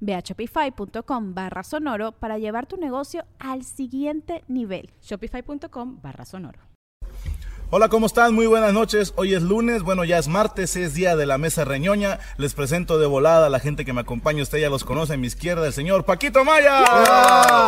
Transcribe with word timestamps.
Ve 0.00 0.14
a 0.14 0.20
shopify.com 0.20 1.34
barra 1.34 1.62
sonoro 1.62 2.12
para 2.12 2.38
llevar 2.38 2.66
tu 2.66 2.76
negocio 2.76 3.24
al 3.38 3.64
siguiente 3.64 4.44
nivel. 4.48 4.90
Shopify.com 5.02 6.00
barra 6.02 6.24
sonoro. 6.24 6.60
Hola, 7.70 7.90
¿cómo 7.90 8.06
están? 8.06 8.34
Muy 8.34 8.46
buenas 8.46 8.72
noches. 8.72 9.12
Hoy 9.16 9.34
es 9.34 9.42
lunes, 9.42 9.82
bueno, 9.82 10.02
ya 10.04 10.16
es 10.16 10.26
martes, 10.26 10.74
es 10.76 10.94
día 10.94 11.16
de 11.16 11.26
la 11.26 11.36
mesa 11.36 11.66
reñoña. 11.66 12.18
Les 12.38 12.54
presento 12.54 12.98
de 12.98 13.06
volada 13.06 13.48
a 13.48 13.50
la 13.50 13.60
gente 13.60 13.84
que 13.84 13.92
me 13.92 14.00
acompaña. 14.00 14.42
Usted 14.42 14.58
ya 14.58 14.70
los 14.70 14.84
conoce. 14.84 15.14
A 15.14 15.16
mi 15.18 15.26
izquierda, 15.26 15.66
el 15.66 15.74
señor 15.74 16.06
Paquito 16.06 16.44
Maya. 16.46 17.66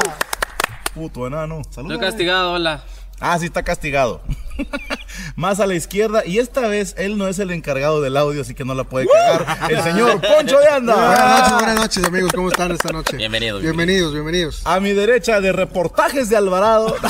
Puto 0.94 1.26
enano. 1.26 1.60
Saludos. 1.68 1.96
Estoy 1.96 2.08
castigado, 2.08 2.54
hola. 2.54 2.82
Ah, 3.20 3.38
sí, 3.38 3.44
está 3.46 3.62
castigado. 3.62 4.22
Más 5.36 5.60
a 5.60 5.66
la 5.66 5.74
izquierda. 5.74 6.24
Y 6.24 6.38
esta 6.38 6.62
vez 6.62 6.94
él 6.96 7.18
no 7.18 7.28
es 7.28 7.38
el 7.38 7.50
encargado 7.50 8.00
del 8.00 8.16
audio, 8.16 8.40
así 8.40 8.54
que 8.54 8.64
no 8.64 8.74
la 8.74 8.84
puede 8.84 9.06
cagar. 9.06 9.70
El 9.70 9.82
señor 9.82 10.18
Poncho 10.22 10.58
de 10.58 10.68
Anda. 10.68 10.94
Buenas 10.94 11.38
noches, 11.38 11.52
buenas 11.52 11.76
noches, 11.76 12.04
amigos. 12.04 12.32
¿Cómo 12.34 12.48
están 12.48 12.72
esta 12.72 12.90
noche? 12.92 13.18
Bienvenidos, 13.18 13.60
Bienvenidos, 13.62 14.14
bienvenidos. 14.14 14.62
A 14.64 14.80
mi 14.80 14.92
derecha 14.92 15.40
de 15.40 15.52
reportajes 15.52 16.30
de 16.30 16.36
Alvarado. 16.36 16.96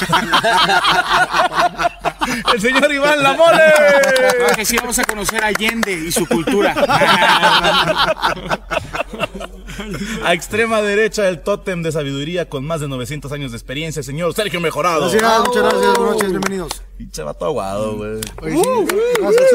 el 2.55 2.61
señor 2.61 2.93
Iván 2.93 3.23
Lamole. 3.23 3.63
Claro 4.37 4.57
que 4.57 4.65
sí, 4.65 4.77
vamos 4.77 4.99
a 4.99 5.05
conocer 5.05 5.45
a 5.45 5.47
Allende 5.49 5.93
y 5.93 6.11
su 6.11 6.27
cultura. 6.27 6.75
A 10.25 10.33
extrema 10.35 10.83
derecha 10.83 11.29
el 11.29 11.41
tótem 11.41 11.83
de 11.83 11.93
sabiduría 11.93 12.49
con 12.49 12.65
más 12.65 12.81
de 12.81 12.89
900 12.89 13.31
años 13.33 13.51
de 13.53 13.57
experiencia, 13.57 14.03
señor 14.03 14.35
Sergio 14.35 14.61
Mejorado. 14.61 15.11
Gracias, 15.11 15.41
muchas 15.47 15.63
gracias. 15.63 15.95
Buenas 15.97 16.15
noches, 16.15 16.31
bienvenidos. 16.31 16.83
Pinche 16.99 17.23
vato 17.23 17.47
aguado, 17.47 17.97
güey. 17.97 18.21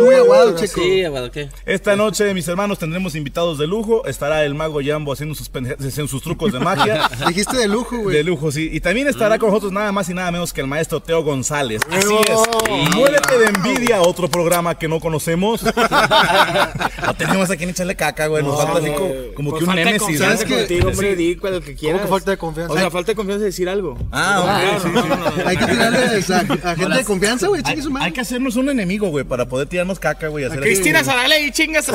Muy 0.03 0.15
aguado, 0.15 0.55
chico. 0.55 0.81
Sí, 0.81 1.03
aguado, 1.03 1.29
¿qué? 1.31 1.49
Esta 1.65 1.95
noche, 1.95 2.33
mis 2.33 2.47
hermanos, 2.47 2.79
tendremos 2.79 3.13
invitados 3.15 3.59
de 3.59 3.67
lujo. 3.67 4.03
Estará 4.07 4.43
el 4.45 4.55
mago 4.55 4.79
Jambo 4.83 5.13
haciendo 5.13 5.35
sus, 5.35 5.51
pende- 5.51 5.75
haciendo 5.77 6.07
sus 6.07 6.23
trucos 6.23 6.51
de 6.53 6.59
magia. 6.59 7.07
Dijiste 7.27 7.55
de 7.57 7.67
lujo, 7.67 7.97
güey. 7.97 8.15
De 8.17 8.23
lujo, 8.23 8.51
sí. 8.51 8.69
Y 8.71 8.79
también 8.79 9.07
estará 9.07 9.37
con 9.37 9.49
nosotros 9.49 9.71
nada 9.71 9.91
más 9.91 10.09
y 10.09 10.15
nada 10.15 10.31
menos 10.31 10.53
que 10.53 10.61
el 10.61 10.67
maestro 10.67 11.01
Teo 11.01 11.23
González. 11.23 11.81
Así 11.91 12.15
es. 12.27 12.95
Muérete 12.95 13.37
de 13.37 13.45
envidia, 13.45 14.01
otro 14.01 14.27
programa 14.27 14.75
que 14.79 14.87
no 14.87 14.99
conocemos. 14.99 15.61
no 17.05 17.13
tenemos 17.15 17.49
a 17.51 17.57
quien 17.57 17.69
echarle 17.69 17.95
caca, 17.95 18.25
güey. 18.27 18.43
Nos 18.43 18.57
falta 18.57 18.79
así 18.79 18.89
co- 18.91 19.11
como, 19.35 19.55
que 19.55 19.63
un 19.65 19.75
némesis. 19.75 20.14
Confianza. 20.17 20.37
¿sabes 20.37 20.45
qué? 20.45 20.57
contigo, 20.59 20.89
hombre, 20.89 21.15
di 21.15 21.35
que 21.35 21.75
quieras. 21.75 22.01
que 22.01 22.07
falta 22.07 22.31
de 22.31 22.37
confianza? 22.37 22.73
O 22.73 22.77
sea, 22.77 22.91
falta 22.91 23.11
de 23.11 23.15
confianza 23.15 23.39
de 23.39 23.45
decir 23.45 23.69
algo. 23.69 23.97
Ah, 24.11 24.71
ok. 24.75 24.81
sí, 24.81 24.89
sí. 24.89 25.41
Hay 25.45 25.57
que 25.57 25.65
tirarle 25.65 25.97
a, 25.97 26.71
a 26.71 26.75
gente 26.75 26.97
de 26.97 27.03
confianza, 27.03 27.47
güey. 27.47 27.63
Chingue 27.63 27.81
su 27.81 27.87
Hay, 27.87 27.93
madre. 27.93 28.05
hay 28.07 28.11
que 28.11 28.21
hacernos 28.21 28.55
un 28.55 28.69
enemigo, 28.69 29.07
güey, 29.09 29.25
para 29.25 29.47
poder 29.47 29.67
tirarnos 29.67 29.99
caca, 29.99 30.27
güey. 30.27 30.47
Cristina 30.49 30.99
así. 30.99 31.09
Sarale 31.09 31.43
y 31.43 31.51
chingas. 31.51 31.85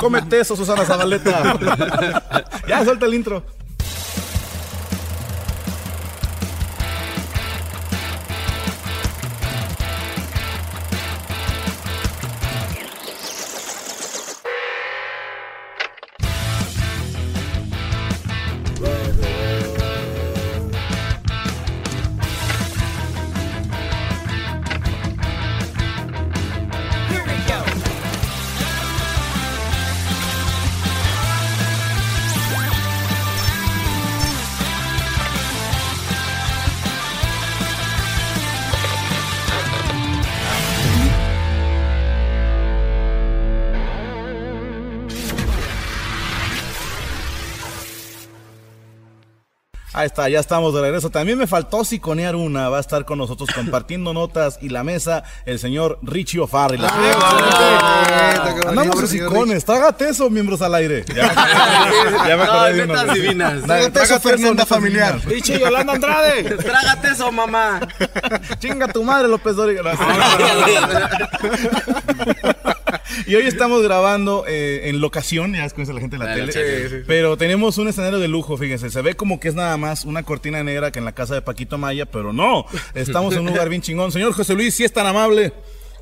Cómete 0.00 0.40
eso, 0.40 0.56
Susana 0.56 0.84
Zabaleta. 0.84 1.56
ya, 2.68 2.84
suelta 2.84 3.06
el 3.06 3.14
intro. 3.14 3.44
Ahí 50.04 50.08
está, 50.08 50.28
ya 50.28 50.38
estamos 50.38 50.74
de 50.74 50.82
regreso. 50.82 51.08
También 51.08 51.38
me 51.38 51.46
faltó 51.46 51.82
siconear 51.82 52.36
una. 52.36 52.68
Va 52.68 52.76
a 52.76 52.80
estar 52.80 53.06
con 53.06 53.16
nosotros 53.16 53.48
compartiendo 53.54 54.12
notas 54.12 54.58
y 54.60 54.68
la 54.68 54.84
mesa 54.84 55.24
el 55.46 55.58
señor 55.58 55.98
Richie 56.02 56.40
O'Farrill. 56.40 56.84
Ah, 56.84 58.52
Andamos 58.68 58.96
señor 58.96 59.08
sicones. 59.08 59.64
Trágate 59.64 60.10
eso, 60.10 60.28
miembros 60.28 60.60
al 60.60 60.74
aire. 60.74 61.06
Ya, 61.08 61.32
ya 62.28 62.36
me 62.36 62.42
acordé 62.42 62.74
de 62.74 62.84
uno. 62.84 63.14
divinas. 63.14 63.62
Trágate 63.62 64.02
eso, 64.02 64.20
Fernanda 64.20 64.66
familiar. 64.66 65.24
Diche 65.24 65.58
Yolanda 65.58 65.94
Andrade. 65.94 66.42
Trágate 66.58 67.08
eso, 67.08 67.32
mamá. 67.32 67.80
Chinga 68.58 68.88
tu 68.88 69.04
madre, 69.04 69.26
López 69.26 69.56
Dóriga. 69.56 69.84
y 73.26 73.34
hoy 73.34 73.46
estamos 73.46 73.82
grabando 73.82 74.44
eh, 74.46 74.88
en 74.88 75.00
locación, 75.00 75.54
ya 75.54 75.64
es 75.64 75.76
la 75.76 76.00
gente 76.00 76.16
de 76.18 76.24
la 76.24 76.32
Ah, 76.32 76.34
tele. 76.34 76.52
sí, 76.52 76.88
sí, 76.88 77.02
Pero 77.06 77.36
tenemos 77.36 77.78
un 77.78 77.88
escenario 77.88 78.18
de 78.18 78.28
lujo, 78.28 78.56
fíjense. 78.56 78.90
Se 78.90 79.02
ve 79.02 79.14
como 79.14 79.40
que 79.40 79.48
es 79.48 79.54
nada 79.54 79.76
más 79.76 80.04
una 80.04 80.22
cortina 80.22 80.62
negra 80.64 80.90
que 80.90 80.98
en 80.98 81.04
la 81.04 81.12
casa 81.12 81.34
de 81.34 81.42
Paquito 81.42 81.78
Maya, 81.78 82.06
pero 82.06 82.32
no. 82.32 82.66
Estamos 82.94 83.34
en 83.34 83.40
un 83.40 83.46
lugar 83.48 83.68
bien 83.68 83.82
chingón. 83.82 84.12
Señor 84.12 84.32
José 84.32 84.54
Luis, 84.54 84.74
si 84.74 84.84
es 84.84 84.92
tan 84.92 85.06
amable. 85.06 85.52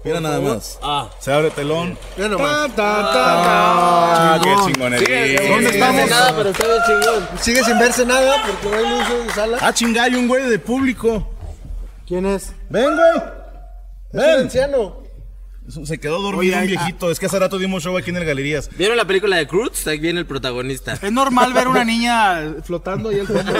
Mira 0.04 0.20
nada 0.20 0.40
más. 0.40 0.80
Ah. 0.82 1.08
Se 1.20 1.32
abre 1.32 1.50
telón. 1.50 1.96
Mira 2.16 2.28
nomás. 2.28 2.70
Ah, 2.76 4.40
qué 4.42 4.72
chingonería. 4.72 5.48
¿Dónde 5.48 5.70
estamos? 5.70 6.10
Nada, 6.10 6.34
pero 6.36 6.48
está 6.50 6.64
bien 6.66 6.78
chingón. 6.86 7.28
Sigue 7.40 7.62
sin 7.64 7.78
verse 7.78 8.04
nada 8.04 8.42
porque 8.44 8.68
no 8.68 8.76
hay 8.76 8.98
luz 8.98 9.26
de 9.26 9.32
sala. 9.32 9.58
Ah, 9.60 9.72
chinga, 9.72 10.02
hay 10.04 10.14
un 10.16 10.26
güey 10.26 10.44
de 10.48 10.58
público. 10.58 11.28
¿Quién 12.06 12.26
es? 12.26 12.52
Ven, 12.68 12.96
güey. 12.96 13.16
Es 13.16 13.22
un 14.12 14.18
Ven. 14.20 14.40
anciano. 14.40 15.01
Se 15.68 15.98
quedó 15.98 16.20
dormido 16.20 16.56
Oye, 16.56 16.60
un 16.60 16.66
viejito. 16.66 17.10
Es 17.10 17.18
que 17.18 17.26
hace 17.26 17.38
rato 17.38 17.58
dimos 17.58 17.82
show 17.82 17.96
aquí 17.96 18.10
en 18.10 18.16
el 18.16 18.24
Galerías. 18.24 18.68
¿Vieron 18.76 18.96
la 18.96 19.04
película 19.04 19.36
de 19.36 19.46
Cruz? 19.46 19.86
Ahí 19.86 19.98
viene 19.98 20.20
el 20.20 20.26
protagonista. 20.26 20.98
Es 21.00 21.12
normal 21.12 21.52
ver 21.52 21.68
una 21.68 21.84
niña 21.84 22.56
flotando 22.62 23.10
ahí 23.10 23.20
al 23.20 23.26
fondo. 23.26 23.52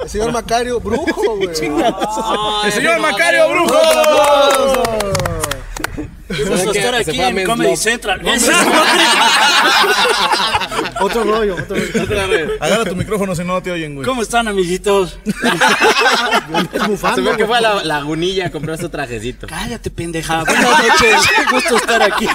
El 0.00 0.08
señor 0.08 0.32
Macario, 0.32 0.78
brujo, 0.80 1.36
güey. 1.36 1.48
¡El 2.64 2.72
señor 2.72 3.00
Macario 3.00 3.48
Brujo! 3.48 5.25
Vamos 6.28 6.60
a 6.60 6.70
estar 6.70 6.94
aquí 6.94 7.20
en 7.20 7.44
Comedy 7.44 7.76
Central. 7.76 8.20
Otro 11.00 11.24
rollo, 11.24 11.54
otro 11.56 11.76
rollo. 11.76 12.48
Agarra 12.60 12.84
tu 12.84 12.96
micrófono 12.96 13.34
si 13.34 13.44
no 13.44 13.62
te 13.62 13.70
oyen, 13.70 13.94
güey. 13.94 14.06
¿Cómo 14.06 14.22
están, 14.22 14.48
amiguitos? 14.48 15.18
Se 17.14 17.20
ve 17.20 17.36
que 17.36 17.46
fue 17.46 17.58
a 17.58 17.60
la 17.60 17.84
lagunilla 17.84 18.46
a 18.46 18.50
comprar 18.50 18.78
su 18.78 18.88
trajecito. 18.88 19.46
Cállate, 19.46 19.90
pendeja. 19.90 20.42
Buenas 20.44 20.64
noches. 20.64 21.16
Qué 21.36 21.54
gusto 21.54 21.76
estar 21.76 22.02
aquí. 22.02 22.26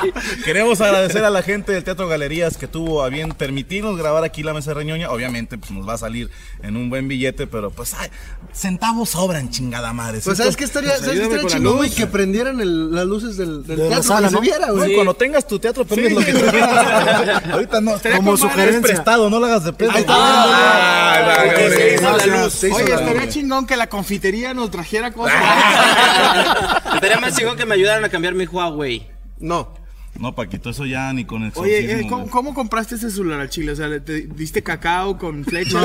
Queremos 0.43 0.79
agradecer 0.81 1.25
a 1.25 1.29
la 1.29 1.41
gente 1.41 1.71
del 1.71 1.83
Teatro 1.83 2.07
Galerías 2.07 2.57
que 2.57 2.67
tuvo 2.67 3.03
a 3.03 3.09
bien 3.09 3.31
permitirnos 3.31 3.97
grabar 3.97 4.23
aquí 4.23 4.43
la 4.43 4.53
mesa 4.53 4.73
reñoña. 4.73 5.09
Obviamente, 5.11 5.57
pues 5.57 5.71
nos 5.71 5.87
va 5.87 5.93
a 5.93 5.97
salir 5.97 6.29
en 6.61 6.77
un 6.77 6.89
buen 6.89 7.07
billete, 7.07 7.47
pero 7.47 7.71
pues 7.71 7.93
ay, 7.95 8.09
centavos 8.53 9.09
sobran, 9.09 9.49
chingada 9.49 9.91
madre. 9.93 10.21
Pues, 10.23 10.37
¿sabes 10.37 10.55
qué 10.55 10.65
estaría, 10.65 10.97
¿sabes 10.97 11.19
qué 11.19 11.23
estaría 11.23 11.47
chingón, 11.47 11.77
güey? 11.77 11.89
Que 11.89 12.05
prendieran 12.07 12.59
el- 12.61 12.91
las 12.93 13.05
luces 13.05 13.37
del, 13.37 13.65
del 13.65 13.80
De 13.89 14.03
sala, 14.03 14.29
¿no? 14.29 14.37
se 14.37 14.41
viera, 14.41 14.67
Güey, 14.67 14.77
güey. 14.77 14.93
Cuando 14.95 15.13
tengas 15.13 15.47
tu 15.47 15.59
teatro, 15.59 15.85
prendes 15.85 16.11
lo 16.13 16.19
que 16.21 16.33
tú 16.33 16.39
quieras. 16.51 17.43
Ahorita 17.51 17.81
no. 17.81 17.93
Como 18.15 18.37
sugerencia. 18.37 18.81
prestado, 18.81 19.29
no 19.29 19.39
lo 19.39 19.45
hagas 19.45 19.63
de 19.63 19.73
pedo. 19.73 19.91
Ah, 20.07 21.43
se 21.69 21.95
hizo 21.95 22.17
la 22.17 22.25
luz. 22.25 22.63
Oye, 22.63 22.93
estaría 22.93 23.29
chingón 23.29 23.65
que 23.65 23.75
la 23.75 23.87
confitería 23.87 24.53
nos 24.53 24.71
trajera 24.71 25.11
cosas. 25.11 25.35
Estaría 26.95 27.19
más 27.19 27.35
chingón 27.35 27.57
que 27.57 27.65
me 27.65 27.75
ayudaran 27.75 28.03
a 28.05 28.09
cambiar 28.09 28.33
mi 28.33 28.45
Huawei. 28.45 29.07
No. 29.39 29.73
No, 30.19 30.35
Paquito, 30.35 30.69
eso 30.69 30.85
ya 30.85 31.11
ni 31.13 31.25
con 31.25 31.43
el 31.43 31.51
Oye, 31.55 32.01
eh, 32.01 32.07
¿cómo, 32.07 32.53
compraste 32.53 32.95
ese 32.95 33.09
celular 33.09 33.39
al 33.39 33.49
chile? 33.49 33.71
O 33.71 33.75
sea, 33.75 33.87
¿le- 33.87 34.01
¿te 34.01 34.21
diste 34.21 34.61
cacao 34.61 35.17
con 35.17 35.43
flecha? 35.45 35.79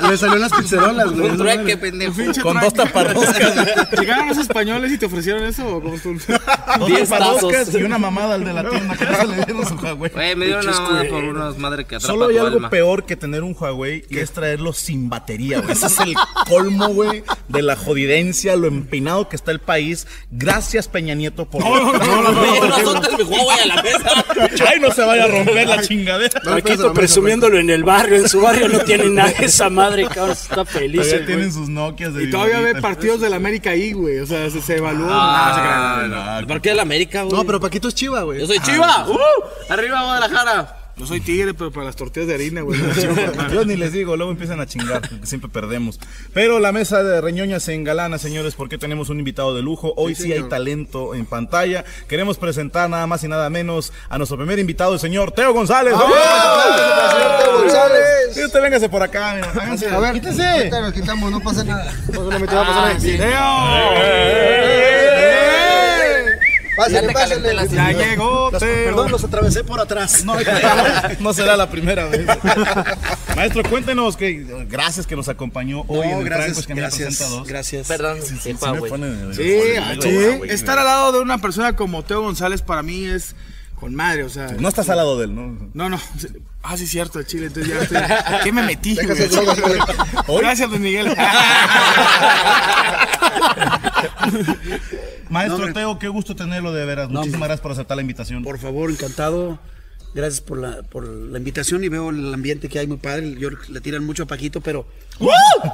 No, 0.00 0.10
le 0.10 0.16
salió 0.18 0.36
las 0.36 0.52
pizzerolas, 0.52 1.12
güey. 1.12 1.30
Un 1.30 1.36
trueque, 1.38 1.76
pendejo. 1.76 2.14
Con 2.42 2.60
dos 2.60 2.74
taparroscas. 2.74 3.90
¿Llegaron 3.98 4.28
los 4.28 4.38
españoles 4.38 4.92
y 4.92 4.98
te 4.98 5.06
ofrecieron 5.06 5.44
eso? 5.44 5.76
¿O 5.76 5.80
cómo 5.80 5.94
estuvo? 5.94 6.14
Dos 6.78 6.88
Diez 6.88 7.08
taparroscas 7.08 7.66
tazos. 7.66 7.80
y 7.80 7.84
una 7.84 7.98
mamada 7.98 8.34
al 8.34 8.44
de 8.44 8.52
la 8.52 8.68
tienda. 8.68 8.96
¿Qué 8.96 9.06
se 9.06 9.26
le 9.26 9.34
dieron 9.44 9.66
su 9.66 9.74
Huawei? 9.76 10.10
Güey, 10.12 10.36
me 10.36 10.44
dieron 10.46 10.66
una 10.68 10.80
mamada 10.80 11.04
por 11.08 11.24
unas 11.24 11.58
madres 11.58 11.86
que 11.86 11.96
atrapa 11.96 12.12
Solo 12.12 12.26
hay 12.26 12.36
algo 12.36 12.56
alma. 12.56 12.70
peor 12.70 13.06
que 13.06 13.16
tener 13.16 13.42
un 13.42 13.56
Huawei 13.58 14.04
y 14.10 14.18
es 14.18 14.32
traerlo 14.32 14.72
sin 14.72 15.08
batería, 15.08 15.60
güey. 15.60 15.72
Ese 15.72 15.86
es 15.86 15.98
el 16.00 16.14
colmo, 16.48 16.88
güey, 16.88 17.22
de 17.48 17.62
la 17.62 17.76
jodidencia, 17.76 18.56
lo 18.56 18.66
empinado 18.66 19.28
que 19.28 19.36
está 19.36 19.52
el 19.52 19.60
país. 19.60 20.06
Gracias, 20.30 20.88
Peña 20.88 21.14
Nieto, 21.14 21.46
por. 21.48 21.62
No, 21.62 21.92
no 21.92 21.98
Huawei 22.38 23.60
a 23.60 23.66
la 23.68 23.82
mesa. 23.82 24.24
Ay, 24.68 24.80
no 24.80 24.90
se 24.90 25.02
vaya 25.04 25.24
a 25.24 25.28
romper 25.28 25.68
la 25.68 25.82
chingadera. 25.82 26.40
Paquito 26.40 26.92
presumiéndolo 26.92 27.58
en 27.58 27.70
el 27.70 27.84
barrio, 27.84 28.16
en 28.16 28.28
su 28.28 28.40
barrio 28.40 28.68
no 28.68 28.80
tiene 28.80 29.08
nada 29.10 29.30
esa 29.38 29.70
madre, 29.70 30.06
cabrón, 30.06 30.32
está 30.32 30.64
feliz. 30.64 31.02
Todavía 31.02 31.26
tienen 31.26 31.52
sus 31.52 31.68
Nokias 31.68 32.14
de 32.14 32.24
Y 32.24 32.30
todavía 32.30 32.60
ve 32.60 32.80
partidos 32.80 33.20
del 33.20 33.34
América 33.34 33.70
ahí, 33.70 33.92
güey. 33.92 34.18
O 34.18 34.26
sea, 34.26 34.50
se, 34.50 34.60
se 34.60 34.76
evaluó. 34.76 35.08
Ah, 35.10 36.02
no, 36.02 36.08
no, 36.08 36.40
no. 36.40 36.46
¿Por 36.46 36.60
qué 36.60 36.70
el 36.70 36.80
América, 36.80 37.22
güey? 37.22 37.36
No, 37.36 37.44
pero 37.44 37.60
Paquito 37.60 37.88
es 37.88 37.94
chiva, 37.94 38.22
güey. 38.22 38.40
Yo 38.40 38.46
soy 38.46 38.58
Chiva. 38.60 39.06
¡Uh! 39.08 39.18
¡Arriba, 39.72 40.02
Guadalajara! 40.02 40.77
Yo 40.98 41.06
soy 41.06 41.20
tigre, 41.20 41.54
pero 41.54 41.70
para 41.70 41.86
las 41.86 41.96
tortillas 41.96 42.26
de 42.28 42.34
harina, 42.34 42.62
güey. 42.62 42.80
Yo 43.52 43.64
ni 43.64 43.76
les 43.76 43.92
digo, 43.92 44.16
luego 44.16 44.32
empiezan 44.32 44.60
a 44.60 44.66
chingar, 44.66 45.00
porque 45.08 45.26
siempre 45.26 45.48
perdemos. 45.48 46.00
Pero 46.34 46.58
la 46.58 46.72
mesa 46.72 47.02
de 47.02 47.20
Reñoña 47.20 47.60
se 47.60 47.74
engalana, 47.74 48.18
señores, 48.18 48.54
porque 48.54 48.78
tenemos 48.78 49.08
un 49.08 49.18
invitado 49.18 49.54
de 49.54 49.62
lujo. 49.62 49.94
Hoy 49.96 50.14
sí, 50.14 50.32
hay 50.32 50.42
talento 50.44 51.14
en 51.14 51.26
pantalla. 51.26 51.84
Queremos 52.08 52.36
presentar 52.38 52.90
nada 52.90 53.06
más 53.06 53.22
y 53.22 53.28
nada 53.28 53.48
menos 53.48 53.92
a 54.08 54.18
nuestro 54.18 54.36
primer 54.36 54.58
invitado, 54.58 54.94
el 54.94 55.00
señor 55.00 55.32
Teo 55.32 55.52
González. 55.52 55.94
Teo 55.94 57.58
González. 57.60 58.04
Sí, 58.32 58.44
usted 58.44 58.60
véngase 58.60 58.88
por 58.88 59.02
acá, 59.02 59.34
mira. 59.34 59.50
Háganse. 59.50 59.88
A 59.88 59.98
ver, 60.00 60.14
quítese. 60.14 60.70
nos 60.70 60.92
quitamos, 60.92 61.30
no 61.30 61.40
pasa 61.40 61.64
nada. 61.64 61.92
Pásale, 62.08 62.38
me 62.38 62.46
te 62.46 62.54
va 62.54 62.62
a 62.62 62.66
pasar 62.66 62.96
Pásale, 66.78 67.12
pásale. 67.12 67.68
Ya 67.72 67.92
llegó, 67.92 68.50
Los- 68.52 68.60
Teo. 68.60 68.84
Perdón, 68.84 69.10
los 69.10 69.24
atravesé 69.24 69.64
por 69.64 69.80
atrás. 69.80 70.24
No, 70.24 70.34
no 71.20 71.32
será 71.34 71.56
la 71.56 71.68
primera 71.68 72.06
vez. 72.06 72.24
Maestro, 73.36 73.62
cuéntenos 73.68 74.16
que 74.16 74.46
gracias 74.68 75.06
que 75.06 75.16
nos 75.16 75.28
acompañó 75.28 75.82
hoy 75.88 76.06
en 76.06 76.12
No, 76.12 76.18
el 76.20 76.24
gracias, 76.24 76.64
Franco 76.66 76.80
gracias, 76.80 77.06
presenta 77.08 77.34
dos. 77.36 77.46
gracias. 77.48 77.88
Perdón, 77.88 78.18
Sí, 78.22 78.38
sí. 80.02 80.40
Estar 80.48 80.78
al 80.78 80.84
lado 80.86 81.12
de 81.12 81.20
una 81.20 81.38
persona 81.38 81.74
como 81.74 82.04
Teo 82.04 82.22
González 82.22 82.62
para 82.62 82.82
mí 82.82 83.04
es 83.06 83.34
con 83.74 83.94
madre, 83.94 84.22
o 84.24 84.28
sea. 84.28 84.48
No 84.58 84.68
estás 84.68 84.88
al 84.88 84.96
lado 84.96 85.18
de 85.18 85.24
él, 85.26 85.34
¿no? 85.34 85.70
No, 85.74 85.88
no. 85.88 86.00
Ah, 86.62 86.76
sí, 86.76 86.86
cierto, 86.86 87.18
el 87.20 87.26
chile. 87.26 87.46
Entonces 87.46 87.72
ya 87.72 87.80
estoy. 87.82 87.98
¿Qué 88.44 88.52
me 88.52 88.62
metí, 88.62 88.94
güey. 88.96 89.06
Gracias, 90.40 90.68
Luis 90.68 90.80
Miguel. 90.80 91.14
Maestro 95.30 95.66
No. 95.66 95.72
Teo, 95.72 95.98
qué 95.98 96.08
gusto 96.08 96.34
tenerlo 96.34 96.72
de 96.72 96.84
veras. 96.84 97.10
No, 97.10 97.20
Muchísimas 97.20 97.48
gracias 97.48 97.60
por 97.60 97.72
aceptar 97.72 97.96
la 97.96 98.02
invitación. 98.02 98.42
Por 98.42 98.58
favor, 98.58 98.90
encantado. 98.90 99.58
Gracias 100.14 100.40
por 100.40 100.58
la, 100.58 100.82
por 100.84 101.06
la 101.06 101.36
invitación 101.38 101.84
y 101.84 101.88
veo 101.88 102.08
el 102.10 102.32
ambiente 102.32 102.68
que 102.68 102.78
hay 102.78 102.86
muy 102.86 102.96
padre. 102.96 103.34
Yo 103.38 103.50
le 103.68 103.80
tiran 103.80 104.04
mucho 104.04 104.22
a 104.22 104.26
Paquito, 104.26 104.60
pero 104.62 104.86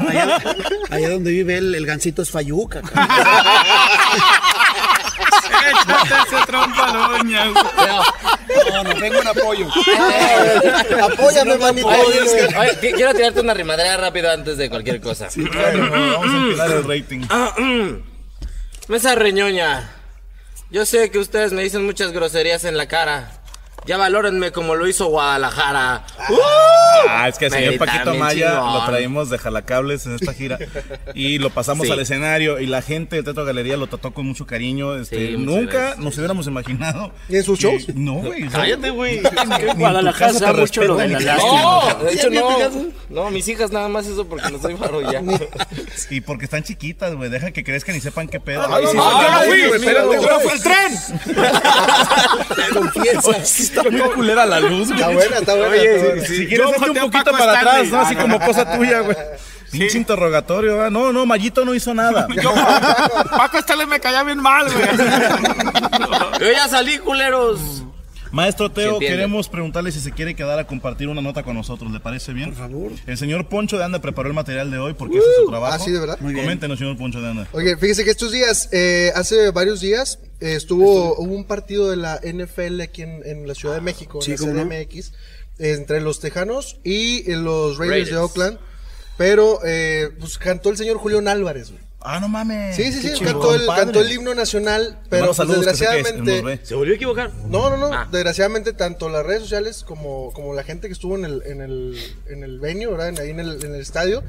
allá, 0.09 0.39
allá 0.91 1.11
donde 1.11 1.31
vive 1.31 1.57
él, 1.57 1.75
el 1.75 1.87
gancito 1.87 2.21
es 2.21 2.31
Fayuca. 2.31 2.83
Échate 5.65 6.37
trompa, 6.47 6.93
doña. 6.93 7.47
No, 7.47 8.85
no, 8.85 9.01
vengo 9.01 9.21
en 9.21 9.27
apoyo. 9.29 9.69
Apóyame, 11.03 11.57
manito. 11.59 11.89
Quiero 12.81 13.15
tirarte 13.15 13.41
una 13.41 13.55
rimadera 13.55 13.97
rápido 13.97 14.31
antes 14.31 14.57
de 14.57 14.69
cualquier 14.69 15.01
cosa. 15.01 15.29
Vamos 15.37 16.27
a 16.27 16.37
empinar 16.37 16.71
el 16.71 16.85
rating. 16.85 17.21
Mesa 18.87 19.15
reñoña. 19.15 19.91
Yo 20.71 20.85
sé 20.85 21.11
que 21.11 21.19
ustedes 21.19 21.53
me 21.53 21.63
dicen 21.63 21.87
muchas 21.87 22.13
groserías 22.13 22.65
en 22.65 22.77
la 22.77 22.87
cara. 22.87 23.44
Ya 23.87 23.97
valórenme 23.99 24.51
como 24.51 24.75
lo 24.77 24.87
hizo 24.89 25.07
Guadalajara. 25.09 26.05
Ah, 27.09 27.29
es 27.29 27.37
que 27.37 27.47
el 27.47 27.51
Me 27.53 27.59
señor 27.59 27.79
Paquito 27.79 28.15
Maya 28.15 28.51
chingón. 28.55 28.73
lo 28.75 28.85
traímos 28.87 29.29
de 29.31 29.37
jalacables 29.39 30.07
en 30.07 30.15
esta 30.15 30.33
gira 30.33 30.59
y 31.15 31.39
lo 31.39 31.51
pasamos 31.51 31.87
Sí. 31.87 31.93
al 31.93 32.01
escenario 32.01 32.61
y 32.61 32.67
la 32.67 32.81
gente 32.81 33.17
de 33.17 33.23
Teatro 33.23 33.45
Galería 33.45 33.77
lo 33.77 33.87
trató 33.87 34.13
con 34.15 34.25
mucho 34.27 34.47
cariño. 34.47 34.95
Este, 34.97 35.33
Sí, 35.33 35.37
nunca 35.37 35.73
gracias. 35.73 35.99
nos 35.99 36.17
hubiéramos 36.17 36.47
imaginado. 36.47 37.13
¿Y 37.29 37.37
en 37.37 37.45
sus 37.45 37.59
que- 37.59 37.65
shows? 37.65 37.95
No, 37.95 38.15
güey. 38.15 38.49
Cállate, 38.49 38.89
güey. 38.91 39.21
Guadalajara 39.77 40.33
se 40.33 40.53
mucho 40.55 40.83
lo 40.85 40.97
de 40.97 41.09
la. 41.09 41.37
No, 41.37 41.95
de 42.05 42.13
hecho 42.15 42.31
no. 42.31 42.49
No, 43.11 43.31
mis 43.31 43.47
hijas 43.49 43.71
nada 43.71 43.89
más 43.89 44.07
eso 44.07 44.27
porque 44.27 44.51
no 44.51 44.59
soy 44.61 44.77
faro 44.77 45.03
ya. 45.03 45.23
Y 46.09 46.21
porque 46.23 46.47
están 46.47 46.63
chiquitas, 46.63 47.15
güey. 47.15 47.29
Deja 47.29 47.51
que 47.51 47.63
crezcan 47.63 47.97
y 47.97 48.01
sepan 48.01 48.29
qué 48.29 48.41
pedo. 48.41 48.63
Ay, 48.75 48.85
Ah, 48.99 49.45
no 49.47 49.75
espérate, 49.75 50.19
fue 50.43 50.53
el 50.55 50.63
tren. 50.63 50.95
Sí 53.45 53.65
está 53.77 53.91
muy 53.91 54.11
culera 54.11 54.47
la 54.47 54.61
luz, 54.61 54.89
güey. 54.89 55.01
Está 55.01 55.09
buena, 55.13 55.37
está 55.39 55.55
buena. 55.55 55.69
Oye, 55.71 55.95
está 55.97 56.07
buena. 56.09 56.27
sí, 56.27 56.37
Si 56.37 56.47
quieres, 56.47 56.67
hazte 56.69 56.91
un 56.91 56.95
poquito 57.11 57.25
Paco 57.25 57.39
para 57.39 57.53
Stanley. 57.59 57.69
atrás, 57.73 57.89
¿no? 57.93 58.01
Así 58.01 58.17
como 58.17 58.41
cosa 58.41 58.77
tuya, 58.77 59.01
güey. 59.01 59.17
Pinche 59.73 59.99
interrogatorio, 59.99 60.75
¿verdad? 60.77 60.91
No, 60.93 61.13
no, 61.13 61.27
Mayito 61.27 61.65
no 61.65 61.75
hizo 61.75 61.93
nada. 61.95 62.29
Yo, 62.43 62.55
Paco 63.37 63.59
Stanley 63.59 63.87
me 63.87 63.99
caía 63.99 64.23
bien 64.23 64.39
mal, 64.41 64.67
güey. 64.73 64.87
Yo 66.41 66.53
ya 66.53 66.69
salí, 66.69 66.99
culeros. 66.99 67.83
Maestro 68.35 68.71
Teo, 68.71 68.99
queremos 68.99 69.49
preguntarle 69.49 69.93
si 69.93 70.01
se 70.01 70.11
quiere 70.11 70.35
quedar 70.35 70.59
a 70.59 70.67
compartir 70.67 71.07
una 71.09 71.23
nota 71.23 71.45
con 71.45 71.55
nosotros. 71.55 71.93
¿Le 71.93 72.01
parece 72.01 72.33
bien? 72.33 72.51
Por 72.51 72.59
favor. 72.59 72.93
El 73.07 73.17
señor 73.17 73.49
Poncho 73.49 73.79
de 73.79 73.85
Anda 73.85 74.01
preparó 74.01 74.29
el 74.29 74.35
material 74.35 74.73
de 74.73 74.79
hoy 74.79 74.95
porque 74.95 75.19
ese 75.19 75.27
es 75.29 75.37
su 75.45 75.49
trabajo. 75.51 75.75
ah, 75.75 75.79
sí, 75.79 75.93
¿de 75.93 76.01
verdad? 76.01 76.19
Muy 76.21 76.33
bien. 76.33 76.45
Coméntenos, 76.45 76.79
señor 76.79 76.97
Poncho 76.99 77.21
de 77.21 77.29
Anda. 77.29 77.49
Oye, 77.53 77.77
fíjese 77.77 78.05
que 78.05 78.11
estos 78.11 78.33
días, 78.33 78.69
eh, 78.73 79.13
hace 79.15 79.51
varios 79.53 79.81
días, 79.81 80.19
eh, 80.41 80.55
estuvo, 80.57 81.17
hubo 81.17 81.33
un 81.33 81.45
partido 81.45 81.89
de 81.89 81.97
la 81.97 82.21
NFL 82.25 82.81
aquí 82.81 83.03
en, 83.03 83.23
en 83.25 83.47
la 83.47 83.55
Ciudad 83.55 83.77
de 83.77 83.81
México, 83.81 84.21
Sí, 84.21 84.33
en 84.33 84.57
la. 84.57 84.65
CDMX, 84.65 85.13
entre 85.61 86.01
los 86.01 86.19
Tejanos 86.19 86.81
y 86.83 87.31
eh, 87.31 87.37
los 87.37 87.79
Raiders, 87.79 88.11
de. 88.11 88.17
Oakland. 88.17 88.59
Pero, 89.17 89.61
eh, 89.65 90.11
pues 90.19 90.39
cantó 90.39 90.71
el 90.71 90.77
señor 90.77 90.97
Julián 90.97 91.29
Álvarez, 91.29 91.71
güey. 91.71 91.83
Ah, 92.07 92.21
no 92.21 92.29
mames. 92.29 92.77
Sí, 92.77 92.93
sí, 92.93 93.01
sí, 93.01 93.15
chingón, 93.15 93.33
cantó 93.33 93.55
el, 93.55 93.65
padre. 93.65 93.83
cantó 93.85 94.01
el 94.03 94.13
himno 94.13 94.35
nacional, 94.35 95.01
pero 95.09 95.25
pues, 95.27 95.37
saludos, 95.39 95.65
desgraciadamente... 95.65 96.61
¿Se 96.63 96.75
volvió 96.75 96.93
a 96.93 96.97
equivocar? 96.97 97.33
No, 97.49 97.71
no, 97.71 97.79
no. 97.79 97.87
Ah. 97.95 98.07
Desgraciadamente, 98.13 98.75
tanto 98.75 99.09
las 99.09 99.25
redes 99.25 99.41
sociales 99.41 99.85
como, 99.85 100.31
como 100.35 100.53
la 100.53 100.65
gente 100.65 100.87
que 100.87 100.93
estuvo 100.93 101.17
en 101.17 101.25
el, 101.25 101.43
en 101.47 101.63
el, 101.63 101.99
en 102.29 102.45
el 102.45 102.61
venue, 102.61 102.89
¿verdad? 102.89 103.09
En- 103.09 103.19
ahí 103.21 103.31
en 103.31 103.41
el, 103.41 103.65
en 103.65 103.75
el 103.75 103.81
estadio, 103.81 104.23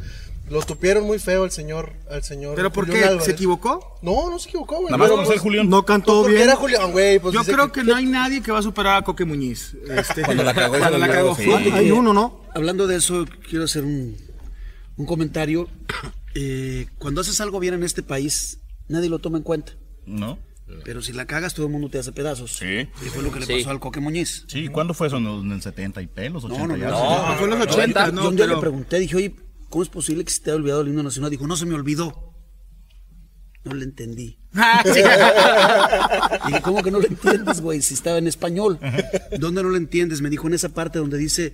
lo 0.49 0.61
tupieron 0.61 1.03
muy 1.03 1.19
feo 1.19 1.43
al 1.43 1.51
señor, 1.51 1.91
al 2.09 2.23
señor. 2.23 2.55
¿Pero 2.55 2.71
por 2.71 2.85
Julián 2.85 3.01
qué? 3.01 3.07
Álvarez. 3.09 3.25
¿Se 3.25 3.31
equivocó? 3.31 3.97
No, 4.01 4.29
no 4.29 4.39
se 4.39 4.47
equivocó, 4.47 4.75
güey. 4.75 4.85
Nada 4.85 4.97
más 4.97 5.09
conocer 5.09 5.33
pues, 5.33 5.41
Julián. 5.41 5.69
No 5.69 5.83
cantó 5.85 6.21
Porque 6.21 6.41
era 6.43 6.55
Julián, 6.55 6.91
güey. 6.93 7.19
Pues 7.19 7.33
Yo 7.33 7.43
creo 7.43 7.73
que 7.73 7.83
no 7.83 7.93
hay 7.95 8.05
nadie 8.05 8.41
que 8.41 8.53
va 8.53 8.59
a 8.59 8.61
superar 8.61 8.97
a 8.97 9.01
Coque 9.01 9.25
Muñiz. 9.25 9.75
Este, 9.89 10.21
Cuando 10.21 10.43
la 10.43 10.53
cagó, 10.53 10.77
cuando 10.77 10.97
la 10.97 11.09
cagó. 11.09 11.35
Sí. 11.35 11.51
Hay 11.51 11.91
uno, 11.91 12.13
¿no? 12.13 12.41
Hablando 12.53 12.87
de 12.87 12.95
eso, 12.95 13.25
quiero 13.49 13.65
hacer 13.65 13.83
un, 13.83 14.15
un 14.95 15.05
comentario. 15.05 15.67
Eh, 16.35 16.87
cuando 16.97 17.21
haces 17.21 17.39
algo 17.41 17.59
bien 17.59 17.73
en 17.73 17.83
este 17.83 18.03
país, 18.03 18.59
nadie 18.87 19.09
lo 19.09 19.19
toma 19.19 19.37
en 19.37 19.43
cuenta. 19.43 19.73
¿No? 20.05 20.37
Pero 20.83 21.01
si 21.01 21.13
la 21.13 21.25
cagas, 21.27 21.53
todo 21.53 21.67
el 21.67 21.71
mundo 21.71 21.89
te 21.89 21.99
hace 21.99 22.11
pedazos. 22.11 22.53
Sí. 22.57 22.65
Y 23.05 23.09
fue 23.09 23.21
lo 23.23 23.31
que 23.31 23.39
le 23.39 23.45
Sí. 23.45 23.53
pasó 23.57 23.69
al 23.69 23.79
Coque 23.79 23.99
Muñiz. 23.99 24.45
Sí, 24.47 24.67
¿cuándo 24.67 24.93
fue 24.95 25.07
eso? 25.07 25.17
¿En 25.17 25.25
el, 25.27 25.39
en 25.41 25.51
el 25.51 25.61
70 25.61 26.01
y 26.01 26.07
pelos? 26.07 26.43
80 26.43 26.67
No, 26.67 26.67
no, 26.67 26.77
no. 26.77 26.89
No, 27.29 27.35
fue 27.37 27.43
en 27.45 27.59
los 27.59 27.61
80, 27.67 28.05
Yo 28.07 28.11
no, 28.11 28.29
un 28.29 28.35
día 28.35 28.45
pero... 28.45 28.55
le 28.57 28.61
pregunté, 28.61 28.99
dije, 28.99 29.15
oye, 29.15 29.35
¿cómo 29.69 29.83
es 29.83 29.89
posible 29.89 30.25
que 30.25 30.31
se 30.31 30.41
te 30.41 30.49
haya 30.49 30.57
olvidado 30.57 30.81
el 30.81 30.87
himno 30.89 31.03
nacional? 31.03 31.29
Dijo, 31.31 31.45
no 31.47 31.55
se 31.55 31.65
me 31.67 31.75
olvidó. 31.75 32.33
No 33.63 33.73
le 33.73 33.85
entendí. 33.85 34.37
Ah. 34.53 34.81
Dije, 36.47 36.61
¿cómo 36.61 36.83
que 36.83 36.91
no 36.91 36.99
lo 36.99 37.07
entiendes, 37.07 37.61
güey? 37.61 37.81
Si 37.81 37.93
estaba 37.95 38.17
en 38.17 38.27
español. 38.27 38.79
¿Dónde 39.39 39.63
no 39.63 39.69
lo 39.69 39.77
entiendes? 39.77 40.21
Me 40.21 40.29
dijo 40.29 40.47
en 40.47 40.53
esa 40.53 40.69
parte 40.69 40.99
donde 40.99 41.17
dice 41.17 41.53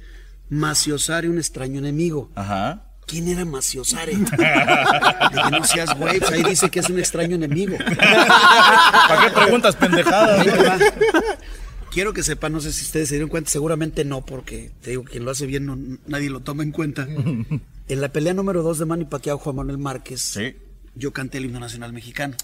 Maciosare, 0.49 1.29
un 1.29 1.37
extraño 1.37 1.79
enemigo. 1.79 2.29
Ajá. 2.35 2.90
¿Quién 3.11 3.27
era 3.27 3.43
Maciosare? 3.45 4.13
Dije, 4.15 5.51
no 5.51 5.63
seas 5.65 5.97
güey, 5.97 6.19
pues 6.19 6.31
ahí 6.31 6.43
dice 6.43 6.69
que 6.69 6.79
es 6.79 6.89
un 6.89 6.97
extraño 6.97 7.35
enemigo. 7.35 7.75
¿Para 7.77 9.25
qué 9.25 9.31
preguntas 9.39 9.75
pendejadas? 9.75 10.47
Quiero 11.91 12.13
que 12.13 12.23
sepan, 12.23 12.53
no 12.53 12.61
sé 12.61 12.71
si 12.71 12.85
ustedes 12.85 13.09
se 13.09 13.15
dieron 13.15 13.29
cuenta, 13.29 13.49
seguramente 13.51 14.05
no, 14.05 14.25
porque 14.25 14.71
te 14.81 14.91
digo, 14.91 15.03
quien 15.03 15.25
lo 15.25 15.31
hace 15.31 15.45
bien 15.45 15.65
no- 15.65 15.77
nadie 16.07 16.29
lo 16.29 16.39
toma 16.39 16.63
en 16.63 16.71
cuenta. 16.71 17.05
En 17.89 17.99
la 18.01 18.07
pelea 18.09 18.33
número 18.33 18.63
2 18.63 18.79
de 18.79 18.85
Manny 18.85 19.03
Pacquiao, 19.05 19.37
Juan 19.37 19.57
Manuel 19.57 19.77
Márquez, 19.77 20.21
Sí. 20.21 20.55
yo 20.95 21.11
canté 21.11 21.39
el 21.39 21.45
himno 21.45 21.59
nacional 21.59 21.91
mexicano. 21.91 22.37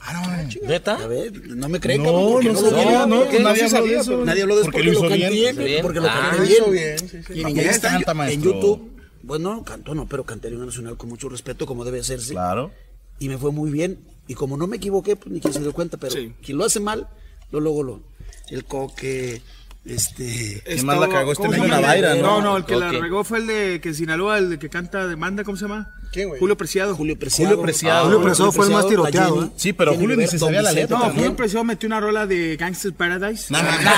¿Neta? 0.67 0.95
A 0.95 1.07
ver, 1.07 1.31
no 1.47 1.69
me 1.69 1.79
creen, 1.79 2.03
No, 2.03 2.09
cabrón, 2.11 2.31
porque 2.33 2.49
no 2.49 2.61
lo 2.61 3.07
no, 3.07 3.39
nadie 3.39 3.63
de 3.63 3.69
sabía, 3.69 4.01
eso. 4.01 4.11
pero 4.11 4.25
Nadie 4.25 4.41
habló 4.41 4.55
de 4.55 4.61
eso 4.63 4.71
Porque 4.71 4.77
porque, 4.89 4.91
lo 4.91 4.91
hizo 4.91 5.09
canté, 5.09 5.63
bien. 5.63 5.81
porque 5.81 5.99
lo 6.01 6.07
Ah, 6.09 6.31
canté 6.35 6.59
Lo 6.59 6.71
bien. 6.71 6.95
Y 7.33 7.41
¿Para 7.41 7.49
y 7.49 7.53
qué 7.53 7.59
ahí 7.61 7.67
está 7.67 7.89
canta, 8.03 8.29
en? 8.33 8.41
YouTube. 8.41 8.91
Bueno, 9.27 9.55
no, 9.55 9.63
canto 9.65 9.93
no, 9.93 10.07
pero 10.07 10.23
canté 10.23 10.47
el 10.47 10.53
himno 10.53 10.65
nacional 10.67 10.95
con 10.95 11.09
mucho 11.09 11.27
respeto, 11.27 11.65
como 11.65 11.83
debe 11.83 11.99
hacerse. 11.99 12.31
Claro. 12.31 12.71
Y 13.19 13.27
me 13.27 13.37
fue 13.37 13.51
muy 13.51 13.69
bien. 13.69 13.99
Y 14.25 14.35
como 14.35 14.55
no 14.55 14.67
me 14.67 14.77
equivoqué, 14.77 15.17
pues 15.17 15.29
ni 15.31 15.41
quien 15.41 15.53
se 15.53 15.59
dio 15.59 15.73
cuenta, 15.73 15.97
pero 15.97 16.13
Sí. 16.13 16.33
quien 16.41 16.57
lo 16.57 16.63
hace 16.63 16.79
mal, 16.79 17.09
lo 17.51 17.59
luego 17.59 17.83
lo. 17.83 17.99
El 18.49 18.63
coque, 18.63 19.41
este. 19.87 20.61
¿Quién 20.65 20.85
más 20.85 20.99
la 20.99 21.07
cagó? 21.09 21.31
Este 21.31 21.43
¿cómo 21.43 21.53
se 21.53 21.59
Nino 21.61 21.69
llama? 21.69 21.81
Navaira, 21.81 22.15
¿no? 22.15 22.21
No, 22.21 22.41
no, 22.41 22.57
el 22.57 22.65
que 22.65 22.75
la 22.75 22.91
regó 22.91 23.23
fue 23.23 23.39
el 23.39 23.47
de 23.47 23.79
que 23.81 23.89
en 23.89 23.95
Sinaloa, 23.95 24.37
el 24.37 24.49
de 24.51 24.59
que 24.59 24.69
canta 24.69 25.07
demanda, 25.07 25.43
¿cómo 25.43 25.57
se 25.57 25.63
llama? 25.65 25.93
¿Quién, 26.11 26.29
güey? 26.29 26.39
Julio 26.39 26.55
Preciado. 26.57 26.95
Julio 26.95 27.17
Preciado. 27.19 27.49
Julio 27.51 27.63
Preciado. 27.63 27.99
Ah, 27.99 28.03
Julio 28.05 28.21
Preciado 28.23 28.51
fue 28.51 28.65
el 28.67 28.71
más 28.71 28.87
tiroteado, 28.87 29.35
Jenny- 29.35 29.47
¿eh? 29.47 29.51
Sí, 29.57 29.73
pero 29.73 29.93
Julio 29.95 30.15
ni 30.15 30.27
se 30.27 30.39
sabía 30.39 30.61
la 30.61 30.71
letra 30.71 30.97
No, 30.97 31.03
también. 31.03 31.25
Julio 31.25 31.37
Preciado 31.37 31.63
metió 31.65 31.87
una 31.87 31.99
rola 31.99 32.25
de 32.25 32.55
Gangster's 32.57 32.95
Paradise. 32.95 33.45
No, 33.51 33.61
no, 33.61 33.71
no. 33.71 33.91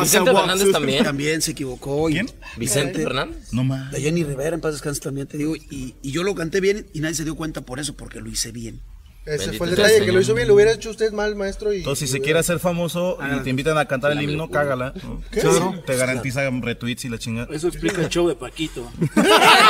Vicente 0.00 0.32
Fernández 0.32 0.72
también. 0.72 1.04
También 1.04 1.42
se 1.42 1.50
equivocó. 1.52 2.06
¿Quién? 2.06 2.30
Vicente 2.56 3.02
Fernández. 3.02 3.52
No 3.52 3.64
más. 3.64 3.92
La 3.92 3.98
Jenny 3.98 4.24
Rivera, 4.24 4.54
en 4.54 4.60
paz 4.60 4.72
descanse 4.72 5.00
también, 5.00 5.26
te 5.26 5.36
digo. 5.38 5.54
Y, 5.56 5.94
y 6.02 6.10
yo 6.10 6.22
lo 6.22 6.34
canté 6.34 6.60
bien 6.60 6.86
y 6.92 7.00
nadie 7.00 7.14
se 7.14 7.24
dio 7.24 7.34
cuenta 7.36 7.60
por 7.62 7.78
eso, 7.80 7.94
porque 7.96 8.20
lo 8.20 8.28
hice 8.30 8.52
bien. 8.52 8.80
Ese 9.26 9.38
Bendito 9.38 9.58
fue 9.58 9.66
el 9.66 9.74
detalle, 9.74 10.04
que 10.06 10.12
lo 10.12 10.20
hizo 10.20 10.34
bien, 10.34 10.46
lo 10.46 10.54
hubiera 10.54 10.70
hecho 10.72 10.88
usted 10.90 11.12
mal, 11.12 11.34
maestro. 11.34 11.72
Y, 11.72 11.78
Entonces, 11.78 11.98
si 11.98 12.04
y 12.04 12.08
se 12.08 12.12
hubiera- 12.12 12.24
quiere 12.24 12.38
hacer 12.38 12.58
famoso 12.60 13.18
y 13.36 13.42
te 13.42 13.50
invitan 13.50 13.76
a 13.76 13.84
cantar 13.86 14.12
el 14.12 14.22
himno, 14.22 14.48
cágala. 14.48 14.94
¿no? 15.02 15.20
Claro. 15.30 15.74
Te 15.84 15.96
garantiza 15.96 16.48
retweets 16.48 17.04
y 17.06 17.08
la 17.08 17.18
chingada. 17.18 17.48
Eso 17.54 17.66
explica 17.68 18.00
el 18.02 18.08
show 18.08 18.28
de 18.28 18.36
Paquito. 18.36 18.88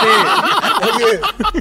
Oye, 0.94 1.20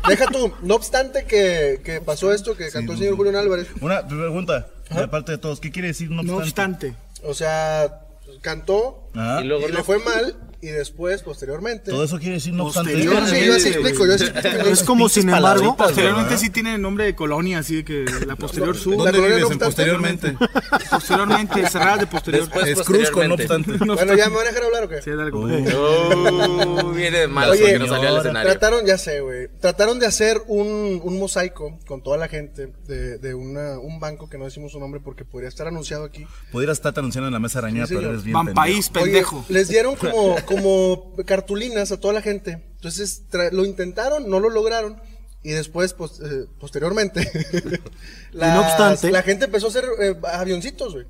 deja 0.10 0.26
tú, 0.28 0.52
no 0.62 0.76
obstante 0.76 1.26
que, 1.26 1.82
que 1.84 2.02
pasó 2.02 2.34
esto 2.34 2.56
que 2.56 2.70
cantó 2.70 2.94
el 2.94 3.00
señor 3.00 3.16
Julián 3.16 3.36
Álvarez, 3.38 3.68
Una 3.82 4.06
pregunta, 4.08 4.68
de 4.90 5.08
parte 5.08 5.32
de 5.34 5.38
todos, 5.38 5.60
¿qué 5.60 5.72
quiere 5.72 5.90
decir 5.90 6.10
no 6.12 6.22
No 6.24 6.38
obstante? 6.38 6.88
obstante. 6.90 7.28
o 7.30 7.34
sea, 7.34 8.02
cantó 8.42 9.10
Ajá. 9.16 9.42
Y 9.42 9.48
luego 9.48 9.68
y 9.68 9.72
le 9.72 9.84
fue 9.84 10.00
mal 10.00 10.36
y 10.62 10.68
después, 10.68 11.22
posteriormente. 11.24 11.92
Todo 11.92 12.04
eso 12.04 12.18
quiere 12.20 12.36
decir 12.36 12.54
no 12.54 12.66
obstante. 12.66 12.94
Sí, 12.94 13.02
sí, 13.02 13.06
yo 13.06 13.18
así 13.56 13.68
explico, 13.70 14.06
yo 14.06 14.14
así 14.16 14.26
explico. 14.26 14.68
Es 14.68 14.84
como, 14.84 15.10
sin 15.10 15.30
embargo, 15.30 15.76
Posteriormente 15.78 16.38
sí 16.38 16.50
tiene 16.50 16.78
nombre 16.78 17.06
de 17.06 17.16
colonia, 17.16 17.60
así 17.60 17.78
de 17.78 17.86
que 17.86 18.06
la 18.26 18.36
posterior 18.36 18.76
sur. 18.78 18.94
La 18.98 19.12
¿Dónde 19.12 19.12
colonia 19.20 19.36
vives 19.38 19.50
no 19.60 19.66
posteriormente? 19.66 20.38
Posteriormente, 20.90 21.70
cerrada 21.70 21.98
de 21.98 22.08
posterior. 22.08 22.44
Después, 22.46 22.68
Es 22.68 22.82
cruz 22.84 23.12
con 23.12 23.28
no 23.28 23.36
obstante. 23.36 23.72
Bueno, 23.86 24.16
¿ya 24.16 24.30
me 24.30 24.36
van 24.36 24.46
a 24.48 24.50
dejar 24.50 24.64
hablar 24.64 24.84
o 24.84 24.90
qué? 24.90 25.02
Sí, 25.02 25.12
dale, 25.12 25.32
Oh, 25.34 26.92
viene 26.94 27.20
de 27.20 27.28
malas 27.28 27.52
Oye, 27.52 27.62
porque 27.62 27.80
no 27.80 27.88
salió 27.88 28.10
al 28.10 28.18
escenario. 28.18 28.52
Trataron, 28.52 28.86
ya 28.86 28.98
sé, 28.98 29.22
güey. 29.22 29.48
Trataron 29.60 30.00
de 30.00 30.06
hacer 30.06 30.42
un, 30.48 31.00
un 31.04 31.20
mosaico 31.20 31.78
con 31.88 32.02
toda 32.02 32.18
la 32.18 32.28
gente 32.28 32.72
de, 32.88 33.18
de 33.18 33.34
una, 33.34 33.80
un 33.80 34.00
banco 34.00 34.30
que 34.30 34.38
no 34.38 34.46
decimos 34.46 34.72
su 34.72 34.80
nombre 34.80 35.00
porque 35.04 35.26
podría 35.26 35.50
estar 35.50 35.68
anunciado 35.68 36.04
aquí. 36.06 36.26
Pudieras 36.52 36.78
estar 36.78 36.94
anunciando 36.98 37.28
en 37.28 37.34
la 37.34 37.40
mesa 37.40 37.60
arañada, 37.60 37.88
Sí, 37.88 37.96
pero 37.96 38.10
eres 38.10 38.24
bien 38.24 38.34
Van 38.34 38.46
pendejo. 38.48 38.62
país, 38.62 38.92
Oye, 38.96 39.04
pendejo. 39.04 39.46
les 39.50 39.68
dieron 39.68 39.96
como, 39.96 40.36
como 40.46 41.14
cartulinas 41.26 41.92
a 41.92 42.00
toda 42.00 42.14
la 42.14 42.22
gente. 42.22 42.64
Entonces 42.76 43.24
lo 43.52 43.66
intentaron, 43.66 44.30
no 44.30 44.40
lo 44.40 44.50
lograron. 44.50 45.02
Y 45.44 45.52
después, 45.52 45.94
pues, 45.94 46.20
eh, 46.22 46.46
posteriormente, 46.60 47.22
las- 48.32 48.58
obstante- 48.60 49.12
la 49.12 49.22
gente 49.22 49.46
empezó 49.46 49.68
a 49.68 49.70
hacer 49.70 49.86
eh, 50.02 50.16
avioncitos, 50.34 50.94
güey. 50.94 51.06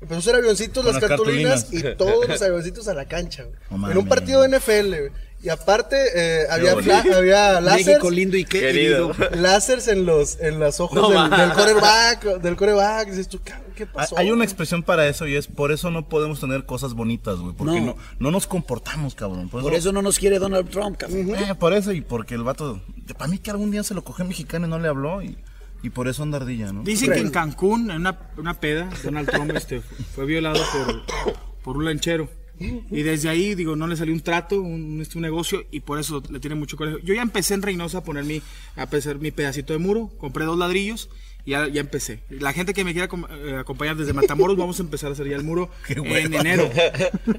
Empezó 0.00 0.14
a 0.16 0.18
hacer 0.18 0.34
avioncitos 0.36 0.84
las 0.84 0.94
las 0.94 1.04
cartulinas, 1.08 1.62
cartulinas. 1.64 1.94
y 1.94 1.96
todos 1.96 2.28
los 2.28 2.42
avioncitos 2.42 2.86
a 2.88 2.94
la 2.94 3.06
cancha, 3.06 3.44
güey. 3.70 3.90
En 3.92 3.98
un 3.98 4.06
partido 4.08 4.42
de 4.42 4.58
NFL, 4.58 4.88
güey. 4.88 5.10
Y 5.40 5.50
aparte, 5.50 5.96
eh, 6.16 6.46
había, 6.50 6.74
fla- 6.76 7.04
había 7.16 7.60
láseres. 7.60 7.86
México 7.86 8.10
lindo 8.10 8.36
y 8.36 8.44
qué 8.44 8.58
Querido. 8.58 9.12
querido. 9.12 9.36
Láseres 9.40 9.86
en 9.88 10.04
los, 10.04 10.38
en 10.40 10.58
los 10.58 10.80
ojos 10.80 10.96
No 11.00 11.10
del, 11.10 11.30
del 11.30 11.52
coreback, 11.52 12.24
del 12.40 12.56
coreback. 12.56 13.08
Dices 13.10 13.28
tú, 13.28 13.38
"Cabrón, 13.44 13.72
¿qué 13.76 13.84
Hay- 13.84 13.88
pasó? 13.92 14.18
Hay 14.18 14.30
una 14.32 14.42
expresión 14.44 14.82
para 14.82 15.06
eso 15.06 15.28
y 15.28 15.36
es 15.36 15.46
por 15.46 15.70
eso 15.70 15.92
no 15.92 16.08
podemos 16.08 16.40
tener 16.40 16.64
cosas 16.66 16.94
bonitas, 16.94 17.36
güey. 17.38 17.54
Porque 17.54 17.80
no. 17.80 17.86
No. 17.86 17.96
No, 18.18 18.30
nos 18.32 18.48
comportamos, 18.48 19.14
cabrón. 19.14 19.48
Por, 19.48 19.62
Por 19.62 19.74
eso 19.74 19.92
no 19.92 20.02
nos 20.02 20.18
quiere 20.18 20.40
Donald 20.40 20.68
Trump, 20.70 20.96
cabrón. 20.96 21.32
Eh, 21.36 21.54
por 21.54 21.72
eso 21.72 21.92
y 21.92 22.00
porque 22.00 22.34
el 22.34 22.42
vato. 22.42 22.80
Para 23.16 23.28
mí 23.30 23.38
que 23.38 23.52
algún 23.52 23.70
día 23.70 23.84
se 23.84 23.94
lo 23.94 24.02
cogió 24.02 24.24
mexicano 24.24 24.66
y 24.66 24.70
no 24.70 24.80
le 24.80 24.88
habló 24.88 25.22
y, 25.22 25.38
y 25.82 25.90
por 25.90 26.08
eso 26.08 26.22
anda 26.22 26.38
ardilla, 26.38 26.72
¿no? 26.72 26.82
Dicen 26.82 27.12
que 27.12 27.20
en 27.20 27.30
Cancún, 27.30 27.90
en 27.90 27.98
una, 27.98 28.18
una 28.36 28.54
peda, 28.54 28.88
Donald 29.02 29.30
Trump 29.30 29.52
este, 29.54 29.80
fue 29.80 30.26
violado 30.26 30.60
por, 30.72 31.02
por 31.62 31.76
un 31.76 31.84
lanchero. 31.84 32.28
Y 32.60 33.02
desde 33.02 33.28
ahí, 33.28 33.54
digo, 33.54 33.76
no 33.76 33.86
le 33.86 33.96
salió 33.96 34.12
un 34.12 34.20
trato, 34.20 34.60
un, 34.60 35.00
este, 35.00 35.16
un 35.16 35.22
negocio, 35.22 35.64
y 35.70 35.80
por 35.80 36.00
eso 36.00 36.22
le 36.28 36.40
tiene 36.40 36.56
mucho 36.56 36.76
coraje. 36.76 36.98
Yo 37.04 37.14
ya 37.14 37.22
empecé 37.22 37.54
en 37.54 37.62
Reynosa 37.62 37.98
a 37.98 38.04
poner 38.04 38.24
mi, 38.24 38.42
a 38.74 38.88
mi 39.20 39.30
pedacito 39.30 39.72
de 39.72 39.78
muro, 39.78 40.10
compré 40.18 40.44
dos 40.44 40.58
ladrillos, 40.58 41.08
ya, 41.48 41.66
ya 41.68 41.80
empecé. 41.80 42.20
La 42.30 42.52
gente 42.52 42.74
que 42.74 42.84
me 42.84 42.92
quiera 42.92 43.08
eh, 43.30 43.56
acompañar 43.58 43.96
desde 43.96 44.12
Matamoros, 44.12 44.56
vamos 44.56 44.78
a 44.78 44.82
empezar 44.82 45.10
a 45.10 45.12
hacer 45.14 45.28
ya 45.28 45.36
el 45.36 45.44
muro 45.44 45.68
Qué 45.86 45.94
en 45.94 46.34
enero. 46.34 46.70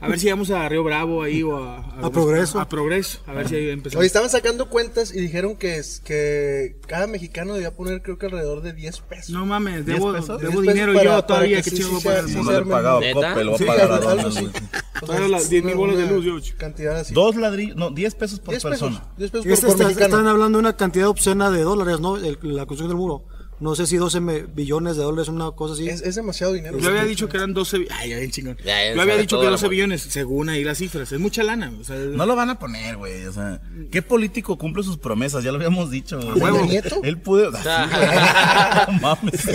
A 0.02 0.08
ver 0.08 0.20
si 0.20 0.30
vamos 0.30 0.50
a 0.52 0.68
Río 0.68 0.84
Bravo 0.84 1.24
ahí 1.24 1.44
o 1.44 1.58
a... 1.58 1.78
A 2.02 2.12
Progreso. 2.12 2.60
A 2.60 2.68
Progreso, 2.68 3.20
a 3.28 3.34
ver 3.34 3.48
si 3.48 3.56
ahí 3.56 3.70
empezamos. 3.70 4.00
Oye, 4.00 4.08
estaban 4.08 4.30
sacando 4.30 4.70
cuentas 4.70 5.14
y 5.14 5.20
dijeron 5.22 5.56
que, 5.56 5.78
es, 5.78 6.00
que 6.00 6.76
cada 6.88 7.08
mexicano 7.08 7.54
debía 7.54 7.72
poner 7.72 8.02
creo 8.02 8.18
que 8.18 8.26
alrededor 8.26 8.62
de 8.62 8.74
10 8.74 9.00
pesos. 9.02 9.30
No 9.30 9.46
mames, 9.46 9.86
¿Diez 9.86 9.98
debo, 10.00 10.14
pesos? 10.14 10.42
debo 10.42 10.62
10 10.62 10.74
dinero 10.74 10.94
para- 10.94 11.16
yo 11.18 11.26
todavía, 11.26 11.58
que 11.58 11.64
que 11.64 11.70
sí, 11.72 11.76
chido 11.78 12.00
sí 12.00 12.06
para 12.08 12.24
sí 12.28 12.32
No 12.34 12.38
mundo. 12.44 12.52
le 12.52 12.58
he 12.60 12.66
pagado 12.66 13.00
¿Neta? 13.02 13.14
Coppel, 13.30 13.46
lo 13.46 13.52
va 13.52 13.56
a 13.56 13.60
Sí, 13.60 13.66
pagar 13.66 13.92
a 13.92 13.96
algo 13.96 14.10
Donald, 14.10 14.28
así. 14.28 14.40
güey. 14.46 14.54
O 15.02 15.06
Paga 15.08 15.28
las 15.30 15.50
10 15.50 15.64
mil 15.64 15.76
bolas 15.76 15.98
de 15.98 16.04
una 16.04 16.12
luz, 16.14 16.26
George. 16.26 16.54
Cantidad 16.58 16.98
así. 16.98 17.14
Dos 17.14 17.36
ladrillos, 17.38 17.76
no, 17.78 17.90
10 17.90 18.16
pesos 18.16 18.40
por 18.40 18.50
10 18.54 18.64
pesos. 18.64 18.80
persona. 18.90 19.12
10 19.18 19.32
pesos 19.32 19.46
Y 19.46 19.50
por, 19.50 19.54
este 19.54 19.66
por 19.68 19.76
está- 19.76 19.84
mexicano. 19.88 20.16
están 20.18 20.28
hablando 20.28 20.58
de 20.58 20.60
una 20.62 20.76
cantidad 20.76 21.08
obscena 21.08 21.50
de 21.52 21.62
dólares, 21.62 22.00
¿no? 22.02 22.18
El- 22.18 22.38
la 22.42 22.66
construcción 22.66 22.88
del 22.90 22.98
muro. 22.98 23.24
No 23.60 23.76
sé 23.76 23.88
si 23.88 23.98
12 23.98 24.20
me- 24.22 24.42
billones 24.44 24.96
de 24.96 25.04
dólares, 25.04 25.28
una 25.28 25.52
cosa 25.52 25.74
así. 25.74 25.90
Es, 25.90 26.02
es 26.02 26.16
demasiado 26.16 26.54
dinero. 26.54 26.78
Yo 26.80 26.90
había 26.90 27.04
dicho 27.04 27.28
que 27.28 27.38
eran 27.38 27.54
12 27.54 27.80
bi- 27.80 27.88
Ay, 27.92 28.14
bien 28.16 28.32
chingón. 28.32 28.58
Ya, 28.64 28.86
ya 28.86 28.94
Yo 28.96 29.02
había 29.02 29.18
dicho 29.18 29.38
que 29.40 29.46
el 29.46 29.52
12 29.52 29.66
amor. 29.66 29.72
billones, 29.72 30.02
según 30.02 30.50
ahí 30.50 30.64
las 30.64 30.78
cifras. 30.78 31.12
Es 31.12 31.20
mucha 31.20 31.44
lana. 31.44 31.72
O 31.80 31.84
sea, 31.84 31.96
No 31.98 32.26
lo 32.26 32.36
van 32.36 32.50
a 32.50 32.58
poner, 32.60 32.96
güey. 32.98 33.26
O 33.26 33.34
sea, 33.34 33.60
¿qué 33.92 34.02
político 34.02 34.58
cumple 34.58 34.84
sus 34.84 34.98
promesas? 34.98 35.44
Ya 35.44 35.52
lo 35.52 35.58
habíamos 35.58 35.92
dicho. 35.92 36.20
¿Peña 36.36 36.62
Nieto? 36.62 37.02
Él 37.04 37.18
pudo. 37.18 37.52
No 38.88 39.00
mames. 39.02 39.46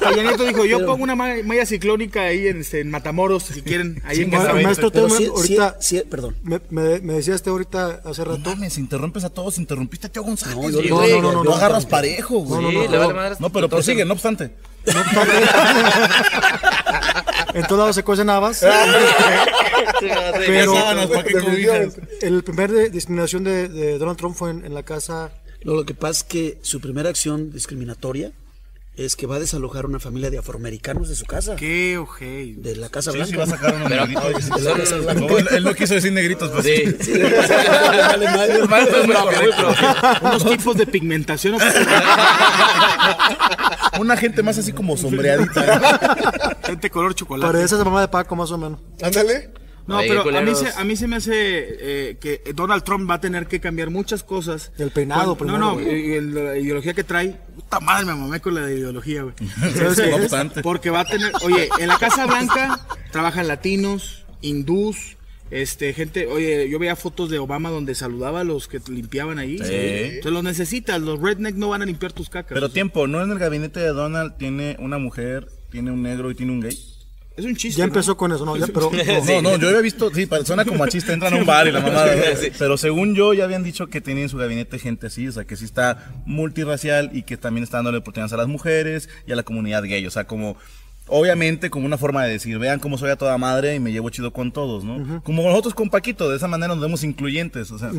Peña 0.00 0.22
Nieto 0.22 0.44
dijo, 0.44 0.64
yo 0.64 0.84
pongo 0.84 1.04
una 1.04 1.14
ma- 1.14 1.34
malla 1.44 1.66
ciclónica 1.66 2.22
ahí 2.22 2.48
en, 2.48 2.60
este, 2.60 2.80
en 2.80 2.90
Matamoros, 2.90 3.44
si 3.44 3.62
quieren, 3.62 4.02
ahí 4.04 4.20
en 4.22 4.30
Casablanca. 4.30 4.62
maestro, 4.62 4.90
sí, 5.08 5.26
ahorita, 5.26 5.76
sí, 5.80 5.98
sí, 5.98 6.02
perdón. 6.08 6.36
me, 6.42 6.60
me, 6.70 7.00
me 7.00 7.14
decía 7.14 7.34
este 7.34 7.50
ahorita 7.50 8.02
hace 8.04 8.24
No 8.24 8.36
rato. 8.36 8.50
mames, 8.50 8.78
interrumpes 8.78 9.24
a 9.24 9.30
todos, 9.30 9.58
interrumpiste 9.58 10.06
a 10.08 10.10
Teo 10.12 10.22
González. 10.22 10.56
No, 10.56 10.62
no, 10.62 10.96
güey. 10.96 11.10
no, 11.12 11.22
no, 11.22 11.32
no, 11.32 11.44
no. 11.44 11.52
agarras 11.54 11.86
parejo, 11.86 12.38
güey. 12.40 12.88
No, 13.04 13.08
no, 13.08 13.12
le 13.12 13.14
no. 13.14 13.20
madres. 13.22 13.40
No, 13.40 13.50
pero 13.50 13.68
prosigue, 13.68 14.04
obstante. 14.04 14.50
En 17.54 17.62
todos 17.66 17.78
lados 17.78 17.94
se 17.94 18.02
cuecen 18.02 18.28
habas. 18.30 18.64
Pero. 20.46 20.74
El 22.20 22.42
primer 22.42 22.72
de- 22.72 22.90
discriminación 22.90 23.44
de, 23.44 23.68
de 23.68 23.98
Donald 23.98 24.18
Trump 24.18 24.36
fue 24.36 24.50
en, 24.50 24.64
en 24.64 24.74
la 24.74 24.82
casa. 24.82 25.30
Lo, 25.62 25.74
lo 25.76 25.84
que 25.84 25.94
pasa 25.94 26.18
es 26.18 26.24
que 26.24 26.58
su 26.62 26.80
primera 26.80 27.08
acción 27.10 27.52
discriminatoria 27.52 28.32
es 28.96 29.16
que 29.16 29.26
va 29.26 29.36
a 29.36 29.38
desalojar 29.40 29.86
una 29.86 29.98
familia 29.98 30.30
de 30.30 30.38
afroamericanos 30.38 31.08
de 31.08 31.16
su 31.16 31.24
casa, 31.26 31.56
Qué 31.56 31.98
ojey. 31.98 32.52
de 32.52 32.76
la 32.76 32.88
Casa 32.90 33.10
Sí, 33.10 33.16
Blanca. 33.18 33.30
sí, 33.32 33.36
va 33.36 33.42
a 33.44 33.46
sacar 33.48 33.74
unos 33.74 33.88
Pero- 33.88 34.06
negritos. 34.06 34.50
De 34.50 34.62
la 34.62 34.74
Casa 34.76 34.96
Blanca. 34.98 35.20
No, 35.20 35.38
él, 35.38 35.64
no 35.64 35.74
quiso 35.74 35.94
decir 35.94 36.12
negritos, 36.12 36.50
pues. 36.50 36.64
Sí. 36.64 36.96
Sí, 37.00 37.12
muy 39.06 39.14
correcto. 39.14 39.74
Unos 40.22 40.44
tipos 40.48 40.76
de 40.76 40.86
pigmentación. 40.86 41.58
Una 43.98 44.16
gente 44.16 44.42
más 44.42 44.58
así 44.58 44.72
como 44.72 44.96
sombreadita. 44.96 46.56
Gente 46.64 46.90
color 46.90 47.14
chocolate. 47.14 47.52
Parece 47.52 47.74
esa 47.76 47.84
mamá 47.84 48.00
de 48.00 48.08
Paco, 48.08 48.36
más 48.36 48.50
o 48.50 48.58
menos. 48.58 48.80
Ándale. 49.02 49.50
No, 49.86 49.98
pero 50.08 50.20
a 50.38 50.40
mí, 50.40 50.54
se, 50.54 50.68
a 50.68 50.84
mí 50.84 50.96
se 50.96 51.06
me 51.06 51.16
hace 51.16 51.32
eh, 51.34 52.16
que 52.18 52.40
Donald 52.54 52.82
Trump 52.84 53.08
va 53.10 53.14
a 53.14 53.20
tener 53.20 53.46
que 53.46 53.60
cambiar 53.60 53.90
muchas 53.90 54.22
cosas. 54.24 54.72
El 54.78 54.90
peinado 54.90 55.36
No, 55.44 55.58
no, 55.58 55.80
y- 55.80 55.84
y 56.14 56.20
la 56.20 56.56
ideología 56.56 56.94
que 56.94 57.04
trae. 57.04 57.38
Puta 57.54 57.80
madre, 57.80 58.06
me 58.06 58.14
mamé 58.14 58.40
con 58.40 58.54
la 58.54 58.70
ideología, 58.72 59.22
güey. 59.22 59.34
¿Sabes 59.74 60.00
qué? 60.00 60.10
No 60.10 60.16
obstante. 60.16 60.62
Porque 60.62 60.90
va 60.90 61.00
a 61.00 61.04
tener. 61.04 61.32
Oye, 61.42 61.68
en 61.78 61.88
la 61.88 61.98
Casa 61.98 62.26
Blanca 62.26 62.86
trabajan 63.10 63.46
latinos, 63.46 64.24
hindús. 64.40 65.16
Este, 65.50 65.92
gente, 65.92 66.26
oye, 66.26 66.68
yo 66.70 66.78
veía 66.78 66.96
fotos 66.96 67.28
de 67.30 67.38
Obama 67.38 67.68
donde 67.70 67.94
saludaba 67.94 68.40
a 68.40 68.44
los 68.44 68.66
que 68.66 68.80
limpiaban 68.88 69.38
ahí. 69.38 69.58
Entonces 69.60 70.32
los 70.32 70.42
necesitas, 70.42 71.00
los 71.00 71.20
redneck 71.20 71.54
no 71.56 71.68
van 71.68 71.82
a 71.82 71.84
limpiar 71.84 72.12
tus 72.12 72.30
cacas. 72.30 72.54
Pero 72.54 72.70
tiempo, 72.70 73.06
¿no 73.06 73.22
en 73.22 73.30
el 73.30 73.38
gabinete 73.38 73.78
de 73.78 73.88
Donald 73.88 74.36
tiene 74.38 74.76
una 74.80 74.96
mujer, 74.98 75.46
tiene 75.70 75.90
un 75.92 76.02
negro 76.02 76.30
y 76.30 76.34
tiene 76.34 76.50
un 76.52 76.60
gay? 76.60 76.76
Es 77.36 77.44
un 77.44 77.56
chiste. 77.56 77.78
Ya 77.78 77.86
¿no? 77.86 77.88
empezó 77.88 78.16
con 78.16 78.32
eso, 78.32 78.44
¿no? 78.44 78.56
Ya, 78.56 78.66
pero, 78.66 78.90
No, 78.90 79.42
no, 79.42 79.56
yo 79.56 79.68
había 79.68 79.80
visto, 79.80 80.10
sí, 80.14 80.28
suena 80.44 80.64
como 80.64 80.78
machista, 80.78 81.12
entran 81.12 81.34
a 81.34 81.36
un 81.36 81.46
bar 81.46 81.66
y 81.66 81.72
la. 81.72 81.80
¿no? 81.80 81.90
Pero 82.58 82.76
según 82.76 83.14
yo, 83.14 83.34
ya 83.34 83.44
habían 83.44 83.64
dicho 83.64 83.88
que 83.88 84.00
tiene 84.00 84.22
en 84.22 84.28
su 84.28 84.38
gabinete 84.38 84.78
gente 84.78 85.08
así, 85.08 85.26
o 85.26 85.32
sea, 85.32 85.44
que 85.44 85.56
sí 85.56 85.64
está 85.64 86.12
multirracial 86.26 87.10
y 87.12 87.22
que 87.22 87.36
también 87.36 87.64
está 87.64 87.78
dándole 87.78 87.98
oportunidades 87.98 88.32
a 88.34 88.36
las 88.36 88.48
mujeres 88.48 89.08
y 89.26 89.32
a 89.32 89.36
la 89.36 89.42
comunidad 89.42 89.82
gay, 89.82 90.06
o 90.06 90.10
sea, 90.10 90.26
como. 90.26 90.56
Obviamente 91.06 91.68
como 91.68 91.84
una 91.84 91.98
forma 91.98 92.24
de 92.24 92.32
decir, 92.32 92.58
vean 92.58 92.80
cómo 92.80 92.96
soy 92.96 93.10
a 93.10 93.16
toda 93.16 93.36
madre 93.36 93.74
y 93.74 93.78
me 93.78 93.92
llevo 93.92 94.08
chido 94.08 94.32
con 94.32 94.52
todos, 94.52 94.84
¿no? 94.84 95.22
Como 95.22 95.42
nosotros 95.42 95.74
con 95.74 95.90
Paquito, 95.90 96.30
de 96.30 96.38
esa 96.38 96.48
manera 96.48 96.68
nos 96.68 96.80
vemos 96.80 97.04
incluyentes, 97.04 97.70
o 97.72 97.78
sea. 97.78 97.90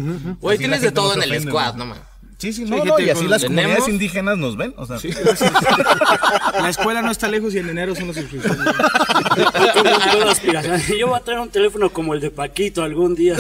Güey, 0.41 0.57
tienes 0.57 0.81
de 0.81 0.91
todo 0.91 1.13
en 1.13 1.21
el 1.21 1.29
ofende, 1.29 1.51
squad, 1.51 1.75
¿no? 1.75 1.85
no 1.85 1.93
man. 1.93 1.99
Sí, 2.37 2.51
sí, 2.51 2.65
Sí, 2.65 2.69
no, 2.69 2.83
no, 2.83 2.99
y 2.99 3.09
así 3.09 3.27
las 3.27 3.41
Tenemos- 3.41 3.63
comunidades 3.63 3.87
indígenas 3.87 4.37
nos 4.37 4.57
ven. 4.57 4.73
O 4.77 4.85
sea, 4.85 4.97
La 6.61 6.69
escuela 6.69 7.01
no 7.01 7.11
está 7.11 7.27
lejos 7.27 7.53
y 7.55 7.59
en 7.59 7.69
enero 7.69 7.95
son 7.95 8.07
las 8.09 8.17
inscripciones. 8.17 8.59
Yo 9.37 9.51
tengo 9.83 10.21
una 10.23 10.31
aspiración. 10.31 10.81
Yo 10.99 11.07
voy 11.07 11.17
a 11.17 11.23
traer 11.23 11.39
un 11.39 11.49
teléfono 11.49 11.89
como 11.91 12.13
el 12.13 12.21
de 12.21 12.31
Paquito 12.31 12.83
algún 12.83 13.15
día. 13.15 13.35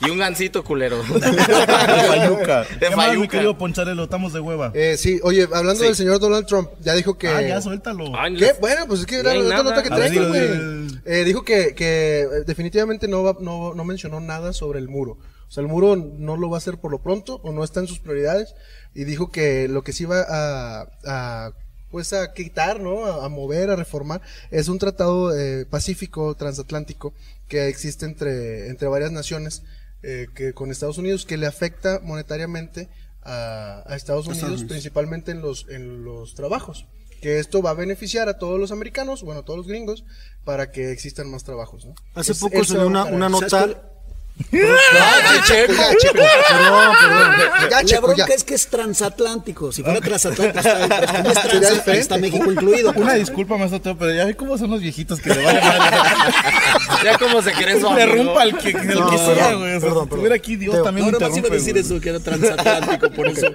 Y 0.00 0.10
un 0.10 0.18
gancito 0.18 0.62
culero. 0.64 0.98
de 1.02 1.20
Fayuca. 1.20 2.64
De 2.64 2.78
¿Qué 2.78 2.90
más, 2.96 3.08
mi 3.08 3.14
Fayuca. 3.14 3.28
querido 3.28 3.56
Poncharelo? 3.58 4.04
Estamos 4.04 4.32
de 4.32 4.40
hueva. 4.40 4.70
Eh, 4.74 4.96
sí, 4.98 5.18
oye, 5.22 5.44
hablando 5.44 5.76
Sí. 5.80 5.84
del 5.86 5.96
señor 5.96 6.20
Donald 6.20 6.46
Trump, 6.46 6.68
ya 6.80 6.94
dijo 6.94 7.16
que... 7.16 7.28
ah, 7.28 7.40
ya, 7.42 7.60
suéltalo. 7.60 8.12
Ay, 8.18 8.36
¿Qué? 8.36 8.52
Bueno, 8.60 8.86
pues 8.86 9.00
es 9.00 9.06
que 9.06 9.16
era 9.20 9.34
la 9.34 9.62
nota 9.62 9.82
que 9.82 9.88
traigo, 9.90 10.28
güey. 10.28 10.48
Eh, 11.06 11.24
dijo 11.24 11.42
que, 11.42 11.74
que 11.74 12.20
eh, 12.20 12.26
definitivamente 12.46 13.08
no, 13.08 13.22
va, 13.22 13.36
no, 13.40 13.74
no 13.74 13.84
mencionó 13.84 14.20
nada 14.20 14.52
sobre 14.52 14.78
el 14.78 14.88
muro. 14.88 15.16
O 15.54 15.56
sea, 15.56 15.62
el 15.62 15.68
muro 15.68 15.94
no 15.94 16.36
lo 16.36 16.50
va 16.50 16.56
a 16.56 16.58
hacer 16.58 16.78
por 16.78 16.90
lo 16.90 17.00
pronto 17.00 17.40
o 17.44 17.52
no 17.52 17.62
está 17.62 17.78
en 17.78 17.86
sus 17.86 18.00
prioridades. 18.00 18.56
Y 18.92 19.04
dijo 19.04 19.30
que 19.30 19.68
lo 19.68 19.84
que 19.84 19.92
sí 19.92 20.04
va 20.04 20.24
a, 20.28 20.88
a 21.06 21.52
pues 21.92 22.12
a 22.12 22.32
quitar, 22.32 22.80
¿no? 22.80 23.04
A, 23.06 23.24
a 23.24 23.28
mover, 23.28 23.70
a 23.70 23.76
reformar, 23.76 24.20
es 24.50 24.66
un 24.66 24.80
tratado 24.80 25.32
eh, 25.38 25.64
pacífico, 25.64 26.34
transatlántico, 26.34 27.14
que 27.46 27.68
existe 27.68 28.04
entre, 28.04 28.66
entre 28.68 28.88
varias 28.88 29.12
naciones, 29.12 29.62
eh, 30.02 30.26
que 30.34 30.54
con 30.54 30.72
Estados 30.72 30.98
Unidos, 30.98 31.24
que 31.24 31.36
le 31.36 31.46
afecta 31.46 32.00
monetariamente 32.02 32.88
a, 33.22 33.84
a 33.86 33.94
Estados 33.94 34.26
Unidos, 34.26 34.48
Unidos. 34.50 34.64
principalmente 34.68 35.30
en 35.30 35.40
los, 35.40 35.66
en 35.68 36.02
los 36.04 36.34
trabajos. 36.34 36.84
Que 37.22 37.38
esto 37.38 37.62
va 37.62 37.70
a 37.70 37.74
beneficiar 37.74 38.28
a 38.28 38.38
todos 38.38 38.58
los 38.58 38.72
americanos, 38.72 39.22
bueno, 39.22 39.42
a 39.42 39.44
todos 39.44 39.58
los 39.58 39.68
gringos, 39.68 40.04
para 40.44 40.72
que 40.72 40.90
existan 40.90 41.30
más 41.30 41.44
trabajos, 41.44 41.86
¿no? 41.86 41.94
Hace 42.16 42.32
Es- 42.32 42.40
poco 42.40 42.64
salió 42.64 42.88
una, 42.88 43.04
una 43.04 43.28
nota. 43.28 43.90
Ay, 44.52 45.40
Checo. 45.46 45.72
Ya, 46.12 47.68
La 47.70 47.84
Checo, 47.84 48.02
bronca 48.02 48.26
ya. 48.28 48.34
es 48.34 48.44
que 48.44 48.54
es 48.54 48.66
transatlántico. 48.66 49.70
Si 49.72 49.82
fuera 49.82 50.00
transatlántico, 50.00 50.58
está, 50.58 51.92
es 51.92 52.08
trans, 52.08 52.20
México 52.20 52.50
incluido. 52.50 52.92
Una 52.96 53.14
disculpa, 53.14 53.56
maestro 53.56 53.80
Teo, 53.80 53.96
pero 53.96 54.12
ya 54.12 54.24
ve 54.24 54.34
cómo 54.36 54.58
son 54.58 54.70
los 54.70 54.80
viejitos 54.80 55.20
que 55.20 55.30
le 55.30 55.44
vale 55.44 55.60
madre. 55.60 55.96
Ya 57.04 57.18
como 57.18 57.42
se 57.42 57.52
cree 57.52 57.80
su 57.80 57.92
Le 57.94 58.06
rumpa 58.06 58.42
al 58.42 58.58
que, 58.58 58.70
el 58.70 58.88
No, 58.98 59.10
que 59.10 59.18
sea, 59.18 59.34
perdón, 59.34 59.58
güey. 59.60 59.72
Perdón, 59.72 59.80
si 59.80 59.80
perdón. 59.80 60.02
estuviera 60.04 60.34
aquí, 60.34 60.56
Dios 60.56 60.74
Teo. 60.74 60.84
también 60.84 61.06
No, 61.06 61.12
me 61.12 61.18
nomás 61.20 61.38
iba 61.38 61.48
a 61.48 61.50
decir 61.52 61.78
eso, 61.78 62.00
que 62.00 62.08
era 62.08 62.20
transatlántico, 62.20 63.10
por 63.12 63.28
eso. 63.28 63.46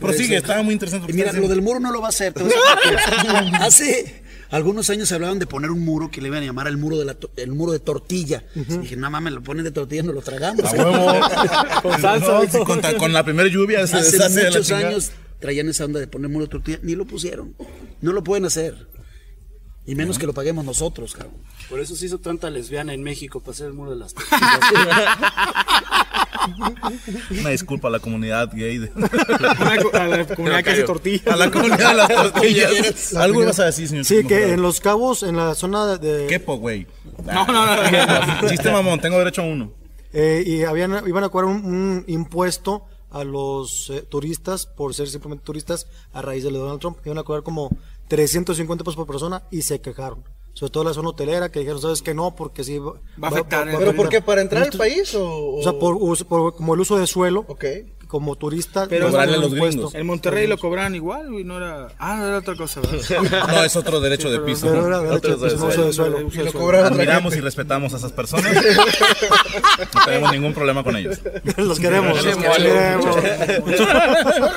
Prosigue, 0.00 0.36
estaba 0.36 0.62
muy 0.62 0.72
interesante. 0.74 1.10
Y 1.10 1.14
mira, 1.14 1.32
lo 1.32 1.46
del 1.48 1.62
muro 1.62 1.78
no 1.78 1.92
lo 1.92 2.00
va 2.00 2.06
a 2.06 2.10
hacer. 2.10 2.34
a. 2.36 3.64
Hace 3.64 4.23
algunos 4.54 4.88
años 4.90 5.08
se 5.08 5.14
hablaban 5.16 5.38
de 5.40 5.46
poner 5.46 5.70
un 5.70 5.84
muro 5.84 6.10
que 6.10 6.20
le 6.20 6.28
iban 6.28 6.42
a 6.42 6.46
llamar 6.46 6.68
el 6.68 6.76
muro 6.76 6.96
de 6.96 7.04
la 7.04 7.16
el 7.36 7.52
muro 7.52 7.72
de 7.72 7.80
tortilla. 7.80 8.44
Y 8.54 8.60
dije, 8.60 8.96
no 8.96 9.10
mames, 9.10 9.32
lo 9.32 9.42
ponen 9.42 9.64
de 9.64 9.72
tortilla, 9.72 10.02
no 10.04 10.12
lo 10.12 10.22
tragamos. 10.22 10.64
A 10.64 10.72
huevo. 10.72 11.82
Con 11.82 12.00
salsa, 12.00 12.26
No, 12.28 12.42
¿no? 12.44 12.50
si 12.50 12.58
con, 12.64 12.80
con 12.98 13.12
la 13.12 13.24
primera 13.24 13.48
lluvia 13.48 13.86
se 13.86 13.96
Hace 13.96 14.12
deshace 14.12 14.40
de 14.40 14.50
la 14.50 14.58
muchos 14.58 14.70
años 14.70 15.10
traían 15.40 15.68
esa 15.68 15.84
onda 15.84 15.98
de 15.98 16.06
poner 16.06 16.30
muro 16.30 16.44
de 16.46 16.50
tortilla, 16.52 16.78
ni 16.82 16.94
lo 16.94 17.04
pusieron. 17.04 17.54
No 18.00 18.12
lo 18.12 18.22
pueden 18.22 18.44
hacer. 18.44 18.86
Y 19.86 19.96
menos 19.96 20.18
que 20.18 20.26
lo 20.26 20.32
paguemos 20.32 20.64
nosotros, 20.64 21.12
cabrón. 21.14 21.34
Por 21.68 21.80
eso 21.80 21.94
se 21.96 22.06
hizo 22.06 22.18
tanta 22.18 22.48
lesbiana 22.48 22.94
en 22.94 23.02
México 23.02 23.40
para 23.40 23.52
hacer 23.52 23.66
el 23.66 23.74
muro 23.74 23.90
de 23.90 23.96
las 23.96 24.14
tortillas. 24.14 24.40
Una 27.40 27.50
disculpa 27.50 27.88
a 27.88 27.90
la 27.90 27.98
comunidad 27.98 28.50
gay. 28.52 28.78
de- 28.78 28.92
a 29.92 30.06
la 30.06 30.26
comunidad 30.26 30.64
que 30.64 30.70
hace 30.70 30.82
A 30.82 30.86
tortillas. 30.86 31.38
la 31.38 31.50
comunidad 31.50 31.88
de 31.90 31.94
las 31.94 32.08
tortillas. 32.32 33.14
Algo 33.14 33.42
ibas 33.42 33.58
a 33.60 33.66
decir, 33.66 33.88
señor. 33.88 34.04
Sí, 34.04 34.24
que 34.26 34.52
en 34.52 34.62
Los 34.62 34.80
Cabos, 34.80 35.22
en 35.22 35.36
la 35.36 35.54
zona 35.54 35.96
de. 35.98 36.26
Quepo, 36.26 36.56
güey. 36.56 36.86
No, 37.24 37.46
no, 37.46 37.66
no. 37.66 38.48
Chiste 38.48 38.70
mamón, 38.70 39.00
tengo 39.00 39.18
derecho 39.18 39.42
a 39.42 39.44
uno. 39.46 39.72
eh, 40.12 40.42
y 40.46 40.62
habían, 40.64 41.06
iban 41.08 41.24
a 41.24 41.28
cobrar 41.28 41.50
un, 41.50 41.64
un 41.64 42.04
impuesto 42.06 42.84
a 43.10 43.22
los 43.24 43.90
eh, 43.90 44.02
turistas 44.02 44.66
por 44.66 44.92
ser 44.94 45.08
simplemente 45.08 45.44
turistas 45.44 45.86
a 46.12 46.20
raíz 46.22 46.42
de 46.44 46.50
Donald 46.50 46.80
Trump. 46.80 46.98
Iban 47.04 47.18
a 47.18 47.22
cobrar 47.22 47.42
como 47.44 47.70
350 48.08 48.84
pesos 48.84 48.96
por 48.96 49.06
persona 49.06 49.44
y 49.50 49.62
se 49.62 49.80
quejaron. 49.80 50.24
Sobre 50.54 50.70
todo 50.70 50.84
la 50.84 50.94
zona 50.94 51.08
hotelera 51.10 51.50
que 51.50 51.58
dijeron, 51.58 51.80
¿sabes 51.82 52.00
que 52.00 52.14
No, 52.14 52.34
porque 52.36 52.62
sí 52.64 52.78
va, 52.78 52.92
Va 53.22 53.28
a 53.28 53.30
afectar, 53.30 53.68
¿eh? 53.68 53.74
¿Pero 53.76 53.94
por 53.94 54.08
qué? 54.08 54.22
¿Para 54.22 54.40
entrar 54.40 54.62
al 54.62 54.70
país 54.70 55.14
o...? 55.14 55.56
O 55.56 55.62
sea, 55.62 55.72
por, 55.72 55.98
por- 56.26 56.54
como 56.56 56.74
el 56.74 56.80
uso 56.80 56.96
de 56.96 57.06
suelo, 57.08 57.44
Ok. 57.48 57.64
Como 58.14 58.36
turista. 58.36 58.86
Pero 58.86 59.10
no 59.10 59.26
los 59.26 59.54
gringos. 59.54 59.92
En 59.92 60.06
Monterrey 60.06 60.46
lo 60.46 60.56
cobraban 60.56 60.94
igual, 60.94 61.32
güey, 61.32 61.42
no 61.42 61.56
era... 61.56 61.88
Ah, 61.98 62.14
no 62.14 62.28
era 62.28 62.38
otra 62.38 62.54
cosa, 62.54 62.80
¿verdad? 62.80 63.48
No, 63.48 63.64
es 63.64 63.74
otro 63.74 63.98
derecho 64.00 64.30
de 64.30 64.38
piso. 64.38 64.68
Pero 64.68 64.86
era 64.86 65.00
derecho 65.00 65.16
Otro 65.16 65.36
de 65.36 65.50
piso, 65.50 65.66
uso 65.66 65.84
de 65.86 65.92
suelo. 65.92 66.20
Y 66.20 66.36
lo 66.36 66.84
Admiramos 66.84 67.34
y 67.34 67.40
respetamos 67.40 67.92
a 67.92 67.96
esas 67.96 68.12
personas. 68.12 68.54
No 69.94 70.04
tenemos 70.04 70.32
ningún 70.32 70.54
problema 70.54 70.84
con 70.84 70.96
ellos. 70.96 71.18
los 71.56 71.80
queremos, 71.80 72.24
los 72.24 72.36
queremos. 72.36 73.16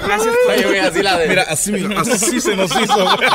Gracias. 0.06 0.36
Oye, 0.50 0.80
así 0.80 1.02
la 1.02 1.18
de. 1.18 1.28
Mira, 1.28 1.44
así, 1.44 1.72
mismo, 1.72 2.00
así 2.00 2.40
se 2.42 2.56
nos 2.56 2.70
hizo. 2.72 2.96
güey. 2.96 3.30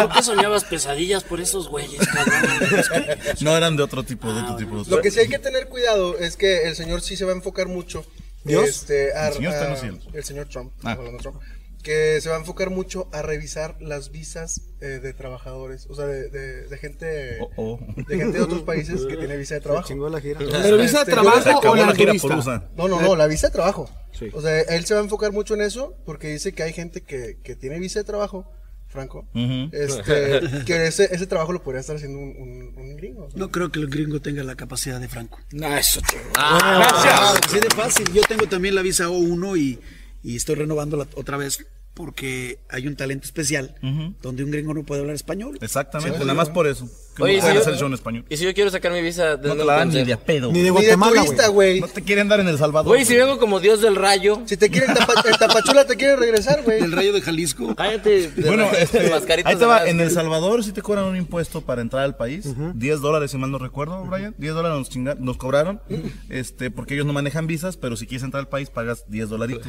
¿No 0.00 0.08
que 0.10 0.22
soñabas 0.22 0.64
pesadillas 0.64 1.24
por 1.24 1.40
esos 1.40 1.68
güeyes, 1.68 2.06
cabrón? 2.08 3.18
No 3.40 3.56
eran 3.56 3.76
de 3.76 3.82
otro 3.82 4.02
tipo, 4.02 4.32
de 4.32 4.42
otro 4.42 4.56
tipo. 4.56 4.82
Lo 4.86 5.00
que 5.00 5.10
sí 5.10 5.20
hay 5.20 5.28
que 5.28 5.38
tener 5.38 5.68
cuidado 5.68 6.18
es 6.18 6.36
que 6.36 6.68
el 6.68 6.76
señor 6.76 7.00
sí 7.00 7.16
se 7.16 7.24
va 7.24 7.32
a 7.32 7.36
enfocar 7.36 7.68
mucho. 7.68 8.04
¿Dios? 8.44 8.68
Este, 8.68 9.12
a- 9.12 9.28
El 9.28 9.34
señor 9.34 9.52
está 9.52 9.64
en 9.64 9.70
los 9.70 9.80
cielos. 9.80 10.08
el 10.12 10.24
señor 10.24 10.48
Trump. 10.48 10.72
Ah. 10.82 10.92
hablando 10.92 11.12
de 11.18 11.22
Trump, 11.22 11.40
que 11.82 12.20
se 12.20 12.28
va 12.28 12.36
a 12.36 12.38
enfocar 12.38 12.68
mucho 12.68 13.08
a 13.12 13.22
revisar 13.22 13.76
las 13.80 14.10
visas 14.10 14.60
eh, 14.82 15.00
de 15.02 15.14
trabajadores, 15.14 15.86
o 15.88 15.94
sea, 15.94 16.04
de, 16.06 16.28
de- 16.28 16.66
de 16.68 16.78
gente 16.78 17.38
Oh, 17.40 17.50
oh. 17.56 17.78
de 17.96 18.16
gente 18.16 18.36
de 18.38 18.44
otros 18.44 18.62
países 18.62 19.06
que 19.06 19.16
tiene 19.16 19.36
visa 19.38 19.54
de 19.54 19.60
trabajo. 19.62 20.08
La 20.10 20.20
gira. 20.20 20.38
Pero 20.40 20.76
visa 20.76 21.04
de 21.04 21.12
trabajo 21.12 21.60
o 21.70 21.74
la 21.76 21.86
la 21.86 21.94
gira 21.94 22.06
turista. 22.12 22.28
por 22.28 22.36
USA. 22.38 22.68
No, 22.76 22.88
no, 22.88 23.00
no, 23.00 23.16
la 23.16 23.26
visa 23.26 23.46
de 23.48 23.52
trabajo. 23.54 23.88
Sí. 24.12 24.28
O 24.34 24.42
sea, 24.42 24.60
él 24.60 24.84
se 24.84 24.92
va 24.94 25.00
a 25.00 25.02
enfocar 25.04 25.32
mucho 25.32 25.54
en 25.54 25.62
eso 25.62 25.96
porque 26.04 26.28
dice 26.28 26.52
que 26.52 26.62
hay 26.62 26.72
gente 26.74 27.00
que, 27.02 27.38
que 27.42 27.56
tiene 27.56 27.78
visa 27.78 28.00
de 28.00 28.04
trabajo, 28.04 28.50
Franco, 28.90 29.26
Ujú. 29.34 29.70
este, 29.72 30.40
que 30.66 30.86
ese, 30.86 31.08
ese 31.14 31.26
trabajo 31.26 31.52
lo 31.52 31.62
podría 31.62 31.80
estar 31.80 31.96
haciendo 31.96 32.18
un, 32.18 32.34
un- 32.36 32.74
un 32.76 32.96
gringo. 32.96 33.28
¿no? 33.32 33.46
No 33.46 33.50
creo 33.50 33.70
que 33.70 33.78
el 33.78 33.86
gringo 33.88 34.20
tenga 34.20 34.42
la 34.42 34.56
capacidad 34.56 35.00
de 35.00 35.08
Franco. 35.08 35.38
No, 35.52 35.74
eso, 35.76 36.00
tío. 36.10 36.18
Ah, 36.36 37.34
así 37.42 37.60
de 37.60 37.70
fácil. 37.70 38.12
Yo 38.12 38.22
tengo 38.28 38.46
también 38.48 38.74
la 38.74 38.82
visa 38.82 39.08
O1 39.08 39.58
y, 39.58 39.78
y 40.22 40.36
estoy 40.36 40.56
renovándola 40.56 41.06
otra 41.14 41.36
vez 41.36 41.64
porque 41.94 42.58
hay 42.68 42.86
un 42.86 42.96
talento 42.96 43.26
especial 43.26 43.74
donde 44.22 44.42
un 44.44 44.50
gringo 44.50 44.72
no 44.74 44.84
puede 44.84 45.00
hablar 45.02 45.14
español. 45.16 45.58
Exactamente, 45.60 46.18
nada 46.20 46.34
más 46.34 46.48
por 46.50 46.66
eso. 46.66 46.88
Que 47.16 47.24
Oye, 47.24 47.32
no 47.32 47.38
¿y 47.38 47.40
pueden 47.40 47.56
si 47.56 47.60
hacer 47.62 47.72
yo- 47.74 47.78
show 47.80 47.88
en 47.88 47.94
español. 47.94 48.24
Y 48.28 48.36
si 48.36 48.44
yo 48.44 48.54
quiero 48.54 48.70
sacar 48.70 48.92
mi 48.92 49.02
visa, 49.02 49.36
¿de 49.36 49.48
No 49.48 49.56
te 49.56 49.64
la 49.64 49.74
dan 49.76 49.88
ni 49.88 50.04
de 50.04 50.16
pedo. 50.16 50.52
Ni 50.52 50.62
de 50.62 50.70
Guatemala, 50.70 51.24
güey. 51.50 51.80
No 51.80 51.88
te 51.88 52.02
quieren 52.02 52.28
dar 52.28 52.38
en 52.40 52.48
El 52.48 52.56
Salvador. 52.58 52.88
Güey, 52.88 53.04
si 53.04 53.16
vengo 53.16 53.38
como 53.38 53.58
Dios 53.60 53.80
del 53.80 53.96
rayo. 53.96 54.42
Si 54.46 54.56
te 54.56 54.70
quieren 54.70 54.94
tapa, 54.94 55.14
Tapachula 55.38 55.86
te 55.86 55.96
quieren 55.96 56.18
regresar, 56.18 56.62
güey. 56.62 56.80
El 56.82 56.92
rayo 56.92 57.12
de 57.12 57.20
Jalisco. 57.20 57.74
Cállate. 57.74 58.30
de 58.30 58.42
Bueno, 58.48 58.68
este, 58.78 59.12
ahí 59.44 59.56
te 59.56 59.64
va. 59.66 59.86
En 59.88 60.00
El 60.00 60.10
Salvador 60.10 60.62
sí 60.64 60.72
te 60.72 60.82
cobran 60.82 61.04
un 61.06 61.16
impuesto 61.16 61.60
para 61.62 61.82
entrar 61.82 62.04
al 62.04 62.16
país. 62.16 62.46
10 62.74 63.00
dólares, 63.00 63.30
si 63.32 63.38
mal 63.38 63.50
no 63.50 63.58
recuerdo, 63.58 64.04
Brian. 64.04 64.34
10 64.38 64.54
dólares 64.54 64.78
nos, 64.78 64.90
chinga- 64.90 65.16
nos 65.18 65.36
cobraron. 65.36 65.80
este, 66.28 66.70
porque 66.70 66.94
ellos 66.94 67.06
no 67.06 67.12
manejan 67.12 67.46
visas, 67.46 67.76
pero 67.76 67.96
si 67.96 68.06
quieres 68.06 68.22
entrar 68.22 68.40
al 68.40 68.48
país 68.48 68.70
pagas 68.70 69.04
10 69.08 69.28
dolaritos. 69.28 69.66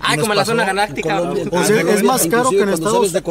Ah, 0.00 0.16
como 0.16 0.32
en 0.32 0.36
la 0.38 0.44
zona 0.44 0.64
galáctica. 0.64 1.20
O 1.20 1.64
sea, 1.64 1.80
es 1.80 2.02
más 2.02 2.26
caro 2.28 2.50
que 2.50 2.60
en 2.60 2.68
Estados. 2.68 3.12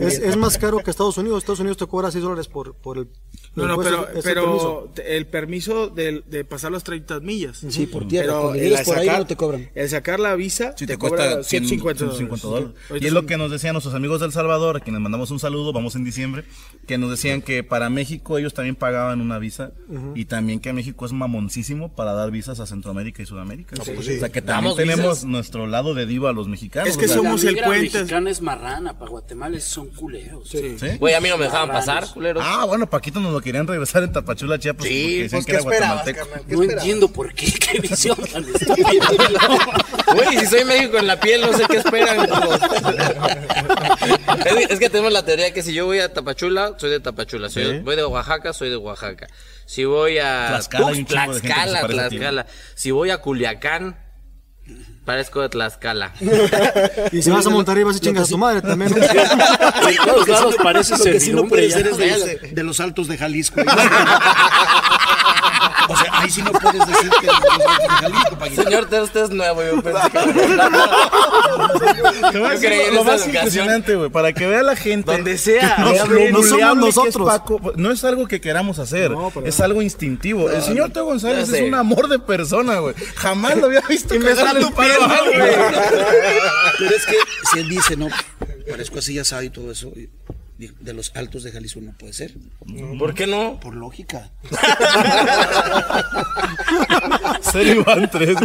Es, 0.00 0.18
es 0.18 0.36
más 0.36 0.58
caro 0.58 0.78
que 0.78 0.90
Estados 0.90 1.16
Unidos. 1.18 1.37
Estados 1.38 1.60
Unidos 1.60 1.76
te 1.76 1.86
cobra 1.86 2.10
6 2.10 2.22
dólares 2.22 2.48
por, 2.48 2.74
por 2.74 2.98
el. 2.98 3.08
No, 3.54 3.66
no, 3.66 3.76
pero, 3.78 4.08
ese 4.10 4.22
permiso. 4.22 4.22
pero 4.22 4.92
te- 4.94 5.16
el 5.16 5.26
permiso 5.26 5.88
de, 5.88 6.22
de 6.26 6.44
pasar 6.44 6.70
las 6.70 6.84
30 6.84 7.20
millas. 7.20 7.58
Sí, 7.68 7.86
por 7.86 8.06
tierra. 8.06 8.26
Pero 8.26 8.54
el 8.54 8.84
por 8.84 8.98
ahí 8.98 9.06
sacar- 9.06 9.18
no 9.20 9.26
te 9.26 9.36
cobran. 9.36 9.70
El 9.74 9.88
sacar 9.88 10.20
la 10.20 10.34
visa 10.36 10.74
Sí, 10.76 10.86
te, 10.86 10.94
te, 10.94 10.98
cobra 10.98 11.16
cuesta 11.34 11.42
100, 11.44 11.66
150 11.68 12.04
dólares. 12.04 12.18
150 12.18 12.46
dólares. 12.46 13.02
Y 13.02 13.06
es 13.06 13.12
lo 13.12 13.26
que 13.26 13.36
nos 13.36 13.50
decían 13.50 13.72
nuestros 13.74 13.94
amigos 13.94 14.20
del 14.20 14.32
Salvador, 14.32 14.76
a 14.76 14.80
quienes 14.80 15.00
mandamos 15.00 15.30
un 15.30 15.38
saludo, 15.40 15.72
vamos 15.72 15.94
en 15.96 16.04
diciembre, 16.04 16.44
que 16.86 16.98
nos 16.98 17.10
decían 17.10 17.42
que 17.42 17.64
para 17.64 17.90
México 17.90 18.38
ellos 18.38 18.54
también 18.54 18.76
pagaban 18.76 19.20
una 19.20 19.38
visa 19.38 19.72
y 20.14 20.26
también 20.26 20.60
que 20.60 20.72
México 20.72 21.06
es 21.06 21.12
mamoncísimo 21.12 21.94
para 21.94 22.12
dar 22.12 22.30
visas 22.30 22.60
a 22.60 22.66
Centroamérica 22.66 23.22
y 23.22 23.26
Sudamérica. 23.26 23.76
O 23.80 24.02
sea 24.02 24.28
que 24.28 24.42
también 24.42 24.76
tenemos 24.76 25.06
visas. 25.16 25.24
nuestro 25.24 25.66
lado 25.66 25.94
de 25.94 26.06
diva 26.06 26.30
a 26.30 26.32
los 26.32 26.48
mexicanos. 26.48 26.88
Es 26.90 26.96
que 26.96 27.06
o 27.06 27.08
sea, 27.08 27.16
somos 27.18 27.42
la 27.44 27.50
el 27.50 27.56
puente. 27.64 27.98
mexicana 27.98 28.30
es 28.30 28.40
marrana, 28.40 28.98
para 28.98 29.10
Guatemala 29.10 29.58
son 29.60 29.88
culeros. 29.88 30.48
¿sí? 30.48 30.76
Güey, 30.98 31.14
a 31.14 31.20
mí 31.20 31.27
no 31.28 31.38
me 31.38 31.44
dejaban 31.46 31.68
pasar, 31.68 32.06
culeros. 32.08 32.42
Ah, 32.46 32.64
bueno, 32.66 32.88
Paquito 32.88 33.20
nos 33.20 33.32
lo 33.32 33.40
querían 33.40 33.66
regresar 33.66 34.02
en 34.02 34.12
Tapachula, 34.12 34.58
Chiapas, 34.58 34.86
Sí, 34.86 35.26
Pues, 35.30 35.44
que 35.44 35.52
¿qué 35.52 35.58
era 35.58 35.60
esperabas, 35.60 36.04
carnal? 36.04 36.26
¿Qué 36.46 36.54
No 36.54 36.62
esperabas? 36.62 36.84
entiendo 36.84 37.08
por 37.08 37.32
qué, 37.34 37.52
qué 37.52 37.80
visión 37.80 38.16
tan 38.32 38.44
estúpida. 38.44 39.08
Güey, 40.14 40.38
si 40.38 40.46
soy 40.46 40.64
México 40.64 40.98
en 40.98 41.06
la 41.06 41.20
piel, 41.20 41.40
no 41.42 41.52
sé 41.56 41.64
qué 41.68 41.76
esperan. 41.78 42.28
es, 44.46 44.70
es 44.70 44.78
que 44.78 44.90
tenemos 44.90 45.12
la 45.12 45.24
teoría 45.24 45.52
que 45.52 45.62
si 45.62 45.72
yo 45.74 45.86
voy 45.86 46.00
a 46.00 46.12
Tapachula, 46.12 46.74
soy 46.78 46.90
de 46.90 47.00
Tapachula. 47.00 47.48
Si 47.48 47.62
yo 47.62 47.82
voy 47.82 47.96
de 47.96 48.04
Oaxaca, 48.04 48.52
soy 48.52 48.70
de 48.70 48.76
Oaxaca. 48.76 49.26
Si 49.66 49.84
voy 49.84 50.18
a 50.18 50.46
Tlaxcala, 50.48 50.92
Tlaxcala. 51.06 51.86
Tlaxcala. 51.86 52.46
Si 52.74 52.90
voy 52.90 53.10
a 53.10 53.18
Culiacán, 53.18 53.96
parezco 55.04 55.40
de 55.40 55.48
Tlaxcala. 55.48 56.12
Y 57.12 57.22
si 57.22 57.30
vas 57.30 57.46
a 57.46 57.50
Monterrey 57.50 57.82
vas 57.84 57.96
a 57.96 58.00
chingar 58.00 58.24
a 58.24 58.26
tu 58.26 58.36
madre 58.38 58.60
también. 58.62 58.90
¿no? 58.96 58.98
En 59.88 59.96
todos 60.04 60.28
lados 60.28 60.56
parece 60.62 60.98
Lo 60.98 61.04
que 61.04 61.20
sí 61.20 61.32
no 61.32 61.44
puede 61.44 61.70
ser 61.70 61.86
es 61.86 61.96
de, 61.96 62.10
los- 62.10 62.54
de 62.54 62.62
los 62.62 62.80
altos 62.80 63.08
de 63.08 63.16
Jalisco. 63.16 63.60
O 65.88 65.96
sea, 65.96 66.06
ahí 66.12 66.30
sí 66.30 66.42
no 66.42 66.52
puedes 66.52 66.86
decir 66.86 67.10
que 67.20 67.28
altos 67.28 68.56
de. 68.56 68.62
Señor, 68.62 68.88
usted- 69.02 69.22
es 69.24 69.30
nuevo, 69.30 69.62
yo 69.64 69.82
pensé 69.82 70.10
que... 70.10 70.18
Te 72.32 72.38
voy 72.38 72.48
a 72.48 72.50
Yo 72.50 72.50
decir 72.50 72.68
creí 72.68 72.80
en 72.88 72.94
lo 72.94 73.04
más 73.04 73.14
educación. 73.22 73.36
impresionante, 73.36 73.94
güey, 73.96 74.10
para 74.10 74.32
que 74.32 74.46
vea 74.46 74.62
la 74.62 74.76
gente. 74.76 75.12
Donde 75.12 75.38
sea. 75.38 75.76
que 75.76 75.82
No 76.30 76.38
lo- 76.38 76.44
somos 76.44 76.58
que 76.58 76.68
es 76.68 76.76
nosotros. 76.96 77.28
Paco, 77.28 77.60
no 77.76 77.90
es 77.90 78.04
algo 78.04 78.26
que 78.26 78.40
queramos 78.40 78.78
hacer, 78.78 79.12
es 79.44 79.60
algo 79.60 79.82
instintivo. 79.82 80.50
El 80.50 80.62
señor 80.62 80.90
Teo 80.90 81.04
González 81.06 81.48
ya 81.48 81.58
es 81.58 81.62
un 81.68 81.74
amor 81.74 82.08
de 82.08 82.18
persona, 82.18 82.78
güey. 82.78 82.94
Jamás 83.16 83.56
lo 83.56 83.66
había 83.66 83.80
visto 83.82 84.14
Y 84.14 84.18
me 84.18 84.34
cagarle 84.34 84.60
el 84.60 84.72
palo 84.72 85.04
alguien. 85.04 85.40
Pero 86.78 86.94
es 86.96 87.06
que 87.06 87.16
si 87.52 87.58
él 87.60 87.68
dice, 87.68 87.96
no, 87.96 88.08
parezco 88.70 88.98
así 88.98 89.18
asado 89.18 89.42
y 89.42 89.50
todo 89.50 89.70
eso, 89.72 89.88
y 89.96 90.08
de 90.58 90.92
los 90.92 91.12
altos 91.14 91.44
de 91.44 91.52
Jalisco 91.52 91.80
no 91.80 91.92
puede 91.92 92.12
ser. 92.12 92.34
¿Por 92.98 93.14
qué 93.14 93.28
no? 93.28 93.60
Por 93.60 93.76
lógica. 93.76 94.32
Serio 97.52 97.84
van 97.84 98.10
tres, 98.10 98.36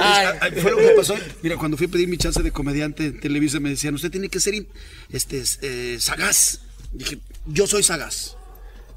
Ay, 0.00 0.50
Fue 0.60 0.72
lo 0.72 0.78
que 0.78 0.88
pasó. 0.96 1.14
Mira, 1.42 1.56
cuando 1.56 1.76
fui 1.76 1.86
a 1.86 1.90
pedir 1.90 2.08
mi 2.08 2.18
chance 2.18 2.42
de 2.42 2.50
comediante 2.50 3.04
en 3.06 3.20
Televisa, 3.20 3.60
me 3.60 3.70
decían, 3.70 3.94
usted 3.94 4.10
tiene 4.10 4.28
que 4.28 4.40
ser 4.40 4.54
este, 5.10 5.44
eh, 5.62 5.98
sagaz. 6.00 6.62
Dije, 6.92 7.18
yo 7.46 7.68
soy 7.68 7.84
sagaz. 7.84 8.34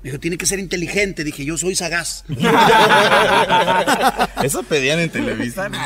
Me 0.01 0.09
dijo, 0.09 0.19
tiene 0.19 0.37
que 0.37 0.47
ser 0.47 0.57
inteligente. 0.57 1.23
Dije, 1.23 1.45
yo 1.45 1.55
soy 1.57 1.75
sagaz. 1.75 2.23
Eso 4.43 4.63
pedían 4.63 4.97
en 4.99 5.11
Televisa. 5.11 5.69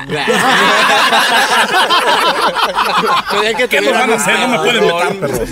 Que 3.57 3.67
¿Qué 3.67 3.81
nos 3.81 3.89
tener 3.91 3.93
van 3.93 4.11
a 4.11 4.15
hacer? 4.15 4.39
No 4.39 4.47
me 4.47 4.57
pueden 4.57 4.83
perdón. 4.83 5.19
meter, 5.19 5.19
perros. 5.19 5.49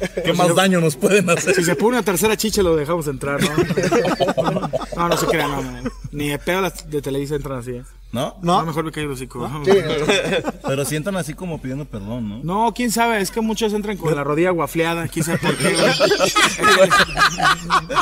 ¿Qué 0.24 0.32
más 0.32 0.54
daño 0.54 0.80
nos 0.80 0.96
pueden 0.96 1.28
hacer? 1.30 1.54
Si 1.54 1.64
se 1.64 1.76
pone 1.76 1.96
una 1.98 2.02
tercera 2.02 2.36
chicha 2.36 2.62
lo 2.62 2.76
dejamos 2.76 3.06
entrar, 3.06 3.40
¿no? 3.42 3.50
No, 4.96 5.08
no 5.08 5.16
se 5.16 5.26
crean, 5.26 5.50
no, 5.50 5.62
no. 5.62 5.90
Ni 6.12 6.28
de 6.28 6.38
pedo 6.38 6.60
las 6.60 6.88
de 6.90 7.00
Televisa 7.00 7.36
entran 7.36 7.60
así, 7.60 7.70
¿eh? 7.72 7.82
¿No? 8.12 8.36
No, 8.42 8.66
mejor 8.66 8.84
me 8.84 8.90
caigo 8.90 9.10
el 9.10 9.14
hocico. 9.14 9.48
Pero 10.66 10.84
sientan 10.84 11.16
así 11.16 11.34
como 11.34 11.60
pidiendo 11.62 11.84
perdón, 11.84 12.28
¿no? 12.28 12.40
No, 12.42 12.74
quién 12.74 12.90
sabe, 12.90 13.20
es 13.20 13.30
que 13.30 13.40
muchos 13.40 13.72
entran 13.72 13.96
con 13.96 14.14
la 14.14 14.24
rodilla 14.24 14.50
guafleada, 14.50 15.06
quién 15.06 15.24
sabe 15.24 15.38
por 15.38 15.56
qué. 15.56 15.72
güey. 16.76 16.90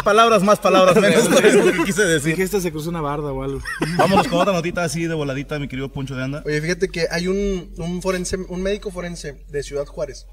Palabras 0.03 0.43
más, 0.43 0.59
palabras 0.59 0.97
menos, 0.97 1.27
es 1.45 1.55
lo 1.55 1.73
que 1.73 1.85
quise 1.85 2.05
decir. 2.05 2.31
Dije, 2.31 2.43
este 2.43 2.61
se 2.61 2.73
cruzó 2.73 2.89
una 2.89 3.03
barda 3.03 3.33
o 3.33 3.43
algo. 3.43 3.61
Vámonos 3.97 4.29
con 4.29 4.41
otra 4.41 4.53
notita 4.53 4.83
así 4.83 5.07
de 5.07 5.15
voladita, 5.15 5.59
mi 5.59 5.69
querido 5.69 5.91
Poncho 5.91 6.17
de 6.17 6.25
Anda. 6.25 6.43
Oye, 6.47 6.61
fíjate 6.61 6.89
que 6.89 7.07
hay 7.11 7.29
un, 7.29 7.71
un 7.77 8.01
forense, 8.03 8.39
un 8.49 8.63
médico 8.63 8.91
forense 8.91 9.45
de 9.49 9.63
Ciudad 9.63 9.87
Juárez. 9.87 10.27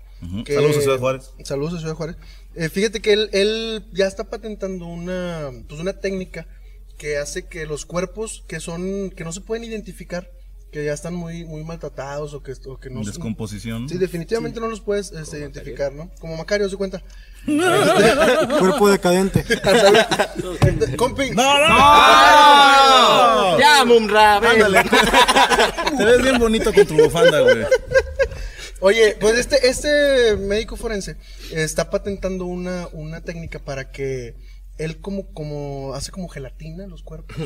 Que- 0.46 0.54
Saludos 0.56 0.78
a 0.78 0.82
Ciudad 0.82 1.00
Juárez. 1.00 1.32
Saludos 1.44 1.74
a 1.76 1.80
Ciudad 1.80 1.96
Juárez. 1.96 2.16
Eh, 2.56 2.70
fíjate 2.70 3.02
que 3.02 3.14
él, 3.14 3.30
él 3.34 3.86
ya 3.94 4.08
está 4.08 4.24
patentando 4.26 4.86
una, 4.86 5.52
pues 5.68 5.80
una 5.82 5.94
técnica 5.94 6.48
que 6.98 7.18
hace 7.18 7.48
que 7.48 7.66
los 7.66 7.86
cuerpos 7.86 8.44
que 8.48 8.60
son, 8.60 9.12
que 9.12 9.24
no 9.24 9.32
se 9.32 9.42
pueden 9.42 9.64
identificar, 9.66 10.32
que 10.72 10.84
ya 10.86 10.94
están 10.94 11.14
muy, 11.16 11.46
muy 11.46 11.64
maltratados 11.64 12.34
o 12.34 12.44
que, 12.44 12.54
o 12.66 12.78
que 12.80 12.90
no 12.90 13.02
descomposición. 13.02 13.88
Sí, 13.88 13.98
definitivamente 13.98 14.60
no 14.60 14.68
los 14.68 14.82
puedes 14.82 15.12
este, 15.12 15.40
identificar, 15.40 15.94
¿no? 15.94 16.12
Como 16.20 16.36
Macario 16.38 16.68
se 16.70 16.76
cuenta. 16.76 17.02
Cuerpo 17.46 18.90
decadente. 18.90 19.46
Compi. 20.98 21.30
¡No, 21.36 21.60
no! 21.60 21.68
¡No! 21.70 23.60
Ya, 23.60 23.86
Mumra. 23.86 24.38
Ándale. 24.38 24.84
Te 25.98 26.04
ves 26.06 26.22
bien 26.22 26.40
bonito 26.40 26.74
con 26.74 26.86
tu 26.86 26.96
bufanda, 26.96 27.40
güey. 27.42 27.66
Oye, 28.82 29.16
pues 29.20 29.38
este, 29.38 29.68
este 29.70 30.36
médico 30.38 30.76
forense 30.76 31.16
está 31.52 31.90
patentando 31.90 32.46
una, 32.46 32.88
una 32.92 33.22
técnica 33.22 33.60
para 33.60 33.92
que 33.92 34.36
él 34.78 35.00
como, 35.00 35.28
como 35.34 35.94
hace 35.94 36.12
como 36.12 36.28
gelatina 36.28 36.86
los 36.88 37.02
cuerpos. 37.02 37.38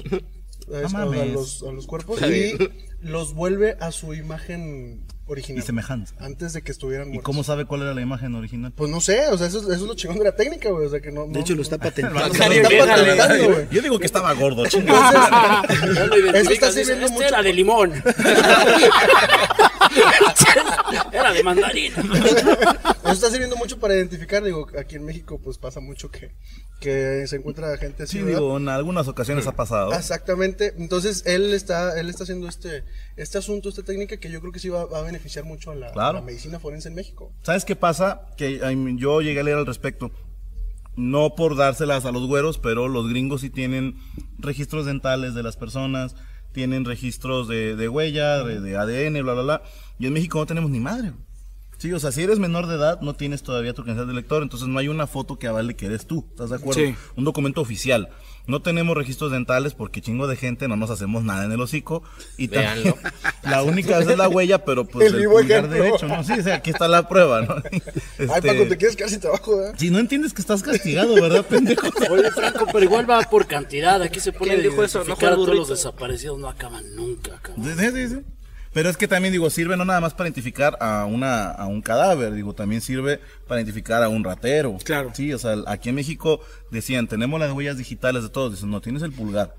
a 0.72 1.72
los 1.72 1.88
cuerpos 1.88 2.22
y 2.24 2.58
los 3.02 3.34
vuelve 3.34 3.78
a 3.80 3.92
su 3.92 4.13
imagen 4.13 5.06
original. 5.28 5.62
Y 5.63 5.65
semejanza. 5.65 6.15
Antes 6.20 6.54
de 6.54 6.63
que 6.63 6.72
estuvieran 6.72 7.13
¿Y 7.13 7.20
cómo 7.20 7.44
sabe 7.44 7.65
cuál 7.65 7.84
era 7.84 7.94
la 7.94 8.02
imagen 8.02 8.34
original? 8.34 8.74
Pues 8.76 8.89
no 8.89 9.00
sé, 9.00 9.28
o 9.30 9.38
sea, 9.38 9.46
eso, 9.48 9.60
es- 9.60 9.65
eso 9.65 9.74
es 9.76 9.82
lo 9.82 9.94
chingón 9.96 10.18
de 10.18 10.24
la 10.26 10.36
técnica, 10.36 10.70
güey. 10.72 10.88
O 10.88 10.89
sea, 10.89 11.00
que 11.00 11.12
no. 11.12 11.28
De 11.28 11.34
no- 11.34 11.39
hecho, 11.39 11.54
lo 11.56 11.62
está 11.62 11.78
patentando. 11.80 12.20
Lo 12.20 12.34
está 12.34 13.38
güey. 13.38 13.68
Yo 13.72 13.82
digo 13.84 14.00
que 14.00 14.08
estaba 14.08 14.34
gordo, 14.34 14.63
lo 14.63 14.68
Eso 16.36 16.52
está 16.52 16.72
sirviendo 16.72 17.06
este 17.06 17.12
mucho. 17.13 17.28
era 17.28 17.44
de 17.44 17.54
limón. 17.54 17.94
era 21.12 21.31
de 21.33 21.43
mandarina. 21.43 21.97
Eso 23.03 23.12
está 23.12 23.29
sirviendo 23.29 23.55
mucho 23.55 23.79
para 23.79 23.95
identificar, 23.95 24.43
digo, 24.43 24.67
aquí 24.79 24.95
en 24.95 25.05
México 25.05 25.39
pues 25.43 25.57
pasa 25.57 25.79
mucho 25.79 26.09
que, 26.12 26.31
que 26.79 27.25
se 27.27 27.35
encuentra 27.38 27.75
gente 27.77 28.03
así, 28.03 28.17
Sí, 28.17 28.23
¿verdad? 28.23 28.39
digo, 28.39 28.57
en 28.57 28.69
algunas 28.69 29.07
ocasiones 29.07 29.47
ha 29.47 29.53
pasado. 29.53 29.93
Exactamente, 29.93 30.73
entonces 30.77 31.23
él 31.25 31.53
está, 31.53 31.99
él 31.99 32.09
está 32.09 32.23
haciendo 32.23 32.47
este, 32.47 32.83
este 33.17 33.38
asunto, 33.38 33.69
esta 33.69 33.83
técnica 33.83 34.17
que 34.17 34.29
yo 34.31 34.39
creo 34.41 34.51
que 34.51 34.59
sí 34.59 34.69
va, 34.69 34.85
va 34.85 34.99
a 34.99 35.03
beneficiar 35.03 35.45
mucho 35.45 35.71
a 35.71 35.75
la, 35.75 35.88
a 35.88 35.91
Claro. 35.91 36.19
la 36.19 36.25
medicina 36.25 36.59
forense 36.59 36.89
en 36.89 36.95
México. 36.95 37.31
¿Sabes 37.43 37.65
qué 37.65 37.75
pasa? 37.75 38.21
Que 38.38 38.59
yo 38.97 39.21
llegué 39.21 39.39
a 39.39 39.43
leer 39.43 39.57
al 39.57 39.65
respecto. 39.65 40.12
No 40.95 41.33
por 41.35 41.55
dárselas 41.55 42.03
a 42.05 42.12
los 42.12 42.27
güeros, 42.27 42.57
pero 42.57 42.88
los 42.89 43.07
gringos 43.07 43.41
sí 43.41 43.49
tienen 43.49 43.95
registros 44.38 44.85
dentales 44.85 45.33
de 45.33 45.43
las 45.43 45.55
personas, 45.55 46.15
tienen 46.51 46.85
registros 46.85 47.47
de, 47.47 47.75
de 47.75 47.89
huella, 47.89 48.43
de, 48.43 48.77
ADN, 48.77 49.23
bla, 49.23 49.33
bla, 49.33 49.43
bla. 49.43 49.63
Y 49.99 50.07
en 50.07 50.13
México 50.13 50.39
no 50.39 50.45
tenemos 50.45 50.69
ni 50.71 50.79
madre. 50.79 51.13
Sí, 51.80 51.94
o 51.94 52.00
sea, 52.00 52.12
si 52.12 52.22
eres 52.22 52.39
menor 52.39 52.68
de 52.68 52.76
edad, 52.76 53.00
no 53.00 53.13
tienes 53.15 53.42
todavía 53.42 53.74
tu 53.74 53.84
credencial 53.84 54.06
de 54.06 54.13
lector, 54.13 54.44
entonces 54.44 54.68
no 54.68 54.78
hay 54.80 54.89
una 54.89 55.08
foto 55.08 55.39
que 55.39 55.48
avale 55.48 55.78
que 55.78 55.86
eres 55.86 56.06
tú, 56.06 56.26
¿estás 56.30 56.50
de 56.50 56.58
acuerdo? 56.58 56.82
Sí. 56.82 56.94
Un 57.15 57.24
documento 57.24 57.62
oficial. 57.62 58.10
No 58.48 58.62
tenemos 58.62 58.98
registros 58.98 59.32
dentales 59.32 59.76
porque 59.76 60.02
chingo 60.02 60.28
de 60.28 60.36
gente 60.36 60.68
no 60.68 60.76
nos 60.76 60.89
hacemos 60.89 61.24
nada 61.24 61.46
en 61.46 61.54
el 61.54 61.62
hocico. 61.62 62.04
Y 62.36 62.50
también, 62.50 62.96
la 63.44 63.63
única 63.63 64.00
es 64.00 64.18
la 64.18 64.28
huella, 64.28 64.65
pero 64.65 64.86
pues 64.86 65.08
El 65.08 65.22
el, 65.22 65.26
ejemplo. 65.26 65.68
derecho, 65.70 66.08
¿no? 66.08 66.22
Sí, 66.24 66.34
o 66.34 66.44
sea, 66.44 66.56
aquí 66.56 66.72
está 66.72 66.89
la 66.89 67.08
prueba, 67.08 67.44
¿no? 67.44 67.56
Ay, 67.72 67.82
Este, 68.18 68.28
Paco, 68.28 68.68
te 68.68 68.78
quieres 68.78 68.98
sin 69.10 69.20
trabajo, 69.22 69.63
¿eh? 69.63 69.72
Si 69.78 69.89
no 69.89 70.00
entiendes 70.00 70.34
que 70.34 70.42
estás 70.42 70.62
castigado, 70.62 71.13
¿verdad, 71.13 71.46
pendejo? 71.46 71.88
Oye, 72.10 72.30
Franco, 72.32 72.65
pero 72.74 72.84
igual 72.84 73.10
va 73.10 73.22
por 73.22 73.48
cantidad. 73.48 74.02
Aquí 74.02 74.20
se 74.20 74.34
pone 74.34 74.56
¿Quién 74.56 74.60
a 74.65 74.70
dijo 74.70 74.84
eso? 74.84 75.04
¿No 75.06 75.15
todos 75.15 75.56
los 75.56 75.70
desaparecidos. 75.70 76.39
No 76.39 76.50
acaban 76.50 76.84
nunca, 76.96 77.39
cabrón. 77.42 77.78
Sí, 77.78 77.92
sí, 77.94 78.08
sí. 78.10 78.38
Pero 78.73 78.89
es 78.89 78.97
que 78.97 79.08
también, 79.08 79.32
digo, 79.32 79.49
sirve 79.49 79.75
no 79.77 79.86
nada 79.86 79.99
más 79.99 80.13
para 80.13 80.27
identificar 80.27 80.77
a, 80.79 81.05
una, 81.05 81.49
a 81.49 81.65
un 81.65 81.82
cadáver, 81.82 82.34
digo, 82.34 82.53
también 82.53 82.82
sirve 82.82 83.19
para 83.47 83.62
identificar 83.62 84.03
a 84.03 84.10
un 84.10 84.23
ratero. 84.23 84.77
Claro. 84.84 85.12
Sí, 85.13 85.34
o 85.34 85.39
sea, 85.39 85.55
aquí 85.65 85.89
en 85.89 85.95
México 85.95 86.39
decían, 86.69 87.08
tenemos 87.08 87.39
las 87.39 87.51
huellas 87.51 87.77
digitales 87.77 88.23
de 88.23 88.29
todos. 88.29 88.51
Dicen, 88.51 88.69
no, 88.69 88.79
tienes 88.79 89.01
el 89.01 89.12
pulgar. 89.12 89.55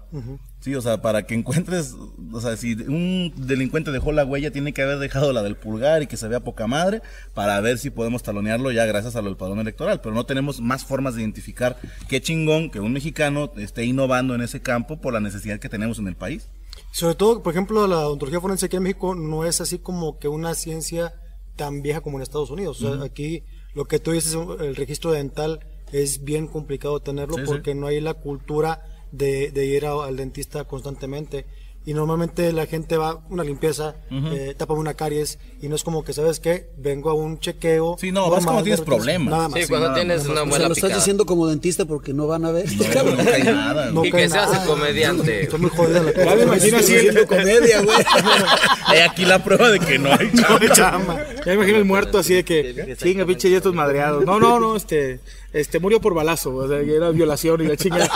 Sí, 0.60 0.74
o 0.74 0.82
sea, 0.82 1.02
para 1.02 1.24
que 1.24 1.34
encuentres, 1.34 1.96
o 2.32 2.40
sea, 2.40 2.56
si 2.56 2.74
un 2.74 3.32
delincuente 3.36 3.90
dejó 3.90 4.12
la 4.12 4.24
huella, 4.24 4.52
tiene 4.52 4.72
que 4.72 4.82
haber 4.82 4.98
dejado 4.98 5.32
la 5.32 5.42
del 5.42 5.56
pulgar 5.56 6.02
y 6.02 6.06
que 6.06 6.16
se 6.16 6.28
vea 6.28 6.40
poca 6.40 6.66
madre 6.66 7.02
para 7.34 7.60
ver 7.60 7.78
si 7.78 7.90
podemos 7.90 8.22
talonearlo 8.22 8.70
ya 8.70 8.86
gracias 8.86 9.16
a 9.16 9.22
lo 9.22 9.28
del 9.28 9.36
padrón 9.36 9.58
electoral. 9.58 10.00
Pero 10.00 10.14
no 10.14 10.24
tenemos 10.24 10.60
más 10.60 10.84
formas 10.84 11.14
de 11.14 11.22
identificar 11.22 11.78
qué 12.08 12.20
chingón 12.20 12.70
que 12.70 12.78
un 12.78 12.92
mexicano 12.92 13.50
esté 13.56 13.84
innovando 13.84 14.34
en 14.34 14.42
ese 14.42 14.60
campo 14.60 15.00
por 15.00 15.12
la 15.14 15.20
necesidad 15.20 15.58
que 15.58 15.68
tenemos 15.68 15.98
en 15.98 16.06
el 16.06 16.14
país. 16.14 16.48
Sobre 16.92 17.14
todo, 17.14 17.42
por 17.42 17.52
ejemplo, 17.52 17.86
la 17.86 18.06
odontología 18.06 18.40
forense 18.40 18.66
aquí 18.66 18.76
en 18.76 18.82
México 18.82 19.14
no 19.14 19.44
es 19.44 19.60
así 19.60 19.78
como 19.78 20.18
que 20.18 20.28
una 20.28 20.54
ciencia 20.54 21.14
tan 21.56 21.82
vieja 21.82 22.00
como 22.00 22.18
en 22.18 22.22
Estados 22.22 22.50
Unidos. 22.50 22.82
O 22.82 22.94
sea, 22.96 23.04
aquí 23.04 23.44
lo 23.74 23.84
que 23.84 23.98
tú 23.98 24.10
dices, 24.12 24.36
el 24.60 24.74
registro 24.76 25.12
dental 25.12 25.60
es 25.92 26.24
bien 26.24 26.46
complicado 26.46 27.00
tenerlo 27.00 27.34
Sí, 27.36 27.42
sí. 27.42 27.46
porque 27.46 27.74
no 27.74 27.86
hay 27.86 28.00
la 28.00 28.14
cultura 28.14 28.82
de, 29.12 29.50
de 29.50 29.66
ir 29.66 29.86
a- 29.86 30.04
al 30.04 30.16
dentista 30.16 30.64
constantemente. 30.64 31.46
Y 31.86 31.94
normalmente 31.94 32.52
la 32.52 32.66
gente 32.66 32.98
va 32.98 33.20
una 33.30 33.42
limpieza, 33.42 33.94
eh, 34.10 34.54
tapa 34.56 34.74
una 34.74 34.92
caries 34.94 35.38
y 35.62 35.68
no 35.68 35.76
es 35.76 35.82
como 35.82 36.04
que, 36.04 36.12
¿sabes 36.12 36.38
qué? 36.38 36.68
Vengo 36.76 37.08
a 37.08 37.14
un 37.14 37.38
chequeo. 37.40 37.96
Sí, 37.98 38.12
no, 38.12 38.28
vas 38.30 38.44
cuando 38.44 38.62
tienes 38.62 38.82
problemas. 38.82 39.30
Nada 39.30 39.48
más. 39.48 39.58
Sí, 39.58 39.62
Sí, 39.64 39.68
cuando 39.70 39.88
nada 39.88 39.98
tienes 39.98 40.18
más. 40.24 40.28
una 40.28 40.42
O 40.42 40.56
sea, 40.56 40.68
lo 40.68 40.74
estás 40.74 40.94
diciendo 40.94 41.24
como 41.24 41.46
dentista 41.48 41.86
porque 41.86 42.12
no 42.12 42.26
van 42.26 42.44
a 42.44 42.50
ver. 42.52 42.66
No, 42.70 43.02
no 43.16 43.24
cae 43.24 43.44
nada. 43.44 43.90
No 43.92 44.04
Y 44.04 44.10
cae 44.10 44.22
que 44.24 44.28
se 44.28 44.36
hace 44.38 44.52
nada. 44.52 44.66
comediante. 44.66 45.42
Estoy 45.44 45.58
muy 45.60 45.70
jodida 45.70 46.02
la 46.02 46.12
Ya 46.24 46.36
me 46.36 46.42
imagino 46.42 46.76
así. 46.76 46.94
comedia, 47.26 47.80
güey. 47.82 47.96
Hay 48.86 48.98
aquí 48.98 49.24
la 49.24 49.42
prueba 49.42 49.70
de 49.70 49.80
que 49.80 49.98
no 49.98 50.10
hay 50.12 50.30
chamba. 50.34 50.74
Chama. 50.74 51.18
Ya 51.38 51.46
me 51.46 51.54
imagino 51.54 51.78
el 51.78 51.84
muerto 51.86 52.18
así 52.18 52.34
de 52.34 52.44
que 52.44 52.94
chinga, 53.00 53.24
pinche 53.24 53.48
y 53.48 53.54
estos 53.54 53.74
madreados. 53.74 54.24
No, 54.26 54.38
no, 54.38 54.60
no, 54.60 54.76
este, 54.76 55.20
este 55.52 55.78
murió 55.78 56.00
por 56.00 56.12
balazo, 56.14 56.54
o 56.54 56.68
sea, 56.68 56.78
era 56.80 57.10
violación 57.10 57.62
y 57.62 57.68
la 57.68 57.76
chinga. 57.76 58.06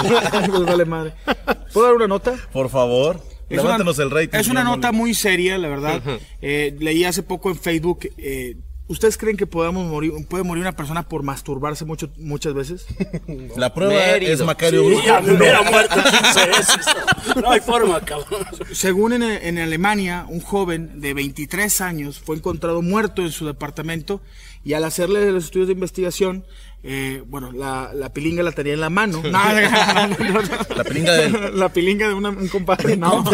Pues 0.46 0.66
vale 0.66 0.84
madre. 0.84 1.14
¿Puedo 1.72 1.86
dar 1.86 1.96
una 1.96 2.08
nota? 2.08 2.34
Por 2.52 2.68
favor, 2.68 3.20
Es 3.48 3.60
una- 3.60 3.76
el 3.76 4.10
rating. 4.10 4.38
Es 4.38 4.48
una 4.48 4.60
señor 4.62 4.76
nota 4.76 4.92
Mole. 4.92 4.98
muy 4.98 5.14
seria, 5.14 5.58
la 5.58 5.68
verdad. 5.68 6.02
Eh, 6.42 6.76
leí 6.80 7.04
hace 7.04 7.22
poco 7.22 7.50
en 7.50 7.56
Facebook. 7.56 8.08
eh, 8.18 8.56
¿Ustedes 8.86 9.16
creen 9.16 9.38
que 9.38 9.46
podamos 9.46 9.86
morir, 9.90 10.12
puede 10.28 10.44
morir 10.44 10.60
una 10.60 10.76
persona 10.76 11.08
por 11.08 11.22
masturbarse 11.22 11.86
mucho, 11.86 12.10
muchas 12.18 12.52
veces? 12.52 12.84
La 13.56 13.72
prueba 13.72 13.94
Mérido. 13.94 14.34
es 14.34 14.42
Macario 14.42 14.82
Sí, 14.82 14.86
Brujo. 14.88 15.06
ya 15.06 15.20
me 15.22 15.32
hubiera 15.32 15.62
muerto 15.62 15.94
15 15.94 16.46
veces. 16.48 16.86
No 17.42 17.50
hay 17.50 17.60
forma, 17.60 17.98
cabrón. 18.02 18.44
Según 18.72 19.14
en, 19.14 19.22
en 19.22 19.58
Alemania, 19.58 20.26
un 20.28 20.40
joven 20.40 21.00
de 21.00 21.14
23 21.14 21.80
años 21.80 22.20
fue 22.20 22.36
encontrado 22.36 22.82
muerto 22.82 23.22
en 23.22 23.30
su 23.32 23.46
departamento 23.46 24.20
y 24.64 24.74
al 24.74 24.84
hacerle 24.84 25.32
los 25.32 25.44
estudios 25.44 25.68
de 25.68 25.72
investigación 25.74 26.44
eh, 26.86 27.22
bueno, 27.26 27.50
la, 27.50 27.92
la 27.94 28.12
pilinga 28.12 28.42
la 28.42 28.52
tenía 28.52 28.74
en 28.74 28.80
la 28.80 28.90
mano. 28.90 29.22
No, 29.22 29.30
no, 29.30 30.16
no, 30.18 30.32
no. 30.32 30.40
La 30.76 30.84
pilinga 30.84 31.12
de 31.14 31.24
él. 31.26 31.58
La 31.58 31.68
pilinga 31.72 32.08
de 32.08 32.14
una- 32.14 32.28
un 32.28 32.48
compadre. 32.48 32.96
No, 32.96 33.24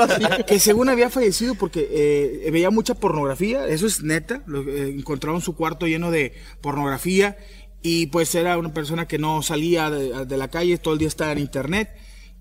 que 0.46 0.60
según 0.60 0.88
había 0.88 1.10
fallecido 1.10 1.56
porque 1.56 1.88
eh, 1.90 2.50
veía 2.52 2.70
mucha 2.70 2.94
pornografía. 2.94 3.66
Eso 3.66 3.86
es 3.88 4.02
neta. 4.04 4.42
Lo, 4.46 4.62
eh, 4.62 4.90
encontraron 4.96 5.40
su 5.40 5.56
cuarto 5.56 5.86
lleno 5.88 6.10
de 6.12 6.34
pornografía. 6.60 7.36
Y 7.82 8.06
pues 8.06 8.34
era 8.34 8.58
una 8.58 8.72
persona 8.74 9.08
que 9.08 9.18
no 9.18 9.42
salía 9.42 9.90
de, 9.90 10.26
de 10.26 10.36
la 10.36 10.48
calle, 10.48 10.78
todo 10.78 10.92
el 10.94 10.98
día 11.00 11.08
estaba 11.08 11.32
en 11.32 11.38
internet. 11.38 11.90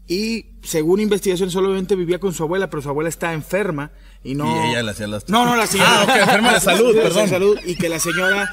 Y 0.06 0.58
según 0.64 1.00
investigaciones, 1.00 1.54
solamente 1.54 1.96
vivía 1.96 2.20
con 2.20 2.34
su 2.34 2.44
abuela, 2.44 2.70
pero 2.70 2.82
su 2.82 2.90
abuela 2.90 3.10
está 3.10 3.32
enferma 3.34 3.92
y 4.24 4.34
no. 4.36 4.66
Y 4.66 4.70
ella 4.72 4.84
le 4.84 4.92
hacía 4.92 5.08
las- 5.08 5.30
No, 5.30 5.46
no, 5.46 5.56
la 5.56 5.66
señora. 5.68 5.90
Ah, 6.02 6.04
ok, 6.04 6.16
enferma 6.24 6.54
de 6.54 6.60
salud, 6.60 6.96
perdón. 7.02 7.24
de 7.26 7.30
salud. 7.30 7.60
Y 7.66 7.76
que 7.76 7.90
la 7.90 8.00
señora 8.00 8.50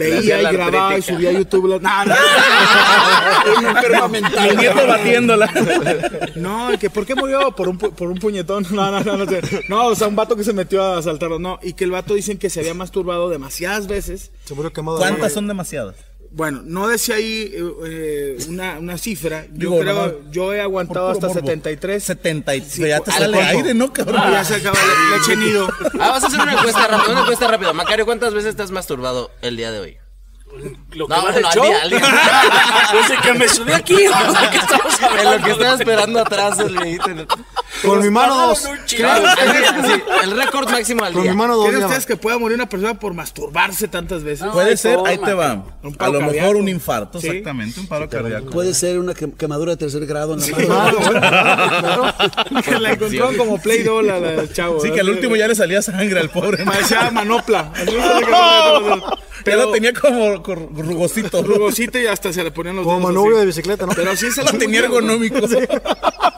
veía 0.00 0.42
y 0.42 0.52
grababa 0.54 0.98
y 0.98 1.02
subía 1.02 1.30
a 1.30 1.32
YouTube. 1.32 1.66
la- 1.68 1.78
No, 1.78 2.04
no. 4.06 4.54
Nieto 4.60 4.86
batiéndola. 4.86 5.50
No, 6.36 6.70
que 6.78 6.90
¿por 6.90 7.06
qué 7.06 7.14
murió? 7.14 7.54
Por 7.54 7.68
un, 7.68 7.78
pu- 7.78 7.92
por 7.92 8.08
un 8.08 8.18
puñetón. 8.18 8.66
No, 8.70 8.90
no, 8.90 9.00
no, 9.00 9.16
no, 9.16 9.26
sé. 9.26 9.40
no, 9.68 9.86
o 9.86 9.94
sea, 9.94 10.08
un 10.08 10.16
vato 10.16 10.36
que 10.36 10.44
se 10.44 10.52
metió 10.52 10.82
a 10.82 10.98
asaltarlo. 10.98 11.38
No, 11.38 11.58
y 11.62 11.72
que 11.74 11.84
el 11.84 11.90
vato 11.90 12.14
dicen 12.14 12.38
que 12.38 12.50
se 12.50 12.60
había 12.60 12.74
masturbado 12.74 13.28
demasiadas 13.28 13.86
veces. 13.86 14.30
Se 14.44 14.54
murió 14.54 14.72
quemado. 14.72 14.98
de 14.98 15.04
¿Cuántas 15.04 15.32
son 15.32 15.46
demasiadas? 15.48 15.94
Bueno, 16.32 16.62
no 16.64 16.86
decía 16.86 17.16
ahí 17.16 17.50
eh, 17.52 17.72
eh, 17.86 18.36
una, 18.48 18.78
una 18.78 18.96
cifra. 18.98 19.46
Yo 19.46 19.50
Digo, 19.52 19.80
creo, 19.80 20.30
yo 20.30 20.52
he 20.52 20.60
aguantado 20.60 21.06
por 21.06 21.12
hasta 21.16 21.26
puro 21.28 21.40
morbo. 21.40 21.48
73. 21.48 22.04
70 22.04 22.54
y 22.54 22.60
Sí, 22.62 22.82
ya 22.86 23.00
te 23.00 23.10
al 23.10 23.18
sale 23.18 23.42
aire, 23.42 23.74
¿no, 23.74 23.92
cabrón? 23.92 24.20
Ah, 24.20 24.30
ya 24.30 24.44
se 24.44 24.54
acaba 24.56 24.78
la 24.78 25.16
leche 25.16 25.36
nido. 25.36 25.68
Ah, 25.98 26.10
vas 26.10 26.22
a 26.22 26.26
hacer 26.28 26.40
una 26.40 26.52
encuesta 26.52 26.86
rápida, 26.86 27.10
una 27.12 27.20
encuesta 27.22 27.48
rápida. 27.48 27.72
Macario, 27.72 28.04
¿cuántas 28.06 28.32
veces 28.32 28.54
te 28.54 28.62
has 28.62 28.70
masturbado 28.70 29.32
el 29.42 29.56
día 29.56 29.72
de 29.72 29.80
hoy? 29.80 29.98
Lo 30.92 31.06
que 31.06 31.14
No, 31.14 31.22
bueno, 31.22 31.38
de 31.38 31.46
al 31.46 31.52
día, 31.54 31.82
al 31.82 31.90
día. 31.90 32.00
Desde 32.92 33.22
que 33.22 33.32
me 33.34 33.48
subí 33.48 33.72
aquí, 33.72 33.94
o 34.06 34.32
sea, 34.32 34.50
¿qué 34.50 34.56
estamos 34.58 35.00
En 35.20 35.30
lo 35.38 35.44
que 35.44 35.50
estaba 35.52 35.74
esperando 35.74 36.20
atrás 36.20 36.58
el. 36.60 36.76
Con 37.84 38.00
mi 38.02 38.10
mano 38.10 38.48
dos. 38.48 38.64
El, 38.64 38.78
sí, 38.86 38.96
el 40.22 40.30
récord 40.32 40.68
máximo 40.70 41.04
al 41.04 41.12
Con 41.12 41.22
día. 41.22 41.32
mi 41.32 41.38
mano 41.38 41.56
dos. 41.56 41.68
¿Creen 41.68 41.84
ustedes 41.84 42.06
que 42.06 42.16
pueda 42.16 42.38
morir 42.38 42.56
una 42.56 42.68
persona 42.68 42.98
por 42.98 43.14
masturbarse 43.14 43.88
tantas 43.88 44.22
veces? 44.22 44.46
No. 44.46 44.52
Puede 44.52 44.76
ser, 44.76 44.98
ahí 45.06 45.18
te 45.18 45.32
va. 45.32 45.64
Un 45.82 45.94
A 45.94 45.96
paro 45.96 46.12
lo 46.12 46.18
mejor 46.20 46.34
cardíaco. 46.36 46.58
un 46.58 46.68
infarto, 46.68 47.20
Sí. 47.20 47.28
exactamente, 47.28 47.80
un 47.80 47.86
paro 47.86 48.08
cardíaco. 48.08 48.50
Puede 48.50 48.74
ser 48.74 48.98
una 48.98 49.12
quem- 49.14 49.34
quemadura 49.36 49.72
de 49.72 49.76
tercer 49.78 50.04
grado 50.06 50.34
en 50.34 50.40
la 50.40 50.68
mano. 50.68 52.14
Que 52.64 52.78
la 52.78 52.92
encontraron 52.92 53.36
como 53.36 53.58
Play 53.60 53.82
Doh 53.82 54.02
la, 54.02 54.18
la 54.20 54.52
chavo. 54.52 54.80
Sí, 54.80 54.90
que 54.90 55.00
al 55.00 55.08
último 55.10 55.36
ya 55.36 55.48
le 55.48 55.54
salía 55.54 55.80
sangre 55.82 56.20
al 56.20 56.30
pobre. 56.30 56.64
Parecía 56.64 57.10
manopla. 57.12 57.72
Ya 59.46 59.56
lo 59.56 59.70
tenía 59.72 59.92
como 59.94 60.42
cor- 60.42 60.68
rugosito. 60.76 61.42
rugosito 61.42 61.98
y 61.98 62.06
hasta 62.06 62.32
se 62.32 62.44
le 62.44 62.50
ponían 62.50 62.76
los 62.76 62.84
Como 62.84 62.98
dedos 62.98 63.10
manubrio 63.12 63.38
de 63.38 63.46
bicicleta, 63.46 63.86
¿no? 63.86 63.92
Pero 63.94 64.14
sí 64.16 64.26
es 64.26 64.36
Lo 64.36 64.44
tenía 64.58 64.86
muy 64.88 65.30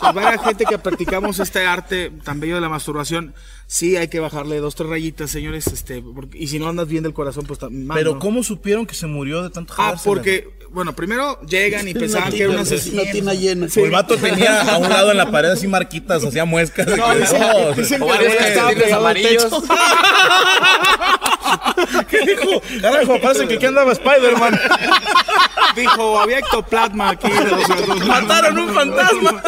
ergonómico. 0.02 0.12
Pues 0.12 0.14
varias 0.24 0.44
gente 0.44 0.64
que 0.64 0.78
practicamos 0.78 1.38
este 1.38 1.66
arte 1.66 2.10
tan 2.24 2.40
bello 2.40 2.54
de 2.56 2.60
la 2.60 2.68
masturbación, 2.68 3.34
sí 3.66 3.96
hay 3.96 4.08
que 4.08 4.20
bajarle 4.20 4.58
dos, 4.60 4.74
tres 4.74 4.88
rayitas, 4.90 5.30
señores, 5.30 5.66
este, 5.68 6.02
porque- 6.02 6.38
y 6.38 6.46
si 6.48 6.58
no 6.58 6.68
andas 6.68 6.88
bien 6.88 7.02
del 7.02 7.14
corazón, 7.14 7.44
pues 7.46 7.60
mal, 7.70 7.96
Pero 7.96 8.14
¿no? 8.14 8.18
¿cómo 8.18 8.42
supieron 8.42 8.86
que 8.86 8.94
se 8.94 9.06
murió 9.06 9.42
de 9.42 9.50
tanto 9.50 9.74
Ah, 9.78 9.94
porque, 10.04 10.50
bueno, 10.70 10.94
primero 10.94 11.40
llegan 11.42 11.86
y 11.88 11.94
pensaban 11.94 12.30
que 12.32 12.38
era 12.40 12.48
un 12.48 12.54
Una 12.54 12.62
asesino. 12.62 13.02
tina 13.12 13.34
llena. 13.34 13.66
O 13.74 13.80
el 13.84 13.90
vato 13.90 14.16
tenía 14.16 14.62
a 14.62 14.78
un 14.78 14.88
lado 14.88 15.10
en 15.10 15.16
la 15.16 15.30
pared 15.30 15.50
así 15.50 15.66
marquitas, 15.68 16.24
hacía 16.24 16.44
muescas. 16.44 16.86
que, 16.86 16.96
No, 16.96 17.14
dicen- 17.14 17.42
"Oh", 17.42 17.72
dicen 17.74 17.98
que 18.00 18.04
güey 18.06 18.26
estaba 18.26 18.38
calcetines 18.38 18.82
pegado 18.84 19.06
al 19.06 19.16
amarillos. 19.16 19.44
techo. 19.44 19.62
¿Qué 22.08 22.20
dijo? 22.26 22.62
Carajo, 22.80 23.20
parece 23.20 23.46
que 23.48 23.54
aquí 23.54 23.66
andaba 23.66 23.92
Spider-Man. 23.92 24.58
Dijo, 25.76 26.20
había 26.20 26.38
ectoplasma 26.40 27.10
aquí. 27.10 27.30
de 27.30 27.44
los- 27.46 28.06
Mataron 28.06 28.58
un 28.58 28.74
fantasma. 28.74 29.42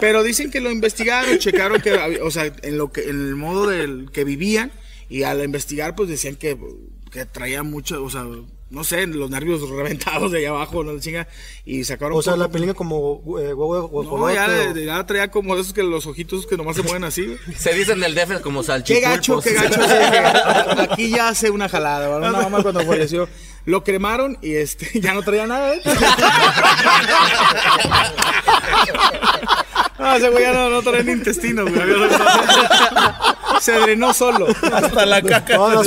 Pero 0.00 0.22
dicen 0.22 0.50
que 0.50 0.60
lo 0.60 0.70
investigaron, 0.70 1.38
checaron 1.38 1.80
que, 1.80 1.94
o 2.22 2.30
sea, 2.30 2.52
en 2.62 2.76
lo 2.78 2.92
que, 2.92 3.04
en 3.04 3.28
el 3.28 3.36
modo 3.36 3.68
del 3.68 4.10
que 4.12 4.24
vivían, 4.24 4.72
y 5.08 5.22
al 5.22 5.42
investigar, 5.42 5.94
pues 5.94 6.08
decían 6.10 6.36
que, 6.36 6.58
que 7.10 7.24
traía 7.24 7.62
mucho, 7.62 8.02
o 8.04 8.10
sea, 8.10 8.24
no 8.74 8.84
sé, 8.84 9.06
los 9.06 9.30
nervios 9.30 9.68
reventados 9.70 10.32
de 10.32 10.38
allá 10.40 10.50
abajo, 10.50 10.82
no 10.84 10.92
la 10.92 11.00
chinga, 11.00 11.26
y 11.64 11.84
sacaron. 11.84 12.18
O 12.18 12.22
sea, 12.22 12.36
la 12.36 12.48
pilinga 12.48 12.74
como 12.74 13.22
eh, 13.40 13.54
huevo 13.54 13.74
de 13.76 13.80
No, 13.82 13.88
guajolote 13.88 14.34
ya, 14.34 14.46
o- 14.46 14.74
de- 14.74 14.84
ya 14.86 15.06
traía 15.06 15.30
como 15.30 15.54
esos 15.56 15.72
que 15.72 15.82
los 15.82 16.06
ojitos 16.06 16.46
que 16.46 16.56
nomás 16.56 16.76
se 16.76 16.82
mueven 16.82 17.04
así. 17.04 17.24
güey. 17.26 17.38
Se 17.56 17.72
dicen 17.72 18.00
del 18.00 18.14
DF 18.14 18.40
como 18.42 18.60
Qué 18.60 18.66
salchipulpos. 18.66 19.10
gacho, 19.10 19.40
qué 19.40 19.52
gacho. 19.54 19.80
sí, 19.82 19.88
que 19.88 20.82
aquí 20.92 21.10
ya 21.10 21.28
hace 21.28 21.50
una 21.50 21.68
jalada, 21.68 22.08
¿verdad? 22.08 22.30
Una 22.30 22.42
mamá 22.42 22.62
cuando 22.62 22.80
falleció. 22.84 23.28
Lo 23.66 23.82
cremaron 23.82 24.36
y 24.42 24.56
este 24.56 25.00
ya 25.00 25.14
no 25.14 25.22
traía 25.22 25.46
nada, 25.46 25.74
¿eh? 25.74 25.80
Ah, 29.98 30.16
ese 30.18 30.28
güey 30.28 30.42
ya 30.42 30.52
no, 30.52 30.68
no 30.70 30.82
traía 30.82 31.02
ni 31.02 31.12
intestinos, 31.12 31.70
güey. 31.70 31.80
Se 33.64 33.72
drenó 33.72 34.12
solo. 34.12 34.46
Hasta 34.74 35.06
la 35.06 35.22
caca. 35.22 35.56
No, 35.56 35.82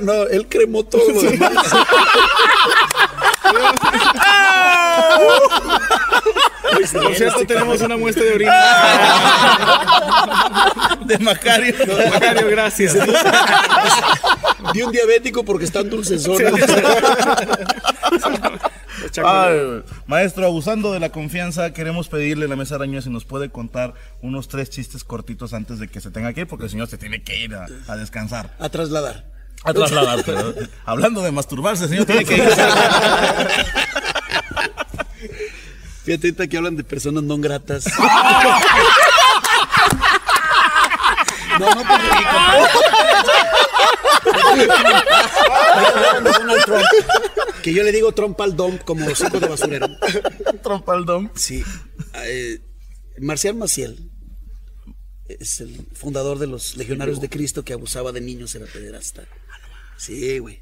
no, 0.00 0.22
él 0.24 0.48
cremó 0.48 0.82
todo 0.82 1.12
lo 1.12 1.22
demás. 1.22 1.52
Por 6.92 7.14
cierto, 7.14 7.46
tenemos 7.46 7.80
una 7.82 7.96
muestra 7.96 8.24
de 8.24 8.34
orina. 8.34 8.52
De 11.04 11.18
Macario. 11.18 11.76
Macario, 12.12 12.48
gracias. 12.48 12.96
Di 14.72 14.82
un 14.82 14.90
diabético 14.90 15.44
porque 15.44 15.66
están 15.66 15.88
dulcezones. 15.88 16.52
Ay, 19.22 19.82
maestro, 20.06 20.46
abusando 20.46 20.92
de 20.92 21.00
la 21.00 21.10
confianza, 21.10 21.72
queremos 21.72 22.08
pedirle 22.08 22.46
a 22.46 22.48
la 22.48 22.56
mesa 22.56 22.74
araña 22.76 23.00
si 23.02 23.10
nos 23.10 23.24
puede 23.24 23.50
contar 23.50 23.94
unos 24.22 24.48
tres 24.48 24.70
chistes 24.70 25.04
cortitos 25.04 25.52
antes 25.54 25.78
de 25.78 25.88
que 25.88 26.00
se 26.00 26.10
tenga 26.10 26.32
que 26.32 26.40
ir, 26.42 26.46
porque 26.46 26.64
el 26.64 26.70
señor 26.70 26.88
se 26.88 26.98
tiene 26.98 27.22
que 27.22 27.38
ir 27.44 27.54
a, 27.54 27.66
a 27.86 27.96
descansar. 27.96 28.54
A 28.58 28.68
trasladar. 28.68 29.24
A 29.62 29.72
trasladarse. 29.72 30.32
¿no? 30.32 30.52
Hablando 30.84 31.22
de 31.22 31.32
masturbarse, 31.32 31.84
el 31.84 31.90
señor 31.90 32.06
tiene 32.06 32.24
que 32.24 32.36
ir. 32.36 32.44
Fíjate 36.04 36.26
ahorita 36.28 36.46
que 36.48 36.56
hablan 36.58 36.76
de 36.76 36.84
personas 36.84 37.22
no 37.22 37.38
gratas. 37.38 37.84
No, 41.58 41.70
no, 41.70 41.82
de 46.22 46.30
Donald 46.32 46.64
Trump. 46.64 46.84
Que 47.64 47.72
yo 47.72 47.82
le 47.82 47.92
digo 47.92 48.12
Trump 48.12 48.38
al 48.42 48.56
Dom 48.56 48.76
como 48.84 49.06
hocico 49.06 49.40
de 49.40 49.48
basurero. 49.48 49.88
Trompaldón. 50.62 51.30
Sí. 51.34 51.64
Eh, 52.26 52.60
Marcial 53.18 53.54
Maciel 53.54 54.10
es 55.30 55.62
el 55.62 55.86
fundador 55.94 56.38
de 56.38 56.46
los 56.46 56.76
Legionarios 56.76 57.22
de 57.22 57.30
Cristo 57.30 57.64
que 57.64 57.72
abusaba 57.72 58.12
de 58.12 58.20
niños, 58.20 58.54
era 58.54 58.66
pederasta. 58.66 59.24
Sí, 59.96 60.40
güey. 60.40 60.60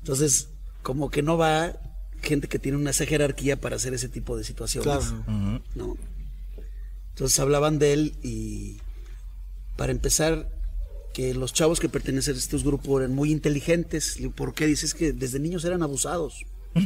Entonces, 0.00 0.48
como 0.82 1.08
que 1.08 1.22
no 1.22 1.38
va 1.38 1.78
gente 2.20 2.48
que 2.48 2.58
tiene 2.58 2.78
una 2.78 2.90
esa 2.90 3.06
jerarquía 3.06 3.60
para 3.60 3.76
hacer 3.76 3.94
ese 3.94 4.08
tipo 4.08 4.36
de 4.36 4.42
situaciones. 4.42 5.04
Claro. 5.04 5.62
¿no? 5.76 5.96
Entonces 7.10 7.38
hablaban 7.38 7.78
de 7.78 7.92
él 7.92 8.16
y 8.24 8.78
para 9.76 9.92
empezar 9.92 10.48
que 11.14 11.32
los 11.32 11.54
chavos 11.54 11.80
que 11.80 11.88
pertenecen 11.88 12.34
a 12.34 12.38
estos 12.38 12.64
grupos 12.64 13.00
eran 13.00 13.14
muy 13.14 13.30
inteligentes. 13.30 14.16
Le 14.16 14.22
digo, 14.24 14.34
¿Por 14.34 14.52
qué? 14.52 14.66
Dices 14.66 14.92
que 14.92 15.12
desde 15.12 15.38
niños 15.38 15.64
eran 15.64 15.82
abusados. 15.82 16.44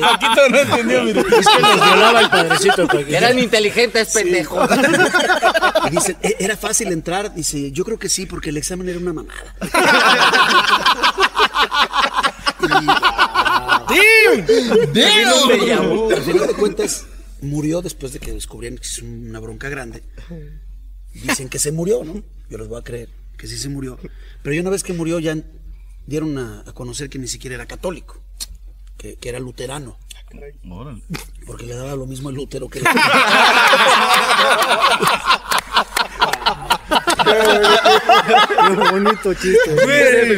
Paquito 0.00 0.48
no 0.50 0.58
entendió, 0.58 1.02
mire. 1.04 1.20
Es 1.20 1.46
que 1.46 1.62
nos 1.62 1.74
violaba 1.74 2.20
el 2.20 2.30
padrecito. 2.30 2.86
para 2.86 3.04
que- 3.04 3.16
Eran 3.16 3.38
inteligentes, 3.38 4.08
pendejo. 4.12 4.66
Y 5.86 5.90
dicen, 5.90 6.16
"¿E- 6.22 6.36
¿era 6.40 6.56
fácil 6.56 6.90
entrar? 6.92 7.34
Dice, 7.34 7.70
yo 7.70 7.84
creo 7.84 7.98
que 7.98 8.08
sí, 8.08 8.24
porque 8.24 8.48
el 8.50 8.56
examen 8.56 8.88
era 8.88 8.98
una 8.98 9.12
mamada. 9.12 9.54
Me 15.48 15.66
llamó. 15.66 16.08
Al 16.10 16.22
final 16.22 16.46
de 16.46 16.54
cuentas, 16.54 17.04
murió 17.40 17.82
después 17.82 18.12
de 18.12 18.20
que 18.20 18.32
descubrieron 18.32 18.78
que 18.78 18.86
es 18.86 18.98
una 18.98 19.40
bronca 19.40 19.68
grande. 19.68 20.02
Dicen 21.12 21.48
que 21.48 21.58
se 21.58 21.72
murió, 21.72 22.04
¿no? 22.04 22.22
Yo 22.48 22.58
les 22.58 22.68
voy 22.68 22.78
a 22.80 22.84
creer 22.84 23.08
que 23.36 23.46
sí 23.46 23.56
se 23.58 23.68
murió. 23.68 23.98
Pero 24.42 24.54
ya 24.54 24.60
una 24.60 24.70
vez 24.70 24.82
que 24.82 24.92
murió, 24.92 25.18
ya 25.18 25.36
dieron 26.06 26.36
a, 26.38 26.64
a 26.66 26.72
conocer 26.72 27.08
que 27.08 27.18
ni 27.18 27.28
siquiera 27.28 27.54
era 27.56 27.66
católico, 27.66 28.20
que, 28.96 29.16
que 29.16 29.28
era 29.28 29.38
luterano. 29.38 29.98
Órale. 30.68 31.02
Porque 31.46 31.66
le 31.66 31.74
daba 31.76 31.94
lo 31.94 32.06
mismo 32.06 32.30
el 32.30 32.36
lutero 32.36 32.68
que 32.68 32.80
el 32.80 32.84
Qué 37.24 38.90
bonito 38.90 39.34
chiste. 39.34 39.74
Güey. 39.84 40.36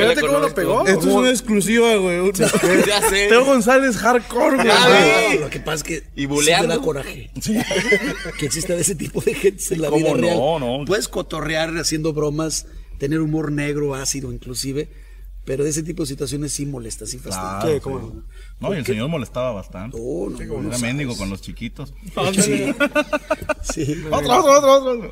Fíjate 0.00 0.20
cómo 0.20 0.38
lo 0.38 0.54
pegó. 0.54 0.86
Esto 0.86 1.08
es 1.08 1.14
una 1.14 1.30
exclusiva, 1.30 1.96
güey. 1.96 2.32
Ya 2.86 3.00
sé. 3.08 3.26
Teo 3.28 3.44
González 3.44 3.96
hardcore, 3.96 4.56
güey. 4.56 4.66
No, 4.68 5.40
lo 5.40 5.50
que 5.50 5.60
pasa 5.60 5.76
es 5.76 5.82
que 5.82 5.94
Y 6.16 6.20
sí 6.22 6.26
buleando. 6.26 6.68
me 6.68 6.74
da 6.76 6.80
coraje 6.82 7.30
que 8.38 8.46
exista 8.46 8.74
ese 8.74 8.94
tipo 8.94 9.20
de 9.20 9.34
gente 9.34 9.62
en 9.74 9.82
la 9.82 9.88
¿Cómo 9.90 9.98
vida 10.14 10.14
no? 10.14 10.58
real. 10.58 10.78
No. 10.78 10.84
Puedes 10.86 11.08
cotorrear 11.08 11.76
haciendo 11.76 12.12
bromas, 12.12 12.66
tener 12.98 13.20
humor 13.20 13.52
negro, 13.52 13.94
ácido 13.94 14.32
inclusive, 14.32 14.88
Pero 15.44 15.64
ese 15.64 15.82
tipo 15.82 16.02
de 16.02 16.08
situaciones 16.08 16.52
sí 16.52 16.66
molesta, 16.66 17.06
sí 17.06 17.18
fastidia. 17.18 17.58
Claro, 17.60 17.74
Sí, 17.74 17.80
cómo 17.80 18.00
sí. 18.00 18.06
no. 18.60 18.68
No, 18.68 18.74
y 18.74 18.78
el 18.78 18.84
señor 18.86 19.08
molestaba 19.08 19.52
bastante. 19.52 19.96
No, 19.98 20.28
no, 20.30 20.38
no, 20.38 20.46
no 20.46 20.60
Era 20.60 20.62
sabes. 20.78 20.82
mendigo 20.82 21.16
con 21.16 21.30
los 21.30 21.40
chiquitos. 21.40 21.94
Sí. 22.42 22.74
Sí. 23.62 24.02
Otro, 24.10 24.38
otro, 24.38 24.72
otro, 24.72 24.92
otro. 24.92 25.10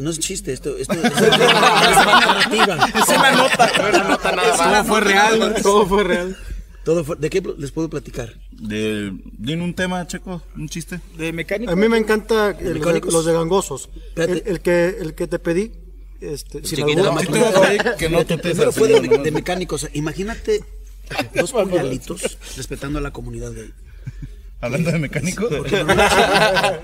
No 0.00 0.10
es 0.10 0.18
chiste, 0.18 0.52
esto, 0.52 0.76
esto, 0.76 0.92
esto 0.94 1.08
es 1.26 1.38
narrativa. 1.38 2.88
Es 2.94 3.08
una 3.08 3.32
nota. 3.32 3.70
No 3.78 3.86
era 3.88 4.04
nota 4.08 4.32
nada 4.32 4.52
Todo 4.56 4.66
más. 4.70 4.86
fue 4.86 5.00
real, 5.00 5.56
todo 5.62 5.86
fue 5.86 6.04
real. 6.04 6.36
Todo 6.84 7.04
fue- 7.04 7.16
¿De 7.16 7.28
qué 7.28 7.42
les 7.58 7.70
puedo 7.70 7.90
platicar? 7.90 8.34
De, 8.50 9.12
dime 9.38 9.62
un 9.62 9.74
tema, 9.74 10.06
Checo, 10.06 10.42
un 10.56 10.68
chiste. 10.68 11.00
De 11.16 11.32
mecánico. 11.32 11.70
A 11.72 11.76
mí 11.76 11.88
me 11.88 11.98
encanta 11.98 12.50
el- 12.58 12.78
los 12.78 13.24
de 13.26 13.32
gangosos. 13.32 13.90
El, 14.16 14.60
que, 14.60 14.96
el 15.00 15.14
que 15.14 15.26
te 15.26 15.38
pedí, 15.38 15.72
este, 16.20 16.64
sin 16.64 16.78
chiquito. 16.86 17.10
albur. 17.10 17.20
Chiquito, 17.26 17.96
que 17.98 18.08
no 18.08 18.18
Fíjate, 18.18 18.36
te 18.36 18.38
primero 18.42 18.70
pesas, 18.70 18.74
fue 18.76 18.88
de, 18.88 19.18
de 19.18 19.30
mecánicos. 19.30 19.88
Imagínate 19.92 20.64
dos 21.34 21.52
puñalitos 21.52 22.38
respetando 22.56 22.98
a 22.98 23.02
la 23.02 23.10
comunidad 23.10 23.52
gay. 23.52 23.72
Hablando 24.60 24.90
de 24.90 24.98
mecánicos. 24.98 25.48
Porque, 25.56 25.84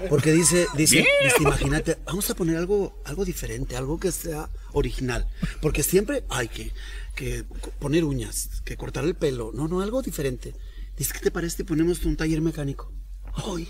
porque 0.09 0.33
dice, 0.33 0.67
dice, 0.77 1.05
dice, 1.23 1.37
imagínate, 1.41 1.99
vamos 2.05 2.31
a 2.31 2.37
poner 2.37 2.57
algo, 2.57 3.01
algo 3.05 3.25
diferente, 3.25 3.77
algo 3.77 3.99
que 3.99 4.13
sea 4.13 4.49
original. 4.73 5.29
Porque 5.61 5.83
siempre 5.83 6.25
hay 6.29 6.49
que, 6.49 6.73
que 7.17 7.45
poner 7.81 8.05
uñas, 8.05 8.63
que 8.65 8.77
cortar 8.77 9.05
el 9.05 9.15
pelo. 9.15 9.51
No, 9.53 9.67
no, 9.67 9.81
algo 9.81 10.03
diferente. 10.03 10.55
Dice, 10.97 11.13
¿qué 11.15 11.21
te 11.21 11.31
parece 11.33 11.59
si 11.59 11.65
ponemos 11.65 12.05
un 12.05 12.17
taller 12.17 12.41
mecánico? 12.41 12.93
Hoy, 13.45 13.69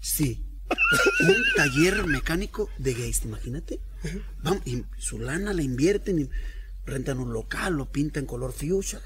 sí. 0.00 0.46
Un 1.20 1.36
taller 1.56 2.06
mecánico 2.06 2.70
de 2.78 2.94
gays, 2.94 3.24
imagínate. 3.24 3.80
Vamos, 4.42 4.62
y 4.66 4.82
su 4.98 5.18
lana 5.18 5.52
la 5.52 5.62
invierten 5.62 6.20
y 6.20 6.30
rentan 6.86 7.18
un 7.18 7.32
local, 7.32 7.74
lo 7.74 7.90
pintan 7.92 8.24
color 8.24 8.52
fuchsia, 8.52 9.00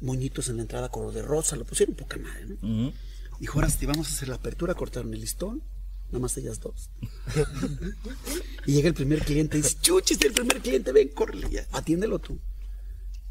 moñitos 0.00 0.48
en 0.48 0.56
la 0.56 0.62
entrada 0.62 0.88
color 0.88 1.12
de 1.12 1.22
rosa, 1.22 1.56
lo 1.56 1.64
pusieron 1.64 1.94
poca 1.94 2.18
madre, 2.18 2.46
¿no? 2.46 2.92
Dijo, 3.40 3.58
ahora 3.58 3.70
sí, 3.70 3.86
vamos 3.86 4.08
a 4.08 4.14
hacer 4.14 4.28
la 4.28 4.36
apertura, 4.36 4.74
cortaron 4.74 5.14
el 5.14 5.20
listón, 5.20 5.62
nada 6.08 6.18
más 6.18 6.36
ellas 6.36 6.60
dos. 6.60 6.90
y 8.66 8.72
llega 8.72 8.88
el 8.88 8.94
primer 8.94 9.24
cliente 9.24 9.58
y 9.58 9.62
dice, 9.62 9.76
chuchis, 9.80 10.20
el 10.22 10.32
primer 10.32 10.60
cliente, 10.60 10.92
ven, 10.92 11.08
córrele, 11.08 11.66
atiéndelo 11.72 12.18
tú. 12.18 12.38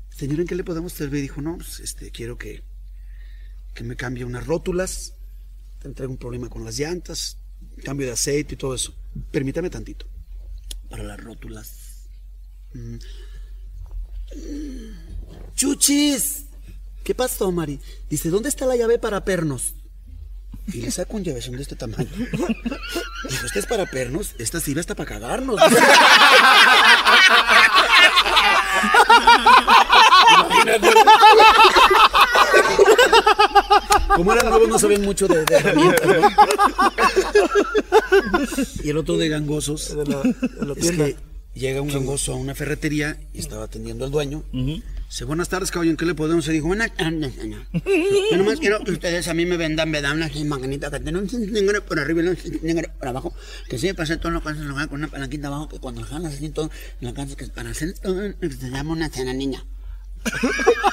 Señor, 0.09 0.39
¿en 0.39 0.47
qué 0.47 0.55
le 0.55 0.63
podemos 0.63 0.93
servir? 0.93 1.21
Dijo, 1.21 1.41
no, 1.41 1.57
pues, 1.57 1.79
este, 1.79 2.11
quiero 2.11 2.37
que, 2.37 2.63
que 3.73 3.83
me 3.83 3.95
cambie 3.95 4.25
unas 4.25 4.47
rótulas, 4.47 5.13
traigo 5.93 6.11
un 6.11 6.17
problema 6.17 6.49
con 6.49 6.65
las 6.65 6.77
llantas, 6.77 7.37
cambio 7.83 8.07
de 8.07 8.13
aceite 8.13 8.55
y 8.55 8.57
todo 8.57 8.75
eso. 8.75 8.93
Permítame 9.31 9.69
tantito. 9.69 10.05
Para 10.89 11.03
las 11.03 11.21
rótulas. 11.21 12.07
Mm. 12.73 12.95
Mm. 12.95 12.99
Chuchis, 15.55 16.45
¿qué 17.03 17.15
pasó, 17.15 17.51
Mari? 17.51 17.79
Dice, 18.09 18.29
¿dónde 18.29 18.49
está 18.49 18.65
la 18.65 18.75
llave 18.75 18.99
para 18.99 19.25
pernos? 19.25 19.73
Y 20.73 20.81
le 20.81 20.91
saco 20.91 21.17
un 21.17 21.23
llavezón 21.23 21.55
de 21.55 21.61
este 21.61 21.75
tamaño. 21.75 22.09
Dijo, 23.29 23.45
¿esta 23.45 23.59
es 23.59 23.65
para 23.65 23.85
pernos? 23.85 24.35
Esta 24.37 24.59
sirve 24.59 24.81
hasta 24.81 24.95
para 24.95 25.09
cagarnos. 25.09 25.59
Imagínate. 30.33 30.89
Como 34.15 34.33
eran 34.33 34.49
nuevos, 34.49 34.69
no 34.69 34.79
sabían 34.79 35.01
mucho 35.03 35.27
de, 35.27 35.45
de 35.45 35.55
herramientas, 35.55 36.07
¿no? 36.07 36.29
Y 38.83 38.89
el 38.89 38.97
otro 38.97 39.17
de 39.17 39.29
gangosos. 39.29 39.95
De 39.95 40.05
la, 40.05 40.21
de 40.21 40.65
la 40.65 40.73
Es 40.73 40.91
que 40.91 41.15
llega 41.57 41.81
un 41.81 41.89
gangoso 41.89 42.33
a 42.33 42.35
una 42.35 42.55
ferretería 42.55 43.17
y 43.33 43.39
estaba 43.39 43.65
atendiendo 43.65 44.05
al 44.05 44.11
dueño. 44.11 44.43
Dice, 44.51 45.23
buenas 45.23 45.47
tardes, 45.47 45.71
caballero, 45.71 45.91
¿en 45.91 45.97
qué 45.97 46.05
le 46.05 46.15
podemos 46.15 46.43
hacer? 46.43 46.53
Dijo, 46.53 46.67
buenas 46.67 46.93
tardes, 46.93 47.35
señor. 47.35 47.65
Yo 48.31 48.37
nomás 48.37 48.59
quiero 48.59 48.83
que 48.83 48.91
ustedes 48.91 49.27
a 49.27 49.33
mí 49.33 49.45
me 49.45 49.55
vendan, 49.55 49.89
me 49.89 50.01
dan 50.01 50.17
una 50.17 50.29
maquinita 50.45 50.91
que 50.91 50.99
tiene 50.99 51.19
un 51.19 51.51
negro 51.51 51.83
por 51.85 51.99
arriba 51.99 52.21
y 52.21 52.27
un 52.27 52.37
negro 52.61 52.91
por 52.99 53.07
abajo, 53.07 53.33
que 53.69 53.77
sí, 53.77 53.89
hacer 53.89 54.19
todo 54.19 54.31
lo 54.31 54.43
que 54.43 54.49
hacen 54.49 54.67
con 54.67 54.99
una 54.99 55.07
palanquita 55.07 55.47
abajo, 55.47 55.69
que 55.69 55.79
cuando 55.79 56.01
lo 56.01 56.07
jalan 56.07 56.31
así 56.31 56.49
todo, 56.49 56.69
la 56.99 57.13
casa, 57.13 57.35
que 57.35 57.45
para 57.47 57.69
hacer 57.69 57.93
todo, 57.99 58.21
se 58.21 58.69
llama 58.69 58.91
una 58.91 59.09
cena 59.09 59.33
niña. 59.33 59.65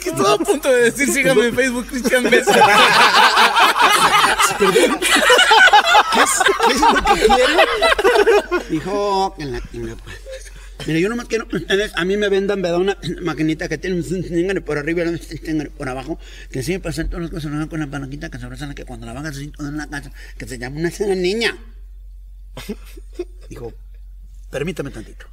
Que 0.00 0.10
estaba 0.10 0.34
a 0.34 0.38
punto 0.38 0.70
de 0.70 0.84
decir, 0.84 1.12
sígame 1.12 1.48
en 1.48 1.54
Facebook, 1.54 1.86
Cristian 1.88 2.22
Mesa. 2.22 2.54
¿Qué 6.12 6.20
es, 6.22 6.30
qué 6.66 6.72
es 6.74 6.80
lo 6.80 6.94
que 6.94 7.26
quiere? 7.26 8.64
Dijo, 8.70 9.34
en 9.38 9.52
la, 9.52 9.58
la- 9.72 9.96
mire, 10.86 11.00
yo 11.00 11.08
nomás 11.08 11.26
quiero 11.26 11.46
que 11.48 11.56
ustedes 11.56 11.92
a 11.96 12.04
mí 12.04 12.16
me 12.16 12.28
vendan, 12.28 12.60
me 12.60 12.70
da 12.70 12.78
una 12.78 12.96
maquinita 13.22 13.68
que 13.68 13.78
tiene 13.78 13.96
un 13.96 14.62
por 14.64 14.78
arriba 14.78 15.02
y 15.04 15.08
un 15.08 15.66
por 15.76 15.88
abajo, 15.88 16.18
que 16.50 16.62
para 16.78 16.90
hacer 16.90 17.08
todas 17.08 17.22
las 17.22 17.30
cosas 17.30 17.66
con 17.68 17.80
la 17.80 17.86
palanquita 17.86 18.30
que 18.30 18.38
se 18.38 18.44
abrazan, 18.44 18.74
que 18.74 18.84
cuando 18.84 19.06
la 19.06 19.12
bajas 19.12 19.36
así 19.36 19.52
en 19.58 19.76
la 19.76 19.88
casa, 19.88 20.10
que 20.38 20.46
se 20.46 20.58
llama 20.58 20.78
una 20.78 20.90
cena 20.90 21.14
niña. 21.14 21.56
Dijo, 23.48 23.72
permítame 24.50 24.90
tantito. 24.90 25.26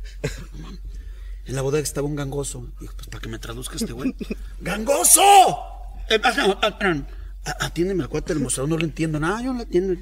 En 1.46 1.56
la 1.56 1.62
bodega 1.62 1.84
estaba 1.84 2.08
un 2.08 2.16
gangoso. 2.16 2.72
Dijo, 2.80 2.94
pues 2.96 3.08
para 3.08 3.22
que 3.22 3.30
me 3.30 3.40
traduzca 3.40 3.76
este 3.78 3.94
güey. 3.94 4.14
¡Gangoso! 4.60 5.22
A- 7.46 7.66
Atiéndeme 7.66 8.04
al 8.04 8.10
cuate 8.10 8.34
del 8.34 8.44
mostrador, 8.44 8.70
no 8.70 8.78
le 8.78 8.84
entiendo 8.86 9.20
nada, 9.20 9.42
yo 9.42 9.54
no 9.54 9.60
le 9.60 9.64
entiendo. 9.64 9.94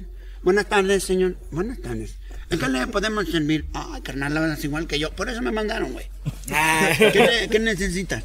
Buenas 0.42 0.66
tardes, 0.66 1.02
señor. 1.04 1.36
Buenas 1.50 1.80
tardes. 1.80 2.16
¿En 2.48 2.60
qué 2.60 2.68
le 2.68 2.86
podemos 2.86 3.28
servir? 3.28 3.66
Ay, 3.74 4.00
carnal, 4.02 4.32
la 4.32 4.40
verdad 4.40 4.56
es 4.56 4.64
igual 4.64 4.86
que 4.86 4.98
yo. 5.00 5.10
Por 5.10 5.28
eso 5.28 5.42
me 5.42 5.50
mandaron, 5.50 5.92
güey. 5.92 6.06
¿Qué, 6.46 7.20
ne- 7.20 7.48
qué 7.50 7.58
necesitas? 7.58 8.22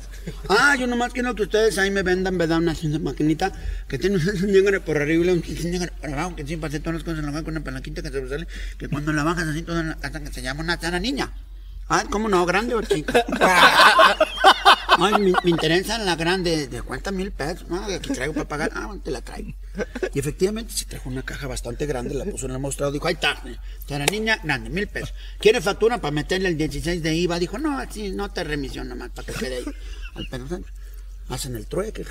Ah, 0.47 0.75
yo 0.79 0.85
nomás 0.85 1.11
quiero 1.13 1.33
que 1.33 1.41
ustedes 1.43 1.79
ahí 1.79 1.89
me 1.89 2.03
vendan, 2.03 2.37
me 2.37 2.45
dan 2.45 2.61
una 2.61 2.75
maquinita 2.99 3.51
que 3.87 3.97
tiene 3.97 4.17
un 4.17 4.23
negro 4.51 4.79
por 4.81 4.97
arriba 4.97 5.33
un 5.33 5.41
negro 5.63 5.91
por 5.99 6.11
abajo, 6.11 6.35
que 6.35 6.45
siempre 6.45 6.67
hace 6.67 6.79
todas 6.79 6.95
las 6.95 7.03
cosas 7.03 7.19
en 7.19 7.25
la 7.25 7.31
mano 7.31 7.43
con 7.43 7.55
una 7.55 7.63
palanquita 7.63 8.03
que 8.03 8.09
se 8.11 8.29
sale, 8.29 8.47
que 8.77 8.87
cuando 8.89 9.11
la 9.13 9.23
bajas 9.23 9.47
así 9.47 9.63
toda 9.63 9.81
la 9.81 9.95
casa 9.95 10.19
que 10.19 10.31
se 10.31 10.43
llama 10.43 10.61
una 10.61 10.77
cara 10.77 10.99
niña. 10.99 11.31
Ah, 11.89 12.03
¿cómo 12.09 12.29
no? 12.29 12.45
¿Grande 12.45 12.75
o 12.75 12.81
chica? 12.83 13.25
Ay, 15.01 15.13
me, 15.21 15.33
me 15.43 15.49
interesa 15.49 15.97
la 15.97 16.15
grande, 16.15 16.67
de 16.67 16.81
cuánta 16.81 17.11
mil 17.11 17.31
pesos, 17.31 17.67
¿no? 17.69 17.83
Aquí 17.83 18.13
traigo 18.13 18.33
para 18.33 18.47
pagar, 18.47 18.71
ah, 18.75 18.95
te 19.03 19.11
la 19.11 19.21
traigo. 19.21 19.53
Y 20.13 20.19
efectivamente 20.19 20.73
se 20.73 20.85
trajo 20.85 21.09
una 21.09 21.23
caja 21.23 21.47
bastante 21.47 21.85
grande, 21.85 22.13
la 22.13 22.25
puso 22.25 22.45
en 22.45 22.51
el 22.51 22.59
mostrador, 22.59 22.93
dijo, 22.93 23.07
ahí 23.07 23.15
está, 23.15 23.41
la 23.89 24.05
niña 24.05 24.39
grande, 24.43 24.69
mil 24.69 24.87
pesos. 24.87 25.13
¿Quiere 25.39 25.61
factura 25.61 25.99
para 25.99 26.11
meterle 26.11 26.49
el 26.49 26.57
16 26.57 27.01
de 27.01 27.15
IVA? 27.15 27.39
Dijo, 27.39 27.57
no, 27.57 27.77
así, 27.79 28.11
no 28.11 28.31
te 28.31 28.43
remisión 28.43 28.89
nomás, 28.89 29.09
para 29.11 29.25
que 29.27 29.33
quede 29.39 29.57
ahí. 29.57 29.65
Al 30.15 30.27
pedo, 30.27 30.61
hacen 31.29 31.55
el 31.55 31.67
trueque. 31.67 32.05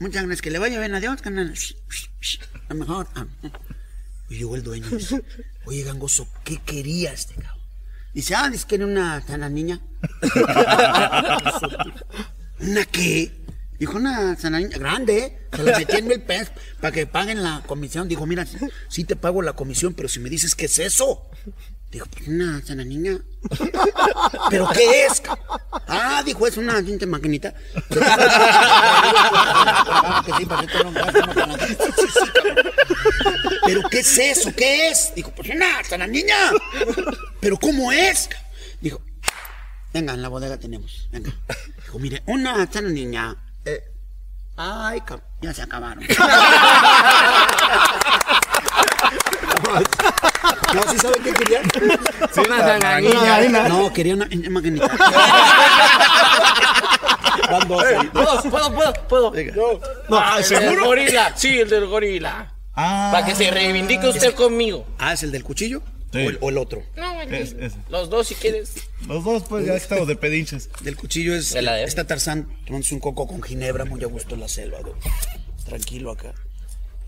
Muchas 0.00 0.22
gracias, 0.22 0.42
que 0.42 0.50
le 0.50 0.58
vaya 0.58 0.78
bien, 0.78 0.94
adiós, 0.94 1.20
canal. 1.22 1.52
A 2.68 2.74
lo 2.74 2.80
mejor. 2.80 3.08
ah. 3.14 3.26
Y 4.30 4.36
llegó 4.36 4.56
el 4.56 4.62
dueño 4.62 4.86
y 4.90 4.96
dice, 4.96 5.22
oye, 5.64 5.82
gangoso, 5.82 6.28
¿qué 6.44 6.58
quería 6.58 7.12
este 7.12 7.34
cabrón? 7.34 7.57
Dice, 8.18 8.34
ah, 8.34 8.50
dice 8.50 8.66
que 8.66 8.74
era 8.74 8.84
una 8.84 9.24
sana 9.24 9.48
niña. 9.48 9.80
¿Una 12.58 12.84
qué? 12.86 13.30
Dijo 13.78 13.96
una 13.96 14.34
sana 14.34 14.58
niña 14.58 14.76
grande, 14.76 15.18
¿eh? 15.18 15.38
Se 15.54 15.62
la 15.62 15.78
metí 15.78 15.98
en 15.98 16.08
mil 16.08 16.20
pesos 16.22 16.50
para 16.80 16.90
que 16.90 17.06
paguen 17.06 17.44
la 17.44 17.62
comisión. 17.64 18.08
Dijo, 18.08 18.26
mira, 18.26 18.44
sí 18.88 19.04
te 19.04 19.14
pago 19.14 19.40
la 19.40 19.52
comisión, 19.52 19.94
pero 19.94 20.08
si 20.08 20.18
me 20.18 20.30
dices 20.30 20.56
qué 20.56 20.64
es 20.64 20.80
eso. 20.80 21.30
Dijo, 21.90 22.06
pues 22.06 22.28
una 22.28 22.60
sana 22.64 22.84
niña. 22.84 23.18
¿Pero 24.50 24.68
qué 24.74 25.06
es? 25.06 25.20
ca-?" 25.22 25.38
Ah, 25.86 26.22
dijo, 26.24 26.46
es 26.46 26.56
una 26.58 26.74
pinche 26.82 27.06
maquinita. 27.06 27.54
¿Pero 33.64 33.82
qué 33.90 34.00
es 34.00 34.18
eso? 34.18 34.52
¿Qué 34.54 34.88
es? 34.88 35.12
Dijo, 35.14 35.30
pues 35.34 35.48
una 35.50 35.82
sana 35.84 36.06
niña. 36.06 36.34
¿Pero 37.40 37.56
cómo 37.56 37.90
es? 37.92 38.28
Dijo, 38.80 39.00
venga, 39.92 40.12
en 40.14 40.22
la 40.22 40.28
bodega 40.28 40.58
tenemos. 40.58 41.08
Venga. 41.10 41.32
Dijo, 41.84 41.98
mire, 41.98 42.22
una 42.26 42.70
sana 42.70 42.88
niña. 42.90 43.34
eh, 43.64 43.82
ay, 44.56 45.02
ya 45.40 45.54
se 45.54 45.62
acabaron. 45.62 46.04
No, 50.74 50.82
¿sí 50.92 50.98
sabe 50.98 51.14
qué 51.24 51.32
quería? 51.32 51.62
Sí, 52.32 52.40
una 52.46 52.58
sana 52.58 53.00
niña. 53.00 53.68
No, 53.68 53.92
quería 53.92 54.14
una, 54.14 54.28
maquinita. 54.50 54.88
Van 57.50 57.68
dos 57.68 57.82
ahí. 57.84 58.06
¿Puedo, 58.08 58.42
puedo, 58.42 58.74
puedo, 58.74 59.32
puedo? 59.32 59.80
Ah, 60.10 60.38
el 60.42 60.48
del 60.48 60.80
gorila. 60.80 61.32
Sí, 61.36 61.58
el 61.60 61.68
del 61.68 61.86
gorila. 61.86 62.54
Ah, 62.74 63.08
Para 63.12 63.26
que 63.26 63.34
se 63.34 63.50
reivindique 63.50 64.06
usted 64.06 64.34
conmigo. 64.34 64.86
Ah, 64.98 65.12
¿es 65.14 65.22
el 65.22 65.32
del 65.32 65.42
cuchillo? 65.42 65.82
Sí. 66.12 66.18
O, 66.26 66.30
el, 66.30 66.38
o 66.40 66.48
el 66.50 66.58
otro? 66.58 66.82
No, 66.96 67.20
es- 67.22 67.54
ese. 67.58 67.76
Los 67.90 68.08
dos, 68.08 68.28
si 68.28 68.34
quieres. 68.34 68.72
Los 69.06 69.24
dos, 69.24 69.42
pues 69.48 69.66
ya 69.66 69.74
estamos 69.74 70.06
de 70.08 70.16
pedinches. 70.16 70.70
Del 70.80 70.96
cuchillo 70.96 71.34
es. 71.34 71.52
De 71.52 71.60
la 71.62 71.74
de- 71.74 71.84
Está 71.84 72.06
Tarzán 72.06 72.48
tomándose 72.66 72.94
un 72.94 73.00
coco 73.00 73.26
con 73.26 73.42
ginebra, 73.42 73.84
muy 73.84 74.02
a 74.02 74.06
gusto 74.06 74.34
en 74.34 74.40
la 74.42 74.48
selva, 74.48 74.78
güey. 74.80 74.94
Tranquilo 75.66 76.10
acá. 76.12 76.32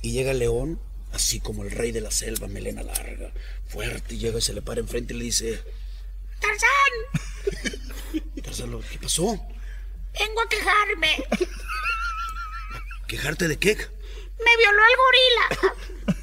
Y 0.02 0.12
llega 0.12 0.32
el 0.32 0.38
león, 0.40 0.80
así 1.12 1.40
como 1.40 1.64
el 1.64 1.70
rey 1.70 1.92
de 1.92 2.00
la 2.00 2.10
selva, 2.10 2.48
melena 2.48 2.82
larga, 2.82 3.32
fuerte, 3.68 4.14
y 4.14 4.18
llega 4.18 4.38
y 4.38 4.42
se 4.42 4.52
le 4.52 4.62
para 4.62 4.80
enfrente 4.80 5.14
y 5.14 5.18
le 5.18 5.24
dice: 5.24 5.62
¡Tarzán! 6.40 7.82
Tarzán, 8.42 8.80
¿qué 8.90 8.98
pasó? 8.98 9.38
Vengo 10.18 10.40
a 10.40 10.48
quejarme. 10.48 11.24
¿Quejarte 13.06 13.48
de 13.48 13.58
qué? 13.58 13.76
Me 13.76 14.56
violó 14.58 14.82
el 14.82 14.96
gorila. 14.96 16.16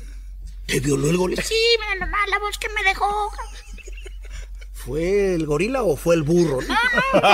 ¿Te 0.66 0.80
violó 0.80 1.10
el 1.10 1.18
gorila? 1.18 1.44
Sí, 1.44 1.56
mira 1.80 2.06
nomás 2.06 2.30
la 2.30 2.40
voz 2.40 2.58
que 2.58 2.70
me 2.70 2.84
dejó. 2.84 3.32
¿Fue 4.88 5.36
el 5.36 5.46
gorila 5.46 5.84
o 5.84 5.98
fue 5.98 6.16
el 6.16 6.24
burro? 6.24 6.60
no? 6.62 6.76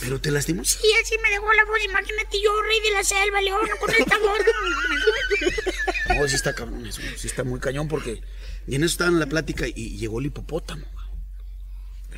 ¿Pero 0.00 0.20
te 0.20 0.30
lastimó? 0.30 0.62
Sí, 0.64 0.86
así 1.02 1.16
me 1.22 1.30
dejó 1.30 1.50
la 1.52 1.64
voz. 1.64 1.78
Imagínate 1.84 2.42
yo, 2.42 2.50
rey 2.62 2.80
de 2.80 2.90
la 2.90 3.04
selva, 3.04 3.40
león, 3.40 3.60
con 3.80 3.90
esta 3.90 4.18
voz. 4.18 4.38
No, 6.18 6.28
sí 6.28 6.34
está 6.34 6.54
cabrón 6.54 6.84
eso, 6.86 7.00
sí 7.16 7.26
está 7.26 7.44
muy 7.44 7.60
cañón 7.60 7.86
porque 7.88 8.20
y 8.66 8.74
en 8.74 8.82
eso 8.84 8.92
estaba 8.92 9.10
en 9.10 9.20
la 9.20 9.26
plática 9.26 9.66
y 9.66 9.96
llegó 9.96 10.18
el 10.20 10.26
hipopótamo. 10.26 10.84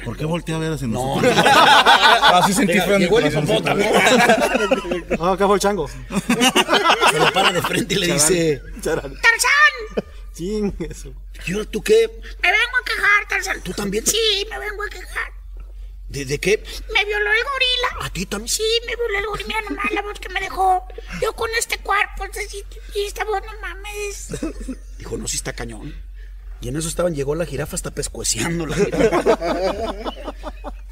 ¿Por 0.05 0.17
qué 0.17 0.25
volteé 0.25 0.55
a 0.55 0.59
ver 0.59 0.73
hacia 0.73 0.87
No, 0.89 1.17
nosotros? 1.21 1.37
no. 1.37 1.43
Así 2.39 2.55
sentí 2.55 2.73
feo 2.73 2.95
en 2.95 2.99
mi 3.01 3.05
Llegó 3.05 3.19
el 3.19 3.33
corazón. 3.33 3.45
hipopótamo. 3.45 3.85
Ah, 5.21 5.33
acá 5.33 5.47
fue 5.47 5.57
el 5.57 5.61
chango. 5.61 5.87
Se 5.89 7.19
lo 7.19 7.33
para 7.33 7.53
de 7.53 7.61
frente 7.63 7.95
y 7.95 7.99
le 7.99 8.07
dice, 8.15 8.63
Charán. 8.81 9.13
¡Tarzán! 9.21 10.05
Ching, 10.41 10.75
eso. 10.89 11.13
¿y 11.47 11.53
ahora 11.53 11.67
tú 11.67 11.83
qué? 11.83 12.09
Me 12.43 12.51
vengo 12.51 12.77
a 12.81 12.85
quejar, 12.87 13.29
Tarzán. 13.29 13.61
¿Tú 13.63 13.75
también? 13.75 14.07
Sí, 14.07 14.47
me 14.49 14.59
vengo 14.59 14.83
a 14.83 14.89
quejar. 14.89 15.33
¿De, 16.09 16.25
de 16.25 16.41
qué? 16.41 16.65
Me 16.95 17.05
violó 17.05 17.31
el 17.31 17.45
gorila. 17.45 18.07
¿A 18.07 18.11
ti 18.11 18.25
también? 18.25 18.49
Sí, 18.49 18.63
me 18.87 18.97
violó 18.97 19.19
el 19.19 19.27
gorila. 19.27 19.49
Mira 19.49 19.61
nomás 19.69 19.91
la 19.93 20.01
voz 20.01 20.19
que 20.19 20.31
me 20.31 20.41
dejó. 20.41 20.83
Yo 21.21 21.35
con 21.35 21.51
este 21.59 21.77
cuerpo, 21.81 22.25
y 22.95 23.01
esta 23.05 23.25
voz, 23.25 23.43
no 23.45 23.61
mames. 23.61 24.29
Dijo, 24.99 25.19
no, 25.19 25.29
sí 25.29 25.37
está 25.37 25.53
cañón. 25.53 25.95
Y 26.63 26.69
en 26.69 26.77
eso 26.77 26.89
estaban, 26.89 27.15
llegó 27.15 27.35
la 27.35 27.45
jirafa 27.45 27.77
hasta 27.77 27.91
pescueceando 27.91 28.65
la 28.65 28.77
jirafa. 28.77 29.39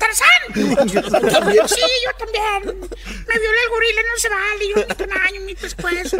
¡Tarzán! 0.08 0.40
¿Tú 0.54 0.74
también? 1.30 1.68
Sí, 1.68 1.80
yo 2.04 2.12
también. 2.18 2.80
Me 2.80 3.34
violó 3.38 3.58
el 3.64 3.70
gorila, 3.70 4.02
no 4.02 4.16
se 4.18 4.28
vale. 4.28 4.68
Yo 4.68 4.74
necesito 4.76 5.04
un 5.04 5.12
año, 5.12 5.40
mi 5.42 5.54
pescuezo. 5.54 6.16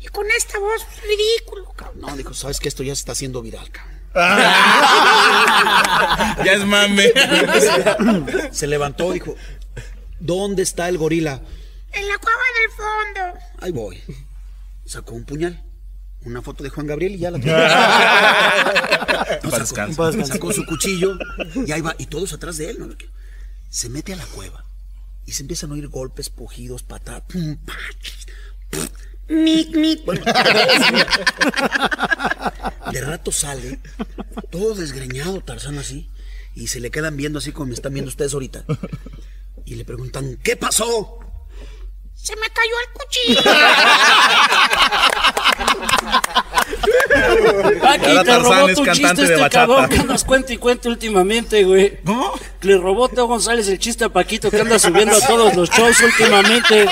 Y 0.00 0.06
con 0.08 0.30
esta 0.30 0.58
voz, 0.58 0.86
ridículo, 1.02 1.72
cabrón. 1.74 2.00
No, 2.00 2.16
dijo, 2.16 2.32
sabes 2.34 2.60
que 2.60 2.68
esto 2.68 2.82
ya 2.82 2.94
se 2.94 3.00
está 3.00 3.12
haciendo 3.12 3.40
viral, 3.42 3.70
cabrón. 3.70 3.92
Ya 6.44 6.52
es 6.52 6.64
mame. 6.66 7.12
Se 8.52 8.66
levantó, 8.66 9.10
dijo, 9.12 9.34
¿dónde 10.20 10.62
está 10.62 10.88
el 10.90 10.98
gorila? 10.98 11.40
En 11.92 12.08
la 12.08 12.18
cueva 12.18 12.42
del 12.60 12.70
fondo. 12.76 13.38
Ahí 13.60 13.72
voy. 13.72 14.02
Sacó 14.84 15.14
un 15.14 15.24
puñal. 15.24 15.62
Una 16.24 16.40
foto 16.42 16.62
de 16.62 16.70
Juan 16.70 16.86
Gabriel 16.86 17.14
y 17.14 17.18
ya 17.18 17.32
la 17.32 17.38
No, 17.38 17.44
Para 19.50 19.66
sacó, 19.66 20.12
sacó 20.24 20.52
su 20.52 20.64
cuchillo 20.66 21.18
y 21.66 21.72
ahí 21.72 21.80
va. 21.80 21.96
Y 21.98 22.06
todos 22.06 22.32
atrás 22.32 22.58
de 22.58 22.70
él. 22.70 22.78
¿no? 22.78 22.94
Se 23.72 23.88
mete 23.88 24.12
a 24.12 24.16
la 24.16 24.26
cueva 24.26 24.64
y 25.24 25.32
se 25.32 25.44
empiezan 25.44 25.70
a 25.70 25.72
oír 25.72 25.88
golpes, 25.88 26.28
pujidos, 26.28 26.82
patadas. 26.82 27.22
pum, 27.22 27.56
pa, 27.56 27.72
pum. 28.70 28.86
Mic, 29.28 29.74
mic. 29.74 30.04
Bueno, 30.04 30.22
de 32.92 33.00
rato 33.00 33.32
sale, 33.32 33.80
todo 34.50 34.74
desgreñado, 34.74 35.40
Tarzán 35.40 35.78
así, 35.78 36.10
y 36.54 36.66
se 36.66 36.80
le 36.80 36.90
quedan 36.90 37.16
viendo 37.16 37.38
así 37.38 37.52
como 37.52 37.68
me 37.68 37.74
están 37.74 37.94
viendo 37.94 38.10
ustedes 38.10 38.34
ahorita. 38.34 38.66
Y 39.64 39.76
le 39.76 39.86
preguntan, 39.86 40.38
¿qué 40.42 40.54
pasó? 40.54 41.20
Se 42.14 42.36
me 42.36 42.50
cayó 42.50 42.74
el 42.78 42.88
cuchillo. 42.92 43.40
Ahora 47.22 47.98
te 47.98 48.24
Tarzán 48.24 48.42
robó 48.42 48.68
es 48.68 48.76
tu 48.76 48.84
cantante 48.84 49.22
chiste 49.22 49.26
de 49.26 49.34
este 49.34 49.50
cabrón 49.50 49.88
que 49.88 50.04
nos 50.04 50.24
cuenta 50.24 50.52
y 50.52 50.56
cuenta 50.56 50.88
últimamente, 50.88 51.64
güey. 51.64 52.00
¿Cómo? 52.04 52.32
Le 52.62 52.78
robó 52.78 53.08
Teo 53.08 53.26
González 53.26 53.68
el 53.68 53.78
chiste 53.78 54.04
a 54.04 54.08
Paquito 54.08 54.50
que 54.50 54.60
anda 54.60 54.78
subiendo 54.78 55.16
a 55.16 55.20
todos 55.20 55.54
los 55.54 55.70
shows 55.70 56.00
últimamente. 56.02 56.82
El 56.82 56.88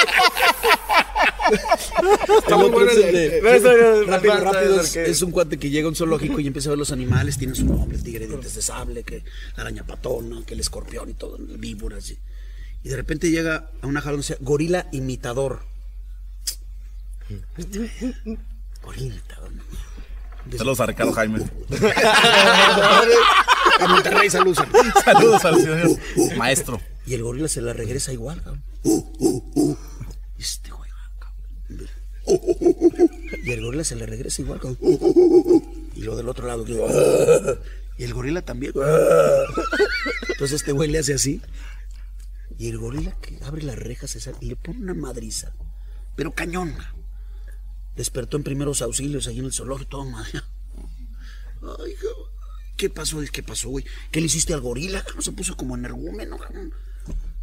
el 1.56 2.02
No, 2.02 2.10
no, 2.12 4.06
rápido, 4.06 4.34
no, 4.34 4.40
no, 4.40 4.52
rápido. 4.52 4.76
no, 4.76 4.82
Es, 4.82 4.96
no, 4.96 5.02
es 5.02 5.22
un 5.22 5.30
cuate 5.30 5.58
que 5.58 5.70
llega 5.70 5.86
a 5.86 5.88
un 5.88 5.96
zoológico 5.96 6.40
y 6.40 6.46
empieza 6.46 6.68
a 6.68 6.70
ver 6.70 6.78
los 6.78 6.92
animales. 6.92 7.38
Tiene 7.38 7.54
su 7.54 7.64
nombre, 7.64 7.96
el 7.96 8.04
tigre 8.04 8.20
de 8.20 8.28
dientes 8.28 8.54
de 8.54 8.62
sable, 8.62 9.02
que 9.02 9.24
la 9.56 9.62
araña 9.62 9.84
patona, 9.84 10.42
que 10.46 10.54
el 10.54 10.60
escorpión 10.60 11.10
y 11.10 11.14
todo, 11.14 11.36
el 11.36 11.58
víbora, 11.58 11.96
así. 11.98 12.18
Y 12.82 12.88
de 12.88 12.96
repente 12.96 13.30
llega 13.30 13.70
a 13.82 13.86
una 13.86 14.00
jaula 14.00 14.18
donde 14.18 14.26
dice 14.28 14.36
gorila 14.40 14.86
imitador. 14.92 15.60
Gorila 18.82 19.06
imitador. 19.06 19.50
Saludos 20.56 20.80
a 20.80 20.86
Ricardo 20.86 21.12
Jaime. 21.12 21.40
A 23.80 23.88
Monterrey, 23.88 24.28
saludos. 24.28 24.66
Saludos 25.04 25.44
al 25.44 25.60
señor 25.60 25.98
maestro. 26.36 26.80
Y 27.06 27.14
el 27.14 27.22
gorila 27.22 27.48
se 27.48 27.62
la 27.62 27.72
regresa 27.72 28.12
igual, 28.12 28.42
cabrón. 28.42 28.62
Este 30.38 30.70
güey, 30.70 30.90
cabrón. 31.18 31.88
Y 33.42 33.50
el 33.52 33.64
gorila 33.64 33.84
se 33.84 33.96
le 33.96 34.06
regresa 34.06 34.42
igual, 34.42 34.60
cabrón. 34.60 34.78
Y 35.94 36.02
lo 36.02 36.14
del 36.16 36.28
otro 36.28 36.46
lado, 36.46 36.64
y 37.96 38.04
el 38.04 38.14
gorila 38.14 38.42
también. 38.42 38.72
Entonces 40.28 40.60
este 40.60 40.72
güey 40.72 40.90
le 40.90 40.98
hace 40.98 41.14
así. 41.14 41.40
Y 42.58 42.68
el 42.68 42.78
gorila 42.78 43.16
que 43.20 43.38
abre 43.44 43.62
las 43.62 43.76
rejas 43.76 44.16
y 44.40 44.46
le 44.46 44.56
pone 44.56 44.80
una 44.80 44.94
madriza. 44.94 45.52
Pero 46.16 46.32
cañón. 46.32 46.74
Despertó 48.00 48.38
en 48.38 48.44
primeros 48.44 48.80
auxilios 48.80 49.26
ahí 49.26 49.40
en 49.40 49.44
el 49.44 49.52
zoológico, 49.52 49.90
todo 49.90 50.04
madre. 50.06 50.40
Ay. 51.60 51.94
¿Qué 52.78 52.88
pasó? 52.88 53.20
¿Qué 53.30 53.42
pasó, 53.42 53.68
güey? 53.68 53.84
¿Qué 54.10 54.20
le 54.20 54.26
hiciste 54.26 54.54
al 54.54 54.62
gorila? 54.62 55.04
No 55.14 55.20
se 55.20 55.32
puso 55.32 55.54
como 55.54 55.76
energúmeno, 55.76 56.38
cabrón. 56.38 56.72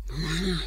No 0.09 0.17
mames. 0.17 0.57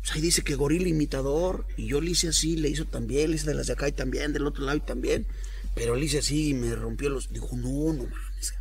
Pues 0.00 0.10
ahí 0.10 0.20
dice 0.20 0.42
que 0.42 0.56
gorila 0.56 0.88
imitador. 0.88 1.68
Y 1.76 1.86
yo 1.86 2.00
le 2.00 2.10
hice 2.10 2.26
así, 2.26 2.56
le 2.56 2.68
hizo 2.68 2.86
también, 2.86 3.30
le 3.30 3.36
hice 3.36 3.46
de 3.46 3.54
las 3.54 3.68
de 3.68 3.74
acá 3.74 3.86
y 3.86 3.92
también, 3.92 4.32
del 4.32 4.44
otro 4.44 4.64
lado 4.64 4.78
y 4.78 4.80
también. 4.80 5.28
Pero 5.76 5.94
le 5.94 6.06
hice 6.06 6.18
así 6.18 6.48
y 6.48 6.54
me 6.54 6.74
rompió 6.74 7.08
los. 7.08 7.32
Dijo, 7.32 7.50
no, 7.52 7.92
no 7.92 8.06
mames. 8.06 8.54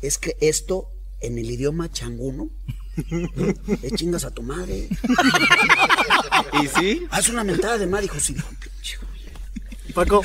Es 0.00 0.16
que 0.16 0.38
esto, 0.40 0.88
en 1.20 1.36
el 1.36 1.50
idioma 1.50 1.92
changuno, 1.92 2.48
es 3.82 3.92
chingas 3.96 4.24
a 4.24 4.30
tu 4.30 4.42
madre. 4.42 4.88
¿Y 6.62 6.68
sí? 6.68 7.06
Haz 7.10 7.28
una 7.28 7.44
mentada 7.44 7.76
de 7.76 7.86
madre, 7.86 8.04
dijo, 8.04 8.18
sí, 8.18 8.32
dijo, 8.32 8.48
pinche 8.48 8.96
güey. 9.92 10.06
Paco. 10.06 10.22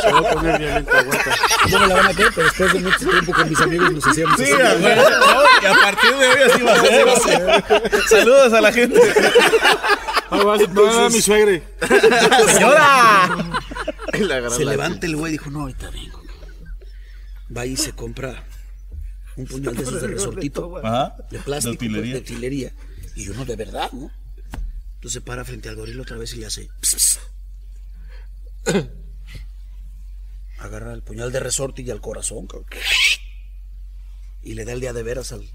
Se 0.00 0.12
va 0.12 0.18
a 0.18 0.32
poner 0.32 0.58
violento, 0.58 0.96
aguanta. 0.96 1.36
No 1.70 1.78
me 1.80 1.86
la 1.86 1.94
van 1.96 2.06
a 2.06 2.14
creer, 2.14 2.32
pero 2.34 2.46
después 2.48 2.72
de 2.72 2.80
mucho 2.80 2.98
tiempo 3.10 3.32
con 3.32 3.48
mis 3.48 3.60
amigos 3.60 3.92
nos 3.92 4.06
hacíamos 4.06 4.36
Sí, 4.38 4.52
a 4.52 4.74
ver, 4.74 4.96
no, 4.98 5.42
y 5.62 5.66
a 5.66 5.74
partir 5.74 6.10
de 6.16 6.28
hoy 6.28 6.40
así 6.50 6.62
va 6.62 6.72
a 7.12 7.16
ser. 7.20 8.02
Saludos 8.08 8.52
a 8.52 8.60
la 8.60 8.72
gente. 8.72 9.00
Ah, 10.30 10.38
va 10.42 10.54
a 10.54 10.58
ser- 10.58 10.68
va 10.78 10.90
a 10.90 10.94
dar 11.02 11.10
mi 11.10 11.20
suegre. 11.22 11.62
Señora. 12.52 13.28
Se 14.50 14.64
levanta 14.64 15.06
el 15.06 15.16
güey 15.16 15.34
y 15.34 15.38
dijo, 15.38 15.50
no, 15.50 15.60
ahorita 15.62 15.90
vengo. 15.90 16.22
Va 17.56 17.64
y 17.66 17.76
se 17.76 17.92
compra 17.92 18.42
un 19.36 19.46
puñal 19.46 19.76
de 19.76 19.82
esos 19.82 20.00
de 20.02 20.08
resortito. 20.08 20.78
Ajá. 20.84 21.14
De 21.30 21.38
plástico, 21.38 21.84
de 21.84 22.16
utilería. 22.18 22.72
Y 23.14 23.28
uno 23.28 23.44
de 23.44 23.56
verdad, 23.56 23.90
¿no? 23.92 24.10
Entonces 24.96 25.12
se 25.12 25.20
para 25.20 25.44
frente 25.44 25.68
al 25.68 25.76
gorila 25.76 26.02
otra 26.02 26.16
vez 26.16 26.32
y 26.34 26.36
le 26.38 26.46
hace... 26.46 26.68
Agarra 30.58 30.92
el 30.94 31.02
puñal 31.02 31.30
de 31.32 31.40
resorte 31.40 31.82
y 31.82 31.90
al 31.90 32.00
corazón. 32.00 32.48
Y 34.42 34.54
le 34.54 34.64
da 34.64 34.72
el 34.72 34.80
día 34.80 34.92
de 34.92 35.02
veras 35.02 35.32
al, 35.32 35.48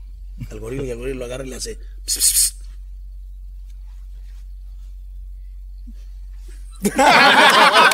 al 0.49 0.59
y 0.85 0.89
el 0.89 0.97
gorila 0.97 1.19
lo 1.19 1.25
agarra 1.25 1.45
y 1.45 1.49
le 1.49 1.55
hace... 1.55 1.79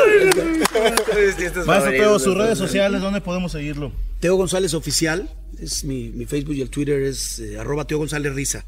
"Ps, 0.00 1.34
ps, 1.36 1.50
ps". 1.52 1.66
Maestro 1.66 1.90
Teo, 1.92 2.18
sus 2.18 2.36
redes 2.36 2.58
sociales, 2.58 3.00
¿dónde 3.00 3.20
podemos 3.20 3.52
seguirlo? 3.52 3.92
Teo 4.20 4.36
González 4.36 4.74
Oficial, 4.74 5.28
es 5.58 5.84
mi, 5.84 6.10
mi 6.10 6.26
Facebook 6.26 6.54
y 6.54 6.60
el 6.60 6.70
Twitter 6.70 7.02
es 7.02 7.38
eh, 7.38 7.58
arroba 7.58 7.86
Teo 7.86 7.98
González 7.98 8.34
Risa. 8.34 8.64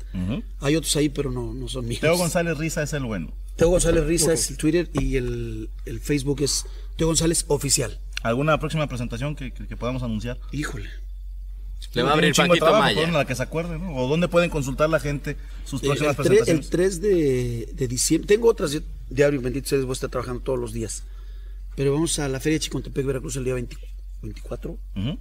Hay 0.61 0.77
otros 0.77 0.95
ahí, 0.97 1.09
pero 1.09 1.31
no, 1.31 1.53
no 1.53 1.69
son 1.69 1.87
míos. 1.87 2.01
Teo 2.01 2.17
González 2.17 2.57
Risa 2.59 2.83
es 2.83 2.93
el 2.93 3.05
bueno. 3.05 3.33
Teo 3.57 3.69
González 3.69 4.05
Risa 4.05 4.33
es 4.33 4.51
el 4.51 4.57
Twitter 4.57 4.89
y 4.95 5.17
el, 5.17 5.69
el 5.85 6.01
Facebook 6.01 6.41
es 6.43 6.65
Teo 6.97 7.07
González 7.07 7.45
Oficial. 7.49 7.99
¿Alguna 8.23 8.59
próxima 8.59 8.87
presentación 8.87 9.35
que, 9.35 9.53
que- 9.53 9.67
que 9.67 9.77
podamos 9.77 10.03
anunciar? 10.03 10.39
Híjole. 10.53 10.89
Le 11.95 12.03
va 12.03 12.11
a 12.11 12.13
abrir 12.15 12.33
de 12.33 12.35
Paquito 12.49 12.65
trabajo, 12.65 12.83
Maya. 12.85 12.95
pues, 12.97 13.09
en 13.09 13.15
la 13.15 13.25
que 13.27 13.35
se 13.35 13.43
acuerde, 13.43 13.79
¿no? 13.79 13.95
¿O 13.97 14.09
dónde 14.09 14.29
pueden 14.29 14.51
consultar 14.51 14.89
la 14.91 15.01
gente 15.01 15.37
sus 15.65 15.83
El, 15.83 15.89
próximas 15.89 16.19
el 16.19 16.25
el 16.25 16.29
presentaciones? 16.29 16.71
3 16.71 17.01
de, 17.01 17.73
de 17.75 17.89
diciembre, 17.89 18.29
tengo 18.29 18.49
otras 18.49 18.73
de- 18.73 18.83
diario, 19.11 19.41
bendito 19.41 19.69
sea 19.69 19.79
voy 19.81 19.91
a 19.91 19.93
estar 19.93 20.11
trabajando 20.11 20.43
todos 20.43 20.59
los 20.59 20.73
días. 20.73 21.05
Pero 21.77 21.93
vamos 21.93 22.19
a 22.19 22.29
la 22.29 22.39
Feria 22.41 22.57
de 22.57 22.61
Chicontepec, 22.61 23.05
Veracruz, 23.07 23.37
el 23.37 23.45
día 23.45 23.55
20 23.55 23.77
24. 24.23 24.79
Ujú. 24.97 25.19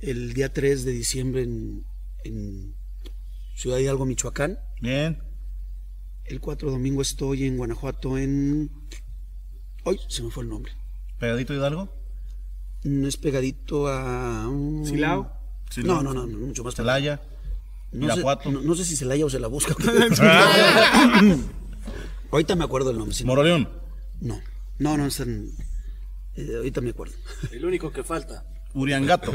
El 0.00 0.32
día 0.34 0.52
3 0.52 0.84
de 0.84 0.92
diciembre 0.92 1.42
en, 1.42 1.84
en 2.24 2.74
Ciudad 3.54 3.78
Hidalgo, 3.78 4.04
Michoacán. 4.04 4.58
Bien. 4.82 5.18
El 6.24 6.40
4 6.40 6.70
domingo 6.70 7.00
estoy 7.02 7.44
en 7.44 7.56
Guanajuato 7.56 8.18
en... 8.18 8.70
Hoy 9.84 9.98
se 10.08 10.22
me 10.22 10.30
fue 10.30 10.42
el 10.42 10.50
nombre. 10.50 10.72
¿Pegadito 11.18 11.54
Hidalgo? 11.54 11.88
No 12.82 13.08
es 13.08 13.16
pegadito 13.16 13.86
a. 13.88 14.48
un- 14.48 14.84
¿Silao? 14.84 15.32
No, 15.84 16.02
no, 16.02 16.12
no, 16.14 16.26
no, 16.26 16.38
mucho 16.38 16.64
más 16.64 16.74
para 16.74 16.84
Celaya. 16.94 17.20
No 17.92 18.14
sé, 18.14 18.22
no, 18.50 18.60
no 18.62 18.74
sé 18.74 18.84
si 18.84 18.96
Celaya 18.96 19.24
o 19.26 19.30
se 19.30 19.38
la 19.38 19.46
busca. 19.48 19.74
ahorita 22.30 22.54
me 22.56 22.64
acuerdo 22.64 22.90
el 22.90 22.98
nombre. 22.98 23.14
si 23.14 23.24
no- 23.24 23.28
Moroleón. 23.28 23.68
No, 24.20 24.40
no, 24.78 24.96
no 24.96 25.06
están. 25.06 25.50
eh, 26.36 26.52
ahorita 26.56 26.80
me 26.80 26.90
acuerdo. 26.90 27.14
El 27.52 27.64
único 27.64 27.92
que 27.92 28.02
falta. 28.02 28.44
Uriangato. 28.74 29.32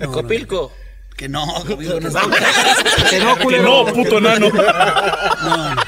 No, 0.00 0.12
Copilco. 0.12 0.72
Que 1.16 1.28
no, 1.28 1.44
Copilco 1.66 2.00
no. 2.00 2.10
Que 3.10 3.18
no, 3.20 3.38
culero. 3.38 3.62
No, 3.86 3.92
puto 3.92 4.18
enano. 4.18 4.46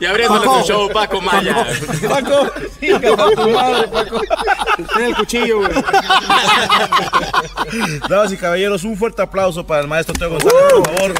Y 0.00 0.04
abriéndole 0.04 0.46
Paco. 0.46 0.60
tu 0.60 0.66
show, 0.68 0.88
Paco 0.92 1.20
Maya. 1.20 1.66
Paco, 2.08 2.50
madre, 3.52 3.88
Paco. 3.88 4.20
Tiene 4.86 5.08
el 5.08 5.14
cuchillo, 5.14 5.58
güey. 5.58 5.70
Damas 8.08 8.32
y 8.32 8.36
caballeros, 8.36 8.84
un 8.84 8.96
fuerte 8.96 9.22
aplauso 9.22 9.66
para 9.66 9.82
el 9.82 9.88
maestro 9.88 10.14
Teo 10.14 10.30
González, 10.30 10.54
por 10.72 10.86
favor. 10.86 11.14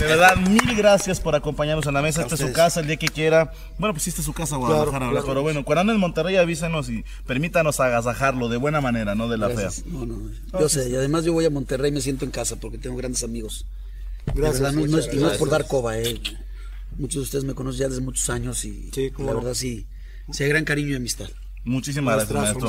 De 0.00 0.06
verdad, 0.06 0.36
mil 0.36 0.76
gracias 0.76 1.20
por 1.20 1.34
acompañarnos 1.34 1.86
en 1.86 1.94
la 1.94 2.02
mesa. 2.02 2.22
Esta 2.22 2.34
es 2.34 2.40
su 2.40 2.52
casa 2.52 2.80
el 2.80 2.86
día 2.86 2.96
que 2.96 3.08
quiera. 3.08 3.52
Bueno, 3.78 3.94
pues 3.94 4.04
sí, 4.04 4.10
esta 4.10 4.22
es 4.22 4.26
su 4.26 4.32
casa, 4.32 4.56
Guadalajara. 4.56 5.10
Pero 5.24 5.42
bueno, 5.42 5.64
cuando 5.64 5.80
ande 5.80 5.92
en 5.94 6.00
Monterrey, 6.00 6.36
avísenos 6.36 6.88
y 6.88 7.04
permítanos 7.26 7.80
agasajarlo 7.80 8.48
de 8.48 8.56
buena 8.56 8.80
manera, 8.80 9.14
no 9.14 9.28
de 9.28 9.38
la 9.38 9.48
fea. 9.48 9.60
Gracias. 9.60 9.86
No, 9.86 10.06
no, 10.06 10.16
no. 10.16 10.60
Yo 10.60 10.68
sé, 10.68 10.88
y 10.90 10.94
además 10.94 11.24
yo 11.24 11.32
voy 11.32 11.44
a 11.44 11.50
Monterrey 11.50 11.90
y 11.90 11.94
me 11.94 12.00
siento 12.00 12.24
en 12.24 12.30
casa 12.30 12.56
porque 12.56 12.78
tengo 12.78 12.96
grandes 12.96 13.24
amigos. 13.24 13.66
Gracias. 14.26 14.60
verdad, 14.60 14.72
no, 14.72 14.86
no 14.86 14.98
es, 14.98 15.08
y 15.12 15.16
no 15.16 15.30
es 15.30 15.38
por 15.38 15.50
dar 15.50 15.66
coba, 15.66 15.98
eh. 15.98 16.20
Muchos 16.98 17.16
de 17.16 17.22
ustedes 17.22 17.44
me 17.44 17.54
conocen 17.54 17.80
ya 17.80 17.88
desde 17.88 18.02
muchos 18.02 18.28
años 18.30 18.64
y 18.64 18.90
Sí, 18.92 19.10
la 19.18 19.32
verdad 19.32 19.54
sí, 19.54 19.86
sí 20.32 20.42
hay 20.42 20.48
gran 20.48 20.64
cariño 20.64 20.90
y 20.90 20.96
amistad. 20.96 21.28
Muchísimas 21.64 22.16
gracias, 22.16 22.38
maestro. 22.58 22.68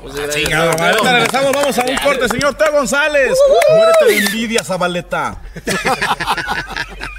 Pues, 0.00 0.14
regresamos, 0.14 1.52
vamos 1.52 1.78
a 1.78 1.82
un 1.82 1.96
corte, 1.96 2.28
señor 2.28 2.54
Teo 2.54 2.72
González. 2.72 3.36
Muérete 3.74 4.04
de 4.06 4.18
envidia, 4.18 4.62
Zabaleta. 4.62 5.42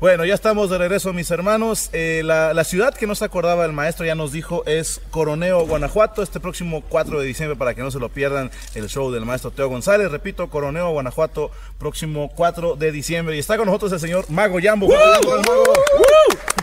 Bueno, 0.00 0.24
ya 0.24 0.32
estamos 0.32 0.70
de 0.70 0.78
regreso, 0.78 1.12
mis 1.12 1.30
hermanos. 1.30 1.90
Eh, 1.92 2.22
la, 2.24 2.64
ciudad 2.64 2.94
que 2.94 3.06
no 3.06 3.14
se 3.14 3.26
acordaba 3.26 3.66
el 3.66 3.74
maestro 3.74 4.06
ya 4.06 4.14
nos 4.14 4.32
dijo 4.32 4.64
es 4.64 4.98
Coroneo, 5.10 5.66
Guanajuato, 5.66 6.22
este 6.22 6.40
próximo 6.40 6.82
4 6.88 7.20
de 7.20 7.26
diciembre 7.26 7.54
para 7.54 7.74
que 7.74 7.82
no 7.82 7.90
se 7.90 7.98
lo 7.98 8.08
pierdan 8.08 8.50
el 8.74 8.88
show 8.88 9.10
del 9.10 9.26
maestro 9.26 9.50
Teo 9.50 9.68
González. 9.68 10.10
Repito, 10.10 10.48
Coroneo, 10.48 10.90
Guanajuato, 10.92 11.50
próximo 11.78 12.32
4 12.34 12.76
de 12.76 12.92
diciembre. 12.92 13.36
Y 13.36 13.40
está 13.40 13.58
con 13.58 13.66
nosotros 13.66 13.92
el 13.92 14.00
señor 14.00 14.24
Mago 14.30 14.58
Yambo. 14.58 14.88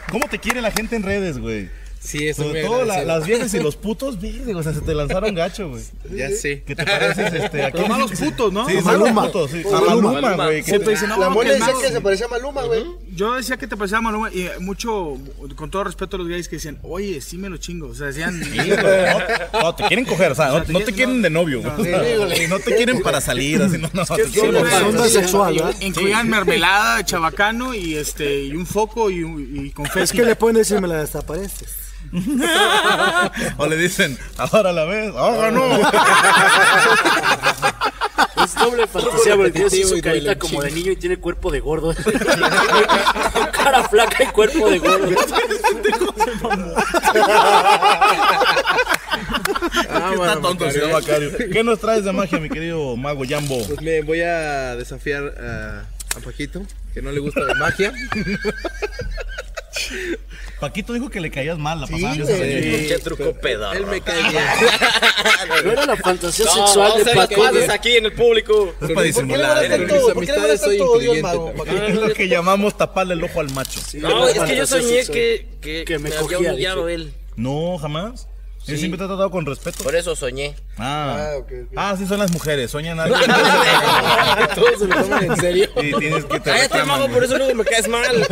¿Cómo 0.09 0.27
te 0.27 0.39
quiere 0.39 0.59
la 0.59 0.71
gente 0.71 0.95
en 0.95 1.03
redes, 1.03 1.38
güey? 1.38 1.69
Sí, 1.99 2.27
eso 2.27 2.43
Sobre 2.43 2.63
todo 2.63 2.85
la- 2.85 3.03
las 3.03 3.25
viejas 3.25 3.53
y 3.53 3.59
los 3.59 3.75
putos, 3.75 4.21
verde, 4.21 4.55
o 4.55 4.63
sea, 4.63 4.73
se 4.73 4.81
te 4.81 4.93
lanzaron 4.93 5.35
gacho, 5.35 5.69
güey. 5.69 5.83
Ya 6.15 6.29
sé. 6.31 6.63
¿Qué 6.65 6.75
te 6.75 6.85
pareces 6.85 7.33
este? 7.33 7.63
¿A 7.63 7.71
quién 7.71 7.87
malos 7.89 8.11
putos, 8.11 8.53
¿no? 8.53 8.65
Sí, 8.69 8.77
A 8.77 8.81
malos 8.81 9.01
Maluma. 9.01 9.25
putos, 9.25 9.51
sí. 9.51 9.63
A 9.67 9.81
Maluma. 9.81 10.11
Maluma, 10.21 10.45
güey. 10.45 10.57
que 10.63 10.69
Siempre 10.69 10.85
te- 10.85 10.91
dicen, 10.91 11.09
no, 11.09 11.17
La 11.19 11.29
mole 11.29 11.53
decía 11.53 11.73
que 11.81 11.89
se 11.91 11.99
parecía 12.01 12.25
a 12.27 12.29
Maluma, 12.29 12.63
güey. 12.63 12.85
Yo 13.13 13.33
decía 13.33 13.57
que 13.57 13.67
te 13.67 13.75
parecía 13.75 13.99
Maluma 13.99 14.31
y 14.31 14.47
mucho, 14.61 15.17
con 15.55 15.69
todo 15.69 15.83
respeto 15.83 16.15
a 16.15 16.19
los 16.19 16.27
gays 16.29 16.47
que 16.47 16.55
decían, 16.57 16.79
oye, 16.83 17.19
sí 17.19 17.37
me 17.37 17.49
lo 17.49 17.57
chingo. 17.57 17.87
O 17.89 17.95
sea, 17.95 18.07
decían, 18.07 18.39
no, 19.53 19.59
no, 19.61 19.75
te 19.75 19.83
quieren 19.85 20.05
coger, 20.05 20.31
o 20.31 20.35
sea, 20.35 20.47
no, 20.49 20.63
no 20.67 20.79
te 20.81 20.93
quieren 20.93 21.21
de 21.21 21.29
novio, 21.29 21.61
güey. 21.61 22.43
Y 22.45 22.47
no 22.47 22.59
te 22.59 22.75
quieren 22.75 23.01
para 23.01 23.19
salir, 23.19 23.61
así, 23.61 23.77
no, 23.77 23.89
no. 23.93 24.05
Sonda 24.05 25.07
sexual, 25.09 25.55
¿verdad? 25.55 25.75
incluían 25.81 26.29
mermelada, 26.29 27.03
chabacano 27.03 27.73
y 27.73 27.95
este 27.95 28.43
y 28.45 28.51
un 28.55 28.65
foco 28.65 29.09
y, 29.09 29.71
confeti. 29.71 29.99
Es 30.03 30.11
que 30.11 30.23
le 30.23 30.35
pueden 30.35 30.57
decir, 30.57 30.79
me 30.79 30.87
la 30.87 31.01
desapareces. 31.01 31.75
O 33.57 33.67
le 33.67 33.77
dicen, 33.77 34.17
ahora 34.37 34.71
la 34.71 34.85
ves, 34.85 35.13
ahora 35.15 35.51
no. 35.51 35.63
Es 38.43 38.55
doble 38.55 38.87
fantasía 38.87 39.35
porque 39.35 39.51
tiene 39.51 39.69
su 39.85 39.99
carita 40.01 40.37
como 40.37 40.61
de 40.61 40.71
niño 40.71 40.91
y 40.91 40.95
tiene 40.95 41.17
cuerpo 41.17 41.51
de 41.51 41.59
gordo. 41.59 41.93
Cara 43.51 43.87
flaca 43.89 44.23
y 44.23 44.27
cuerpo 44.27 44.69
de 44.69 44.77
gordo. 44.79 45.09
Ah, 49.89 50.11
Está 50.11 50.11
bueno, 50.15 50.39
tonto. 50.41 50.65
¿Qué 51.51 51.63
nos 51.63 51.79
traes 51.79 52.03
de 52.05 52.11
magia, 52.13 52.39
mi 52.39 52.49
querido 52.49 52.95
mago 52.95 53.23
Jambo? 53.27 53.65
Pues 53.67 53.81
me 53.81 54.01
voy 54.01 54.21
a 54.21 54.75
desafiar 54.75 55.23
a, 55.39 55.81
a 56.15 56.19
Paquito, 56.23 56.61
que 56.93 57.01
no 57.01 57.11
le 57.11 57.19
gusta 57.19 57.43
de 57.43 57.55
magia. 57.55 57.91
Paquito 60.59 60.93
dijo 60.93 61.09
que 61.09 61.19
le 61.21 61.29
caías 61.29 61.57
mal 61.59 61.79
la 61.81 61.87
Sí, 61.87 61.93
pasada. 62.01 62.15
güey. 62.23 62.87
Qué 62.87 62.97
truco 63.03 63.33
pedorro. 63.33 63.77
Él 63.77 63.85
me 63.85 64.01
cae 64.01 64.21
bien. 64.29 64.43
No 65.65 65.71
era 65.71 65.85
la 65.85 65.95
fantasía 65.97 66.45
No, 66.45 66.51
sexual 66.67 66.91
a 66.93 66.97
de 67.03 67.13
Paco. 67.15 67.43
haces 67.45 67.69
aquí 67.69 67.95
en 67.97 68.05
el 68.05 68.13
público. 68.13 68.73
Es 68.81 68.89
para 68.91 69.01
disimular. 69.03 69.57
¿Por 69.57 69.67
qué 69.69 69.77
le 69.77 69.83
¿eh? 69.83 69.87
Con 69.87 69.97
mis 69.97 70.13
¿Por 70.13 70.25
qué 70.25 70.31
le 70.31 70.37
amistades 70.37 70.61
soy 70.61 70.77
tanto 70.79 70.91
odio 70.93 71.11
al 71.13 71.21
mago? 71.21 71.53
Es 71.87 71.95
lo 71.95 72.13
que 72.13 72.27
llamamos 72.27 72.75
taparle 72.77 73.13
el 73.13 73.23
ojo 73.23 73.39
al 73.39 73.51
macho. 73.51 73.79
No, 73.95 74.27
es 74.27 74.39
que 74.39 74.55
yo 74.55 74.65
soñé 74.65 75.05
que, 75.05 75.47
que, 75.61 75.85
Que 75.85 75.99
me 75.99 76.09
me, 76.09 76.15
había 76.15 76.21
cogía, 76.37 76.51
humillado 76.53 76.89
él. 76.89 77.13
No, 77.35 77.77
jamás. 77.77 78.27
Yo 78.68 78.74
Sí. 78.76 78.80
siempre 78.80 78.97
te 78.97 79.05
he 79.05 79.07
tratado 79.07 79.32
con 79.32 79.45
respeto. 79.45 79.84
Por 79.84 79.95
eso 79.95 80.15
soñé. 80.15 80.55
Ah, 80.78 81.30
Ah, 81.32 81.38
ok, 81.38 81.51
ok. 81.68 81.74
ah, 81.78 81.95
sí 81.97 82.05
son 82.05 82.20
las 82.20 82.32
mujeres, 82.32 82.70
sueñan 82.70 82.99
algo. 82.99 83.15
Todos 84.55 84.80
se 84.80 84.88
lo 84.88 84.95
toman 85.01 85.24
en 85.24 85.38
serio. 85.38 85.70
y 85.78 85.93
tienes 85.97 86.26
que 86.26 86.39
te 86.39 86.51
Cállate, 86.51 86.63
reclaman, 86.63 86.88
mago, 86.88 87.01
güey. 87.03 87.13
por 87.13 87.24
eso 87.24 87.38
luego 87.38 87.55
me 87.55 87.63
caes 87.65 87.88
mal. 87.88 88.28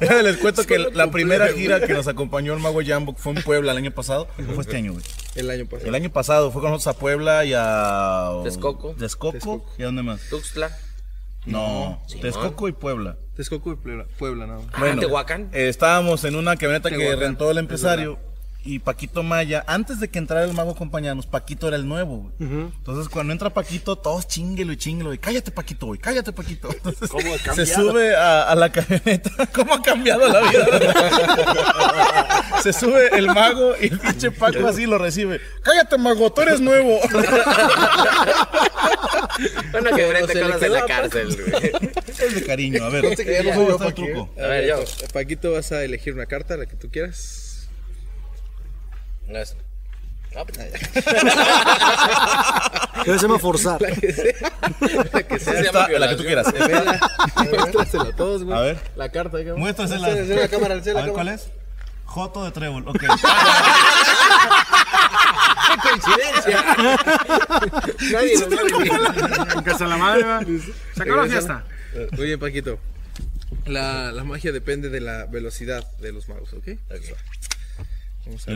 Les 0.24 0.36
cuento 0.36 0.64
que 0.66 0.78
la 0.78 1.10
primera 1.10 1.48
gira 1.48 1.80
que 1.80 1.94
nos 1.94 2.06
acompañó 2.08 2.52
el 2.54 2.60
mago 2.60 2.80
Jambo 2.84 3.14
fue 3.16 3.32
en 3.32 3.42
Puebla 3.42 3.72
el 3.72 3.78
año 3.78 3.90
pasado. 3.90 4.28
¿O 4.38 4.52
fue 4.54 4.62
este 4.62 4.76
año, 4.76 4.92
güey? 4.92 5.04
El 5.34 5.50
año 5.50 5.64
pasado. 5.66 5.88
El 5.88 5.94
año 5.94 6.10
pasado 6.10 6.50
fue 6.52 6.60
con 6.62 6.70
nosotros 6.70 6.94
a 6.94 6.98
Puebla 6.98 7.44
y 7.44 7.52
a... 7.56 8.32
Texcoco. 8.44 8.94
Texcoco. 8.98 9.64
¿Y 9.78 9.82
a 9.82 9.86
dónde 9.86 10.02
más? 10.02 10.20
Tuxtla. 10.28 10.70
No, 11.46 12.00
Texcoco 12.20 12.68
y 12.68 12.72
Puebla. 12.72 13.16
Texcoco 13.34 13.72
y 13.72 13.76
Puebla, 13.76 14.04
Puebla 14.18 14.46
nada 14.46 14.60
más. 14.60 14.78
Bueno, 14.78 15.00
Tehuacán. 15.00 15.48
eh, 15.52 15.68
estábamos 15.68 16.22
en 16.24 16.36
una 16.36 16.56
camioneta 16.56 16.90
que 16.90 17.16
rentó 17.16 17.50
el 17.50 17.56
es 17.56 17.62
empresario 17.62 18.18
y 18.64 18.78
Paquito 18.78 19.22
Maya, 19.22 19.64
antes 19.66 19.98
de 19.98 20.08
que 20.08 20.18
entrara 20.18 20.44
el 20.44 20.52
mago 20.52 20.70
a 20.70 20.74
acompañarnos, 20.74 21.26
Paquito 21.26 21.66
era 21.68 21.76
el 21.76 21.86
nuevo. 21.88 22.30
güey. 22.38 22.50
Entonces 22.78 23.08
cuando 23.08 23.32
entra 23.32 23.50
Paquito, 23.50 23.96
todos 23.96 24.28
chinguelo 24.28 24.72
y 24.72 24.76
chinguelo 24.76 25.12
y 25.12 25.18
cállate 25.18 25.50
Paquito, 25.50 25.86
güey, 25.86 25.98
cállate 25.98 26.32
Paquito. 26.32 26.70
Entonces, 26.72 27.08
¿Cómo 27.10 27.34
ha 27.34 27.38
se 27.38 27.44
cambiado? 27.44 27.90
sube 27.90 28.14
a, 28.16 28.42
a 28.44 28.54
la 28.54 28.70
camioneta, 28.70 29.30
¿cómo 29.52 29.74
ha 29.74 29.82
cambiado 29.82 30.28
la 30.28 30.40
vida? 30.48 30.66
se 32.62 32.72
sube 32.72 33.08
el 33.18 33.26
mago 33.26 33.74
y 33.80 33.86
el 33.86 33.98
pinche 33.98 34.30
Paco 34.30 34.66
así 34.68 34.86
lo 34.86 34.98
recibe. 34.98 35.40
Cállate 35.62 35.98
mago, 35.98 36.32
tú 36.32 36.42
eres 36.42 36.60
nuevo. 36.60 36.98
Una 39.72 39.90
que 39.90 40.06
Pero 40.12 40.26
te 40.26 40.32
se 40.32 40.34
le 40.34 40.42
colas 40.42 40.54
en 40.54 40.60
quedó 40.60 40.74
la 40.74 40.80
a 40.82 40.86
cárcel, 40.86 41.36
güey. 41.36 41.72
es 42.08 42.34
de 42.34 42.44
cariño, 42.44 42.84
a 42.84 42.88
ver. 42.90 43.04
No 43.04 43.10
te 43.10 43.24
creas, 43.24 43.44
no 43.44 43.52
¿Cómo 43.54 43.66
soy 43.66 43.66
yo, 43.66 43.72
está 43.74 43.86
el 43.88 43.94
Paqui, 43.94 44.06
truco? 44.12 44.30
A 44.38 44.46
ver, 44.46 44.68
yo. 44.68 44.84
Paquito, 45.12 45.52
vas 45.52 45.72
a 45.72 45.82
elegir 45.84 46.14
una 46.14 46.26
carta, 46.26 46.56
la 46.56 46.66
que 46.66 46.76
tú 46.76 46.88
quieras. 46.90 47.51
No 49.28 49.38
es- 49.38 49.54
No, 50.34 50.44
pues, 50.46 50.58
Debe 53.04 53.18
ser 53.18 53.30
forzar. 53.40 53.80
La 53.82 53.90
que 53.92 54.12
sea. 54.12 54.32
La 55.12 55.22
que 55.22 55.38
sea. 55.38 55.60
Esta, 55.60 55.88
la 55.88 56.08
que 56.08 56.14
tú 56.16 56.22
quieras. 56.24 56.50
Vela. 56.52 56.98
Muéstrasela 57.36 58.04
a 58.04 58.16
todos, 58.16 58.42
güey. 58.44 58.56
A 58.56 58.60
ver. 58.62 58.78
La 58.96 59.08
carta, 59.10 59.36
digamos. 59.38 59.60
Muéstrasela. 59.60 60.06
Alcela 60.08 60.40
la 60.42 60.48
cámara, 60.48 60.74
alcela 60.74 60.98
A 60.98 61.02
la 61.02 61.06
ver, 61.06 61.14
¿cuál 61.14 61.26
cámara. 61.26 61.42
es? 61.44 61.50
Joto 62.06 62.44
de 62.44 62.50
trébol, 62.52 62.86
ok. 62.88 63.02
Nadie 68.12 68.38
lo 68.38 68.50
sabe. 68.50 68.70
En 69.56 69.62
casa 69.62 69.84
de 69.84 69.90
la 69.90 69.96
madre, 69.96 70.24
va. 70.24 70.40
Se 70.94 71.02
acabó 71.02 71.22
la 71.22 71.28
fiesta. 71.28 71.64
Muy 72.12 72.26
bien, 72.26 72.38
Paquito. 72.40 72.78
La, 73.66 74.10
la 74.12 74.24
magia 74.24 74.50
depende 74.52 74.88
de 74.88 75.00
la 75.00 75.26
velocidad 75.26 75.84
de 75.98 76.12
los 76.12 76.28
magos, 76.28 76.52
¿ok? 76.52 76.66
Vamos 76.88 77.06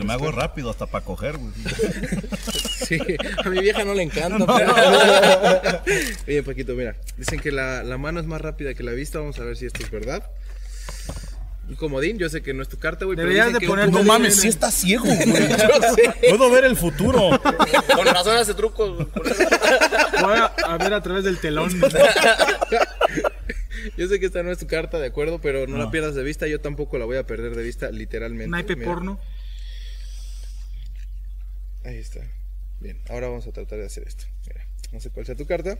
mago 0.03 0.25
es 0.25 0.29
esto. 0.29 0.31
rápido 0.41 0.69
hasta 0.69 0.85
para 0.87 1.03
coger, 1.05 1.37
güey. 1.37 1.51
Sí, 2.87 2.97
a 3.43 3.49
mi 3.49 3.59
vieja 3.59 3.83
no 3.83 3.93
le 3.93 4.03
encanta. 4.03 4.45
pero- 5.83 5.83
Bien, 6.25 6.43
Paquito, 6.45 6.73
mira. 6.73 6.95
Dicen 7.17 7.39
que 7.39 7.51
la, 7.51 7.83
la 7.83 7.97
mano 7.97 8.19
es 8.21 8.25
más 8.27 8.39
rápida 8.39 8.73
que 8.75 8.83
la 8.83 8.91
vista. 8.93 9.19
Vamos 9.19 9.37
a 9.39 9.43
ver 9.43 9.57
si 9.57 9.65
esto 9.65 9.83
es 9.83 9.91
verdad. 9.91 10.23
Un 11.67 11.75
comodín, 11.75 12.17
yo 12.17 12.29
sé 12.29 12.41
que 12.41 12.53
no 12.53 12.61
es 12.63 12.69
tu 12.69 12.77
carta, 12.79 13.03
güey. 13.03 13.17
pero 13.17 13.27
Deberías 13.27 13.51
de 13.59 13.67
poner- 13.67 13.91
No 13.91 14.03
mames, 14.03 14.35
es- 14.35 14.41
sí 14.41 14.47
está 14.47 14.71
ciego, 14.71 15.03
güey. 15.05 15.49
Puedo 16.29 16.49
ver 16.49 16.63
el 16.63 16.77
futuro. 16.77 17.29
Con 17.93 18.05
razón 18.05 18.37
hace 18.37 18.53
trucos. 18.53 19.05
Voy 19.13 20.37
a, 20.37 20.45
a 20.65 20.77
ver 20.77 20.93
a 20.93 21.01
través 21.03 21.25
del 21.25 21.39
telón. 21.39 21.69
Yo 23.97 24.07
sé 24.07 24.19
que 24.19 24.27
esta 24.27 24.43
no 24.43 24.51
es 24.51 24.59
tu 24.59 24.67
carta, 24.67 24.97
de 24.99 25.07
acuerdo, 25.07 25.39
pero 25.41 25.67
no, 25.67 25.77
la 25.77 25.85
No. 25.85 25.91
pierdas 25.91 26.15
de 26.15 26.23
vista. 26.23 26.47
Yo 26.47 26.61
tampoco 26.61 26.97
la 26.97 27.05
voy 27.05 27.17
a 27.17 27.25
perder 27.25 27.55
de 27.55 27.63
vista, 27.63 27.89
literalmente. 27.91 28.49
Naipe 28.49 28.77
porno. 28.77 29.19
Ahí 31.87 31.97
está. 31.99 32.19
Bien, 32.81 32.99
ahora 33.09 33.29
vamos 33.29 33.47
a 33.47 33.53
tratar 33.53 33.79
de 33.79 33.85
hacer 33.85 34.05
esto. 34.05 34.25
Mira, 34.45 34.67
no 34.91 34.99
sé 34.99 35.09
cuál 35.09 35.25
sea 35.25 35.35
tu 35.35 35.45
carta, 35.45 35.79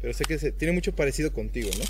pero 0.00 0.14
sé 0.14 0.24
que 0.24 0.38
se, 0.38 0.52
tiene 0.52 0.72
mucho 0.72 0.96
parecido 0.96 1.34
contigo, 1.34 1.68
¿no? 1.78 1.84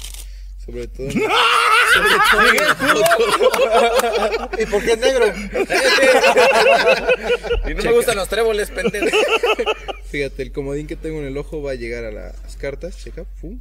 Sobre 0.65 0.89
todo. 0.89 1.07
¿Y 4.59 4.67
por 4.67 4.83
qué 4.83 4.95
es 4.95 4.99
negro? 4.99 5.27
y 7.69 7.75
no 7.75 7.83
me 7.85 7.93
gustan 7.93 8.17
los 8.17 8.29
tréboles, 8.29 8.73
pendejo. 8.73 9.07
Fíjate, 10.11 10.43
el 10.43 10.51
comodín 10.51 10.89
que 10.89 10.97
tengo 10.97 11.21
en 11.21 11.27
el 11.27 11.39
ojo 11.39 11.63
va 11.63 11.71
a 11.71 11.77
llegar 11.77 12.05
a 12.05 12.11
las 12.11 12.57
cartas. 12.57 12.99
Checa, 12.99 13.23
pum. 13.41 13.61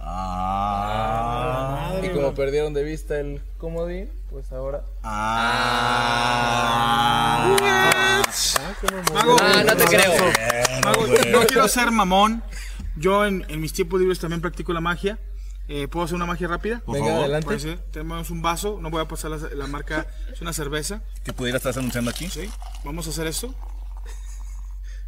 Ah. 0.00 2.00
Y 2.02 2.08
como 2.08 2.34
perdieron 2.34 2.72
de 2.72 2.84
vista 2.84 3.20
el 3.20 3.42
comodín, 3.58 4.08
pues 4.30 4.50
ahora. 4.50 4.82
Ah. 5.02 6.38
Mago, 9.14 9.36
Ah, 9.40 9.62
no 9.66 9.76
te 9.76 9.84
creo. 9.84 10.12
Mago, 10.84 11.06
no 11.30 11.40
quiero 11.46 11.68
ser 11.68 11.90
mamón. 11.90 12.42
Yo 12.96 13.24
en, 13.24 13.44
en 13.48 13.60
mis 13.60 13.72
tiempos 13.72 14.00
libres 14.00 14.18
también 14.18 14.40
practico 14.40 14.72
la 14.72 14.80
magia. 14.80 15.18
Eh, 15.68 15.86
¿Puedo 15.86 16.04
hacer 16.06 16.16
una 16.16 16.24
magia 16.26 16.48
rápida? 16.48 16.80
Por 16.80 16.94
Venga, 16.94 17.08
favor. 17.08 17.24
adelante. 17.24 17.76
Tenemos 17.92 18.30
un 18.30 18.40
vaso, 18.40 18.78
no 18.80 18.88
voy 18.90 19.02
a 19.02 19.04
pasar 19.08 19.30
la, 19.32 19.36
la 19.54 19.66
marca, 19.66 20.06
es 20.32 20.40
una 20.40 20.52
cerveza. 20.54 21.02
¿Qué 21.24 21.32
pudiera 21.34 21.58
estar 21.58 21.76
anunciando 21.78 22.10
aquí? 22.10 22.28
Sí, 22.30 22.50
vamos 22.84 23.06
a 23.06 23.10
hacer 23.10 23.26
esto. 23.26 23.54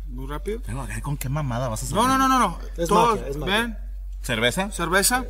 Muy 0.06 0.26
rápido. 0.26 0.60
Pero, 0.66 0.86
¿eh, 0.90 1.00
¿con 1.00 1.16
qué 1.16 1.28
mamada 1.30 1.68
vas 1.68 1.82
a 1.82 1.86
hacer? 1.86 1.96
No, 1.96 2.06
no, 2.06 2.18
no, 2.18 2.28
no, 2.28 2.38
no. 2.38 2.58
Es 2.76 2.88
Todos, 2.88 3.16
magia, 3.16 3.28
es 3.30 3.36
magia. 3.38 3.54
ven, 3.62 3.78
¿Cerveza? 4.22 4.70
cerveza, 4.70 5.24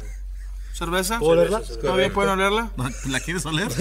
cerveza. 0.73 1.19
¿Puedo 1.21 1.33
olerla? 1.33 1.63
¿Todavía 1.81 2.13
pueden 2.13 2.33
olerla? 2.33 2.71
¿La 3.09 3.21
quieres 3.21 3.47
oler? 3.47 3.69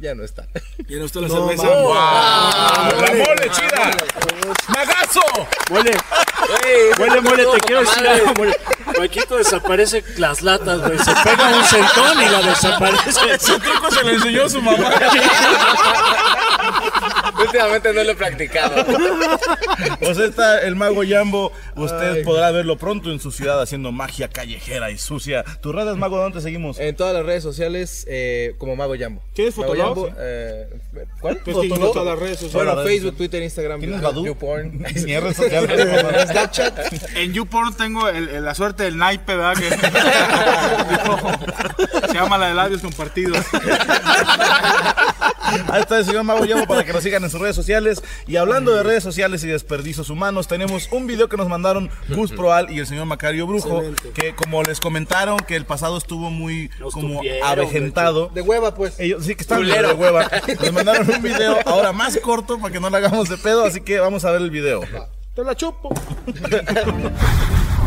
Ya 0.00 0.14
no 0.14 0.22
está. 0.22 0.46
¿Tiene 0.86 1.04
usted 1.04 1.20
la 1.22 1.28
No, 1.28 1.34
cerveza? 1.48 1.68
¡Wow! 1.68 1.94
¡La 1.94 3.12
mole 3.14 3.50
chida! 3.50 3.90
¡Magazo! 4.68 5.20
Huele, 5.70 5.96
huele, 6.98 7.20
mole, 7.20 7.44
te 7.46 7.58
quiero 7.66 7.80
decir 7.80 8.06
algo, 8.06 8.32
mole. 8.34 8.56
Paquito 8.96 9.36
desaparece 9.36 10.04
las 10.16 10.42
latas, 10.42 10.80
güey. 10.80 10.98
Se 10.98 11.12
pega 11.24 11.48
un 11.48 11.64
centón 11.64 12.22
y 12.22 12.28
la 12.28 12.42
desaparece. 12.42 13.32
Ese 13.34 13.58
truco 13.58 13.90
se 13.90 14.04
lo 14.04 14.10
enseñó 14.10 14.48
su 14.48 14.62
mamá. 14.62 14.88
Últimamente 17.40 17.92
no 17.92 18.04
lo 18.04 18.10
he 18.12 18.14
practicado. 18.14 18.84
Pues 20.00 20.18
está 20.18 20.60
el 20.60 20.74
mago 20.76 21.02
Yambo. 21.04 21.52
Usted 21.76 22.24
podrá 22.24 22.50
verlo 22.50 22.76
pronto 22.78 23.10
en 23.12 23.20
su 23.20 23.30
ciudad 23.30 23.60
haciendo 23.62 23.92
magia 23.92 24.28
callejera 24.28 24.90
y 24.90 24.98
sucia. 24.98 25.44
¿Tus 25.60 25.74
redes, 25.74 25.96
mago, 25.96 26.16
dónde 26.18 26.38
te 26.38 26.42
seguimos? 26.42 26.78
En 26.80 26.96
todas 26.96 27.14
las 27.14 27.24
redes 27.24 27.42
sociales, 27.42 28.04
eh, 28.08 28.54
como 28.58 28.74
Mago 28.76 28.94
Jambo. 28.98 29.22
¿Tienes 29.34 29.54
Fotolog? 29.54 29.86
Jambo, 30.08 30.10
eh, 30.18 30.68
¿Cuál? 31.20 31.38
Pues 31.44 31.56
que 31.58 31.68
todas 31.68 32.04
las 32.06 32.18
redes 32.18 32.38
sociales. 32.40 32.66
Bueno, 32.74 32.82
Facebook, 32.88 33.16
Twitter, 33.16 33.42
Instagram, 33.42 33.80
¿Tienes 33.80 34.00
YouTube? 34.00 34.26
YouPorn. 34.26 34.78
Ni 35.06 35.16
redes 35.18 35.36
sociales. 35.36 35.88
Snapchat. 36.30 36.78
En 37.16 37.32
YouPorn 37.32 37.74
tengo 37.74 38.08
el- 38.08 38.28
el- 38.28 38.44
la 38.44 38.54
suerte 38.54 38.84
del 38.84 38.96
naipe, 38.98 39.36
¿verdad? 39.36 39.54
Que 39.56 39.70
se 42.08 42.14
llama 42.14 42.38
la 42.38 42.48
de 42.48 42.54
labios 42.54 42.80
compartidos. 42.82 43.44
Ahí 45.68 45.80
está 45.80 45.98
el 45.98 46.04
señor 46.04 46.24
Mago 46.24 46.44
Yambo 46.44 46.66
para 46.66 46.84
que 46.84 46.92
nos 46.92 47.02
sigan 47.02 47.24
en 47.24 47.30
sus 47.30 47.40
redes 47.40 47.56
sociales. 47.56 48.02
Y 48.26 48.36
hablando 48.36 48.74
de 48.74 48.82
redes 48.82 49.02
sociales 49.02 49.42
y 49.44 49.48
desperdicios 49.48 50.10
humanos, 50.10 50.48
tenemos 50.48 50.88
un 50.92 51.06
video 51.06 51.28
que 51.28 51.36
nos 51.36 51.48
mandaron 51.48 51.90
Gus 52.08 52.32
Proal 52.32 52.70
y 52.70 52.78
el 52.78 52.86
señor 52.86 53.06
Macario 53.06 53.46
Brujo. 53.46 53.82
Excelente. 53.82 54.10
Que 54.20 54.34
como 54.34 54.62
les 54.62 54.80
comentaron, 54.80 55.38
que 55.38 55.56
el 55.56 55.64
pasado 55.64 55.96
estuvo 55.98 56.30
muy 56.30 56.70
Nos 56.78 56.94
como 56.94 57.20
avejentado. 57.44 58.30
De 58.34 58.42
hueva, 58.42 58.74
pues. 58.74 58.98
Ellos 58.98 59.24
sí 59.24 59.34
que 59.34 59.42
están 59.42 59.64
de 59.64 59.92
hueva. 59.94 60.28
Nos 60.60 60.72
mandaron 60.72 61.08
un 61.10 61.22
video 61.22 61.58
ahora 61.66 61.92
más 61.92 62.16
corto 62.18 62.58
para 62.58 62.72
que 62.72 62.80
no 62.80 62.90
le 62.90 62.96
hagamos 62.96 63.28
de 63.28 63.36
pedo, 63.38 63.64
así 63.64 63.80
que 63.80 63.98
vamos 64.00 64.24
a 64.24 64.30
ver 64.30 64.42
el 64.42 64.50
video. 64.50 64.80
Te 65.34 65.44
la 65.44 65.54
chupo. 65.54 65.90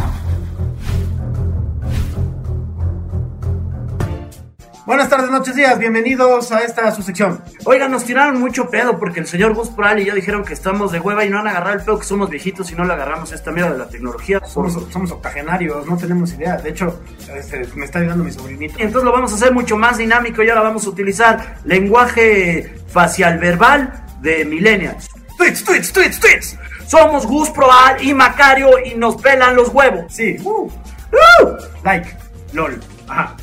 Buenas 4.86 5.09
tardes, 5.09 5.29
noches, 5.29 5.55
días. 5.55 5.77
Bienvenidos 5.77 6.51
a 6.51 6.61
esta 6.61 6.91
su 6.91 7.03
sección. 7.03 7.43
Oigan, 7.65 7.91
nos 7.91 8.03
tiraron 8.03 8.39
mucho 8.39 8.67
pedo 8.69 8.97
porque 8.97 9.19
el 9.19 9.27
señor 9.27 9.53
Gus 9.53 9.69
Proal 9.69 9.99
y 9.99 10.05
yo 10.05 10.15
dijeron 10.15 10.43
que 10.43 10.53
estamos 10.53 10.91
de 10.91 10.99
hueva 10.99 11.23
y 11.23 11.29
no 11.29 11.39
han 11.39 11.47
agarrado 11.47 11.75
el 11.75 11.82
pedo 11.86 11.99
que 11.99 12.05
somos 12.05 12.29
viejitos 12.32 12.71
y 12.71 12.75
no 12.75 12.84
le 12.84 12.93
agarramos 12.93 13.32
esta 13.32 13.51
mierda 13.51 13.73
de 13.73 13.77
la 13.77 13.88
tecnología. 13.88 14.41
Somos, 14.45 14.73
somos 14.91 15.11
octogenarios, 15.11 15.86
no 15.86 15.97
tenemos 15.97 16.34
idea. 16.34 16.57
De 16.57 16.71
hecho, 16.71 16.99
este, 17.36 17.61
me 17.75 17.86
está 17.86 17.99
ayudando 17.99 18.23
mi 18.23 18.32
sobrinito. 18.32 18.73
Entonces 18.79 19.03
lo 19.03 19.11
vamos 19.11 19.32
a 19.32 19.36
hacer 19.36 19.53
mucho 19.53 19.77
más 19.77 19.99
dinámico 19.99 20.41
y 20.41 20.49
ahora 20.49 20.63
vamos 20.63 20.86
a 20.88 20.89
utilizar 20.89 21.57
lenguaje 21.63 22.73
facial 22.88 23.38
verbal 23.38 24.03
de 24.21 24.45
millennials. 24.45 25.07
Tweets, 25.38 25.63
tweets, 25.63 25.93
tweets, 25.93 26.19
tweets. 26.19 26.57
Somos 26.88 27.27
Gus 27.27 27.51
Proal 27.51 28.03
y 28.03 28.15
Macario 28.15 28.71
y 28.84 28.95
nos 28.95 29.15
pelan 29.21 29.55
los 29.55 29.69
huevos. 29.69 30.05
Sí, 30.11 30.38
Uh, 30.43 30.63
uh. 30.65 31.57
like, 31.84 32.15
lol. 32.53 32.79
Ajá. 33.07 33.36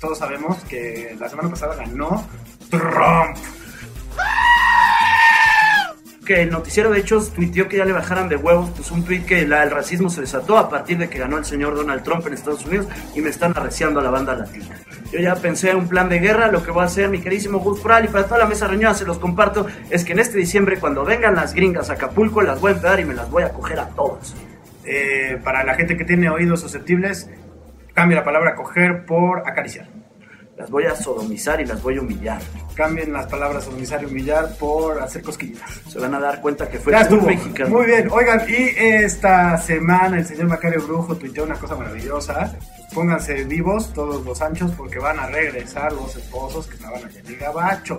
Todos 0.00 0.18
sabemos 0.18 0.58
que 0.64 1.16
la 1.18 1.28
semana 1.28 1.50
pasada 1.50 1.74
ganó 1.74 2.26
Trump. 2.70 3.36
que 6.24 6.42
el 6.42 6.50
noticiero 6.50 6.90
de 6.90 7.00
hechos 7.00 7.32
tuiteó 7.32 7.68
que 7.68 7.78
ya 7.78 7.86
le 7.86 7.92
bajaran 7.92 8.28
de 8.28 8.36
huevos, 8.36 8.68
pues 8.76 8.90
un 8.90 9.02
tweet 9.02 9.22
que 9.22 9.40
el 9.40 9.70
racismo 9.70 10.10
se 10.10 10.20
desató 10.20 10.58
a 10.58 10.68
partir 10.68 10.98
de 10.98 11.08
que 11.08 11.18
ganó 11.18 11.38
el 11.38 11.46
señor 11.46 11.74
Donald 11.74 12.02
Trump 12.02 12.26
en 12.26 12.34
Estados 12.34 12.66
Unidos 12.66 12.86
y 13.14 13.22
me 13.22 13.30
están 13.30 13.52
arreciando 13.56 14.00
a 14.00 14.02
la 14.02 14.10
banda 14.10 14.34
latina. 14.34 14.78
Yo 15.10 15.20
ya 15.20 15.34
pensé 15.36 15.70
en 15.70 15.78
un 15.78 15.88
plan 15.88 16.10
de 16.10 16.18
guerra, 16.18 16.48
lo 16.48 16.62
que 16.62 16.70
voy 16.70 16.82
a 16.82 16.84
hacer, 16.84 17.08
mi 17.08 17.20
queridísimo 17.20 17.60
Gus 17.60 17.80
Proal, 17.80 18.04
y 18.04 18.08
para 18.08 18.26
toda 18.26 18.40
la 18.40 18.46
mesa 18.46 18.68
reñida 18.68 18.92
se 18.92 19.06
los 19.06 19.18
comparto, 19.18 19.66
es 19.88 20.04
que 20.04 20.12
en 20.12 20.18
este 20.18 20.36
diciembre 20.36 20.78
cuando 20.78 21.02
vengan 21.02 21.34
las 21.34 21.54
gringas 21.54 21.88
a 21.88 21.94
Acapulco 21.94 22.42
las 22.42 22.60
voy 22.60 22.72
a 22.72 22.74
empezar 22.74 23.00
y 23.00 23.06
me 23.06 23.14
las 23.14 23.30
voy 23.30 23.42
a 23.42 23.48
coger 23.48 23.80
a 23.80 23.88
todas. 23.88 24.34
Eh, 24.84 25.38
para 25.42 25.64
la 25.64 25.74
gente 25.74 25.96
que 25.96 26.04
tiene 26.04 26.28
oídos 26.28 26.60
susceptibles, 26.60 27.30
cambia 27.98 28.18
la 28.18 28.24
palabra 28.24 28.54
coger 28.54 29.04
por 29.04 29.40
acariciar. 29.40 29.88
Las 30.56 30.70
voy 30.70 30.84
a 30.84 30.94
sodomizar 30.94 31.60
y 31.60 31.66
las 31.66 31.82
voy 31.82 31.96
a 31.96 32.00
humillar. 32.00 32.40
Cambien 32.76 33.12
las 33.12 33.26
palabras 33.26 33.64
sodomizar 33.64 34.00
y 34.02 34.06
humillar 34.06 34.56
por 34.56 35.00
hacer 35.02 35.20
cosquillas. 35.20 35.68
Se 35.88 35.98
van 35.98 36.14
a 36.14 36.20
dar 36.20 36.40
cuenta 36.40 36.68
que 36.68 36.78
fue 36.78 36.92
Ya 36.92 37.00
estuvo. 37.00 37.26
mexicano. 37.26 37.70
Muy 37.70 37.86
bien, 37.86 38.08
oigan, 38.12 38.42
y 38.48 38.70
esta 38.78 39.56
semana 39.58 40.18
el 40.18 40.26
señor 40.26 40.46
Macario 40.46 40.80
Brujo 40.80 41.16
tuiteó 41.16 41.42
una 41.42 41.56
cosa 41.56 41.74
maravillosa. 41.74 42.56
Pónganse 42.94 43.42
vivos 43.44 43.92
todos 43.92 44.24
los 44.24 44.40
anchos 44.42 44.70
porque 44.76 45.00
van 45.00 45.18
a 45.18 45.26
regresar 45.26 45.92
los 45.92 46.14
esposos 46.14 46.68
que 46.68 46.76
estaban 46.76 47.04
allá 47.04 47.18
en 47.18 47.26
el 47.26 47.36
gabacho. 47.36 47.98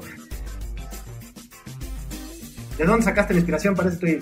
¿De 2.79 2.85
dónde 2.85 3.03
sacaste 3.03 3.33
la 3.33 3.39
inspiración 3.39 3.75
para 3.75 3.89
este 3.89 3.99
tweet? 3.99 4.19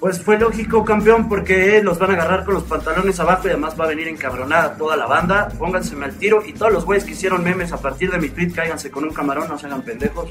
Pues 0.00 0.22
fue 0.22 0.38
lógico, 0.38 0.82
campeón, 0.82 1.28
porque 1.28 1.82
los 1.82 1.98
van 1.98 2.12
a 2.12 2.14
agarrar 2.14 2.46
con 2.46 2.54
los 2.54 2.62
pantalones 2.62 3.20
abajo 3.20 3.42
y 3.44 3.50
además 3.50 3.78
va 3.78 3.84
a 3.84 3.88
venir 3.88 4.08
encabronada 4.08 4.78
toda 4.78 4.96
la 4.96 5.04
banda. 5.04 5.48
Pónganseme 5.58 6.06
al 6.06 6.14
tiro 6.14 6.42
y 6.42 6.54
todos 6.54 6.72
los 6.72 6.86
güeyes 6.86 7.04
que 7.04 7.12
hicieron 7.12 7.44
memes 7.44 7.70
a 7.70 7.76
partir 7.76 8.10
de 8.10 8.16
mi 8.16 8.30
tweet, 8.30 8.52
cáiganse 8.54 8.90
con 8.90 9.04
un 9.04 9.12
camarón, 9.12 9.46
no 9.46 9.58
se 9.58 9.66
hagan 9.66 9.82
pendejos. 9.82 10.30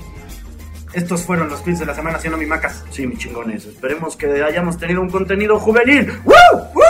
Estos 0.93 1.21
fueron 1.21 1.49
los 1.49 1.63
tweets 1.63 1.81
de 1.81 1.85
la 1.85 1.93
semana, 1.93 2.17
¿sí 2.17 2.29
o 2.29 2.31
no, 2.31 2.37
mi 2.37 2.47
macas? 2.47 2.83
Sí, 2.89 3.05
mi 3.05 3.15
chingones. 3.15 3.67
Esperemos 3.67 4.17
que 4.17 4.25
hayamos 4.41 4.79
tenido 4.79 4.99
un 4.99 5.11
contenido 5.11 5.59
juvenil. 5.59 6.11
¡Woo! 6.25 6.33
¡Woo! 6.73 6.86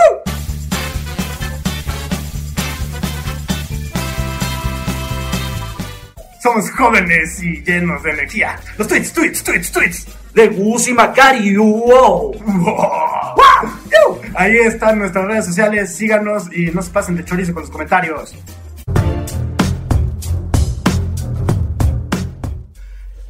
Somos 6.42 6.70
jóvenes 6.70 7.42
y 7.42 7.62
llenos 7.64 8.02
de 8.02 8.10
energía. 8.10 8.60
Los 8.76 8.86
tweets, 8.86 9.12
tweets, 9.12 9.42
tweets, 9.42 9.72
tweets. 9.72 10.06
De 10.34 10.46
Gus 10.48 10.86
y 10.86 10.92
Macario. 10.92 11.64
¡Wow! 11.64 12.32
¡Wow! 12.34 14.20
Ahí 14.36 14.56
están 14.58 15.00
nuestras 15.00 15.24
redes 15.26 15.46
sociales. 15.46 15.96
Síganos 15.96 16.44
y 16.54 16.66
no 16.66 16.80
se 16.82 16.90
pasen 16.90 17.16
de 17.16 17.24
chorizo 17.24 17.52
con 17.52 17.62
los 17.62 17.70
comentarios. 17.70 18.34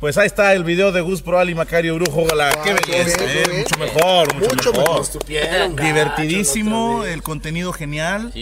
Pues 0.00 0.16
ahí 0.16 0.26
está 0.26 0.52
el 0.52 0.62
video 0.62 0.92
de 0.92 1.00
Gus 1.00 1.22
Proal 1.22 1.50
y 1.50 1.54
Macario 1.54 1.94
Brujo. 1.96 2.26
La, 2.36 2.50
qué 2.62 2.74
qué 2.84 2.92
belleza, 2.92 3.24
bien, 3.24 3.30
eh, 3.30 3.44
bien. 3.48 3.62
mucho 3.62 3.78
mejor, 3.78 4.34
mucho, 4.34 4.54
Mucho 4.54 4.72
mejor. 4.72 5.82
Divertidísimo, 5.82 7.04
el 7.04 7.22
contenido 7.22 7.72
genial. 7.72 8.32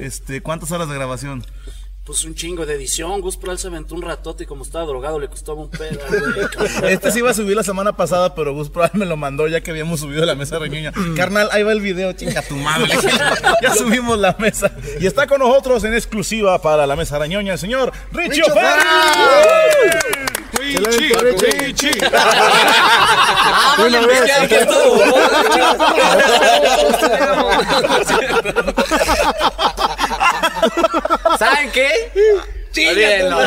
Este, 0.00 0.40
¿cuántas 0.40 0.72
horas 0.72 0.88
de 0.88 0.94
grabación? 0.94 1.44
Pues 2.04 2.22
un 2.26 2.34
chingo 2.34 2.66
de 2.66 2.74
edición. 2.74 3.22
Gus 3.22 3.38
Proal 3.38 3.58
se 3.58 3.68
aventó 3.68 3.94
un 3.94 4.02
ratote 4.02 4.44
y 4.44 4.46
como 4.46 4.62
estaba 4.62 4.84
drogado 4.84 5.18
le 5.18 5.28
costaba 5.28 5.58
un 5.62 5.70
pedo. 5.70 5.98
Este 6.88 7.10
se 7.10 7.20
iba 7.20 7.30
a 7.30 7.34
subir 7.34 7.56
la 7.56 7.62
semana 7.62 7.96
pasada, 7.96 8.34
pero 8.34 8.52
Gus 8.52 8.68
Proal 8.68 8.90
me 8.92 9.06
lo 9.06 9.16
mandó 9.16 9.48
ya 9.48 9.62
que 9.62 9.70
habíamos 9.70 10.00
subido 10.00 10.26
la 10.26 10.34
mesa 10.34 10.58
reñoña. 10.58 10.92
Carnal, 11.16 11.48
ahí 11.50 11.62
va 11.62 11.72
el 11.72 11.80
video, 11.80 12.12
chinga 12.12 12.42
tu 12.42 12.56
madre. 12.56 12.92
ya 13.62 13.74
subimos 13.74 14.18
la 14.18 14.36
mesa. 14.38 14.70
Y 15.00 15.06
está 15.06 15.26
con 15.26 15.38
nosotros 15.38 15.82
en 15.84 15.94
exclusiva 15.94 16.60
para 16.60 16.86
la 16.86 16.94
mesa 16.94 17.18
reñoña 17.18 17.54
el 17.54 17.58
señor 17.58 17.90
Richie 18.12 18.42
Richo 18.42 18.52
Ferri. 18.52 18.84
Una 23.78 24.06
vez. 24.06 24.30
¿Saben 31.44 31.70
qué? 31.72 31.88
Olvídenlo. 32.76 33.38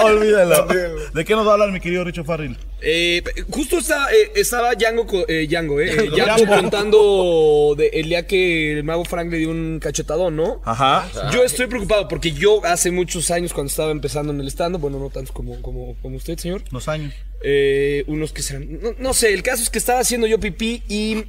Olvídalo. 0.00 0.66
¿De 1.14 1.24
qué 1.24 1.34
nos 1.34 1.46
va 1.46 1.50
a 1.50 1.52
hablar 1.54 1.70
mi 1.70 1.80
querido 1.80 2.02
Richo 2.04 2.24
Farril? 2.24 2.56
Eh, 2.80 3.22
justo 3.50 3.78
está, 3.78 4.12
eh, 4.12 4.32
estaba 4.34 4.74
Django, 4.74 5.06
co- 5.06 5.24
eh, 5.28 5.46
Django, 5.48 5.80
eh, 5.80 6.08
Django 6.10 6.16
Django. 6.16 6.56
contando 6.56 7.74
de 7.76 7.86
el 7.92 8.08
día 8.08 8.26
que 8.26 8.72
el 8.72 8.82
mago 8.84 9.04
Frank 9.04 9.30
le 9.30 9.38
dio 9.38 9.50
un 9.50 9.78
cachetadón, 9.80 10.34
¿no? 10.34 10.60
Ajá. 10.64 11.08
Yo 11.32 11.44
estoy 11.44 11.66
preocupado 11.68 12.08
porque 12.08 12.32
yo 12.32 12.60
hace 12.64 12.90
muchos 12.90 13.30
años 13.30 13.52
cuando 13.52 13.70
estaba 13.70 13.92
empezando 13.92 14.32
en 14.32 14.40
el 14.40 14.48
stand 14.48 14.78
bueno, 14.80 14.98
no 14.98 15.10
tantos 15.10 15.30
como, 15.32 15.62
como, 15.62 15.94
como 16.02 16.16
usted, 16.16 16.36
señor. 16.38 16.64
Dos 16.72 16.88
años. 16.88 17.14
Eh, 17.44 18.04
unos 18.06 18.32
que 18.32 18.40
serán, 18.42 18.80
no, 18.80 18.90
no 18.98 19.14
sé, 19.14 19.34
el 19.34 19.42
caso 19.42 19.62
es 19.64 19.70
que 19.70 19.78
estaba 19.78 19.98
haciendo 19.98 20.28
yo 20.28 20.38
pipí 20.38 20.82
y 20.88 21.24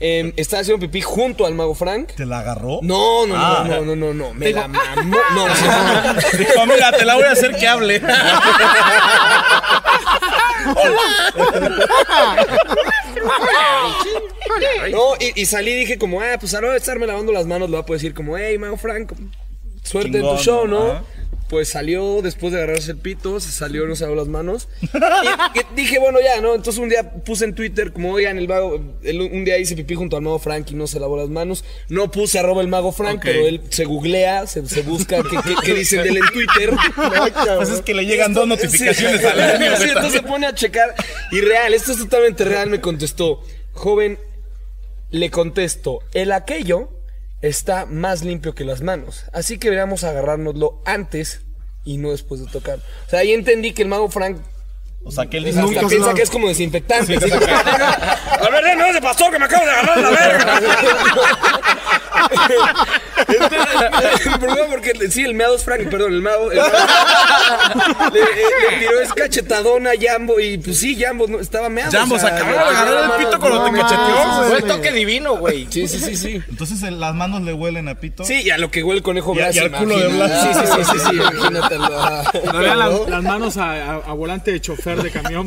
eh, 0.00 0.32
estaba 0.36 0.62
haciendo 0.62 0.80
pipí 0.80 1.02
junto 1.02 1.44
al 1.44 1.54
mago 1.54 1.74
Frank. 1.74 2.12
¿Te 2.16 2.24
la 2.24 2.38
agarró? 2.40 2.78
No, 2.82 3.26
no, 3.26 3.34
Ah. 3.36 3.66
no, 3.68 3.82
no, 3.84 3.94
no, 3.94 4.14
no, 4.14 4.32
me 4.32 4.46
Digo- 4.46 4.60
la 4.60 4.68
mamó. 4.68 5.18
No, 5.34 5.46
no, 5.46 5.48
no. 5.48 6.14
Dijo, 6.38 6.66
mira, 6.66 6.92
te 6.92 7.04
la 7.04 7.14
voy 7.16 7.24
a 7.24 7.32
hacer 7.32 7.54
que 7.56 7.68
hable. 7.68 8.00
No, 14.90 15.14
y, 15.20 15.40
y 15.42 15.46
salí 15.46 15.70
y 15.72 15.76
dije 15.80 15.98
como, 15.98 16.20
ah, 16.20 16.36
pues 16.38 16.54
ahora 16.54 16.70
de 16.72 16.78
estarme 16.78 17.06
lavando 17.06 17.32
las 17.32 17.46
manos, 17.46 17.68
le 17.70 17.76
voy 17.76 17.82
a 17.82 17.86
poder 17.86 18.00
decir 18.00 18.14
como, 18.14 18.36
hey, 18.36 18.58
Mago 18.58 18.76
Frank, 18.76 19.12
suerte 19.82 20.08
en 20.08 20.14
Chingón, 20.14 20.36
tu 20.36 20.42
show, 20.42 20.66
¿no? 20.66 20.92
ajá. 20.92 21.02
Pues 21.50 21.68
salió 21.68 22.22
después 22.22 22.52
de 22.52 22.60
agarrarse 22.62 22.92
el 22.92 22.98
pito, 22.98 23.40
se 23.40 23.50
salió, 23.50 23.84
no 23.86 23.96
se 23.96 24.04
lavó 24.04 24.14
las 24.14 24.28
manos. 24.28 24.68
Y, 24.82 25.58
y 25.58 25.62
dije, 25.74 25.98
bueno, 25.98 26.20
ya, 26.20 26.40
¿no? 26.40 26.54
Entonces 26.54 26.80
un 26.80 26.88
día 26.88 27.10
puse 27.24 27.44
en 27.44 27.56
Twitter 27.56 27.92
como, 27.92 28.12
oigan, 28.12 28.38
el 28.38 28.46
mago, 28.46 28.80
el- 29.02 29.20
un 29.20 29.44
día 29.44 29.58
hice 29.58 29.74
pipí 29.74 29.96
junto 29.96 30.16
al 30.16 30.22
mago 30.22 30.38
Frank 30.38 30.70
y 30.70 30.74
no 30.74 30.86
se 30.86 31.00
lavó 31.00 31.16
las 31.16 31.28
manos. 31.28 31.64
No 31.88 32.08
puse 32.10 32.38
arroba 32.38 32.62
el 32.62 32.68
mago 32.68 32.92
Frank, 32.92 33.20
pero 33.24 33.48
él 33.48 33.60
se 33.68 33.84
googlea, 33.84 34.46
se, 34.46 34.64
se 34.68 34.82
busca 34.82 35.22
qué, 35.24 35.36
qué- 35.44 35.54
qué 35.64 35.74
dicen 35.74 36.04
de 36.04 36.10
él 36.10 36.16
en 36.18 36.32
Twitter. 36.32 36.70
Pues 37.56 37.70
es 37.70 37.80
que 37.82 37.94
le 37.94 38.06
llegan 38.06 38.32
dos 38.32 38.46
notificaciones 38.46 39.24
al 39.24 39.40
año. 39.40 39.76
Sí, 39.76 39.88
entonces 39.88 40.12
se 40.12 40.22
pone 40.22 40.46
a 40.46 40.54
checar. 40.54 40.94
Y 41.32 41.40
real, 41.40 41.74
esto 41.74 41.90
es 41.90 41.98
totalmente 41.98 42.44
real, 42.44 42.70
me 42.70 42.80
contestó. 42.80 43.42
Joven, 43.72 44.20
le 45.10 45.30
contesto, 45.30 45.98
el 46.14 46.30
aquello 46.30 46.90
está 47.42 47.86
más 47.86 48.22
limpio 48.24 48.54
que 48.54 48.64
las 48.64 48.82
manos. 48.82 49.24
Así 49.32 49.58
que 49.58 49.68
deberíamos 49.68 50.04
agarrárnoslo 50.04 50.82
antes 50.84 51.42
y 51.84 51.98
no 51.98 52.10
después 52.10 52.40
de 52.40 52.50
tocar. 52.50 52.78
O 53.06 53.10
sea, 53.10 53.20
ahí 53.20 53.32
entendí 53.32 53.72
que 53.72 53.82
el 53.82 53.88
mago 53.88 54.08
Frank. 54.08 54.38
O 55.02 55.10
sea, 55.10 55.26
que 55.26 55.38
él 55.38 55.44
dice 55.44 55.62
dice- 55.62 55.86
piensa 55.86 56.14
que 56.14 56.22
es 56.22 56.30
como 56.30 56.46
desinfectante. 56.48 57.18
Sí, 57.18 57.24
así 57.24 57.30
como, 57.30 57.46
a 57.46 58.50
ver, 58.50 58.76
no 58.76 58.84
ese 58.86 59.00
pastor 59.00 59.32
que 59.32 59.38
me 59.38 59.46
acabo 59.46 59.64
de 59.64 59.70
agarrar 59.72 59.98
la 59.98 60.10
verga. 60.10 60.60
Perdón, 64.40 64.66
porque 64.70 65.10
sí, 65.10 65.22
el 65.22 65.34
meado 65.34 65.56
es 65.56 65.64
Frank, 65.64 65.88
perdón, 65.88 66.14
el 66.14 66.22
meado. 66.22 66.50
el 66.50 66.58
meado- 66.58 66.70
le, 68.12 68.20
le- 68.20 68.70
le 68.70 68.78
tiró 68.78 69.00
ese 69.00 69.14
cachetadón 69.14 69.86
a 69.86 69.90
Jambo 70.00 70.38
y 70.40 70.58
pues 70.58 70.78
sí, 70.78 70.96
Jambo 71.00 71.26
no, 71.26 71.40
estaba 71.40 71.68
meado. 71.68 71.90
Jambo, 71.92 72.18
se 72.18 72.26
acabó 72.26 72.52
de 72.52 72.58
agarrar 72.58 73.04
el 73.04 73.24
pito 73.24 73.40
cuando 73.40 73.64
te 73.64 73.72
cacheteó. 73.72 74.44
Fue 74.48 74.56
el 74.58 74.64
toque 74.64 74.92
divino, 74.92 75.36
güey. 75.36 75.66
Sí, 75.70 75.88
sí, 75.88 75.98
sí, 75.98 76.16
sí. 76.16 76.42
Entonces 76.48 76.82
eh, 76.82 76.90
las 76.90 77.14
manos 77.14 77.42
le 77.42 77.52
huelen 77.52 77.88
a 77.88 77.94
pito. 77.96 78.24
Sí, 78.24 78.42
y 78.42 78.50
a 78.50 78.58
lo 78.58 78.70
que 78.70 78.82
huele 78.82 78.98
el 78.98 79.02
conejo 79.02 79.34
Blas. 79.34 79.54
y 79.56 79.58
al 79.60 79.72
culo 79.72 79.98
de. 79.98 80.08
Blas. 80.08 80.42
Sí, 80.42 80.48
sí, 80.54 80.66
sí, 80.66 80.84
sí, 80.92 80.98
sí, 81.10 81.16
imagínatelo. 81.16 81.88
las, 82.62 83.08
las 83.08 83.22
manos 83.22 83.56
a, 83.56 83.70
a- 83.72 83.94
a 83.96 84.12
volante 84.12 84.52
de 84.52 84.60
chofer 84.60 84.89
de 84.98 85.10
camión. 85.10 85.46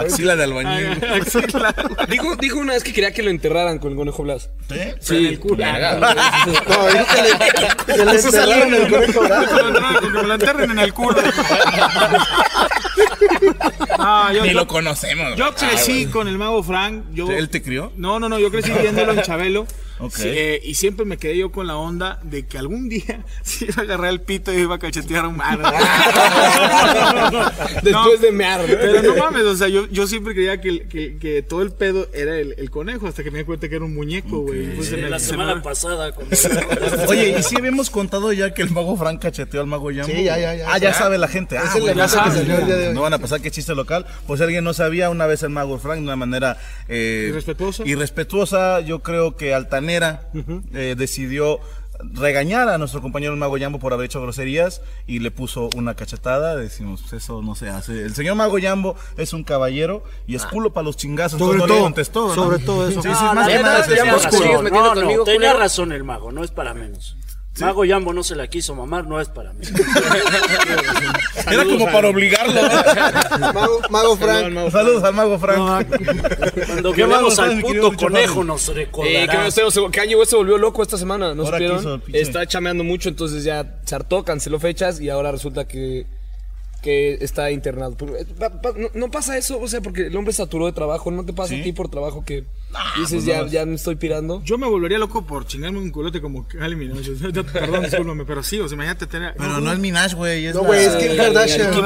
Axila 0.00 0.36
de 0.36 0.44
albañil. 0.44 1.04
Axila. 1.04 1.74
Dijo, 2.08 2.36
dijo 2.36 2.58
una 2.58 2.74
vez 2.74 2.84
que 2.84 2.92
quería 2.92 3.12
que 3.12 3.22
lo 3.22 3.30
enterraran 3.30 3.78
con 3.78 3.92
el 3.92 3.96
conejo 3.96 4.22
Blas. 4.22 4.50
¿Sí? 4.68 4.76
Sí, 5.00 5.16
En 5.16 5.26
el 5.26 5.40
culo. 5.40 5.56
No, 5.56 5.64
que 5.66 7.22
le, 8.02 8.10
enterraron 8.12 8.74
el 8.74 8.88
conejo 8.90 9.20
Blas. 9.20 9.46
Lo 10.12 10.34
enterren 10.34 10.70
en 10.70 10.78
el 10.78 10.92
culo. 10.94 11.16
Ah, 13.98 14.32
yo, 14.34 14.42
Ni 14.42 14.48
yo- 14.48 14.54
lo 14.54 14.66
conocemos. 14.66 15.36
Yo 15.36 15.54
crecí 15.54 16.06
con 16.06 16.28
el 16.28 16.38
mago 16.38 16.62
Frank. 16.62 17.04
Yo, 17.12 17.30
¿Él 17.30 17.48
te 17.48 17.62
crió? 17.62 17.92
No, 17.96 18.18
no, 18.20 18.28
no, 18.28 18.38
yo 18.38 18.50
crecí 18.50 18.70
viéndolo 18.72 19.12
en 19.12 19.22
Chabelo. 19.22 19.66
Eh, 20.22 20.60
y 20.64 20.74
siempre 20.74 21.06
me 21.06 21.16
quedé 21.16 21.38
yo 21.38 21.50
con 21.52 21.66
la 21.66 21.76
onda 21.76 22.18
de 22.22 22.46
que 22.46 22.58
algún 22.58 22.88
día 22.88 23.24
se 23.42 23.66
iba 23.66 23.74
a 23.78 23.80
agarrar 23.82 24.10
el 24.10 24.20
pito 24.20 24.52
y 24.52 24.56
iba 24.58 24.74
a 24.74 24.78
cachetear 24.78 25.24
a 25.24 25.28
un 25.28 25.36
mar. 25.36 25.58
Después 27.82 28.20
de 28.20 28.32
mear. 28.32 28.60
Pero 28.66 29.02
no 29.02 29.16
mames, 29.16 29.42
o 29.44 29.56
sea, 29.56 29.68
yo, 29.68 29.86
yo 29.90 30.06
siempre 30.06 30.34
creía 30.34 30.60
que, 30.60 30.86
que, 30.88 31.16
que 31.18 31.42
todo 31.42 31.62
el 31.62 31.72
pedo 31.72 32.08
era 32.12 32.36
el, 32.38 32.54
el 32.58 32.70
conejo 32.70 33.06
hasta 33.08 33.22
que 33.22 33.30
me 33.30 33.38
di 33.38 33.44
cuenta 33.44 33.68
que 33.68 33.76
era 33.76 33.84
un 33.84 33.94
muñeco, 33.94 34.40
güey. 34.40 34.74
Pues 34.74 34.88
Sí, 34.88 34.96
la 34.96 35.18
se 35.18 35.26
semana 35.30 35.54
me- 35.56 35.62
pasada. 35.62 36.12
Con... 36.12 36.26
Oye, 37.08 37.36
¿y 37.38 37.42
si 37.42 37.56
habíamos 37.56 37.90
contado 37.90 38.32
ya 38.32 38.52
que 38.54 38.62
el 38.62 38.70
mago 38.70 38.96
Frank 38.96 39.20
cacheteó 39.22 39.60
al 39.60 39.66
mago 39.66 39.88
Jambo? 39.90 40.06
Sí, 40.06 40.24
ya, 40.24 40.38
ya, 40.38 40.54
ya. 40.54 40.66
Ah, 40.72 40.78
ya 40.78 40.90
Ya. 40.90 40.94
sabe 40.94 41.18
la 41.18 41.28
gente. 41.28 41.56
Ah, 41.58 41.70
bueno, 41.80 42.06
ya 42.06 42.88
hoy. 42.88 42.94
No 42.94 43.02
van 43.02 43.14
a 43.14 43.18
pasar 43.18 43.40
que 43.40 43.50
chiste 43.50 43.74
local. 43.74 44.06
Pues 44.26 44.40
alguien 44.40 44.64
no 44.64 44.74
sabía, 44.74 45.10
una 45.10 45.26
vez 45.26 45.42
el 45.42 45.50
mago 45.50 45.78
Frank, 45.78 45.98
de 45.98 46.04
una 46.04 46.16
manera... 46.16 46.58
eh, 46.88 47.26
Irrespetuosa. 47.30 47.82
Irrespetuosa, 47.86 48.80
yo 48.80 49.02
creo 49.02 49.36
que 49.36 49.54
altanera, 49.54 49.84
eh, 50.02 50.94
decidió 50.96 51.58
regañar 52.12 52.68
a 52.68 52.76
nuestro 52.76 53.00
compañero 53.00 53.32
el 53.32 53.38
mago 53.38 53.56
Jambo 53.58 53.78
por 53.78 53.92
haber 53.92 54.06
hecho 54.06 54.20
groserías 54.20 54.82
y 55.06 55.20
le 55.20 55.30
puso 55.30 55.68
una 55.76 55.94
cachetada. 55.94 56.56
Decimos, 56.56 57.02
pues 57.02 57.22
eso 57.22 57.40
no 57.40 57.54
se 57.54 57.68
hace. 57.68 58.02
El 58.02 58.14
señor 58.14 58.34
mago 58.34 58.56
Jambo 58.60 58.96
es 59.16 59.32
un 59.32 59.44
caballero 59.44 60.02
y 60.26 60.34
es 60.34 60.44
culo 60.44 60.72
para 60.72 60.84
los 60.84 60.96
chingazos. 60.96 61.38
Sobre 61.38 61.52
entonces 61.54 61.68
no 61.68 61.74
le 61.74 61.78
todo, 61.78 61.84
contestó, 61.84 62.28
¿no? 62.28 62.34
sobre 62.34 62.58
todo 62.58 62.88
eso. 62.88 63.00
Sí, 63.02 63.08
sí, 63.08 63.14
No, 63.24 63.34
más 63.34 63.46
la 63.46 63.46
que 63.46 63.58
neta, 63.58 63.62
nada, 63.70 63.86
tenía 63.86 64.02
Jambo 64.04 64.16
es 64.16 64.24
razón. 64.24 64.40
culo. 64.40 64.62
metiendo 64.62 64.80
No, 64.88 64.94
no, 64.94 65.00
conmigo, 65.00 65.24
tenía 65.24 65.38
culero. 65.40 65.58
razón 65.58 65.92
el 65.92 66.04
mago, 66.04 66.32
no 66.32 66.42
es 66.44 66.50
para 66.50 66.74
menos. 66.74 67.16
Mago 67.60 67.84
Jambo 67.86 68.12
no 68.12 68.22
se 68.24 68.34
la 68.34 68.48
quiso 68.48 68.74
mamar, 68.74 69.06
no 69.06 69.20
es 69.20 69.28
para 69.28 69.52
menos. 69.52 69.70
Era 71.50 71.64
como 71.64 71.84
para 71.86 72.08
obligarlo. 72.08 72.60
Mago, 73.52 73.80
Mago 73.90 74.16
Frank. 74.16 74.70
Saludos 74.70 75.02
al 75.04 75.14
mago 75.14 75.38
Frank. 75.38 75.86
Cuando 76.66 76.90
¿Qué 76.92 76.96
violemos 76.96 77.22
mago 77.22 77.30
sabes, 77.30 77.56
al 77.56 77.62
puto 77.62 77.92
conejo 77.96 78.42
nos 78.44 78.68
Eh, 78.70 78.74
recordará. 78.74 79.26
que 79.30 79.38
no 79.38 79.50
sé, 79.50 79.70
se- 79.70 79.90
Kanye 79.90 80.16
West 80.16 80.30
se 80.30 80.36
volvió 80.36 80.58
loco 80.58 80.82
esta 80.82 80.96
semana, 80.98 81.34
¿no 81.34 81.44
Ahora 81.44 81.58
supieron? 81.58 82.00
quiso. 82.00 82.16
Está 82.18 82.46
chameando 82.46 82.82
mucho, 82.82 83.08
entonces 83.08 83.44
ya 83.44 83.78
se 83.84 83.94
hartó, 83.94 84.24
canceló 84.24 84.58
fechas 84.58 85.00
y 85.00 85.08
ahora 85.10 85.30
resulta 85.30 85.66
que, 85.68 86.06
que 86.82 87.18
está 87.20 87.50
internado. 87.50 87.96
Eh, 88.18 88.26
no, 88.76 88.88
no 88.94 89.10
pasa 89.10 89.36
eso, 89.38 89.60
o 89.60 89.68
sea, 89.68 89.80
porque 89.80 90.06
el 90.06 90.16
hombre 90.16 90.32
saturó 90.32 90.66
de 90.66 90.72
trabajo, 90.72 91.10
no 91.10 91.24
te 91.24 91.32
pasa 91.32 91.50
¿Sí? 91.54 91.60
a 91.60 91.64
ti 91.64 91.72
por 91.72 91.88
trabajo 91.88 92.24
que 92.24 92.44
dices 92.96 93.12
pues 93.12 93.24
ya, 93.24 93.46
ya 93.46 93.66
me 93.66 93.74
estoy 93.74 93.96
pirando. 93.96 94.42
Yo 94.44 94.58
me 94.58 94.66
volvería 94.66 94.98
loco 94.98 95.26
por 95.26 95.46
chingarme 95.46 95.78
un 95.78 95.90
culote 95.90 96.20
como 96.20 96.46
Kylie 96.48 96.76
Minogue. 96.76 97.02
Perdón, 97.52 97.82
discúlpame, 97.84 98.24
pero 98.24 98.42
sí, 98.42 98.58
o 98.60 98.68
sea, 98.68 98.74
imagínate 98.74 99.06
tener. 99.06 99.34
Pero 99.36 99.60
no 99.60 99.72
es 99.72 99.78
Minaj, 99.78 100.14
güey. 100.14 100.52
No, 100.52 100.62
güey, 100.64 100.84
es 100.84 100.94
Kim 100.96 101.16
Kardashian. 101.16 101.70
Kim 101.72 101.84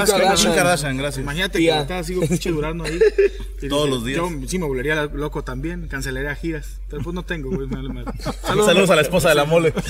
gracias. 0.55 1.19
Imagínate 1.19 1.59
que 1.59 1.69
estaba 1.69 2.01
así 2.01 2.15
pinche 2.15 2.51
durando 2.51 2.85
ahí. 2.85 2.99
Todos 3.69 3.89
los 3.89 4.05
días. 4.05 4.19
Yo 4.19 4.31
sí 4.47 4.59
me 4.59 4.67
volvería 4.67 5.07
loco 5.07 5.43
también, 5.43 5.89
cancelaría 5.89 6.35
giras. 6.35 6.81
Pero 6.89 7.03
pues 7.03 7.15
no 7.15 7.25
tengo, 7.25 7.51
güey. 7.51 7.69
Saludos 8.45 8.91
a 8.91 8.97
la 8.97 9.03
esposa 9.03 9.29
de 9.31 9.35
la 9.35 9.45
mole. 9.45 9.73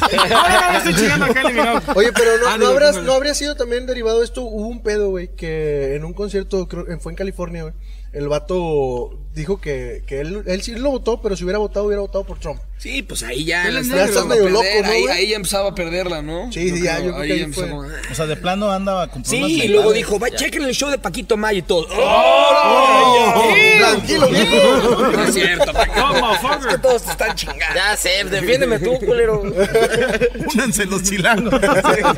Oye, 1.95 2.13
pero 2.13 2.39
no, 2.41 2.49
Ah, 2.49 2.59
no, 2.59 2.67
habrás- 2.69 3.03
no 3.03 3.13
habría 3.13 3.35
sido 3.35 3.55
también 3.57 3.87
derivado 3.87 4.19
de 4.19 4.25
esto. 4.25 4.43
Hubo 4.43 4.67
un 4.67 4.83
pedo, 4.83 5.11
güey, 5.11 5.35
que 5.35 5.95
en 5.97 6.05
un 6.05 6.13
concierto, 6.13 6.67
creo, 6.69 6.87
fue 7.01 7.13
en 7.13 7.17
California, 7.17 7.63
güey. 7.63 7.75
El 8.13 8.29
vato 8.29 9.19
dijo 9.39 9.61
que, 9.61 10.03
que 10.07 10.21
él, 10.21 10.43
él 10.47 10.63
sí 10.63 10.75
lo 10.75 10.91
votó, 10.91 11.23
pero 11.23 11.37
si 11.37 11.45
hubiera 11.45 11.59
votado, 11.59 11.87
hubiera 11.87 12.03
votado 12.03 12.25
por 12.25 12.39
Trump. 12.39 12.61
Sí, 12.79 13.03
pues 13.03 13.25
ahí 13.25 13.45
ya, 13.45 13.67
estás 13.69 14.27
medio 14.27 14.49
loco, 14.51 14.65
¿no, 14.83 14.89
ahí, 14.89 15.03
güey? 15.03 15.15
ahí 15.15 15.29
ya 15.31 15.37
empezaba 15.37 15.71
a 15.71 15.75
perderla, 15.75 16.23
¿no? 16.23 16.53
Sí, 16.53 16.71
sí, 16.71 16.83
ya, 16.83 17.01
yo 17.01 17.13
creo 17.13 17.27
que 17.27 17.33
ahí 17.33 17.41
empezó 17.41 17.63
fue. 17.63 17.71
como, 17.71 17.83
ah. 17.83 17.97
O 18.13 18.15
sea, 18.15 18.27
de 18.27 18.37
plano 18.37 18.71
andaba 18.71 19.09
con 19.09 19.25
problemas 19.25 19.51
Sí, 19.51 19.63
y 19.65 19.69
luego 19.69 19.93
dijo, 19.93 20.19
va, 20.21 20.31
chequen 20.31 20.63
el 20.63 20.75
show 20.75 20.89
de 20.89 20.99
Paquito 20.99 21.37
Maya 21.37 21.59
y 21.59 21.63
todo. 21.63 21.89
Oh, 21.91 23.45
tranquilo, 23.79 24.29
viejo. 24.29 25.13
No 25.13 25.25
es 25.25 25.35
cierto, 25.35 25.73
Paquito. 25.73 26.01
No. 26.21 26.35
Es 26.35 26.67
que 26.67 26.79
todos 26.79 27.03
te 27.03 27.11
están 27.11 27.35
chingando. 27.35 27.75
Ya 27.75 27.97
sé, 27.97 28.25
defiéndeme 28.25 28.79
tú, 28.79 28.97
culero. 29.05 29.43
Únanse 30.55 30.85
los 30.87 31.03
chilangos. 31.03 31.61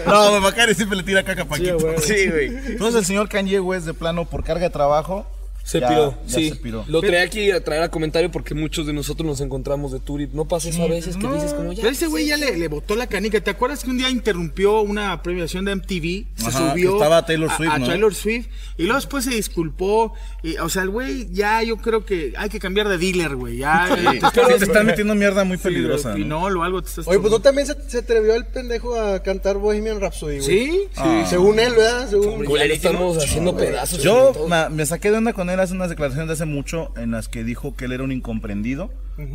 No, 0.06 0.40
Macari 0.40 0.74
siempre 0.74 0.98
le 0.98 1.04
tira 1.04 1.22
caca 1.22 1.42
a 1.42 1.44
Paquito. 1.46 1.78
Sí, 2.00 2.28
güey. 2.28 2.48
Entonces 2.48 3.00
el 3.00 3.06
señor 3.06 3.28
Kanye 3.30 3.60
West 3.60 3.86
de 3.86 3.94
plano 3.94 4.26
por 4.26 4.44
carga 4.44 4.64
de 4.64 4.70
trabajo 4.70 5.26
Se 5.64 5.78
ya- 5.80 5.88
piró, 5.88 6.18
ya 6.26 6.34
sí. 6.38 6.48
se 6.50 6.56
piró. 6.56 6.84
Lo 6.88 7.00
traía 7.00 7.22
aquí 7.22 7.50
a 7.50 7.62
traer 7.62 7.82
a 7.82 7.88
comentario 7.90 8.30
porque 8.30 8.54
muchos 8.54 8.86
de 8.86 8.92
nosotros 8.92 9.26
nos 9.26 9.40
encontramos 9.40 9.92
de 9.92 10.00
tour 10.00 10.20
y 10.20 10.26
no 10.32 10.46
pasa 10.46 10.68
eso 10.68 10.82
a 10.82 10.88
veces 10.88 11.16
que 11.16 11.26
dices 11.28 11.54
como 11.54 11.72
ya. 11.72 11.82
Pero 11.82 11.92
ese 11.92 12.06
güey 12.08 12.26
ya 12.26 12.36
le, 12.36 12.56
le 12.56 12.68
botó 12.68 12.96
la 12.96 13.06
canica. 13.06 13.40
¿Te 13.40 13.50
acuerdas 13.50 13.84
que 13.84 13.90
un 13.90 13.98
día 13.98 14.10
interrumpió 14.10 14.80
una 14.80 15.22
premiación 15.22 15.64
de 15.66 15.72
MTV? 15.76 16.26
Se 16.42 16.48
Ajá, 16.48 16.70
subió 16.72 16.94
estaba 16.94 17.24
Taylor 17.24 17.50
a- 17.50 17.56
Swift, 17.56 17.70
a, 17.72 17.78
¿no? 17.78 17.86
Taylor 17.86 18.14
Swift 18.14 18.46
y 18.78 18.82
luego 18.84 18.96
después 18.96 19.24
se 19.24 19.30
disculpó. 19.30 20.12
Y, 20.42 20.56
o 20.56 20.68
sea, 20.68 20.82
el 20.82 20.90
güey 20.90 21.28
ya 21.32 21.62
yo 21.62 21.76
creo 21.76 22.04
que 22.04 22.32
hay 22.36 22.48
que 22.48 22.58
cambiar 22.58 22.88
de 22.88 22.98
dealer, 22.98 23.36
güey. 23.36 23.58
Ya 23.58 23.88
Sí, 23.96 24.02
te 24.04 24.16
estás- 24.26 24.32
sí, 24.34 24.58
te 24.58 24.64
están 24.64 24.86
metiendo 24.86 25.14
mierda 25.14 25.44
muy 25.44 25.56
Sí, 25.58 25.62
peligrosa. 25.64 26.16
¿no? 26.16 26.44
o 26.44 26.62
algo 26.62 26.82
te 26.82 26.88
estás 26.88 27.06
Oye, 27.06 27.18
pues 27.20 27.30
no 27.30 27.40
también 27.40 27.66
se, 27.66 27.76
se 27.88 27.98
atrevió 27.98 28.34
el 28.34 28.46
pendejo 28.46 28.98
a 28.98 29.22
cantar 29.22 29.58
Bohemian 29.58 30.00
Rhapsody, 30.00 30.38
güey. 30.38 30.42
¿Sí? 30.48 30.80
Ah. 30.96 31.24
Según 31.28 31.60
él, 31.60 31.74
¿verdad? 31.74 32.08
Según. 32.08 32.44
Estamos 32.70 33.18
haciendo 33.18 33.56
pedazos. 33.56 34.02
Yo 34.02 34.32
me 34.70 34.84
saqué 34.86 35.10
de 35.10 35.18
onda 35.18 35.32
con 35.32 35.48
él 35.50 35.59
hace 35.62 35.74
unas 35.74 35.88
declaraciones 35.90 36.28
de 36.28 36.32
hace 36.34 36.44
mucho 36.46 36.92
en 36.96 37.10
las 37.10 37.28
que 37.28 37.44
dijo 37.44 37.74
que 37.76 37.84
él 37.86 37.92
era 37.92 38.02
un 38.04 38.12
incomprendido 38.12 38.90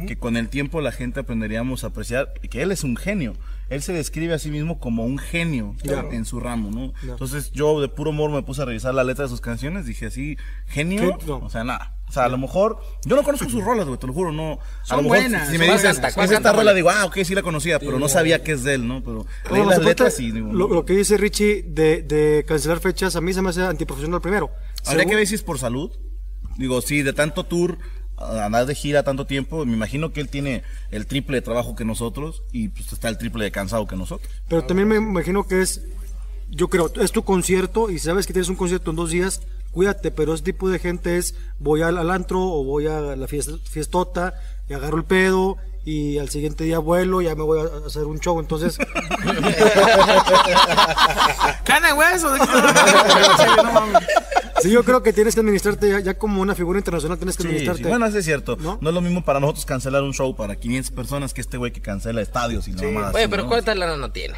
que 0.08 0.18
con 0.18 0.36
el 0.36 0.50
tiempo 0.50 0.82
la 0.82 0.92
gente 0.92 1.20
aprenderíamos 1.20 1.84
a 1.84 1.88
apreciar 1.88 2.34
que 2.50 2.64
él 2.64 2.72
es 2.72 2.84
un 2.84 2.96
genio. 2.98 3.34
Él 3.70 3.84
se 3.84 3.94
describe 3.94 4.34
a 4.34 4.40
sí 4.40 4.50
mismo 4.50 4.80
como 4.80 5.06
un 5.06 5.20
genio 5.20 5.76
Claro. 5.84 6.12
en 6.12 6.26
su 6.26 6.40
ramo, 6.40 6.72
¿no? 6.72 6.92
Entonces 7.08 7.52
yo 7.52 7.80
de 7.80 7.88
puro 7.88 8.10
humor 8.10 8.32
me 8.32 8.42
puse 8.42 8.64
a 8.64 8.66
revisar 8.66 8.96
la 8.96 9.04
letra 9.04 9.26
de 9.26 9.30
sus 9.30 9.42
canciones, 9.42 9.86
dije 9.86 10.08
así, 10.08 10.38
genio. 10.66 11.20
No. 11.28 11.38
o 11.38 11.50
sea, 11.52 11.64
nada. 11.64 11.94
O 12.08 12.12
sea, 12.12 12.24
a 12.24 12.30
lo 12.30 12.40
mejor, 12.40 12.80
yo 13.06 13.16
no 13.16 13.22
conozco 13.22 13.48
sus 13.48 13.64
rolas, 13.64 13.86
güey, 13.86 14.00
te 14.00 14.08
lo 14.08 14.14
juro, 14.14 14.32
no. 14.32 14.54
A 14.54 14.86
Son 14.86 14.98
lo 14.98 15.04
mejor, 15.04 15.18
buenas, 15.20 15.50
si 15.50 15.58
me 15.60 15.72
dices. 15.72 16.00
¿cuál 16.16 16.26
es 16.26 16.32
esta 16.32 16.52
rola? 16.52 16.74
Digo, 16.74 16.90
ah, 16.90 17.06
ok, 17.06 17.18
sí 17.24 17.36
la 17.36 17.44
conocía, 17.44 17.78
pero 17.78 18.00
no 18.00 18.10
sabía 18.10 18.42
que 18.42 18.54
es 18.54 18.64
de 18.64 18.74
él, 18.74 18.88
¿no? 18.88 19.04
Pero 19.04 19.20
leí 19.20 19.50
Bueno, 19.50 19.66
las 19.70 19.84
letras 19.84 20.20
y 20.20 20.32
digo, 20.32 20.52
lo, 20.52 20.68
lo 20.68 20.84
que 20.84 20.94
dice 20.94 21.18
Richie 21.18 21.62
de, 21.62 22.02
de 22.02 22.44
cancelar 22.48 22.80
fechas, 22.80 23.16
a 23.16 23.22
mí 23.22 23.34
se 23.34 23.42
me 23.44 23.50
hace 23.52 23.62
antiprofesional 23.64 24.20
primero. 24.22 24.50
Habría 24.86 25.02
Según- 25.04 25.10
que 25.12 25.16
ver 25.16 25.28
si 25.28 25.36
es 25.36 25.44
por 25.44 25.60
salud. 25.60 25.92
Digo, 26.58 26.82
sí, 26.82 27.02
de 27.02 27.14
tanto 27.14 27.44
tour, 27.44 27.78
a- 28.18 28.46
andar 28.46 28.66
de 28.66 28.76
gira 28.76 29.04
tanto 29.04 29.26
tiempo, 29.26 29.66
me 29.66 29.74
imagino 29.74 30.14
que 30.14 30.22
él 30.22 30.30
tiene 30.30 30.64
el 30.92 31.08
triple 31.08 31.38
de 31.38 31.42
trabajo 31.42 31.76
que 31.76 31.86
nosotros 31.86 32.44
y 32.52 32.70
pues 32.70 32.92
está 32.94 33.10
el 33.10 33.18
triple 33.18 33.44
de 33.44 33.52
cansado 33.52 33.88
que 33.88 33.96
nosotros. 33.96 34.32
Pero 34.48 34.64
también 34.66 34.88
me 34.88 34.96
imagino 34.96 35.46
que 35.46 35.62
es, 35.62 35.82
yo 36.50 36.68
creo, 36.70 36.92
es 37.02 37.12
tu 37.12 37.24
concierto 37.24 37.90
y 37.90 38.00
sabes 38.00 38.26
que 38.28 38.34
tienes 38.34 38.50
un 38.50 38.56
concierto 38.56 38.92
en 38.92 38.96
dos 38.98 39.12
días, 39.12 39.42
cuídate, 39.72 40.12
pero 40.12 40.34
ese 40.34 40.44
tipo 40.44 40.70
de 40.70 40.80
gente 40.80 41.18
es, 41.18 41.36
voy 41.60 41.82
al, 41.82 41.98
al 41.98 42.10
antro 42.10 42.42
o 42.42 42.64
voy 42.64 42.88
a 42.88 43.02
la 43.02 43.28
fiesta, 43.28 43.54
fiestota 43.70 44.34
y 44.70 44.74
agarro 44.74 44.98
el 44.98 45.04
pedo 45.04 45.58
y 45.84 46.18
al 46.18 46.30
siguiente 46.30 46.64
día 46.64 46.80
vuelo, 46.80 47.22
ya 47.22 47.36
me 47.36 47.44
voy 47.44 47.60
a 47.60 47.86
hacer 47.86 48.06
un 48.06 48.20
show, 48.20 48.40
entonces... 48.40 48.78
¿Cana 51.64 51.94
hueso? 51.94 52.34
Sí, 54.66 54.74
yo 54.74 54.84
creo 54.84 55.04
que 55.04 55.14
tienes 55.14 55.34
que 55.36 55.40
administrarte 55.42 55.90
ya, 55.90 56.00
ya 56.00 56.14
como 56.18 56.42
una 56.42 56.56
figura 56.56 56.80
internacional, 56.80 57.18
tienes 57.18 57.38
que 57.38 57.44
Sí, 57.44 57.48
administrarte. 57.48 57.84
sí, 57.84 57.90
Bueno, 57.90 58.06
eso 58.06 58.18
es 58.18 58.26
cierto. 58.26 58.58
¿No? 58.60 58.80
es 58.82 58.94
lo 58.94 59.02
mismo 59.02 59.24
para 59.24 59.40
nosotros 59.40 59.66
cancelar 59.66 60.04
un 60.04 60.14
show 60.14 60.36
para 60.36 60.56
500 60.56 60.92
personas 60.92 61.34
que 61.34 61.42
este 61.42 61.58
güey 61.58 61.72
que 61.72 61.82
cancela 61.82 62.22
estadios 62.22 62.68
y 62.68 62.72
nada 62.72 62.90
más. 62.90 63.16
Oye, 63.16 63.30
pero 63.30 63.48
¿cuánta 63.48 63.74
lana 63.76 63.96
no 63.98 64.12
tiene? 64.12 64.36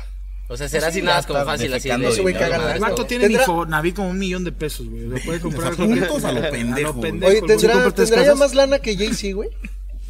O 0.49 0.55
sea, 0.55 0.69
será 0.69 0.85
Pues 0.87 0.93
sí, 0.93 0.99
así 0.99 1.05
nada 1.05 1.23
como 1.23 1.43
fácil 1.43 1.73
así. 1.73 1.89
Ese 1.89 2.21
güey 2.21 2.33
caga 2.33 2.77
¿Cuánto 2.77 3.05
tiene 3.05 3.25
¿Tendrá- 3.25 3.41
Infonavit? 3.41 3.95
Como 3.95 4.09
un 4.09 4.17
millón 4.19 4.43
de 4.45 4.53
pesos, 4.53 4.87
güey. 4.87 5.03
Lo 5.03 5.17
puede 5.19 5.41
comprar. 5.41 5.75
Juntos 5.75 6.23
a 6.23 6.31
lo 6.31 6.41
pendejo. 6.49 6.99
Oye, 6.99 7.41
¿tendrá, 7.41 7.73
compras 7.73 7.93
tres 7.95 8.09
¿tendrá 8.09 8.25
ya 8.25 8.35
más 8.35 8.53
lana 8.55 8.79
que 8.79 8.95
Jay-Z, 8.95 9.33
güey? 9.35 9.49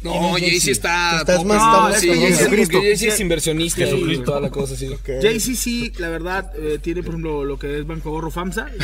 No, 0.02 0.34
Jay-Z 0.38 0.70
está. 0.70 1.18
Estás 1.20 1.44
más- 1.44 1.58
No, 1.60 1.92
sí, 1.98 2.08
Jay-Z 2.08 2.78
es 2.82 3.20
inversionista 3.20 3.84
y 3.84 4.18
toda 4.18 4.40
la 4.40 4.50
cosa, 4.50 4.76
sí. 4.76 4.88
Jay-Z 5.04 5.56
sí, 5.56 5.92
la 5.98 6.08
verdad, 6.08 6.52
eh, 6.56 6.78
tiene 6.80 7.02
por 7.02 7.10
ejemplo 7.14 7.44
lo 7.44 7.58
que 7.58 7.78
es 7.78 7.86
Banco 7.86 8.10
Ahorro 8.10 8.30
FAMSA. 8.30 8.66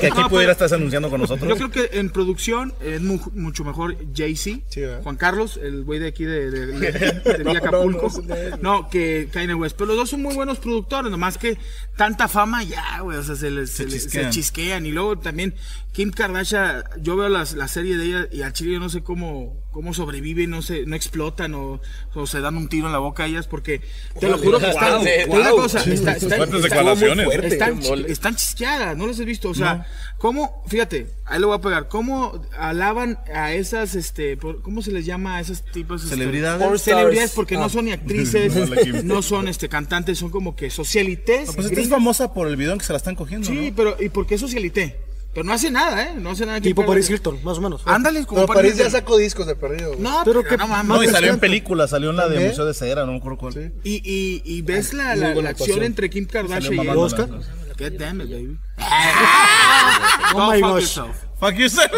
que 0.00 0.06
aquí 0.06 0.20
No, 0.20 0.28
pudiera 0.28 0.52
estar 0.52 0.72
anunciando 0.72 1.10
con 1.10 1.20
nosotros. 1.20 1.48
Yo 1.48 1.56
creo 1.56 1.70
que 1.70 1.98
en 1.98 2.10
producción 2.10 2.74
es 2.84 3.00
mu- 3.00 3.20
mucho 3.34 3.64
mejor 3.64 3.96
Jay-Z. 4.14 4.60
Juan 5.02 5.16
Carlos, 5.16 5.58
el 5.62 5.84
güey 5.84 5.98
de 5.98 6.08
aquí 6.08 6.24
de, 6.24 6.50
de, 6.50 6.66
de- 6.66 6.92
de 6.92 7.22
No, 7.44 7.50
Villa 7.50 7.60
no, 7.60 7.68
Acapulco. 7.68 8.12
no, 8.60 8.88
que 8.90 9.28
Kanye 9.32 9.54
West. 9.54 9.76
Pero 9.76 9.88
los 9.88 9.96
dos 9.96 10.10
son 10.10 10.22
muy 10.22 10.34
buenos 10.34 10.58
productores, 10.58 11.10
nomás 11.10 11.38
que 11.38 11.58
tanta 11.96 12.28
fama 12.28 12.62
ya, 12.62 13.00
güey, 13.00 13.18
o 13.18 13.22
sea, 13.22 13.36
se, 13.36 13.50
les, 13.50 13.70
se, 13.70 13.84
les- 13.84 13.92
se 13.94 13.98
chisquean. 14.08 14.30
chisquean. 14.30 14.86
Y 14.86 14.90
luego 14.92 15.18
también 15.18 15.54
Kim 15.96 16.10
Kardashian, 16.10 16.84
yo 17.00 17.16
veo 17.16 17.30
las, 17.30 17.54
la 17.54 17.68
serie 17.68 17.96
de 17.96 18.04
ella 18.04 18.28
y 18.30 18.42
al 18.42 18.52
chile 18.52 18.74
yo 18.74 18.80
no 18.80 18.90
sé 18.90 19.02
cómo, 19.02 19.56
cómo 19.72 19.94
sobreviven, 19.94 20.50
no 20.50 20.60
sé, 20.60 20.84
no 20.84 20.94
explotan 20.94 21.54
o, 21.54 21.80
o 22.12 22.26
se 22.26 22.40
dan 22.42 22.54
un 22.58 22.68
tiro 22.68 22.84
en 22.88 22.92
la 22.92 22.98
boca 22.98 23.22
a 23.22 23.26
ellas 23.26 23.46
porque 23.46 23.80
te 24.20 24.28
lo 24.28 24.36
juro 24.36 24.58
que 24.58 24.68
están, 24.68 24.96
wow. 24.96 25.04
te 25.04 25.24
digo 25.24 25.36
una 25.36 25.50
cosa, 25.52 25.80
Sí, 25.80 25.92
está- 25.92 26.12
está- 26.12 26.36
fuertes 26.36 26.56
está- 26.56 26.68
declaraciones. 26.68 27.24
muy 27.24 27.34
fuerte. 27.34 28.12
Están, 28.12 28.36
chisqueadas, 28.36 28.94
no 28.94 29.06
las 29.06 29.18
he 29.20 29.24
visto, 29.24 29.48
o 29.48 29.54
sea, 29.54 29.86
cómo, 30.18 30.62
fíjate, 30.68 31.06
ahí 31.24 31.40
lo 31.40 31.46
voy 31.46 31.56
a 31.56 31.60
pegar, 31.62 31.88
cómo 31.88 32.42
alaban 32.58 33.18
a 33.34 33.54
esas, 33.54 33.94
este, 33.94 34.36
por- 34.36 34.60
¿cómo 34.60 34.82
se 34.82 34.92
les 34.92 35.06
llama 35.06 35.36
a 35.36 35.40
esos 35.40 35.62
tipos? 35.64 36.02
este, 36.04 36.14
Celebridades. 36.14 36.62
por- 36.68 36.78
celebridades 36.78 37.30
porque 37.32 37.56
Ah. 37.56 37.60
no 37.60 37.68
son 37.70 37.86
ni 37.86 37.92
actrices, 37.92 38.52
no 39.02 39.22
son 39.22 39.48
este 39.48 39.70
cantantes, 39.70 40.18
son 40.18 40.28
como 40.28 40.56
que 40.56 40.68
socialites. 40.68 41.46
No, 41.46 41.52
pues 41.54 41.68
esta 41.68 41.80
es 41.80 41.88
famosa 41.88 42.34
por 42.34 42.48
el 42.48 42.56
video 42.56 42.74
en 42.74 42.80
que 42.80 42.84
se 42.84 42.92
la 42.92 42.98
están 42.98 43.14
cogiendo. 43.14 43.48
Sí, 43.48 43.70
¿no? 43.70 43.74
pero 43.76 43.96
¿y 43.98 44.10
por 44.10 44.26
qué 44.26 44.36
socialité? 44.36 45.05
Pero 45.36 45.44
no 45.44 45.52
hace 45.52 45.70
nada, 45.70 46.02
¿eh? 46.02 46.14
No 46.16 46.30
hace 46.30 46.46
nada. 46.46 46.62
Tipo. 46.62 46.86
Paris 46.86 47.10
Hilton, 47.10 47.40
más 47.44 47.58
o 47.58 47.60
menos. 47.60 47.82
Ándale, 47.84 48.24
como 48.24 48.46
Pero 48.46 48.54
París 48.54 48.74
ya 48.74 48.84
Hilton. 48.86 49.00
sacó 49.00 49.18
discos 49.18 49.46
de 49.46 49.54
perdido. 49.54 49.88
güey. 49.90 50.00
No, 50.00 50.22
Pero 50.24 50.40
pero, 50.42 50.48
que- 50.48 50.56
no 50.56 50.66
mames. 50.66 50.88
No, 50.88 51.02
y 51.02 51.08
salió 51.08 51.16
en 51.18 51.22
reciente. 51.24 51.40
película, 51.40 51.86
salió 51.86 52.08
en 52.08 52.16
la 52.16 52.22
de 52.22 52.28
¿También? 52.30 52.50
Museo 52.52 52.64
de 52.64 52.72
Cera, 52.72 53.04
no 53.04 53.12
me 53.12 53.18
acuerdo 53.18 53.36
cuál. 53.36 53.72
Y, 53.84 53.96
y, 54.02 54.40
y 54.46 54.62
ves 54.62 54.94
la, 54.94 55.14
la, 55.14 55.50
acción 55.50 55.82
entre 55.82 56.08
Kim 56.08 56.24
Kardashian 56.24 56.82
y 56.82 56.88
Oscar. 56.88 57.28
Get 57.76 57.98
damn 57.98 58.22
it, 58.22 58.30
baby. 58.30 58.58
Oh 60.34 60.50
my 60.50 60.58
gosh. 60.60 60.96
yourself. 60.96 61.16
Fuck 61.38 61.54
yourself. 61.54 61.90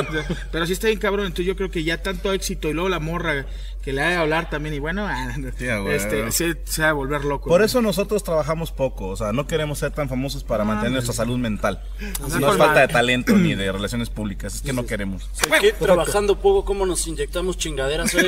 Pero 0.51 0.67
sí 0.67 0.73
está 0.73 0.89
bien 0.89 0.99
cabrón, 0.99 1.27
entonces 1.27 1.47
yo 1.47 1.55
creo 1.57 1.71
que 1.71 1.85
ya 1.85 2.03
tanto 2.03 2.33
éxito 2.33 2.69
y 2.69 2.73
luego 2.73 2.89
la 2.89 2.99
morra 2.99 3.47
que 3.85 3.93
le 3.93 4.03
ha 4.03 4.09
de 4.09 4.17
hablar 4.17 4.51
también 4.51 4.75
y 4.75 4.81
bueno, 4.81 5.07
ah, 5.09 5.33
Sí, 5.59 5.69
a 5.69 5.81
huevo. 5.81 5.91
este, 5.93 6.31
se, 6.33 6.57
se 6.65 6.83
va 6.83 6.89
a 6.91 6.93
volver 6.93 7.25
loco. 7.25 7.49
Por 7.49 7.61
¿no? 7.61 7.65
eso 7.67 7.81
nosotros 7.81 8.25
trabajamos 8.25 8.73
poco, 8.73 9.07
o 9.07 9.17
sea, 9.17 9.33
no 9.33 9.47
queremos 9.47 9.79
ser 9.79 9.93
tan 9.93 10.09
famosos 10.09 10.43
para 10.45 10.65
mantener 10.65 10.93
nuestra 10.93 11.15
salud 11.15 11.39
mental. 11.39 11.81
Anda 12.23 12.39
No 12.41 12.47
con 12.47 12.51
es 12.51 12.59
falta 12.59 12.81
de 12.81 12.89
talento 12.89 13.33
ni 13.35 13.55
de 13.55 13.71
relaciones 13.73 14.11
públicas, 14.11 14.57
es 14.57 14.63
que 14.63 14.73
no 14.73 14.85
queremos. 14.85 15.31
Trabajando 15.79 16.39
poco, 16.41 16.65
¿cómo 16.65 16.85
nos 16.85 17.07
inyectamos 17.07 17.57
chingaderas? 17.57 18.13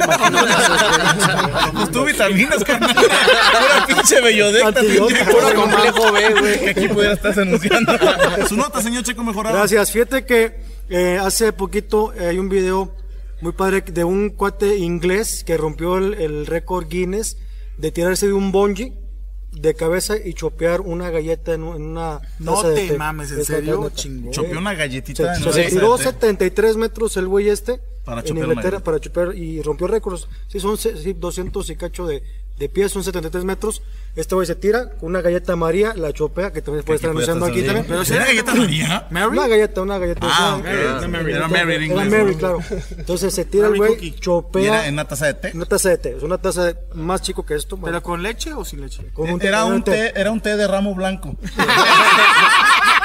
Pues 1.72 1.90
tú 1.90 2.04
vitaminas, 2.04 2.64
carnal. 2.64 2.94
Pura 2.94 3.86
pinche 3.86 4.20
bellodecta. 4.20 4.80
Puro 4.80 5.54
complejo 5.54 6.12
B, 6.12 6.34
güey. 6.40 6.60
Que 6.60 6.70
aquí 6.70 6.88
pudiera 6.88 7.14
estar 7.14 7.38
anunciando. 7.38 7.92
Su 8.48 8.56
nota, 8.56 8.82
señor 8.82 9.02
Checo 9.02 9.22
Mejorado. 9.22 9.56
Gracias. 9.56 9.90
Fíjate 9.90 10.24
que 10.24 10.60
eh, 10.90 11.18
hace 11.20 11.52
poquito 11.52 12.12
eh, 12.14 12.26
hay 12.26 12.38
un 12.38 12.48
video 12.48 12.94
muy 13.40 13.52
padre 13.52 13.80
de 13.80 14.04
un 14.04 14.30
cuate 14.30 14.76
inglés 14.76 15.44
que 15.44 15.56
rompió 15.56 15.96
el, 15.96 16.14
el 16.14 16.46
récord 16.46 16.86
Guinness 16.88 17.38
de 17.78 17.90
tirarse 17.90 18.26
de 18.26 18.32
un 18.34 18.52
bungee 18.52 18.92
de 19.52 19.74
cabeza 19.74 20.14
y 20.22 20.34
chopear 20.34 20.80
una 20.82 21.10
galleta 21.10 21.54
en, 21.54 21.62
un- 21.64 21.76
en 21.76 21.82
una 21.82 22.20
No 22.38 22.54
taza 22.56 22.68
de 22.68 22.74
te 22.76 22.88
té. 22.88 22.98
mames, 22.98 23.32
¿en 23.32 23.44
serio? 23.44 23.90
Chopeó 24.30 24.58
una 24.58 24.70
Se, 24.72 24.76
galletita. 24.76 25.34
en 25.34 25.38
se 25.40 25.44
taza 25.46 25.58
de 25.58 25.64
tiró 25.66 25.96
té. 25.96 26.02
73 26.04 26.76
metros 26.76 27.16
el 27.16 27.26
güey 27.26 27.48
este 27.48 27.80
Para 28.04 28.20
en 28.20 28.36
Inglaterra 28.36 28.78
para 28.80 29.00
chopear 29.00 29.34
y 29.34 29.60
rompió 29.62 29.86
récords. 29.88 30.28
Sí, 30.46 30.60
son 30.60 30.76
se- 30.76 30.96
sí, 31.02 31.14
200 31.14 31.68
y 31.70 31.76
cacho 31.76 32.06
de, 32.06 32.22
de 32.60 32.68
pies, 32.68 32.92
son 32.92 33.02
73 33.02 33.42
metros. 33.44 33.82
Este 34.14 34.34
güey 34.34 34.46
se 34.46 34.54
tira 34.54 34.90
con 34.90 35.08
una 35.08 35.20
galleta 35.22 35.56
María, 35.56 35.94
la 35.96 36.12
chopea, 36.12 36.52
que 36.52 36.60
también 36.62 36.84
puede 36.84 36.96
estar 36.96 37.10
anunciando 37.10 37.46
aquí 37.46 37.62
también. 37.62 37.86
saliendo. 37.86 38.14
¿Era 38.14 38.26
galleta 38.26 38.54
María? 38.54 39.06
Mary? 39.10 39.26
Una 39.38 39.46
galleta, 39.48 39.80
una 39.82 39.98
galleta. 39.98 40.20
Ah, 40.30 40.56
o 40.58 40.62
sea, 40.62 40.72
ok. 40.72 40.78
Era 40.98 41.08
Mary. 41.08 41.32
Era 41.32 41.48
Mary 41.48 41.60
en 41.62 41.70
Era 41.70 41.84
inglés, 42.04 42.10
Mary, 42.22 42.34
claro. 42.36 42.58
Entonces 42.98 43.32
se 43.34 43.44
tira 43.46 43.68
el 43.68 43.76
güey, 43.76 44.14
chopea. 44.20 44.62
¿Y 44.62 44.66
era 44.66 44.86
en 44.86 44.92
una 44.94 45.06
taza 45.08 45.26
de 45.26 45.34
té? 45.34 45.52
Una 45.54 45.64
taza 45.64 45.88
de 45.88 45.98
té. 45.98 46.16
Es 46.18 46.22
una 46.22 46.38
taza 46.38 46.64
de- 46.66 46.76
más 46.94 47.22
chico 47.22 47.46
que 47.46 47.54
esto. 47.54 47.76
bueno, 47.76 47.92
¿Pero 47.96 48.02
con 48.02 48.22
leche 48.22 48.52
o 48.52 48.64
sin 48.64 48.82
leche? 48.82 49.06
con 49.14 49.40
Era 49.40 49.64
un 49.64 49.82
té, 49.82 50.12
era 50.14 50.30
un 50.30 50.40
té 50.40 50.56
de 50.56 50.66
ramo 50.68 50.94
blanco. 50.94 51.34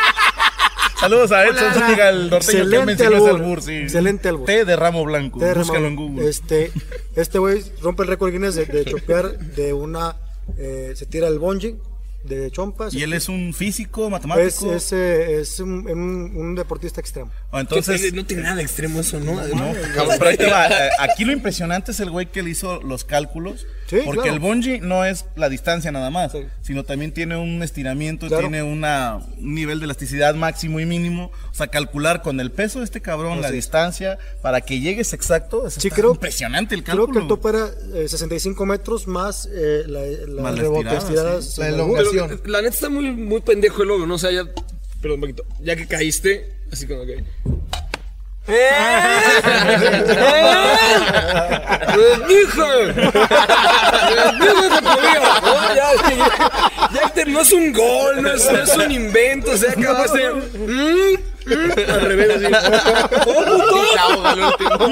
Saludos 1.05 1.31
a 1.31 1.45
Edson 1.45 1.73
Zúñiga, 1.73 2.09
el 2.09 2.29
norteño 2.31 2.69
que 2.69 2.85
me 2.85 2.91
Excelente 2.91 2.91
enseñó 2.93 3.09
ese 3.17 3.25
albur. 3.29 3.41
albur, 3.41 3.61
sí. 3.61 3.71
Excelente 3.75 4.29
albur. 4.29 4.45
Té 4.47 4.65
de 4.65 4.75
ramo 4.75 5.05
blanco. 5.05 5.39
té 5.39 5.45
de 5.45 5.53
Búscalo 5.53 5.79
ramo- 5.81 5.87
en 5.87 5.95
Google. 5.95 6.27
Este, 6.29 6.71
este 7.15 7.37
güey 7.39 7.61
rompe 7.81 8.03
el 8.03 8.09
récord 8.09 8.31
Guinness 8.31 8.55
de, 8.55 8.65
de 8.65 8.85
chopear 8.91 9.37
de 9.37 9.73
una. 9.73 10.15
eh, 10.57 10.93
se 10.95 11.05
tira 11.05 11.27
el 11.27 11.37
bungee 11.39 11.75
de 12.23 12.49
chompas. 12.49 12.91
Y 12.91 13.03
él 13.03 13.13
es 13.13 13.29
un 13.29 13.53
físico, 13.53 14.09
matemático. 14.09 14.73
es, 14.73 14.91
eh, 14.93 15.41
es 15.41 15.59
un, 15.59 15.87
un- 15.87 16.31
un 16.35 16.55
deportista 16.55 16.99
extremo. 16.99 17.29
Ah, 17.51 17.59
Entonces, 17.61 18.11
no 18.13 18.25
tiene 18.25 18.41
nada 18.41 18.55
de 18.55 18.63
extremo 18.63 18.99
eso, 19.01 19.19
¿no? 19.19 19.39
Pero 20.17 20.25
ahí 20.29 20.37
te 20.37 20.49
va. 20.49 20.67
Eh, 20.67 20.89
Aquí 20.99 21.23
lo 21.23 21.31
impresionante 21.33 21.91
es 21.91 21.99
el 21.99 22.09
güey 22.09 22.31
que 22.31 22.41
le 22.41 22.49
hizo 22.49 22.81
los 22.81 23.03
cálculos. 23.05 23.67
Sí, 23.87 23.97
porque 24.03 24.21
claro. 24.21 24.33
el 24.33 24.39
bungee 24.39 24.79
no 24.81 25.05
es 25.05 25.25
la 25.35 25.47
distancia 25.47 25.91
nada 25.91 26.09
más, 26.09 26.31
Sí. 26.31 26.39
sino 26.61 26.83
también 26.83 27.11
tiene 27.13 27.37
un 27.37 27.61
estiramiento, 27.61 28.27
Claro. 28.27 28.41
tiene 28.49 28.63
una, 28.63 29.19
un 29.37 29.53
nivel 29.53 29.79
de 29.79 29.85
elasticidad 29.85 30.33
máximo 30.35 30.79
y 30.79 30.85
mínimo. 30.85 31.31
O 31.51 31.53
sea, 31.53 31.67
calcular 31.67 32.21
con 32.23 32.39
el 32.39 32.51
peso 32.51 32.79
de 32.79 32.85
este 32.85 33.01
cabrón 33.01 33.41
la 33.41 33.51
distancia 33.51 34.17
para 34.41 34.61
que 34.61 34.79
llegues 34.79 35.13
exacto. 35.13 35.67
Es 35.67 35.77
creo- 35.93 36.11
impresionante 36.11 36.73
el 36.73 36.83
Creo 36.83 36.97
cálculo. 37.05 37.13
que 37.13 37.19
el 37.23 37.27
tope 37.27 37.49
era 37.49 37.69
eh, 37.93 38.07
65 38.07 38.65
metros 38.65 39.07
más 39.07 39.47
eh, 39.53 39.83
la, 39.87 40.01
la, 40.01 40.41
Más 40.41 40.55
la 40.55 40.61
rebote 40.61 40.95
estirada, 40.97 41.41
sin 41.41 41.63
La 41.63 41.69
albur. 41.69 41.99
elongación. 41.99 42.39
Pero, 42.41 42.51
la 42.51 42.61
neta 42.61 42.73
está 42.73 42.89
muy, 42.89 43.11
muy 43.11 43.41
pendejo 43.41 43.83
el 43.83 43.87
logo, 43.89 44.07
¿no? 44.07 44.15
O 44.15 44.17
sea, 44.19 44.31
ya. 44.31 44.43
Perdón, 45.01 45.15
un 45.17 45.21
poquito. 45.21 45.45
Ya 45.61 45.75
que 45.75 45.85
caíste, 45.85 46.53
así 46.71 46.87
como 46.87 47.05
que. 47.05 47.23
¡Pues 48.45 48.57
dijo! 52.27 52.65
¡Pues 52.93 54.39
dijo 54.39 54.61
que 54.69 54.81
podía! 54.81 55.19
¿no? 55.41 55.75
Ya, 55.75 55.87
ya, 56.09 56.89
ya 56.93 57.01
este 57.05 57.25
no 57.25 57.41
es 57.41 57.51
un 57.51 57.73
gol, 57.73 58.21
no 58.21 58.31
es, 58.31 58.51
no 58.51 58.59
es 58.59 58.75
un 58.75 58.91
invento, 58.91 59.51
o 59.51 59.57
sea, 59.57 59.71
acabaste. 59.71 60.29
¿Mm? 60.29 61.34
Al 61.45 62.01
revés, 62.01 62.29
así. 62.35 62.45
Se 62.45 63.99
ahoga 63.99 64.31
al 64.31 64.39
último. 64.41 64.87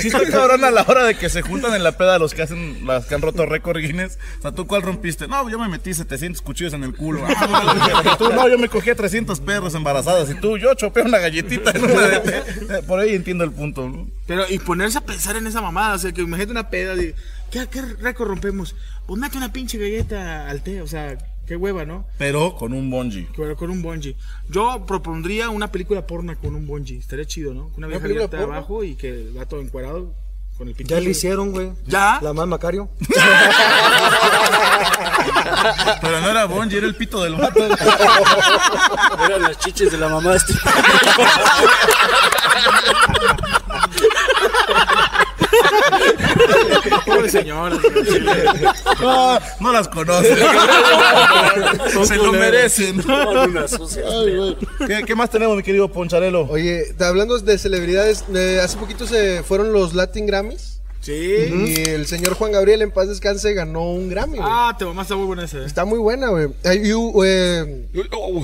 Sí 0.00 0.08
está 0.08 0.24
cabrón 0.30 0.64
a 0.64 0.70
la 0.70 0.82
hora 0.82 1.04
de 1.04 1.16
que 1.16 1.28
se 1.28 1.42
juntan 1.42 1.74
en 1.74 1.82
la 1.82 1.92
peda 1.92 2.18
los 2.18 2.34
que 2.34 2.42
hacen, 2.42 2.86
las 2.86 3.06
que 3.06 3.14
han 3.14 3.22
roto 3.22 3.46
récord 3.46 3.78
Guinness. 3.78 4.18
O 4.38 4.42
sea, 4.42 4.52
¿tú 4.52 4.66
cuál 4.66 4.82
rompiste? 4.82 5.26
No, 5.26 5.48
yo 5.50 5.58
me 5.58 5.68
metí 5.68 5.94
700 5.94 6.40
cuchillos 6.42 6.72
en 6.74 6.84
el 6.84 6.94
culo. 6.94 7.24
Ah, 7.26 8.02
no, 8.04 8.16
tú, 8.16 8.32
no, 8.32 8.48
yo 8.48 8.58
me 8.58 8.68
cogí 8.68 8.90
a 8.90 8.94
300 8.94 9.40
perros 9.40 9.74
embarazadas. 9.74 10.30
Y 10.30 10.34
tú, 10.34 10.58
yo 10.58 10.74
chopé 10.74 11.02
una 11.02 11.18
galletita 11.18 11.70
en 11.70 11.84
una 11.84 12.08
de 12.08 12.20
té. 12.20 12.82
Por 12.82 13.00
ahí 13.00 13.14
entiendo 13.14 13.44
el 13.44 13.52
punto. 13.52 13.88
¿no? 13.88 14.06
Pero, 14.26 14.44
y 14.48 14.58
ponerse 14.58 14.98
a 14.98 15.02
pensar 15.02 15.36
en 15.36 15.46
esa 15.46 15.60
mamada, 15.60 15.94
o 15.94 15.98
sea, 15.98 16.12
que 16.12 16.22
imagínate 16.22 16.52
una 16.52 16.70
peda, 16.70 16.94
de, 16.94 17.14
¿qué, 17.50 17.66
¿qué 17.70 17.82
récord 17.82 18.28
rompemos? 18.28 18.76
Pues 19.06 19.20
mete 19.20 19.36
una 19.36 19.52
pinche 19.52 19.78
galleta 19.78 20.48
al 20.48 20.62
té, 20.62 20.82
o 20.82 20.86
sea, 20.86 21.16
qué 21.48 21.56
hueva, 21.56 21.84
¿no? 21.86 22.06
Pero 22.18 22.54
con 22.54 22.74
un 22.74 22.90
bungee. 22.90 23.26
Pero 23.34 23.56
con 23.56 23.70
un 23.70 23.80
bungee. 23.80 24.14
Yo 24.50 24.84
propondría 24.86 25.48
una 25.48 25.72
película 25.72 26.06
porna 26.06 26.36
con 26.36 26.54
un 26.54 26.66
bungee, 26.66 26.98
estaría 26.98 27.24
chido, 27.24 27.54
¿no? 27.54 27.70
Una 27.76 27.86
vieja 27.86 28.06
porno? 28.28 28.52
abajo 28.52 28.84
y 28.84 28.96
que 28.96 29.08
el 29.08 29.32
gato 29.32 29.58
encuadrado 29.58 30.12
con 30.58 30.68
el 30.68 30.74
pinche. 30.74 30.94
Ya 30.94 31.00
lo 31.00 31.08
hicieron, 31.08 31.52
güey. 31.52 31.72
¿Ya? 31.86 32.18
La 32.20 32.34
más 32.34 32.46
Macario. 32.46 32.90
Pero 36.02 36.20
no 36.20 36.30
era 36.30 36.44
bungee, 36.44 36.76
era 36.76 36.86
el 36.86 36.94
pito 36.94 37.22
del 37.22 37.36
vato. 37.36 37.64
Eran 37.64 39.40
las 39.42 39.58
chiches 39.58 39.90
de 39.90 39.96
la 39.96 40.10
mamá 40.10 40.36
este. 40.36 40.52
Pobre 47.06 47.30
señora. 47.30 47.76
No, 49.00 49.38
no 49.60 49.72
las 49.72 49.88
conoce. 49.88 50.34
Se 52.04 52.16
lo 52.16 52.32
merecen. 52.32 53.02
Ay, 53.08 54.36
güey. 54.36 54.56
¿Qué, 54.86 55.02
qué 55.06 55.14
más 55.14 55.30
tenemos, 55.30 55.56
mi 55.56 55.62
querido 55.62 55.88
Poncharelo? 55.88 56.46
Oye, 56.50 56.94
hablando 57.00 57.38
de 57.38 57.58
celebridades, 57.58 58.24
eh, 58.34 58.60
hace 58.62 58.76
poquito 58.76 59.06
se 59.06 59.42
fueron 59.42 59.72
los 59.72 59.94
Latin 59.94 60.26
Grammys. 60.26 60.77
Sí. 61.08 61.14
Y 61.14 61.88
el 61.88 62.06
señor 62.06 62.34
Juan 62.34 62.52
Gabriel, 62.52 62.82
en 62.82 62.90
paz 62.90 63.08
descanse, 63.08 63.54
ganó 63.54 63.80
un 63.92 64.10
Grammy. 64.10 64.36
güey. 64.36 64.46
Ah, 64.52 64.76
te 64.78 64.84
mamá 64.84 65.00
está 65.00 65.16
muy 65.16 65.24
buena 65.24 65.44
esa. 65.44 65.56
¿eh? 65.56 65.64
Está 65.64 65.86
muy 65.86 65.98
buena, 65.98 66.28
güey. 66.28 66.48
Eh, 66.64 66.82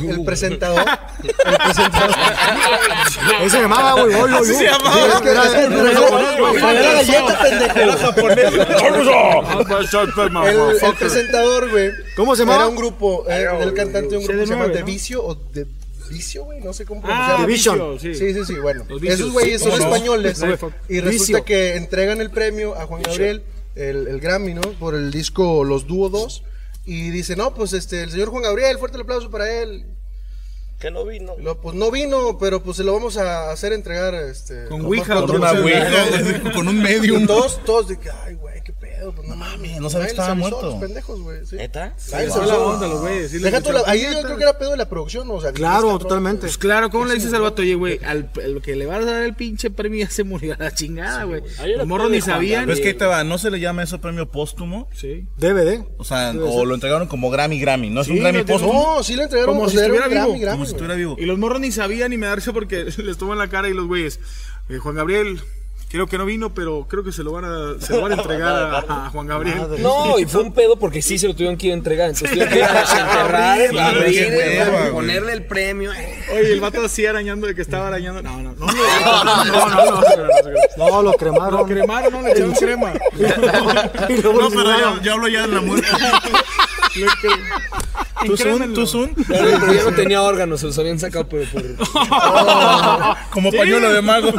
el 0.08 0.24
presentador. 0.24 0.82
El 1.44 1.56
presentador. 1.58 2.16
Ahí 3.38 3.50
se 3.50 3.60
llamaba, 3.60 4.02
güey. 4.02 4.16
Yo. 4.16 4.44
se 4.44 4.64
llamaba. 4.64 4.94
Sí, 4.94 5.00
es 5.14 5.20
que 5.20 5.30
era- 5.30 5.44
galleta, 6.94 7.42
pendejo. 7.42 7.98
Japonés. 7.98 8.54
El, 10.46 10.84
el 10.88 10.94
presentador, 10.94 11.70
güey. 11.70 11.90
¿Cómo 12.16 12.34
se 12.34 12.42
llamaba? 12.44 12.60
Era 12.62 12.68
un 12.68 12.76
grupo, 12.76 13.26
eh, 13.28 13.46
el 13.60 13.74
cantante 13.74 14.08
de 14.08 14.16
un 14.16 14.24
grupo 14.24 14.40
que 14.40 14.46
se 14.46 14.52
llama 14.54 14.66
CD9, 14.66 14.72
The. 14.72 14.82
Vicio 14.84 15.22
o 15.22 15.36
The 15.36 15.66
Vicio, 16.11 16.44
güey, 16.44 16.61
no 16.61 16.72
sé 16.72 16.84
cómo 16.84 17.00
Ah, 17.05 17.36
pronunciarlo. 17.38 17.92
Vicio, 17.94 18.14
sí. 18.14 18.18
Sí, 18.18 18.34
sí, 18.34 18.44
sí, 18.44 18.55
bueno. 18.61 18.84
Esos 19.02 19.32
güeyes 19.32 19.62
son 19.62 19.72
españoles 19.72 20.38
No, 20.40 20.46
y 20.88 21.00
resulta 21.00 21.11
Vicio. 21.11 21.44
que 21.44 21.76
entregan 21.76 22.20
el 22.20 22.30
premio 22.30 22.74
a 22.76 22.86
Juan 22.86 23.02
Gabriel, 23.02 23.42
el, 23.74 24.07
el 24.09 24.20
Grammy, 24.20 24.55
¿no? 24.55 24.61
Por 24.62 24.94
el 24.94 25.11
disco 25.11 25.64
Los 25.64 25.86
Dúo 25.86 26.09
2 26.09 26.42
y 26.86 27.11
dice, 27.11 27.34
no, 27.36 27.55
pues 27.55 27.72
este, 27.72 28.02
el 28.02 28.11
señor 28.11 28.28
Juan 28.28 28.42
Gabriel, 28.42 28.78
fuerte 28.78 28.96
el 28.96 29.02
aplauso 29.02 29.30
para 29.30 29.50
él. 29.62 29.86
Que 30.78 30.90
no 30.90 31.07
vino. 31.07 31.34
Lo- 31.38 31.61
pues 31.61 31.74
no 31.74 31.90
vino, 31.90 32.36
pero 32.36 32.62
pues 32.62 32.76
se 32.76 32.84
lo 32.84 32.92
vamos 32.92 33.16
a 33.16 33.50
hacer 33.50 33.72
entregar 33.72 34.14
este, 34.14 34.66
Con 34.66 34.80
más 34.80 34.88
Ouija, 34.88 35.05
pronto 35.14 35.26
Con 35.28 35.36
una 35.36 35.50
posible". 35.52 35.76
ouija, 35.80 36.52
con 36.55 36.68
un 36.68 36.76
Y 36.78 36.80
medium. 36.80 37.26
todos, 37.26 37.64
todos 37.64 37.88
de 37.88 37.98
que, 37.98 38.11
ay, 38.11 38.34
güey, 38.34 38.62
qué 38.62 38.72
pedo, 39.05 39.12
pues 39.14 39.28
no 39.28 39.36
mames. 39.36 39.80
no 39.80 39.90
sabía 39.90 40.07
que 40.07 40.11
estaba 40.12 40.34
muerto. 40.34 40.62
Los 40.62 40.74
pendejos, 40.76 41.20
güey, 41.20 41.46
sí. 41.46 41.57
¿Neta? 41.57 41.94
Mala 42.11 42.22
avisó. 42.22 42.66
onda, 42.66 42.86
los 42.88 43.00
güeyes. 43.00 43.30
sí 43.30 43.38
Deja 43.38 43.61
tú 43.61 43.72
la- 43.72 43.82
ahí 43.86 44.02
yo 44.02 44.22
creo 44.22 44.36
que 44.36 44.42
era 44.42 44.59
pedo 44.59 44.70
de 44.72 44.76
la 44.76 44.88
producción, 44.88 45.28
¿no? 45.28 45.34
o 45.34 45.40
sea, 45.40 45.52
Claro, 45.52 45.82
cabrón, 45.82 45.98
totalmente. 46.00 46.40
Pues 46.42 46.59
claro, 46.59 46.90
¿cómo 46.90 47.05
le 47.07 47.14
dices 47.14 47.32
al 47.32 47.42
vato, 47.42 47.62
oye, 47.62 47.74
güey? 47.74 48.00
Al 48.05 48.30
que 48.62 48.76
le 48.76 48.86
va 48.86 48.96
a 48.96 49.05
dar 49.05 49.22
el 49.22 49.34
pinche 49.34 49.70
premio 49.70 50.00
ya 50.05 50.11
se 50.11 50.24
murió 50.24 50.55
a 50.55 50.62
la 50.62 50.74
chingada, 50.74 51.24
güey. 51.24 51.42
Ahí 51.59 51.74
Los 51.76 51.86
morros 51.86 52.11
ni 52.11 52.20
sabían. 52.20 52.64
Pero 52.64 52.74
es 52.74 52.80
que 52.80 52.88
ahí 52.88 52.94
te 52.94 53.05
va, 53.07 53.24
¿no 53.24 53.38
se 53.38 53.50
le 53.50 53.61
llama 53.61 53.82
eso 53.82 54.00
premio 54.00 54.30
póstumo? 54.30 54.88
Sí. 54.94 55.26
DVD. 55.36 55.84
O 55.98 56.05
sea, 56.05 56.32
o 56.32 56.64
lo 56.64 56.74
entregaron 56.74 57.07
como 57.09 57.30
Grammy 57.30 57.59
Grammy, 57.61 57.90
¿no 57.90 58.00
es 58.00 58.09
un 58.09 58.18
Grammy 58.20 58.42
póstumo? 58.44 58.96
No, 58.96 59.02
sí 59.02 59.16
le 59.16 59.24
entregaron 59.24 59.55
Como 59.57 59.68
si 59.68 59.76
estuviera 59.76 60.09
Grammy, 60.09 60.32
vivo. 60.32 60.40
Grammy, 60.42 60.57
Como 60.57 60.64
si 60.66 60.70
estuviera 60.72 60.94
vivo. 60.94 61.16
Y 61.18 61.26
los 61.26 61.38
morros 61.38 61.61
ni 61.61 61.70
sabían 61.72 62.11
ni 62.11 62.16
me 62.18 62.26
da 62.26 62.34
risa 62.36 62.52
porque 62.52 62.84
les 62.98 63.18
toman 63.18 63.38
la 63.38 63.48
cara 63.48 63.68
y 63.68 63.74
los 63.74 63.86
güeyes. 63.86 64.20
eh, 64.68 64.78
Juan 64.78 64.94
Gabriel, 64.94 65.40
creo 65.95 66.09
que 66.09 66.18
no 66.18 66.24
vino, 66.26 66.53
pero 66.53 66.86
creo 66.88 67.05
que 67.05 67.12
se 67.12 67.22
lo 67.22 67.30
van 67.30 67.45
a, 67.45 67.80
se 67.80 67.95
lo 67.95 68.03
van 68.03 68.11
a 68.11 68.14
entregar 68.16 68.53
a, 68.53 68.78
a 69.07 69.11
Juan 69.11 69.28
Gabriel. 69.28 69.61
No, 69.78 70.18
y 70.18 70.24
fue 70.24 70.42
un 70.42 70.53
pedo 70.53 70.76
porque 70.76 71.01
sí 71.01 71.18
se 71.18 71.28
lo 71.28 71.34
tuvieron 71.34 71.57
que 71.57 71.66
ir 71.68 71.72
a 71.72 71.76
entregar. 71.76 72.09
Entonces 72.11 72.30
tuvieron 72.30 72.53
que 72.53 72.59
ir 72.59 72.64
a 72.64 72.80
desenterrar, 72.80 73.59
Sí, 73.70 73.78
abrir, 73.78 74.32
güey. 74.34 74.90
ponerle 74.90 75.32
el 75.34 75.45
premio. 75.47 75.92
Oye, 75.92 76.53
el 76.53 76.59
vato 76.61 76.84
así 76.84 77.07
arañando 77.07 77.47
de 77.47 77.55
que 77.55 77.62
estaba 77.62 77.86
arañando. 77.86 78.22
No, 78.22 78.42
no, 78.42 78.55
no. 78.55 78.66
No, 78.66 79.24
no, 79.24 79.45
no. 79.45 79.45
no, 79.45 79.68
no, 79.68 80.01
no. 80.01 80.90
No, 80.90 81.03
lo 81.03 81.12
cremaron. 81.12 81.61
Lo 81.61 81.64
cremaron, 81.66 82.12
no 82.12 82.22
le 82.22 82.32
echaron 82.32 82.55
crema. 82.55 82.92
No, 82.92 84.51
pero 84.51 84.78
yo, 84.80 85.01
yo 85.01 85.12
hablo 85.12 85.28
ya 85.28 85.42
de 85.47 85.55
la 85.55 85.61
muerte. 85.61 85.86
¿Tú 88.26 88.36
son? 88.36 88.49
Incrémenlo. 88.49 88.74
¿Tú 88.74 88.86
son? 88.86 89.14
Pero 89.28 89.72
ya 89.72 89.82
no 89.84 89.92
tenía 89.95 90.22
órganos, 90.22 90.59
se 90.61 90.66
los 90.66 90.78
habían 90.78 90.99
sacado 90.99 91.28
por... 91.28 91.45
por... 91.49 91.62
Como 93.30 93.53
pañuelo 93.53 93.92
de 93.92 94.03
mago. 94.03 94.32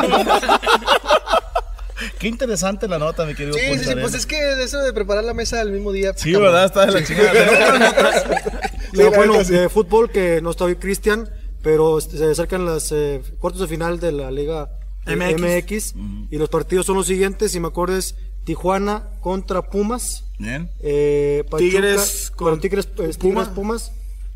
Qué 2.20 2.28
interesante 2.28 2.88
la 2.88 3.00
nota, 3.00 3.26
mi 3.26 3.34
querido 3.36 3.56
Sí, 3.58 3.62
sí, 3.80 3.86
sí, 3.86 3.96
pues 4.00 4.14
es 4.14 4.26
que 4.26 4.64
eso 4.64 4.80
de 4.80 4.94
preparar 4.94 5.24
la 5.24 5.34
mesa 5.34 5.62
al 5.62 5.72
mismo 5.72 5.92
día. 5.92 6.14
Sí, 6.16 6.34
¿verdad? 6.34 6.66
Está 6.66 6.86
de 6.86 6.92
la 6.94 7.04
chingada. 7.04 7.32
No, 8.94 9.02
Sí, 9.04 9.10
bueno, 9.14 9.44
de 9.44 9.68
fútbol 9.68 10.10
que 10.10 10.40
no 10.42 10.52
está 10.52 10.64
hoy 10.64 10.78
Cristian, 10.78 11.30
pero 11.62 11.98
este, 11.98 12.18
se 12.18 12.32
acercan 12.32 12.66
las 12.66 12.94
eh, 12.94 13.22
cuartos 13.40 13.62
de 13.62 13.68
final 13.68 14.00
de 14.00 14.14
la 14.14 14.32
Liga 14.32 14.70
eh, 15.06 15.16
MX. 15.18 15.96
Y 16.32 16.38
los 16.38 16.48
partidos 16.48 16.86
son 16.86 16.96
los 16.96 17.06
siguientes, 17.08 17.52
si 17.52 17.60
me 17.60 17.68
acuerdo 17.68 17.98
es 17.98 18.16
Tijuana 18.46 19.10
contra 19.20 19.64
Pumas, 19.64 20.24
Bien. 20.40 20.70
eh, 20.80 21.44
Pachuca, 21.50 21.58
Tigres 21.72 22.32
con 22.34 22.62
Tigres, 22.62 22.86
eh, 22.86 22.90
Tigres 22.96 23.18
Puma. 23.18 23.54
Pumas, 23.54 23.92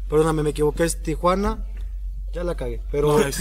perdóname, 0.09 0.43
me 0.43 0.49
equivoqué, 0.49 0.83
es 0.83 1.01
Tijuana, 1.01 1.65
ya 2.33 2.43
la 2.43 2.55
cagué, 2.55 2.81
pero 2.91 3.17
No, 3.19 3.25
es- 3.25 3.37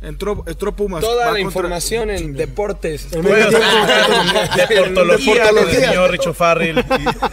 Entró, 0.00 0.44
entró 0.46 0.70
Pumas. 0.76 1.00
Toda 1.00 1.16
la 1.16 1.22
contra- 1.32 1.40
información 1.40 2.10
en 2.10 2.32
deportes. 2.34 3.08
el 3.12 3.20
medio 3.24 3.48
tiempo- 3.48 3.66
De 4.68 4.76
portología 4.80 5.52
del 5.52 5.70
señor 5.72 6.10
Richo 6.12 6.32
Farrell. 6.34 6.84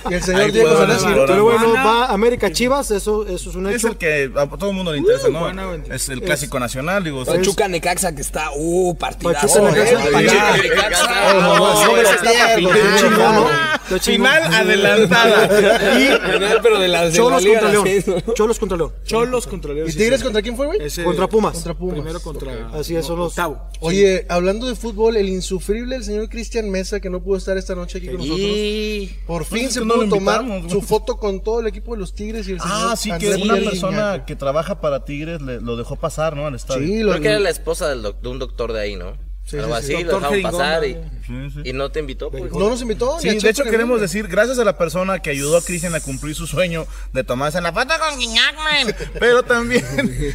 Y 0.10 0.14
el 0.16 0.24
señor 0.24 0.52
Diego 0.52 0.76
Sanasi. 0.76 1.06
pero 1.28 1.44
bueno, 1.44 1.74
va 1.74 2.08
América 2.08 2.52
Chivas, 2.52 2.90
eso, 2.90 3.28
eso 3.28 3.50
es 3.52 3.56
un 3.56 3.68
Es 3.68 3.76
hecho. 3.76 3.90
el 3.90 3.98
que 3.98 4.32
a 4.36 4.48
todo 4.48 4.72
el 4.72 4.76
mundo 4.76 4.92
le 4.92 4.98
interesa, 4.98 5.28
¿no? 5.30 5.42
buena, 5.42 5.66
güey. 5.68 5.82
Es 5.92 6.10
el 6.10 6.22
clásico 6.24 6.60
nacional, 6.60 7.04
digo. 7.04 7.24
Pachuca 7.24 7.68
Necaxa 7.68 8.16
que 8.16 8.22
está, 8.22 8.50
uh, 8.56 8.96
partidazo. 8.98 9.62
Pachuca, 9.64 10.58
Necaxa. 10.58 11.34
no, 11.34 11.42
No, 11.42 11.58
no, 11.58 11.58
no, 11.60 13.46
no, 13.90 14.00
final. 14.00 14.50
¿no? 14.50 14.58
Adelantada. 14.58 15.50
Final, 15.86 16.60
pero 16.64 16.80
de 16.80 16.88
las 16.88 17.14
de 17.14 17.20
la 17.20 17.26
Cholos 17.26 17.46
contra 17.46 17.70
León. 17.70 17.88
Cholos 18.34 18.60
contra 18.60 18.78
León. 18.78 18.94
Cholos 19.06 19.48
contra 19.48 19.74
León. 19.74 19.90
¿Y 19.90 19.94
Tigres 19.94 20.24
contra 20.24 20.42
quién 20.42 20.56
fue, 20.58 20.66
güey? 20.66 20.80
Contra 21.04 21.28
Pumas. 21.28 21.54
Contra 21.54 21.74
Pumas. 21.76 21.94
Primero 21.96 22.20
contra. 22.22 22.55
Así 22.74 22.96
es, 22.96 23.06
son 23.06 23.20
los- 23.20 23.30
Octavo. 23.32 23.62
Oye, 23.82 24.26
hablando 24.30 24.68
de 24.68 24.76
fútbol, 24.76 25.18
el 25.18 25.28
insufrible, 25.30 25.96
el 25.98 26.04
señor 26.04 26.30
Cristian 26.30 26.70
Mesa, 26.70 27.00
que 27.00 27.10
no 27.10 27.22
pudo 27.22 27.38
estar 27.38 27.58
esta 27.58 27.76
noche 27.76 27.98
aquí 27.98 28.08
con 28.08 28.18
nosotros. 28.18 28.40
Y... 28.40 29.16
Por 29.28 29.46
fin 29.46 29.66
es 29.66 29.74
se 29.74 29.82
pudo 29.82 30.08
tomar 30.10 30.44
su 30.70 30.82
foto 30.82 31.18
con 31.18 31.42
todo 31.44 31.60
el 31.60 31.68
equipo 31.68 31.94
de 31.94 32.00
los 32.00 32.14
Tigres 32.16 32.48
y 32.48 32.54
el 32.54 32.60
señor 32.62 32.74
Ah, 32.76 32.96
sí, 32.98 33.10
que 33.10 33.16
Andrés 33.34 33.42
una 33.44 33.56
persona 33.56 34.26
que 34.26 34.36
trabaja 34.36 34.80
para 34.82 35.04
Tigres 35.06 35.42
le- 35.42 35.60
lo 35.62 35.76
dejó 35.76 35.96
pasar, 35.98 36.36
¿no? 36.36 36.48
Al 36.48 36.56
estadio. 36.56 36.88
Sí, 36.88 37.00
lo 37.04 37.12
Creo 37.12 37.22
que 37.22 37.28
era 37.30 37.40
la 37.40 37.50
esposa 37.50 37.90
del 37.90 38.02
doc- 38.02 38.22
de 38.22 38.30
un 38.30 38.40
doctor 38.40 38.72
de 38.74 38.80
ahí, 38.82 38.96
¿no? 38.96 39.18
Sí, 39.46 39.60
Algo 39.60 39.76
sí, 39.80 39.86
sí. 39.88 39.94
así, 39.94 40.04
lo 40.04 40.12
Doctor 40.14 40.32
dejaron 40.36 40.52
pasar 40.58 40.86
y, 40.86 40.94
Sí, 41.28 41.50
sí. 41.54 41.62
y 41.66 41.74
no 41.74 41.90
te 41.92 42.00
invitó. 42.00 42.32
Pues. 42.32 42.52
No 42.52 42.68
nos 42.70 42.82
invitó. 42.82 43.20
Sí, 43.20 43.30
de 43.30 43.50
hecho 43.50 43.64
queremos 43.64 44.02
decir, 44.02 44.28
gracias 44.28 44.58
a 44.58 44.64
la 44.64 44.76
persona 44.78 45.20
que 45.20 45.30
ayudó 45.30 45.58
a 45.58 45.62
Cristian 45.62 45.94
a 45.94 46.00
cumplir 46.00 46.34
su 46.36 46.48
sueño 46.48 46.88
de 47.14 47.24
tomarse 47.24 47.62
la 47.62 47.72
foto 47.72 47.94
con 48.00 48.18
Guiñac, 48.20 48.56
man. 48.58 48.96
Pero 49.20 49.44
también, 49.44 49.86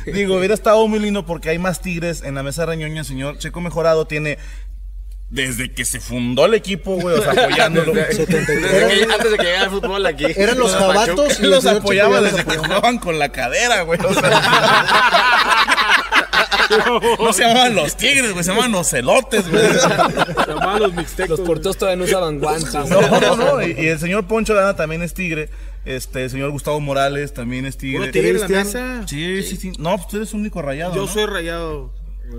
digo, 0.15 0.37
hubiera 0.37 0.55
estado 0.55 0.87
muy 0.87 1.01
lindo 1.01 1.27
porque 1.27 1.51
hay 1.51 1.59
más 1.59 1.81
tigres 1.83 2.23
en 2.23 2.37
la 2.37 2.45
mesa 2.45 2.67
reñoña, 2.67 3.03
señor. 3.03 3.37
Checo 3.39 3.61
Mejorado 3.61 4.07
tiene, 4.07 4.39
desde 5.29 5.73
que 5.73 5.85
se 5.85 5.99
fundó 5.99 6.47
el 6.47 6.55
equipo, 6.55 6.95
güey, 6.95 7.19
o 7.19 7.23
sea, 7.23 7.33
apoyándolo. 7.45 7.93
Desde 7.93 8.27
que- 8.27 8.37
antes 8.39 9.31
de 9.33 9.37
que 9.39 9.45
llegara 9.45 9.65
el 9.65 9.71
fútbol 9.71 10.07
aquí. 10.07 10.27
Eran 10.37 10.57
los 10.59 10.73
jabatos 10.73 11.41
y 11.41 11.47
los 11.47 11.67
apoyaba 11.67 12.21
desde 12.21 12.45
que 12.45 12.59
jugaban 12.59 12.99
con 12.99 13.19
la 13.19 13.31
cadera, 13.33 13.83
güey. 13.83 13.99
o 14.05 14.15
sea. 14.15 14.41
No 17.19 17.33
se 17.33 17.43
llamaban 17.43 17.75
los 17.75 17.97
tigres, 17.97 18.33
güey, 18.33 18.45
se 18.45 18.51
llamaban 18.51 18.73
los 18.73 18.89
celotes, 18.89 19.49
güey. 19.51 19.63
Llamaban 20.47 20.83
los 20.83 20.95
mixtecos. 20.95 21.39
Los 21.39 21.47
porteros 21.47 21.77
todavía 21.77 21.97
no 21.97 22.05
usaban 22.05 22.39
guantes. 22.39 22.73
No, 22.73 23.21
no, 23.21 23.37
no. 23.37 23.63
Y, 23.63 23.73
y 23.79 23.87
el 23.89 23.99
señor 23.99 24.27
Poncho 24.27 24.55
Lana 24.55 24.77
también 24.77 25.03
es 25.03 25.15
tigre. 25.15 25.51
Este, 25.85 26.25
el 26.25 26.31
señor 26.31 26.51
Gustavo 26.51 26.79
Morales 26.81 27.33
también 27.33 27.65
es 27.65 27.79
tigre. 27.79 28.01
¿Puro 28.01 28.13
tigre 28.13 28.31
en 28.31 28.41
la 28.41 28.49
mesa? 28.49 29.03
Sí, 29.07 29.43
sí, 29.43 29.57
sí. 29.57 29.73
No, 29.79 29.97
pues 29.97 30.09
tú 30.09 30.17
eres 30.19 30.35
un 30.35 30.41
único 30.41 30.61
rayado. 30.61 30.95
Yo 30.95 31.03
¿no? 31.03 31.09
soy 31.09 31.27
rayado. 31.27 31.91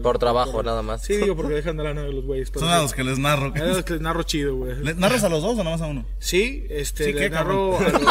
Por 0.03 0.17
trabajo, 0.19 0.63
nada 0.63 0.81
más. 0.81 1.03
Sí, 1.03 1.17
digo, 1.17 1.35
porque 1.35 1.53
dejan 1.55 1.77
de 1.77 1.83
lana 1.83 2.03
de 2.03 2.13
los 2.13 2.23
güeyes. 2.25 2.51
Son 2.53 2.69
a 2.69 2.81
los 2.81 2.93
que 2.93 3.03
les 3.03 3.19
narro. 3.19 3.53
A 3.55 3.59
los 3.59 3.83
que 3.83 3.93
les 3.93 4.01
narro 4.01 4.23
chido, 4.23 4.55
güey. 4.55 4.75
¿Le- 4.83 4.93
¿Narras 4.95 5.23
a 5.23 5.29
los 5.29 5.41
dos 5.41 5.53
o 5.57 5.63
nada 5.63 5.71
más 5.77 5.81
a 5.81 5.87
uno? 5.87 6.05
Sí, 6.19 6.65
este, 6.69 7.05
Sí, 7.05 7.13
le 7.13 7.19
¿qué, 7.19 7.29
narro 7.29 7.77
a 7.77 7.81
los... 7.81 7.91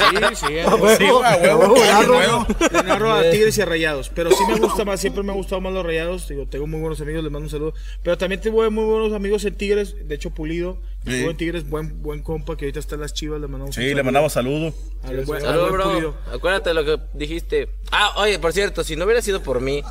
Sí, 0.00 0.46
sí, 0.46 0.58
A 0.60 0.74
huevo, 0.74 0.96
Sí, 0.96 1.04
a 1.06 1.12
huevo, 1.14 1.62
a 1.62 1.68
huevo, 1.72 1.82
a 1.82 1.86
narro. 1.86 2.16
huevo. 2.18 2.46
Le 2.72 2.82
narro 2.82 3.12
a 3.12 3.30
Tigres 3.30 3.56
y 3.58 3.62
a 3.62 3.64
Rayados, 3.66 4.08
pero 4.14 4.30
sí 4.30 4.42
me 4.48 4.58
gusta 4.58 4.84
más, 4.84 5.00
siempre 5.00 5.22
me 5.22 5.32
ha 5.32 5.34
gustado 5.34 5.60
más 5.60 5.72
los 5.72 5.84
Rayados, 5.84 6.28
digo, 6.28 6.46
tengo 6.46 6.66
muy 6.66 6.80
buenos 6.80 7.00
amigos, 7.00 7.22
les 7.22 7.32
mando 7.32 7.46
un 7.46 7.50
saludo, 7.50 7.74
pero 8.02 8.18
también 8.18 8.40
tengo 8.40 8.68
muy 8.70 8.84
buenos 8.84 9.12
amigos 9.12 9.44
en 9.44 9.54
Tigres, 9.54 9.94
de 10.06 10.14
hecho 10.14 10.30
Pulido, 10.30 10.78
Sí. 11.04 11.12
estuvo 11.14 11.30
en 11.30 11.36
Tigres, 11.36 11.68
buen, 11.68 12.02
buen 12.02 12.22
compa, 12.22 12.56
que 12.56 12.66
ahorita 12.66 12.78
está 12.78 12.94
en 12.96 13.00
las 13.02 13.14
chivas, 13.14 13.40
le 13.40 13.46
mandamos 13.48 13.74
un 13.76 13.82
Sí, 13.82 13.94
le 13.94 14.02
mandamos 14.02 14.32
saludo. 14.34 14.74
Al 15.02 15.24
buen- 15.24 15.40
al 15.40 15.46
Saludos, 15.48 15.68
buen 15.70 15.80
bro. 15.80 15.90
Pulido. 15.92 16.14
Acuérdate 16.32 16.70
de 16.70 16.74
lo 16.74 16.84
que 16.84 16.98
dijiste. 17.14 17.70
Ah, 17.90 18.12
oye, 18.16 18.38
por 18.38 18.52
cierto, 18.52 18.84
si 18.84 18.96
no 18.96 19.06
hubiera 19.06 19.22
sido 19.22 19.42
por 19.42 19.60
mí, 19.62 19.82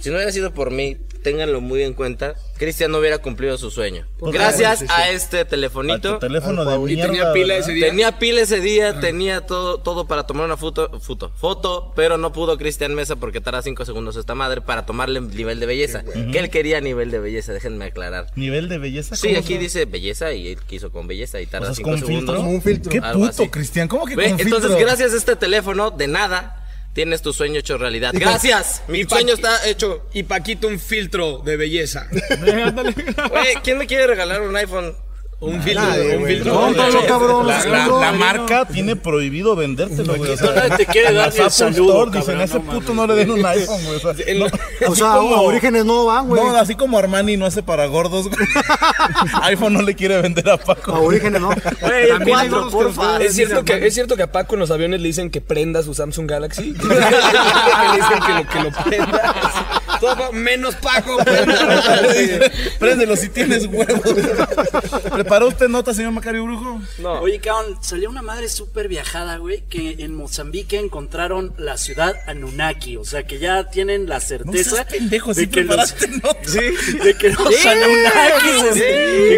si 0.00 0.08
no 0.10 0.16
hubiera 0.16 0.32
sido 0.32 0.52
por 0.52 0.70
mí, 0.70 0.96
ténganlo 1.22 1.60
muy 1.60 1.82
en 1.82 1.92
cuenta, 1.92 2.34
Cristian 2.56 2.90
no 2.90 2.98
hubiera 2.98 3.18
cumplido 3.18 3.58
su 3.58 3.70
sueño. 3.70 4.06
Gracias 4.20 4.78
sí, 4.80 4.86
a 4.88 4.96
sí. 5.08 5.10
este 5.12 5.44
telefonito. 5.44 6.08
A 6.08 6.12
tu 6.14 6.18
teléfono 6.26 6.64
de 6.64 6.76
Y 6.76 6.94
mierda, 6.96 7.06
tenía 7.12 7.32
pila 7.34 7.54
¿verdad? 7.54 7.58
ese 7.68 7.72
día. 7.72 7.86
Tenía 7.88 8.18
pila 8.18 8.40
ese 8.40 8.60
día, 8.60 9.00
tenía 9.00 9.40
todo, 9.42 9.78
todo 9.78 10.06
para 10.06 10.26
tomar 10.26 10.46
una 10.46 10.56
foto, 10.56 10.98
foto, 11.00 11.30
foto, 11.36 11.92
pero 11.94 12.16
no 12.16 12.32
pudo 12.32 12.56
Cristian 12.56 12.94
Mesa 12.94 13.16
porque 13.16 13.40
tarda 13.42 13.60
5 13.62 13.84
segundos 13.84 14.16
esta 14.16 14.34
madre 14.34 14.62
para 14.62 14.86
tomarle 14.86 15.20
nivel 15.20 15.60
de 15.60 15.66
belleza. 15.66 16.02
bueno. 16.06 16.32
Que 16.32 16.38
él 16.38 16.48
quería 16.50 16.80
nivel 16.80 17.10
de 17.10 17.18
belleza, 17.18 17.52
déjenme 17.52 17.84
aclarar. 17.86 18.26
¿Nivel 18.36 18.68
de 18.70 18.78
belleza? 18.78 19.16
Sí, 19.16 19.28
¿Cómo 19.28 19.40
aquí 19.40 19.54
son? 19.54 19.62
dice 19.62 19.84
belleza 19.84 20.32
y 20.32 20.48
él 20.48 20.58
quiso 20.66 20.90
con 20.90 21.06
belleza 21.06 21.38
y 21.40 21.46
tarda 21.46 21.70
O 21.70 21.74
sea, 21.74 21.84
5 21.84 21.88
¿con 21.90 21.98
segundos. 21.98 22.18
filtro? 22.20 22.36
¿Como 22.36 22.50
un 22.50 22.62
filtro? 22.62 22.92
Qué 22.92 23.02
puto. 23.02 23.50
Cristian, 23.50 23.88
¿cómo 23.88 24.06
que 24.06 24.16
Ve, 24.16 24.30
con 24.30 24.40
Entonces, 24.40 24.70
filtro? 24.70 24.86
gracias 24.86 25.12
a 25.12 25.16
este 25.16 25.36
teléfono, 25.36 25.90
de 25.90 26.08
nada, 26.08 26.59
tienes 26.92 27.22
tu 27.22 27.32
sueño 27.32 27.58
hecho 27.58 27.78
realidad. 27.78 28.12
Gracias, 28.14 28.82
mi 28.88 29.04
sueño 29.04 29.34
está 29.34 29.66
hecho. 29.68 30.06
Y 30.12 30.24
Paquito 30.24 30.68
un 30.68 30.78
filtro 30.78 31.38
de 31.38 31.56
belleza. 31.56 32.08
Güey, 33.30 33.54
¿quién 33.62 33.78
me 33.78 33.86
quiere 33.86 34.06
regalar 34.06 34.42
un 34.42 34.56
iPhone? 34.56 34.94
Un 35.42 35.62
filtro, 35.62 35.82
Nadie, 35.82 36.16
un 36.18 36.26
filtro. 36.26 36.66
Belleza. 36.70 37.06
cabrón, 37.06 37.46
la, 37.46 37.64
la- 37.64 37.86
la 37.88 38.12
marca 38.12 38.66
tiene 38.66 38.94
prohibido 38.94 39.56
vendértelo, 39.56 40.16
güey. 40.16 40.32
O 40.32 40.36
sea, 40.36 40.76
te 40.76 40.84
quiere 40.84 41.14
dar 41.14 41.32
ni 41.32 41.40
el 41.40 41.50
saludo, 41.50 42.04
Store 42.04 42.18
dicen, 42.18 42.40
a 42.40 42.44
ese 42.44 42.58
no 42.60 42.64
puto 42.72 42.92
no 42.92 43.06
le 43.06 43.14
den 43.14 43.30
un 43.30 43.46
iPhone, 43.46 43.82
güey. 43.84 43.96
O 43.96 44.00
sea, 44.00 44.12
no- 44.34 44.46
O 44.92 44.94
sea, 44.94 45.12
como- 45.16 45.34
a 45.36 45.40
Orígenes 45.40 45.86
no 45.86 46.04
van, 46.04 46.28
güey. 46.28 46.42
No, 46.44 46.54
así 46.56 46.74
como 46.74 46.98
Armani 46.98 47.38
no 47.38 47.46
hace 47.46 47.62
para 47.62 47.86
gordos, 47.86 48.28
güey. 48.28 48.46
iPhone 49.44 49.72
no 49.72 49.80
le 49.80 49.94
quiere 49.94 50.20
vender 50.20 50.46
a 50.50 50.58
Paco. 50.58 50.92
A 50.94 50.98
Orígenes 51.00 51.40
no. 51.40 51.48
Güey, 51.80 52.08
También 52.08 52.38
hay 52.38 52.48
cuatro, 52.50 52.70
gordos 52.70 52.94
porfa. 52.96 53.22
Es 53.24 53.34
cierto, 53.34 53.64
que, 53.64 53.86
es 53.86 53.94
cierto 53.94 54.16
que 54.16 54.24
a 54.24 54.30
Paco 54.32 54.54
en 54.56 54.60
los 54.60 54.70
aviones 54.70 55.00
le 55.00 55.08
dicen 55.08 55.30
que 55.30 55.40
prenda 55.40 55.82
su 55.82 55.94
Samsung 55.94 56.28
Galaxy. 56.28 56.74
le 56.74 56.76
dicen 56.76 58.20
que 58.26 58.34
lo, 58.34 58.46
que 58.46 58.60
lo 58.60 58.84
prenda. 58.84 59.34
Todo 60.00 60.32
menos 60.32 60.74
Paco. 60.76 61.18
Préndelo 62.78 63.16
si 63.16 63.28
tienes 63.28 63.66
huevos. 63.66 64.02
¿Preparó 65.12 65.48
usted 65.48 65.68
nota, 65.68 65.92
señor 65.94 66.12
Macario 66.12 66.44
Brujo? 66.44 66.80
No. 66.98 67.20
Oye, 67.20 67.38
cabrón, 67.40 67.78
salió 67.82 68.08
una 68.08 68.22
madre 68.22 68.48
súper 68.48 68.88
viajada, 68.88 69.36
güey, 69.36 69.62
que 69.68 69.96
en 70.00 70.14
Mozambique 70.14 70.78
encontraron 70.78 71.52
la 71.58 71.76
ciudad 71.76 72.14
Anunnaki. 72.26 72.96
O 72.96 73.04
sea, 73.04 73.24
que 73.24 73.38
ya 73.38 73.68
tienen 73.70 74.08
la 74.08 74.20
certeza 74.20 74.70
seas 74.76 74.86
pendejo, 74.86 75.34
sí 75.34 75.42
de, 75.46 75.50
que 75.50 75.64
los, 75.64 75.76
nota. 75.76 76.38
de 76.50 77.16
que 77.18 77.28
los 77.30 77.54
Sí, 77.54 77.68
Anunnakis 77.68 78.74
sí. 78.74 78.82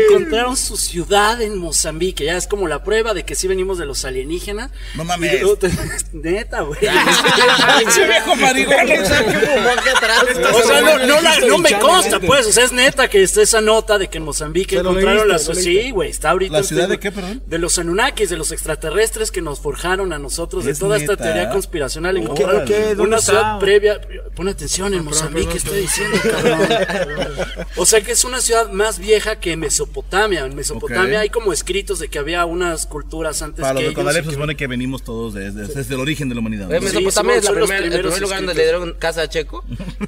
encontraron 0.09 0.57
su 0.57 0.77
ciudad 0.77 1.41
en 1.43 1.59
Mozambique. 1.59 2.25
Ya 2.25 2.37
es 2.37 2.47
como 2.47 2.69
la 2.69 2.85
prueba 2.85 3.15
de 3.15 3.25
que 3.25 3.35
sí 3.35 3.49
venimos 3.49 3.79
de 3.79 3.87
los 3.87 4.05
alienígenas. 4.05 4.71
No 4.95 5.05
mames. 5.05 5.35
Y 5.35 5.39
luego 5.39 5.57
te- 5.57 5.71
Neta, 6.13 6.61
güey. 6.63 6.81
Ese 7.87 8.07
viejo 8.07 8.37
marigón, 8.37 8.75
o 8.75 9.07
sea, 9.07 9.25
qué 9.25 9.47
bombón 9.47 9.79
que 9.85 9.91
atrás. 9.91 10.25
O 10.55 10.62
sea, 10.62 10.80
no, 10.80 10.98
no, 11.07 11.20
la- 11.20 11.38
no 11.40 11.59
me 11.59 11.78
consta, 11.78 12.20
pues. 12.20 12.46
O 12.46 12.53
sea, 12.53 12.64
es 12.64 12.72
neta 12.72 13.09
que 13.09 13.22
está 13.22 13.42
esa 13.42 13.61
nota 13.61 13.98
de 13.98 14.09
que 14.09 14.18
en 14.18 14.24
Mozambique 14.24 14.76
¿Se 14.76 14.82
lo 14.82 14.90
encontraron 14.90 15.28
leíste? 15.28 15.48
la 15.48 15.55
¿Lo 15.55 15.61
Sí, 15.62 15.90
güey, 15.90 16.11
está 16.11 16.30
ahorita. 16.30 16.53
¿La 16.59 16.62
ciudad 16.62 16.88
de 16.88 16.98
qué, 16.98 17.11
perdón? 17.12 17.42
De 17.46 17.59
los 17.59 17.78
Anunnakis, 17.78 18.30
de 18.30 18.36
los 18.36 18.53
extraterrestres 18.53 19.30
que 19.30 19.40
nos 19.42 19.61
forjaron 19.61 20.12
a 20.12 20.18
nosotros, 20.18 20.64
de 20.64 20.72
¿Es 20.72 20.78
toda 20.78 20.96
esta 20.96 21.16
teoría 21.16 21.50
conspiracional. 21.50 22.16
Órale. 22.16 22.24
Encontraron 22.32 22.64
¿Qué? 22.66 22.94
¿Dónde 22.94 23.03
una 23.03 23.18
ciudad 23.18 23.59
previa. 23.59 24.00
Pon 24.34 24.48
atención, 24.48 24.94
en 24.94 25.05
Mozambique 25.05 25.46
perdón, 25.53 25.57
estoy 25.59 25.80
diciendo, 25.80 26.18
cabrón. 26.22 27.28
O 27.76 27.86
sea, 27.86 28.00
que 28.03 28.12
es 28.12 28.24
una 28.24 28.40
ciudad 28.40 28.70
más 28.70 28.98
vieja 28.98 29.36
que 29.40 29.57
Mesopotamia. 29.57 30.44
En 30.46 30.55
Mesopotamia 30.55 31.20
hay 31.20 31.28
como 31.30 31.53
escritos 31.53 31.98
de 31.98 32.09
que 32.09 32.18
había 32.18 32.44
unas 32.44 32.86
culturas 32.86 33.42
antes 33.42 33.61
Para 33.62 33.74
los 33.74 33.82
que 33.82 33.88
de 33.88 33.94
se 33.94 34.28
que- 34.28 34.34
supone 34.34 34.57
que 34.57 34.66
venimos 34.66 35.03
todos 35.03 35.34
desde, 35.34 35.94
el 35.94 36.00
origen 36.00 36.28
de 36.28 36.34
la 36.34 36.40
humanidad. 36.40 36.68
¿no? 36.68 36.80
Mesopotamia 36.80 37.36
es 37.36 37.46
el 37.46 37.55
primer 37.55 38.20
lugar 38.20 38.38
donde 38.40 38.55
le 38.55 38.62
dieron 38.62 38.94
casa 38.98 39.22
a 39.22 39.28
Checo. 39.28 39.64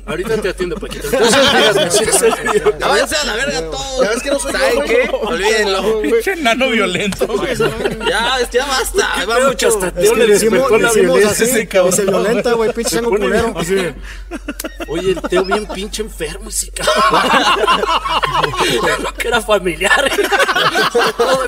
Ahorita 0.06 0.33
te 0.42 0.48
atiendo, 0.50 0.76
Paquito. 0.76 1.08
Ya 1.10 2.88
váyanse 2.88 3.16
a 3.16 3.24
la 3.24 3.34
verga 3.36 3.60
todos. 3.70 4.02
Ya 4.02 4.10
ves 4.10 4.22
que 4.22 4.30
no 4.30 4.38
soy 4.38 4.52
yo, 4.52 4.58
¿Saben 4.58 4.74
güey. 4.76 4.88
qué? 4.88 5.10
Olvídenlo. 5.22 6.02
Pinche 6.02 6.32
enano 6.32 6.68
violento, 6.70 7.26
güey. 7.26 7.56
Ya, 8.08 8.38
ya 8.50 8.66
basta. 8.66 9.12
¿Qué 9.18 9.26
va 9.26 9.40
mucho. 9.40 9.78
que 9.80 10.14
le 10.16 10.26
decimos- 10.26 10.70
la 10.70 10.92
violencia. 10.92 11.46
así, 11.46 11.66
cabrón. 11.66 11.92
Se 11.92 12.04
violenta, 12.04 12.52
güey, 12.52 12.72
pinche 12.72 12.96
chango 12.96 13.10
culero. 13.10 13.54
Oye, 14.88 15.10
el 15.12 15.22
Teo 15.22 15.44
bien 15.44 15.66
pinche 15.66 16.02
enfermo 16.02 16.50
ese 16.50 16.70
cabrón. 16.70 16.94
que 19.18 19.28
era 19.28 19.40
familiar. 19.40 20.10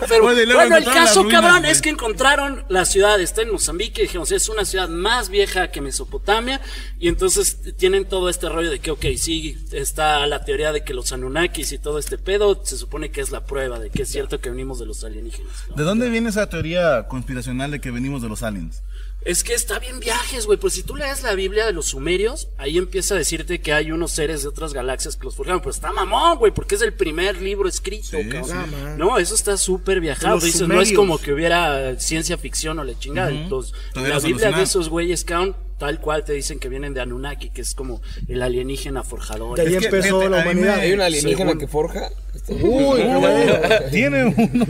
Bueno, 0.08 0.76
el 0.76 0.84
caso, 0.84 1.26
cabrón, 1.28 1.64
es 1.64 1.82
que 1.82 1.90
encontraron 1.90 2.64
la 2.68 2.84
ciudad, 2.84 3.20
está 3.20 3.42
en 3.42 3.52
Mozambique, 3.52 4.02
dijimos, 4.02 4.30
es 4.32 4.48
una 4.48 4.64
ciudad 4.64 4.88
más 4.88 5.28
vieja 5.28 5.70
que 5.70 5.80
Mesopotamia, 5.80 6.60
y 6.98 7.08
entonces 7.08 7.58
tienen 7.76 8.06
todo 8.06 8.30
este 8.30 8.48
rollo 8.48 8.70
de 8.70 8.78
que, 8.78 8.90
ok, 8.90 9.04
sí, 9.18 9.56
está 9.72 10.26
la 10.26 10.44
teoría 10.44 10.72
de 10.72 10.82
que 10.82 10.94
los 10.94 11.12
Anunnakis 11.12 11.72
y 11.72 11.78
todo 11.78 11.98
este 11.98 12.16
pedo, 12.16 12.62
se 12.64 12.78
supone 12.78 13.10
que 13.10 13.20
es 13.20 13.30
la 13.30 13.44
prueba 13.44 13.78
de 13.78 13.90
que 13.90 14.02
es 14.02 14.08
cierto 14.08 14.40
que 14.40 14.48
venimos 14.48 14.78
de 14.78 14.86
los 14.86 15.04
alienígenas. 15.04 15.52
¿no? 15.68 15.76
¿De 15.76 15.82
dónde 15.84 16.08
viene 16.08 16.30
esa 16.30 16.48
teoría 16.48 17.06
conspiracional 17.08 17.70
de 17.70 17.80
que 17.80 17.90
venimos 17.90 18.22
de 18.22 18.28
los 18.28 18.42
aliens? 18.42 18.82
Es 19.26 19.42
que 19.42 19.54
está 19.54 19.80
bien 19.80 19.98
viajes, 19.98 20.46
güey. 20.46 20.56
Pues 20.56 20.74
si 20.74 20.84
tú 20.84 20.94
lees 20.94 21.24
la 21.24 21.34
Biblia 21.34 21.66
de 21.66 21.72
los 21.72 21.86
sumerios, 21.86 22.48
ahí 22.58 22.78
empieza 22.78 23.16
a 23.16 23.18
decirte 23.18 23.60
que 23.60 23.72
hay 23.72 23.90
unos 23.90 24.12
seres 24.12 24.42
de 24.42 24.48
otras 24.48 24.72
galaxias 24.72 25.16
que 25.16 25.24
los 25.24 25.34
forjaron. 25.34 25.60
Pero 25.60 25.72
está 25.72 25.92
mamón, 25.92 26.38
güey, 26.38 26.52
porque 26.52 26.76
es 26.76 26.82
el 26.82 26.94
primer 26.94 27.42
libro 27.42 27.68
escrito, 27.68 28.16
cabrón. 28.30 28.96
No, 28.96 29.18
eso 29.18 29.34
está 29.34 29.56
súper 29.56 30.00
viajado. 30.00 30.38
Dices, 30.38 30.68
no 30.68 30.80
es 30.80 30.92
como 30.92 31.18
que 31.18 31.32
hubiera 31.32 31.98
ciencia 31.98 32.38
ficción 32.38 32.78
o 32.78 32.84
la 32.84 32.96
chingada. 32.96 33.30
Entonces, 33.30 33.74
la 33.94 34.20
Biblia 34.20 34.52
de 34.52 34.62
esos 34.62 34.88
güeyes, 34.88 35.24
cabrón, 35.24 35.56
tal 35.78 36.00
cual 36.00 36.24
te 36.24 36.32
dicen 36.32 36.58
que 36.58 36.68
vienen 36.68 36.94
de 36.94 37.00
Anunnaki, 37.00 37.50
que 37.50 37.60
es 37.62 37.74
como 37.74 38.00
el 38.28 38.42
alienígena 38.42 39.02
forjador. 39.02 39.56
De 39.58 39.66
ahí 39.66 39.74
empezó 39.74 40.28
la 40.28 40.42
humanidad. 40.42 40.78
¿Hay 40.80 40.92
un 40.92 41.00
alienígena 41.00 41.50
Según- 41.50 41.58
que 41.58 41.66
forja? 41.68 42.10
Uy, 42.48 43.00
qué 43.00 43.14
bueno. 43.16 43.54
Tiene 43.90 44.24
uno. 44.26 44.66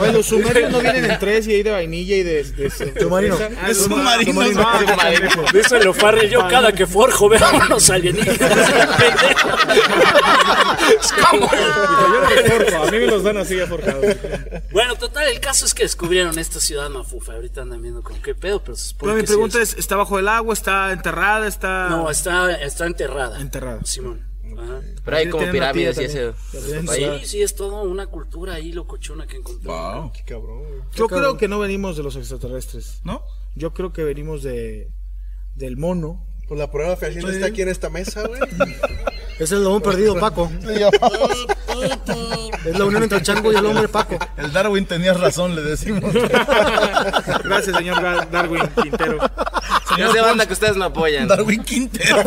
Oye, 0.00 0.12
los 0.12 0.26
sumerios 0.26 0.70
no 0.70 0.80
vienen 0.80 1.10
en 1.10 1.18
tres 1.18 1.46
y 1.48 1.52
hay 1.54 1.62
de 1.62 1.70
vainilla 1.70 2.16
y 2.16 2.22
de. 2.22 2.44
de, 2.44 2.68
de 2.68 2.70
Submarino. 3.00 3.38
Ah, 3.62 3.70
Es 3.70 3.78
submarino. 3.84 4.40
Ah, 4.60 4.80
Submarino. 4.80 5.44
Dice 5.52 5.80
lo 5.82 5.94
Farrell, 5.94 6.28
yo 6.30 6.46
cada 6.48 6.72
que 6.72 6.86
forjo 6.86 7.28
veo 7.28 7.44
a 7.44 7.52
unos 7.66 7.88
alienígenas. 7.90 8.38
es 11.00 11.12
como... 11.12 11.50
Yo 11.50 12.20
no 12.20 12.26
forjo, 12.48 12.82
a 12.82 12.90
mí 12.90 12.98
me 12.98 13.06
los 13.06 13.22
dan 13.22 13.36
así 13.38 13.56
ya 13.56 13.66
forjados. 13.66 14.04
Bueno, 14.70 14.94
total, 14.96 15.28
el 15.28 15.40
caso 15.40 15.64
es 15.66 15.74
que 15.74 15.84
descubrieron 15.84 16.38
esta 16.38 16.60
ciudad 16.60 16.88
mafufa. 16.90 17.32
Ahorita 17.34 17.62
andan 17.62 17.80
viendo 17.82 18.02
con 18.02 18.20
qué 18.20 18.34
pedo, 18.34 18.62
pero 18.62 18.76
se 18.76 18.88
supone 18.88 19.12
Pero 19.12 19.22
mi 19.22 19.26
pregunta 19.26 19.60
es- 19.62 19.72
es: 19.72 19.78
¿está 19.78 19.96
bajo 19.96 20.18
el 20.18 20.28
agua? 20.28 20.52
¿Está 20.54 20.92
enterrada? 20.92 21.46
¿Está.? 21.46 21.88
No, 21.88 22.10
está, 22.10 22.54
está 22.56 22.86
enterrada. 22.86 23.40
Enterrada. 23.40 23.80
Simón. 23.84 24.33
Ajá. 24.58 24.80
Pero 25.04 25.16
hay 25.16 25.28
como 25.28 25.50
pirámides 25.50 25.98
y 25.98 26.04
ese. 26.04 26.32
Sí, 26.50 27.26
sí, 27.26 27.42
es 27.42 27.54
toda 27.54 27.82
una 27.82 28.06
cultura 28.06 28.54
ahí 28.54 28.72
locochona 28.72 29.26
que 29.26 29.36
encontré. 29.36 29.70
Wow. 29.70 30.12
Qué 30.12 30.22
cabrón, 30.24 30.60
güey. 30.60 30.80
Yo 30.94 31.08
creo 31.08 31.36
que 31.36 31.48
no 31.48 31.58
venimos 31.58 31.96
de 31.96 32.02
los 32.02 32.16
extraterrestres. 32.16 33.00
¿No? 33.04 33.22
Yo 33.54 33.72
creo 33.72 33.92
que 33.92 34.04
venimos 34.04 34.42
de. 34.42 34.90
del 35.54 35.76
mono. 35.76 36.26
Pues 36.48 36.60
la 36.60 36.70
prueba 36.70 36.96
fehaciente 36.96 37.32
está 37.32 37.46
aquí 37.46 37.62
en 37.62 37.68
esta 37.68 37.88
mesa, 37.88 38.22
güey. 38.26 38.40
Es 39.38 39.50
el 39.52 39.64
lobo 39.64 39.80
perdido, 39.82 40.18
Paco. 40.18 40.50
es 42.64 42.78
la 42.78 42.84
unión 42.84 43.02
entre 43.02 43.18
el 43.18 43.24
chango 43.24 43.52
y 43.52 43.56
el 43.56 43.66
hombre, 43.66 43.88
Paco. 43.88 44.16
El 44.36 44.52
Darwin 44.52 44.86
tenías 44.86 45.18
razón, 45.18 45.54
le 45.56 45.62
decimos. 45.62 46.12
Gracias, 47.42 47.76
señor 47.76 48.00
Darwin 48.30 48.68
Quintero. 48.80 49.18
Yo 49.98 50.12
sé 50.12 50.20
banda 50.20 50.46
que 50.46 50.52
ustedes 50.52 50.76
me 50.76 50.84
apoyan. 50.84 51.26
Darwin 51.28 51.64
Quintero. 51.64 52.20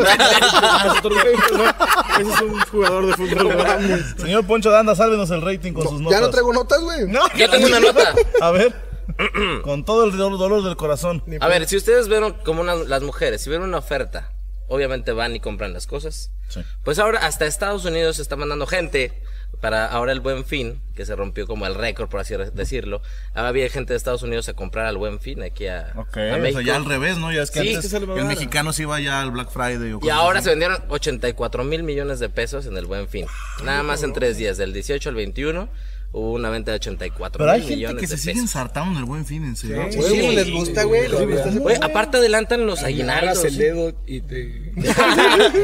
Ese 2.19 2.29
es 2.29 2.41
un 2.41 2.59
jugador 2.71 3.07
de 3.07 3.13
fútbol. 3.13 4.05
Señor 4.17 4.45
Poncho 4.45 4.69
Danda, 4.69 4.95
sálvenos 4.95 5.29
el 5.31 5.41
rating 5.41 5.73
con 5.73 5.87
sus 5.87 6.01
notas. 6.01 6.19
Ya 6.19 6.25
no 6.25 6.29
traigo 6.29 6.53
notas, 6.53 6.81
güey. 6.81 7.09
Yo 7.37 7.49
tengo 7.49 7.67
una 7.67 7.79
nota. 7.79 8.13
A 8.41 8.51
ver. 8.51 8.86
con 9.63 9.85
todo 9.85 10.05
el 10.05 10.11
dolor, 10.17 10.37
dolor 10.37 10.63
del 10.63 10.75
corazón. 10.75 11.23
A 11.39 11.47
ver, 11.47 11.67
si 11.67 11.77
ustedes 11.77 12.07
vieron 12.07 12.33
como 12.45 12.61
una- 12.61 12.75
las 12.75 13.01
mujeres, 13.03 13.41
si 13.41 13.49
ven 13.49 13.61
una 13.61 13.77
oferta, 13.77 14.31
obviamente 14.67 15.11
van 15.11 15.35
y 15.35 15.39
compran 15.39 15.73
las 15.73 15.87
cosas. 15.87 16.31
Sí. 16.49 16.61
Pues 16.83 16.99
ahora 16.99 17.19
hasta 17.25 17.45
Estados 17.45 17.83
Unidos 17.85 18.17
se 18.17 18.21
está 18.21 18.35
mandando 18.35 18.65
gente 18.67 19.21
para 19.61 19.85
ahora 19.85 20.11
el 20.11 20.19
Buen 20.19 20.45
Fin, 20.45 20.81
que 20.95 21.05
se 21.05 21.15
rompió 21.15 21.47
como 21.47 21.65
el 21.65 21.73
récord, 21.75 22.09
por 22.09 22.19
así 22.19 22.35
decirlo. 22.53 23.01
Ahora 23.33 23.49
había 23.49 23.69
gente 23.69 23.93
de 23.93 23.97
Estados 23.97 24.21
Unidos 24.23 24.47
a 24.49 24.53
comprar 24.53 24.85
al 24.85 24.97
Buen 24.97 25.19
Fin 25.19 25.41
aquí 25.41 25.67
a, 25.67 25.93
Ok, 25.95 26.17
a 26.17 26.35
o 26.37 26.51
sea, 26.51 26.61
ya 26.61 26.75
al 26.75 26.85
revés, 26.85 27.17
¿no? 27.17 27.31
Ya 27.31 27.41
es 27.43 27.51
que 27.51 27.61
Sí. 27.61 27.75
antes 27.75 27.91
el 27.93 28.07
mexicano 28.25 28.71
se 28.73 28.83
iba 28.83 28.99
ya 28.99 29.21
al 29.21 29.31
Black 29.31 29.49
Friday. 29.49 29.93
O 29.93 29.99
Y 30.03 30.09
ahora 30.09 30.39
así. 30.39 30.45
se 30.45 30.49
vendieron 30.51 30.83
84 30.89 31.63
mil 31.63 31.83
millones 31.83 32.19
de 32.19 32.29
pesos 32.29 32.65
en 32.65 32.77
el 32.77 32.85
Buen 32.85 33.07
Fin. 33.07 33.25
Nada 33.63 33.83
más 33.83 34.03
en 34.03 34.13
tres 34.13 34.37
días, 34.37 34.57
del 34.57 34.73
18 34.73 35.09
al 35.09 35.15
21, 35.15 35.69
hubo 36.17 36.33
una 36.33 36.49
venta 36.49 36.71
de 36.71 36.75
84 36.77 37.37
Pero 37.39 37.51
hay 37.51 37.59
mil 37.59 37.67
gente 37.69 37.75
millones 37.77 38.01
que 38.01 38.07
de 38.07 38.17
se 38.17 38.19
sigue 38.21 38.33
pesos. 38.33 38.49
ensartando 38.49 38.91
en 38.93 38.97
el 38.97 39.05
buen 39.05 39.25
fin, 39.25 39.43
en 39.45 39.55
serio. 39.55 39.85
Sí, 39.91 40.01
sí, 40.01 40.27
les 40.35 40.51
gusta, 40.51 40.83
güey, 40.83 41.03
les 41.07 41.11
gusta 41.27 41.49
ese- 41.49 41.59
Güey, 41.59 41.77
aparte 41.81 42.17
adelantan 42.17 42.65
los 42.65 42.83
Aguinaldos. 42.83 43.43
aguinaldos. 43.43 43.45
el 43.45 43.57
dedo 43.57 43.93
y 44.05 44.21
te... 44.21 44.67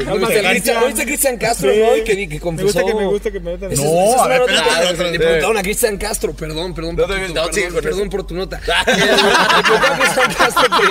No, 0.04 0.14
¿Oíste 0.14 0.46
a 0.46 0.50
Cristian- 0.50 0.82
oíste 0.84 1.02
a 1.02 1.06
Cristian 1.06 1.36
Castro, 1.38 1.72
Sí. 1.72 1.78
no? 1.80 1.96
Y 1.96 2.04
que, 2.04 2.28
que 2.28 2.40
confesó... 2.40 2.78
Me 2.78 2.84
gusta 2.84 2.84
que 2.84 2.94
me 2.94 3.06
gusta 3.06 3.30
que 3.30 3.40
me 3.40 3.52
metan 3.52 3.68
No, 3.68 3.74
ese 3.74 3.82
es 4.14 4.20
a 4.20 4.28
ver, 4.28 4.40
espérate, 4.42 4.94
otra- 4.94 5.10
Le 5.10 5.18
preguntaron 5.18 5.56
a 5.58 5.62
Cristian 5.62 5.96
Castro, 5.98 6.32
perdón, 6.34 6.74
perdón, 6.74 6.96
no, 6.96 7.02
sí, 7.04 7.08
perdón, 7.08 7.72
con 7.72 7.82
perdón 7.82 8.00
eso. 8.02 8.10
por 8.10 8.26
tu 8.26 8.34
nota. 8.34 8.60
Le 8.86 9.62
preguntaron 9.62 9.92
a 9.92 9.98
Cristian 9.98 10.34
Castro 10.34 10.64
que... 10.74 10.82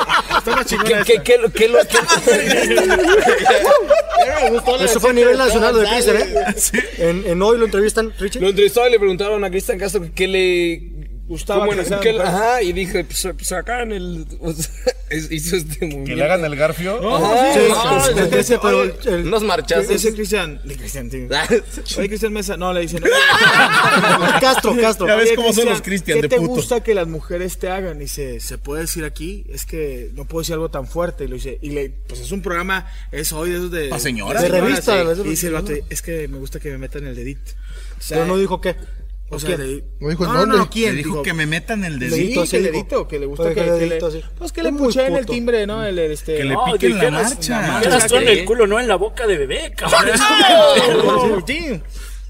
que- 0.94 1.04
que- 1.04 1.22
que 1.24 1.38
lo- 1.38 1.52
que 1.52 1.68
lo- 1.68 1.80
que- 1.80 1.98
Eso 4.84 5.00
fue 5.00 5.12
a 5.12 5.14
nivel 5.14 5.38
nacional 5.38 5.80
de 5.80 5.88
Cristian, 5.88 6.18
¿eh? 6.18 6.34
En, 6.98 7.24
en 7.28 7.42
hoy 7.42 7.58
lo 7.58 7.66
entrevistan, 7.66 8.12
Richie. 8.20 8.40
Lo 8.42 8.50
entrevistaron 8.50 8.90
y 8.90 8.92
le 8.94 9.00
preguntaron 9.00 9.44
a 9.44 9.50
Cristian 9.54 9.80
Castro 9.80 10.02
que 10.02 10.12
qué 10.12 10.28
le 10.28 11.04
Gustaba 11.26 11.62
cómo 11.66 11.72
que 11.72 11.78
le- 11.78 11.90
le 11.90 12.00
que- 12.02 12.14
perros. 12.14 12.28
ajá, 12.28 12.62
y 12.62 12.74
dije, 12.74 13.06
pues, 13.06 13.26
pues 13.38 13.52
acá 13.54 13.82
en 13.84 13.94
el. 13.94 14.28
o 14.42 14.52
sea, 14.52 14.70
hizo 15.32 15.56
este 15.56 15.86
movimiento. 15.86 16.10
Que 16.10 16.16
le 16.18 16.24
hagan 16.26 16.44
el 16.44 16.56
garfio. 16.58 17.00
No, 17.02 17.18
sí, 17.18 17.26
sí, 17.54 17.60
no, 17.70 18.04
sí, 18.04 18.12
ese- 18.12 18.30
sí, 18.30 18.36
ese, 18.40 18.60
pero 18.60 18.80
oye, 18.80 18.94
el- 19.06 19.14
el- 19.14 19.28
Unos 19.28 19.42
marchazos. 19.44 19.90
Ese 19.90 20.14
Cristian. 20.14 20.60
Cristian, 20.66 21.10
tío. 21.10 21.30
Oye, 21.98 22.10
Cristian 22.10 22.34
Mesa. 22.34 22.58
No, 22.58 22.74
le 22.74 22.82
dicen. 22.82 23.02
Castro, 24.42 24.76
Castro. 24.80 25.08
Ya 25.08 25.16
ves 25.16 25.28
Oye, 25.28 25.36
cómo 25.36 25.54
son 25.54 25.66
los 25.70 25.82
Cristian 25.82 26.18
¿Qué 26.18 26.22
de 26.24 26.28
te 26.30 26.36
puto. 26.38 26.50
gusta 26.50 26.84
que 26.84 26.94
las 26.94 27.08
mujeres 27.08 27.58
te 27.58 27.70
hagan? 27.70 28.00
Dice, 28.00 28.40
¿se 28.42 28.58
puede 28.58 28.82
decir 28.82 29.06
aquí? 29.06 29.46
Es 29.50 29.66
que 29.66 30.12
no 30.16 30.26
puedo 30.26 30.42
decir 30.42 30.54
algo 30.54 30.70
tan 30.70 30.88
fuerte. 30.88 31.24
Y 31.24 31.28
lo 31.28 31.36
dice, 31.36 31.58
y 31.62 31.70
le, 31.70 31.90
pues 31.90 32.20
es 32.20 32.32
un 32.32 32.42
programa, 32.42 32.86
es 33.12 33.32
hoy 33.32 33.52
de 33.52 33.56
esos 33.58 33.72
de. 33.72 33.88
Pa' 33.88 34.00
señoras. 34.00 34.42
De 34.44 34.50
revista, 34.50 35.16
sí. 35.16 35.22
Y 35.26 35.30
dice 35.30 35.48
el 35.48 35.54
vato, 35.54 35.72
es 35.90 36.02
que 36.02 36.28
me 36.28 36.38
gusta 36.38 36.60
que 36.60 36.70
me 36.70 36.78
metan 36.78 37.08
el 37.08 37.16
dedito. 37.16 37.52
O 37.98 38.02
sea, 38.02 38.18
Pero 38.18 38.28
no 38.28 38.38
dijo 38.38 38.60
qué. 38.60 38.76
O 39.34 39.38
¿O 39.38 39.40
sea, 39.40 39.58
de- 39.58 39.84
No 40.00 40.10
dijo 40.10 40.26
no, 40.26 40.46
no, 40.46 40.70
¿quién? 40.70 40.96
Le 40.96 41.04
dijo 41.04 41.24
que 41.24 41.34
me 41.34 41.46
metan 41.46 41.84
el 41.84 41.94
Sí, 41.94 42.00
dedito. 42.10 42.42
que 42.42 42.48
sí 42.48 42.56
el 42.58 42.64
dijo. 42.64 42.74
dedito, 42.74 43.08
que 43.08 43.20
le 43.20 43.26
gusta 43.26 43.50
que, 43.50 43.56
que 43.56 43.62
que 43.66 43.72
dedito, 43.72 44.10
le, 44.10 44.22
sí. 44.22 44.28
pues 44.38 44.52
que 44.52 44.64
le 44.64 44.70
Es 44.70 44.74
muy 44.76 44.84
puché 44.84 45.08
en 45.08 45.16
el 45.16 45.26
timbre, 45.26 45.66
¿no? 45.68 45.84
El, 45.86 45.98
el, 46.00 46.12
este, 46.12 46.36
Que 46.38 46.44
le 46.44 46.54
no, 46.54 46.66
piquen 46.72 46.98
la 46.98 47.12
marcha. 47.12 47.82
tú 47.82 47.90
sea, 48.10 48.20
en 48.20 48.26
que- 48.26 48.32
el 48.40 48.46
culo, 48.46 48.68
no 48.68 48.80
en 48.80 48.88
la 48.88 48.96
boca 48.96 49.26
de 49.28 49.38
bebé, 49.38 49.74
cabrón. 49.76 50.10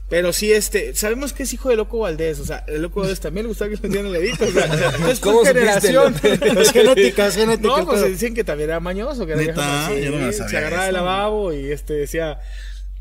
Pero 0.09 0.31
sí, 0.31 0.51
este, 0.51 0.93
sabemos 0.93 1.33
que 1.33 1.41
es 1.43 1.53
hijo 1.53 1.69
de 1.69 1.75
Loco 1.75 1.99
Valdés, 1.99 2.39
o 2.39 2.45
sea, 2.45 2.63
el 2.67 2.83
Loco 2.83 2.99
Valdés 2.99 3.19
también 3.19 3.45
le 3.45 3.47
gustaba 3.47 3.69
que 3.71 3.77
le 3.77 3.81
metieran 3.81 4.07
el 4.07 4.13
dedito, 4.21 4.45
o 4.45 4.51
sea, 4.51 4.93
es 5.09 5.19
¿Cómo 5.19 5.39
por 5.39 5.47
generación. 5.47 6.13
Es 6.23 6.71
genética, 6.71 7.27
es 7.27 7.35
genética. 7.35 7.67
No, 7.77 7.85
pues 7.85 8.05
dicen 8.05 8.35
que 8.35 8.43
también 8.43 8.69
era 8.69 8.79
mañoso, 8.79 9.25
que 9.25 9.31
era 9.33 9.41
¿Neta? 9.41 9.87
viejo, 9.87 9.99
sí, 9.99 10.05
Yo 10.05 10.11
no 10.11 10.25
me 10.27 10.33
sabía 10.33 10.49
se 10.49 10.57
agarraba 10.57 10.83
eso. 10.83 10.89
el 10.89 10.93
lavabo 10.95 11.53
y 11.53 11.71
este 11.71 11.93
decía 11.93 12.39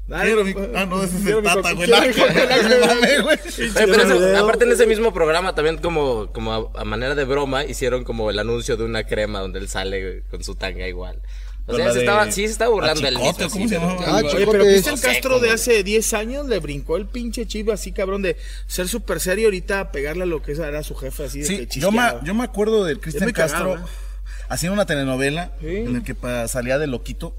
Quiero 0.09 0.45
mi- 0.45 0.55
ah, 0.75 0.85
no, 0.85 1.03
ese 1.03 1.17
es 1.17 1.27
el 1.27 1.43
tata, 1.43 1.73
güey. 1.73 1.89
pero 3.75 4.03
eso- 4.03 4.37
aparte 4.45 4.65
en 4.65 4.73
ese 4.73 4.87
mismo 4.87 5.13
programa 5.15 5.55
también 5.55 5.79
como, 5.79 6.31
como 6.33 6.53
a, 6.75 6.81
a 6.81 6.85
manera 6.85 7.15
de 7.15 7.25
broma 7.25 7.65
hicieron 7.65 8.05
como 8.05 8.31
el 8.31 8.39
anuncio 8.39 8.77
de 8.77 8.85
una 8.85 9.05
crema 9.05 9.41
donde 9.41 9.59
él 9.61 9.69
sale 9.69 10.23
con 10.31 10.43
su 10.45 10.55
tanga 10.55 10.87
igual. 10.89 11.21
O 11.65 11.77
sea, 11.77 11.93
se 11.93 12.01
estaba, 12.01 12.25
sí 12.33 12.45
se 12.47 12.53
estaba 12.53 12.73
burlando 12.73 13.01
del 13.03 13.17
mismo. 13.19 13.33
¿cómo 13.35 13.49
sí, 13.51 13.69
se 13.69 13.77
pero- 13.79 13.97
llamaba? 13.97 14.19
Ah, 14.19 14.23
Oye, 14.35 14.47
pero. 14.51 14.65
Cristian 14.65 14.99
Castro 14.99 15.39
de 15.39 15.51
hace 15.53 15.85
10 15.85 16.13
años 16.15 16.49
le 16.49 16.59
brincó 16.59 16.97
el 16.97 17.07
pinche 17.07 17.47
chip 17.47 17.71
así 17.71 17.93
cabrón 17.93 18.23
de 18.23 18.37
ser 18.67 18.89
súper 18.89 19.21
serio 19.21 19.47
ahorita 19.47 19.79
a 19.79 19.93
pegarle 19.93 20.25
a 20.25 20.27
lo 20.27 20.43
que 20.43 20.53
era 20.53 20.83
su 20.83 20.97
jefe 20.97 21.25
así 21.25 21.43
de 21.43 21.69
que 21.69 21.81
yo 21.81 21.93
me, 21.93 22.03
yo 22.25 22.35
me 22.35 22.43
acuerdo 22.43 22.85
del 22.85 22.99
Cristian 22.99 23.31
Castro 23.31 23.77
¿eh? 23.77 23.81
haciendo 24.49 24.75
una 24.75 24.87
telenovela 24.87 25.53
Sí. 25.61 25.69
en 25.69 25.97
el 25.97 26.03
que 26.03 26.17
salía 26.49 26.79
de 26.79 26.89
loquito. 26.89 27.37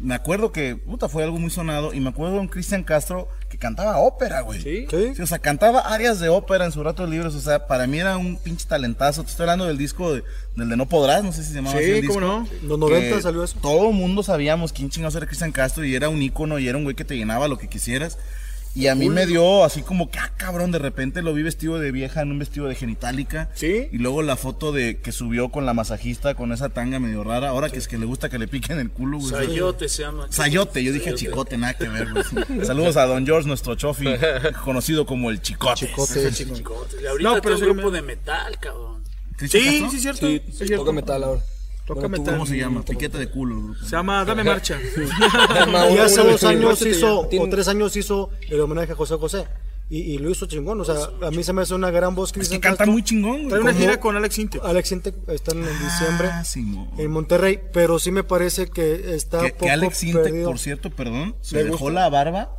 Me 0.00 0.14
acuerdo 0.14 0.50
que, 0.52 0.76
puta, 0.76 1.08
fue 1.08 1.22
algo 1.22 1.38
muy 1.38 1.50
sonado. 1.50 1.94
Y 1.94 2.00
me 2.00 2.10
acuerdo 2.10 2.34
de 2.34 2.40
un 2.40 2.48
Cristian 2.48 2.82
Castro 2.82 3.28
que 3.48 3.56
cantaba 3.58 3.98
ópera, 3.98 4.40
güey. 4.40 4.60
Sí. 4.60 4.86
Sí. 4.90 5.14
Sí, 5.14 5.22
o 5.22 5.26
sea, 5.26 5.38
cantaba 5.38 5.80
áreas 5.80 6.18
de 6.20 6.28
ópera 6.28 6.64
en 6.66 6.72
sus 6.72 6.82
ratos 6.84 7.08
libres. 7.08 7.34
O 7.34 7.40
sea, 7.40 7.66
para 7.66 7.86
mí 7.86 7.98
era 8.00 8.16
un 8.16 8.36
pinche 8.36 8.66
talentazo. 8.66 9.22
Te 9.22 9.30
estoy 9.30 9.44
hablando 9.44 9.66
del 9.66 9.78
disco 9.78 10.12
de- 10.12 10.24
del 10.56 10.68
de 10.68 10.76
No 10.76 10.86
Podrás, 10.86 11.22
no 11.24 11.32
sé 11.32 11.42
si 11.42 11.50
se 11.50 11.54
llamaba 11.56 11.76
así 11.76 11.84
el 11.84 11.94
Sí, 11.96 12.00
disco. 12.02 12.14
cómo 12.14 12.26
no. 12.26 12.48
En 12.62 12.68
los 12.68 12.78
90 12.78 13.16
que 13.16 13.22
salió 13.22 13.44
eso. 13.44 13.56
Todo 13.62 13.88
el 13.90 13.94
mundo 13.94 14.22
sabíamos 14.22 14.72
quién 14.72 14.90
chingados 14.90 15.14
era 15.14 15.26
Cristian 15.26 15.52
Castro 15.52 15.84
y 15.84 15.94
era 15.94 16.08
un 16.08 16.20
ícono 16.20 16.58
y 16.58 16.68
era 16.68 16.76
un 16.76 16.84
güey 16.84 16.96
que 16.96 17.04
te 17.04 17.16
llenaba 17.16 17.46
lo 17.48 17.56
que 17.56 17.68
quisieras. 17.68 18.18
Y 18.76 18.88
a 18.88 18.94
mí 18.96 19.08
me 19.08 19.24
dio 19.26 19.62
así 19.62 19.82
como 19.82 20.10
que, 20.10 20.18
ah, 20.18 20.32
cabrón, 20.36 20.72
de 20.72 20.80
repente 20.80 21.22
lo 21.22 21.32
vi 21.32 21.42
vestido 21.44 21.78
de 21.78 21.92
vieja 21.92 22.22
en 22.22 22.32
un 22.32 22.40
vestido 22.40 22.66
de 22.66 22.74
genitálica. 22.74 23.48
Sí. 23.54 23.88
Y 23.92 23.98
luego 23.98 24.22
la 24.22 24.36
foto 24.36 24.72
de 24.72 24.98
que 25.00 25.12
subió 25.12 25.50
con 25.50 25.64
la 25.64 25.74
masajista 25.74 26.34
con 26.34 26.52
esa 26.52 26.70
tanga 26.70 26.98
medio 26.98 27.22
rara. 27.22 27.50
Ahora 27.50 27.70
que 27.70 27.78
es 27.78 27.86
que 27.86 27.98
le 27.98 28.04
gusta 28.06 28.28
que 28.28 28.38
le 28.38 28.48
piquen 28.48 28.80
el 28.80 28.90
culo, 28.90 29.18
güey. 29.18 29.30
Sayote 29.30 29.88
se 29.88 30.02
llama. 30.02 30.26
Sayote, 30.30 30.82
yo 30.82 30.92
dije 30.92 31.14
chicote, 31.14 31.56
nada 31.56 31.74
que 31.74 31.88
ver, 31.88 32.08
güey. 32.12 32.24
Saludos 32.66 32.96
a 32.96 33.06
Don 33.06 33.24
George, 33.24 33.46
nuestro 33.46 33.76
chofi, 33.76 34.06
conocido 34.64 35.06
como 35.06 35.30
el 35.30 35.40
chicote. 35.40 35.86
Chicote. 35.86 36.32
Chicote. 36.32 36.96
Y 37.02 37.06
ahorita 37.06 37.30
No, 37.36 37.40
pero 37.42 37.54
un 37.54 37.60
sí 37.60 37.66
grupo 37.66 37.90
me- 37.90 37.96
de 37.96 38.02
metal, 38.02 38.58
cabrón. 38.58 39.04
¿Cristian 39.36 39.62
Sí, 39.64 39.86
sí, 39.90 40.00
cierto. 40.00 40.26
Sí, 40.26 40.42
es 40.48 40.58
cierto. 40.58 40.76
toca 40.78 40.92
metal 40.92 41.22
ahora. 41.24 41.42
Tú. 41.86 41.94
¿Cómo 41.94 42.46
se 42.46 42.56
llama? 42.56 42.82
Piqueta 42.82 43.18
de 43.18 43.28
culo. 43.28 43.74
Se 43.82 43.90
llama 43.90 44.24
Dame 44.24 44.42
Marcha. 44.44 44.78
Y 45.94 45.98
hace 45.98 46.22
dos 46.22 46.42
años 46.44 46.80
hizo, 46.82 47.20
o 47.20 47.48
tres 47.50 47.68
años 47.68 47.94
hizo 47.96 48.30
el 48.48 48.60
homenaje 48.60 48.92
a 48.92 48.96
José 48.96 49.16
José. 49.16 49.46
Y, 49.90 49.98
y 49.98 50.18
lo 50.18 50.30
hizo 50.30 50.46
chingón. 50.46 50.80
O 50.80 50.84
sea, 50.84 50.96
a 51.22 51.30
mí 51.30 51.44
se 51.44 51.52
me 51.52 51.60
hace 51.60 51.74
una 51.74 51.90
gran 51.90 52.14
voz 52.14 52.32
Es 52.34 52.48
que 52.48 52.58
canta 52.58 52.78
Castro. 52.78 52.92
muy 52.92 53.02
chingón, 53.04 53.36
güey. 53.36 53.48
Trae 53.48 53.60
una 53.60 53.74
gira 53.74 54.00
con 54.00 54.16
Alex 54.16 54.38
Intec. 54.38 54.64
Alex 54.64 54.92
Intec 54.92 55.14
están 55.28 55.58
en 55.58 55.64
diciembre 55.78 56.28
Ah, 56.32 56.42
Simón. 56.42 56.88
en 56.96 57.10
Monterrey, 57.10 57.60
pero 57.72 57.98
sí 57.98 58.10
me 58.10 58.24
parece 58.24 58.68
que 58.68 59.14
está 59.14 59.42
Que, 59.42 59.50
poco 59.50 59.66
que 59.66 59.70
Alex 59.70 60.04
perdido. 60.10 60.46
por 60.48 60.58
cierto, 60.58 60.88
perdón, 60.90 61.36
se 61.42 61.56
¿Le 61.56 61.64
dejó 61.64 61.76
gusta? 61.76 61.92
la 61.92 62.08
barba 62.08 62.56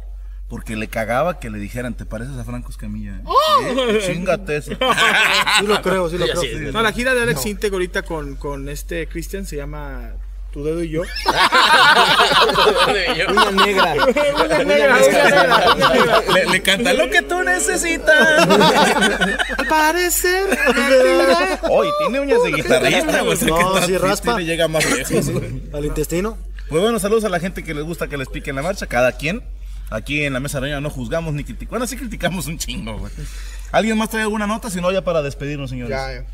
porque 0.56 0.77
le 0.77 0.88
cagaba 0.88 1.38
que 1.38 1.49
le 1.49 1.60
dijeran, 1.60 1.95
¿te 1.95 2.06
pareces 2.06 2.38
a 2.38 2.45
Franco 2.45 2.72
Escamilla? 2.72 3.19
Sí, 3.26 3.99
Chingate 4.06 4.56
eso. 4.56 4.72
Sí 5.60 5.68
lo 5.68 5.82
creo, 5.82 6.10
sí 6.10 6.18
lo 6.18 6.27
Sí, 6.27 6.48
creo. 6.49 6.72
No, 6.72 6.82
la 6.82 6.94
gira 6.94 7.14
de 7.14 7.23
Alex 7.23 7.45
Intec 7.45 7.73
ahorita 7.73 8.03
con, 8.03 8.38
con 8.38 8.69
este 8.69 9.06
Christian 9.10 9.45
se 9.45 9.57
llama 9.57 10.14
Tu 10.53 10.64
Dedo 10.64 10.82
y 10.82 10.91
Yo. 10.91 11.02
Una 13.30 13.52
negra. 13.52 13.95
Una 13.95 14.06
negra, 14.06 14.45
una 14.45 14.64
negra, 14.64 14.98
una 15.76 15.90
negra. 15.90 16.22
le, 16.34 16.45
le 16.45 16.61
canta 16.61 16.94
lo 16.94 17.10
que 17.10 17.22
tú 17.22 17.44
necesitas. 17.44 18.48
Al 19.57 19.68
parecer. 19.68 20.57
Hoy 21.69 21.90
tiene 21.99 22.22
uñas 22.22 22.41
de 22.44 22.52
guitarrista, 22.53 23.22
güey. 23.23 23.38
No, 23.41 23.73
triste 23.73 23.98
raspa. 23.98 24.38
le 24.40 24.45
llega 24.45 24.69
más 24.69 24.90
lejos. 24.90 25.30
Al 25.73 25.84
intestino. 25.84 26.38
Pues 26.69 26.82
bueno, 26.82 26.98
saludos 26.98 27.26
a 27.26 27.30
la 27.30 27.41
gente 27.41 27.61
que 27.61 27.73
les 27.73 27.84
gusta 27.84 28.07
que 28.07 28.15
les 28.15 28.30
piquen 28.30 28.56
la 28.56 28.61
marcha, 28.61 28.88
cada 28.88 29.11
quien. 29.11 29.44
Aquí 29.89 30.23
en 30.23 30.33
la 30.33 30.39
mesa 30.39 30.59
reña 30.59 30.81
no 30.81 30.89
juzgamos 30.89 31.33
ni 31.33 31.43
criticamos. 31.43 31.69
Bueno, 31.71 31.87
sí 31.87 31.95
criticamos 31.95 32.47
un 32.47 32.57
chingo, 32.57 32.97
güey. 32.97 33.11
¿Alguien 33.71 33.97
más 33.97 34.09
trae 34.09 34.23
alguna 34.23 34.47
nota? 34.47 34.69
Si 34.69 34.81
no, 34.81 34.91
ya 34.91 35.03
para 35.03 35.21
despedirnos, 35.21 35.69
señores. 35.69 35.91
Ya, 35.91 36.13
ya. 36.13 36.25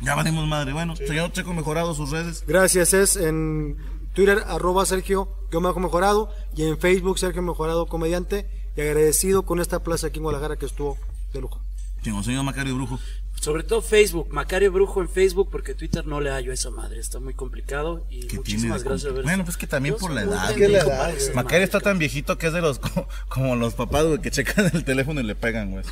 Ya 0.00 0.14
valimos 0.14 0.46
madre. 0.46 0.72
Bueno, 0.72 0.94
señor 0.96 1.32
Checo 1.32 1.54
Mejorado, 1.54 1.94
sus 1.94 2.10
redes. 2.10 2.44
Gracias, 2.46 2.92
es 2.94 3.16
en 3.16 3.76
Twitter, 4.14 4.42
arroba 4.46 4.84
Sergio 4.86 5.28
Guiomajo 5.50 5.80
Mejorado, 5.80 6.30
y 6.54 6.64
en 6.64 6.78
Facebook, 6.78 7.18
Sergio 7.18 7.42
Mejorado 7.42 7.86
Comediante, 7.86 8.46
y 8.76 8.80
agradecido 8.80 9.42
con 9.44 9.60
esta 9.60 9.82
plaza 9.82 10.08
aquí 10.08 10.18
en 10.18 10.24
Guadalajara 10.24 10.56
que 10.56 10.66
estuvo 10.66 10.98
de 11.32 11.40
lujo. 11.40 11.60
Chingo, 12.02 12.22
señor 12.22 12.44
Macario 12.44 12.74
Brujo. 12.74 12.98
Sobre 13.40 13.62
todo 13.62 13.80
Facebook, 13.82 14.28
Macario 14.32 14.72
Brujo 14.72 15.00
en 15.00 15.08
Facebook, 15.08 15.48
porque 15.52 15.74
Twitter 15.74 16.04
no 16.06 16.20
le 16.20 16.30
hallo 16.30 16.50
a 16.50 16.54
esa 16.54 16.70
madre, 16.70 16.98
está 16.98 17.20
muy 17.20 17.32
complicado. 17.34 18.04
Y 18.10 18.26
¿Qué 18.26 18.36
muchísimas 18.38 18.60
tiene 18.60 18.78
de 18.82 18.88
gracias 18.88 19.12
haber 19.12 19.22
Bueno, 19.24 19.44
pues 19.44 19.56
que 19.56 19.66
también 19.68 19.94
por 19.96 20.10
la 20.10 20.22
edad. 20.22 20.54
¿Qué 20.54 20.68
la 20.68 20.78
edad, 20.80 21.12
Macario 21.34 21.64
está 21.64 21.78
tan 21.80 21.98
viejito 21.98 22.38
que 22.38 22.48
es 22.48 22.52
de 22.52 22.60
los 22.60 22.78
co- 22.80 23.06
como 23.28 23.54
los 23.54 23.74
papás, 23.74 24.04
güey, 24.04 24.18
que 24.20 24.30
checan 24.32 24.68
el 24.72 24.84
teléfono 24.84 25.20
y 25.20 25.24
le 25.24 25.34
pegan, 25.36 25.70
güey. 25.70 25.84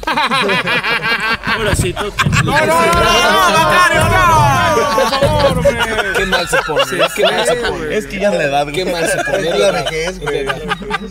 Ahora 1.47 1.77
sí, 1.77 1.93
tú 1.93 2.05
No, 2.45 2.53
no, 2.53 2.67
no, 2.67 2.67
no, 2.67 3.51
no, 3.51 3.59
Macario, 3.63 4.03
no. 4.05 4.95
Por 4.95 5.63
favor. 5.63 6.13
Qué 6.17 6.27
mal 6.27 6.49
se 6.49 6.57
pone. 6.67 6.85
qué 7.15 7.23
mal 7.25 7.47
se 7.47 7.55
pone. 7.57 7.97
Es 7.97 8.07
que 8.07 8.19
ya 8.21 8.31
es 8.31 8.35
la 8.39 8.45
edad, 8.45 8.63
güey. 8.65 8.75
Qué 8.75 8.85
mal 8.91 9.09
se 9.09 9.25
pone. 9.25 9.49
Es 9.49 9.59
la 9.59 9.71
vejez, 9.71 10.19
güey. 10.21 10.47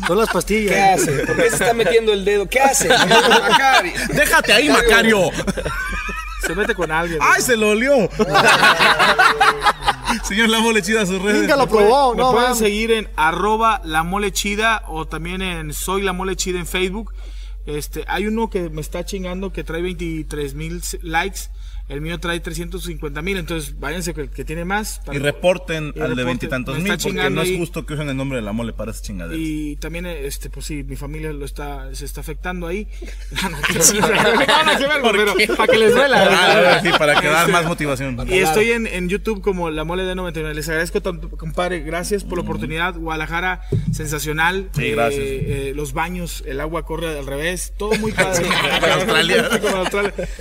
Son 0.07 0.17
las 0.17 0.29
pastillas. 0.29 0.73
¿Qué 0.73 0.81
hace? 0.81 1.11
¿Por 1.25 1.35
qué 1.37 1.49
se 1.49 1.55
está 1.55 1.73
metiendo 1.73 2.11
el 2.11 2.25
dedo? 2.25 2.47
¿Qué 2.47 2.59
hace? 2.59 2.89
Macari. 3.29 3.93
Déjate 4.13 4.53
ahí, 4.53 4.69
Macario. 4.69 5.29
Se 6.45 6.55
mete 6.55 6.75
con 6.75 6.91
alguien. 6.91 7.19
¡Ay, 7.21 7.41
se 7.41 7.55
lo 7.57 7.69
olió! 7.69 7.93
Señor 10.23 10.49
La 10.49 10.59
Mole 10.59 10.81
Chida, 10.81 11.05
sus 11.05 11.21
redes. 11.21 11.47
Lo 11.47 11.67
probó. 11.67 12.13
Me 12.13 12.21
No, 12.21 12.31
pueden 12.31 12.55
seguir 12.55 12.91
en 12.91 13.09
arroba 13.15 13.81
la 13.83 14.03
mole 14.03 14.31
chida 14.31 14.83
o 14.87 15.07
también 15.07 15.41
en 15.41 15.73
soy 15.73 16.01
la 16.01 16.13
mole 16.13 16.35
chida 16.35 16.59
en 16.59 16.67
Facebook. 16.67 17.13
Este, 17.65 18.03
hay 18.07 18.27
uno 18.27 18.49
que 18.49 18.69
me 18.69 18.81
está 18.81 19.05
chingando 19.05 19.53
que 19.53 19.63
trae 19.63 19.81
23 19.81 20.53
mil 20.53 20.81
likes 21.01 21.49
El 21.93 22.01
mío 22.01 22.19
trae 22.19 22.39
350 22.39 23.21
mil, 23.21 23.37
entonces 23.37 23.79
váyanse 23.79 24.13
que, 24.13 24.27
que 24.29 24.43
tiene 24.43 24.65
más. 24.65 24.99
para- 25.05 25.17
Y 25.17 25.21
reporten 25.21 25.93
Y 25.95 25.99
al 25.99 26.15
de 26.15 26.23
veintitantos 26.23 26.79
mil, 26.79 26.97
porque 26.97 27.29
no 27.29 27.41
es 27.43 27.57
justo 27.57 27.85
que 27.85 27.93
usen 27.93 28.09
el 28.09 28.17
nombre 28.17 28.37
de 28.37 28.41
la 28.41 28.51
mole 28.51 28.73
para 28.73 28.91
esas 28.91 29.03
chingaderas. 29.03 29.37
Y 29.39 29.75
también, 29.77 30.05
este, 30.07 30.49
pues 30.49 30.65
sí, 30.65 30.83
mi 30.83 30.95
familia 30.95 31.31
lo 31.31 31.45
está, 31.45 31.93
se 31.93 32.05
está 32.05 32.21
afectando 32.21 32.67
ahí. 32.67 32.87
No, 33.43 33.49
no, 33.49 33.57
no, 33.57 35.11
pero 35.11 35.55
para 35.55 35.71
que 35.71 35.77
les 35.77 35.93
duela. 35.93 36.27
Ah, 36.29 36.79
sí, 36.81 36.89
para 36.97 37.19
que 37.21 37.27
dar 37.27 37.41
Este, 37.41 37.51
más 37.51 37.65
motivación. 37.65 38.17
Y 38.27 38.39
estoy 38.39 38.71
en, 38.71 38.87
en 38.87 39.09
YouTube 39.09 39.41
como 39.41 39.69
La 39.69 39.83
Mole 39.83 40.03
de 40.03 40.15
99. 40.15 40.55
Les 40.55 40.67
agradezco 40.69 41.01
tanto, 41.01 41.29
compadre. 41.29 41.81
Gracias 41.81 42.23
por 42.23 42.37
la 42.37 42.43
oportunidad. 42.43 42.95
Guadalajara, 42.95 43.61
sensacional. 43.91 44.69
Sí, 44.75 44.91
gracias. 44.91 45.21
Eh, 45.23 45.69
eh, 45.69 45.73
los 45.75 45.93
baños, 45.93 46.43
el 46.47 46.59
agua 46.59 46.85
corre 46.85 47.17
al 47.17 47.25
revés. 47.27 47.73
Todo 47.77 47.93
muy 47.95 48.11
padre. 48.13 48.45
Australia. 48.93 49.49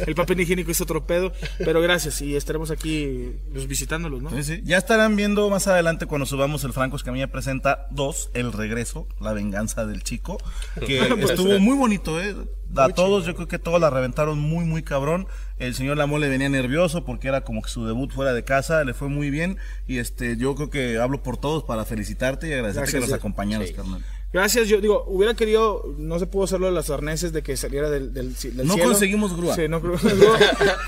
El 0.06 0.14
papel 0.14 0.40
higiénico 0.40 0.70
es 0.70 0.80
otro 0.80 1.06
pedo. 1.06 1.32
Pero 1.58 1.80
gracias. 1.80 2.20
Y 2.22 2.36
estaremos 2.36 2.70
aquí 2.70 3.32
pues, 3.52 3.66
visitándolos, 3.66 4.22
¿no? 4.22 4.30
Sí, 4.30 4.42
sí. 4.42 4.60
Ya 4.64 4.78
estarán 4.78 5.16
viendo 5.16 5.48
más 5.50 5.66
adelante 5.66 6.06
cuando 6.06 6.26
subamos 6.26 6.64
el 6.64 6.72
Franco 6.72 6.96
Escamilla 6.96 7.30
presenta 7.30 7.86
2, 7.90 8.30
El 8.34 8.52
regreso, 8.52 9.06
la 9.20 9.32
venganza 9.32 9.86
del 9.86 10.02
chico, 10.02 10.38
que 10.86 11.02
Pues, 11.18 11.30
estuvo 11.30 11.52
eh. 11.54 11.58
muy 11.58 11.76
bonito, 11.76 12.20
¿eh? 12.20 12.34
A 12.74 12.88
todos, 12.88 13.26
yo 13.26 13.34
creo 13.34 13.48
que 13.48 13.58
todos 13.58 13.78
la 13.80 13.90
reventaron 13.90 14.38
muy, 14.38 14.64
muy 14.64 14.82
cabrón. 14.82 15.26
El 15.58 15.74
señor 15.74 15.98
Lamole 15.98 16.28
venía 16.30 16.48
nervioso 16.48 17.04
porque 17.04 17.28
era 17.28 17.42
como 17.42 17.60
que 17.60 17.68
su 17.68 17.84
debut 17.86 18.10
fuera 18.12 18.32
de 18.32 18.44
casa, 18.44 18.82
le 18.84 18.94
fue 18.94 19.08
muy 19.08 19.28
bien. 19.28 19.58
Y 19.86 19.98
este, 19.98 20.38
yo 20.38 20.54
creo 20.54 20.70
que 20.70 20.98
hablo 20.98 21.22
por 21.22 21.36
todos 21.36 21.64
para 21.64 21.84
felicitarte 21.84 22.48
y 22.48 22.52
agradecerte 22.54 22.92
Gracias. 22.92 23.04
que 23.04 23.10
nos 23.10 23.18
acompañaras, 23.18 23.68
Sí. 23.68 23.74
carnal. 23.74 24.02
Gracias, 24.32 24.66
yo 24.68 24.80
digo, 24.80 25.04
hubiera 25.08 25.34
querido, 25.34 25.84
no 25.98 26.18
se 26.18 26.26
pudo 26.26 26.44
hacerlo 26.44 26.66
de 26.66 26.72
las 26.72 26.88
arneses 26.88 27.32
de 27.34 27.42
que 27.42 27.54
saliera 27.56 27.90
del, 27.90 28.14
del, 28.14 28.34
del 28.34 28.66
No 28.66 28.74
cielo. 28.74 28.88
conseguimos 28.88 29.36
grúa. 29.36 29.54
Sí, 29.54 29.68
no 29.68 29.80
grúa. 29.80 29.98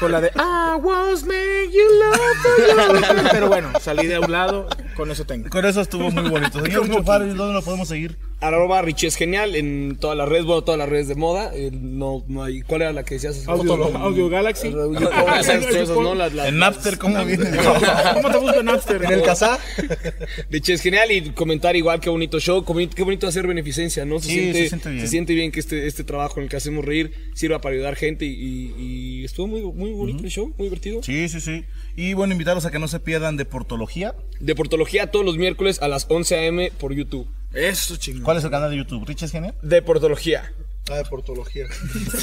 Con 0.00 0.12
la 0.12 0.20
de 0.22 0.28
I 0.28 0.80
was 0.82 1.24
made 1.24 1.70
you 1.70 1.84
love 2.00 3.20
you. 3.20 3.28
Pero 3.30 3.48
bueno, 3.48 3.70
salí 3.80 4.06
de 4.06 4.18
un 4.18 4.32
lado, 4.32 4.66
con 4.96 5.10
eso 5.10 5.24
tengo. 5.26 5.50
Con 5.50 5.64
eso 5.66 5.82
estuvo 5.82 6.10
muy 6.10 6.30
bonito. 6.30 6.60
Señor 6.64 7.04
Farrell, 7.04 7.36
¿dónde 7.36 7.52
lo 7.54 7.62
podemos 7.62 7.86
seguir? 7.88 8.16
Arroba 8.46 8.82
Richie 8.82 9.08
es 9.08 9.16
genial 9.16 9.54
en 9.56 9.96
todas 9.98 10.16
las 10.16 10.28
redes, 10.28 10.44
bueno, 10.44 10.62
todas 10.62 10.78
las 10.78 10.88
redes 10.88 11.08
de 11.08 11.14
moda. 11.14 11.50
eh, 11.54 11.70
no, 11.72 12.24
no 12.28 12.42
hay. 12.44 12.62
¿Cuál 12.62 12.82
era 12.82 12.92
la 12.92 13.02
que 13.04 13.14
decías? 13.14 13.46
Audio- 13.48 13.62
Fotolog. 13.76 13.96
Audio 13.96 14.28
Galaxy. 14.28 14.68
Audio- 14.68 15.10
esas 15.40 15.66
cosas, 15.66 15.88
¿no? 15.90 16.14
Las- 16.14 16.34
las- 16.34 16.48
En 16.48 16.58
Napster, 16.58 16.98
¿cómo 16.98 17.24
viene? 17.24 17.44
¿Cómo 18.14 18.30
te 18.30 18.38
busco 18.38 18.60
en 18.60 18.66
Napster? 18.66 19.02
En 19.04 19.12
el 19.12 19.22
Casá. 19.22 19.58
Richie 20.50 20.74
es 20.74 20.80
genial 20.82 21.10
y 21.10 21.30
comentar 21.30 21.76
igual, 21.76 22.00
qué 22.00 22.10
bonito 22.10 22.38
show, 22.40 22.64
qué 22.64 22.72
bonito, 22.72 22.94
qué 22.96 23.02
bonito 23.02 23.26
hacer 23.26 23.46
beneficencia, 23.46 24.04
¿no? 24.04 24.18
Se, 24.20 24.28
Sí, 24.28 24.34
siente, 24.34 24.58
se 24.62 24.68
siente 24.68 24.88
bien. 24.90 25.00
se 25.00 25.08
siente 25.08 25.34
bien 25.34 25.52
que 25.52 25.60
este, 25.60 25.86
este 25.86 26.04
trabajo 26.04 26.38
en 26.38 26.44
el 26.44 26.50
que 26.50 26.56
hacemos 26.56 26.84
reír 26.84 27.12
sirva 27.34 27.60
para 27.60 27.74
ayudar 27.74 27.96
gente 27.96 28.24
y, 28.24 28.30
y- 28.30 28.74
y 29.20 29.24
estuvo 29.24 29.46
muy, 29.46 29.62
muy 29.62 29.92
bonito 29.92 30.22
el 30.24 30.30
show, 30.30 30.52
muy 30.58 30.66
divertido. 30.66 31.02
Sí, 31.02 31.28
sí, 31.28 31.40
sí. 31.40 31.64
Y 31.96 32.12
bueno, 32.14 32.32
invitarlos 32.32 32.64
a 32.66 32.70
que 32.70 32.78
no 32.78 32.88
se 32.88 33.00
pierdan 33.00 33.36
de 33.36 33.44
Portología. 33.44 34.14
De 34.40 34.54
Portología 34.54 35.10
todos 35.10 35.24
los 35.24 35.36
miércoles 35.38 35.80
a 35.80 35.88
las 35.88 36.06
11 36.10 36.34
a.m. 36.36 36.72
por 36.78 36.92
YouTube. 36.92 37.26
Eso, 37.54 37.96
chingón. 37.96 38.22
¿Cuál 38.22 38.38
es 38.38 38.44
el 38.44 38.50
canal 38.50 38.70
de 38.70 38.76
YouTube? 38.76 39.06
¿Rich 39.06 39.22
es 39.22 39.32
genial? 39.32 39.54
De 39.62 39.80
Portología. 39.82 40.52
Ah, 40.90 40.96
de 40.96 41.04
portología. 41.06 41.64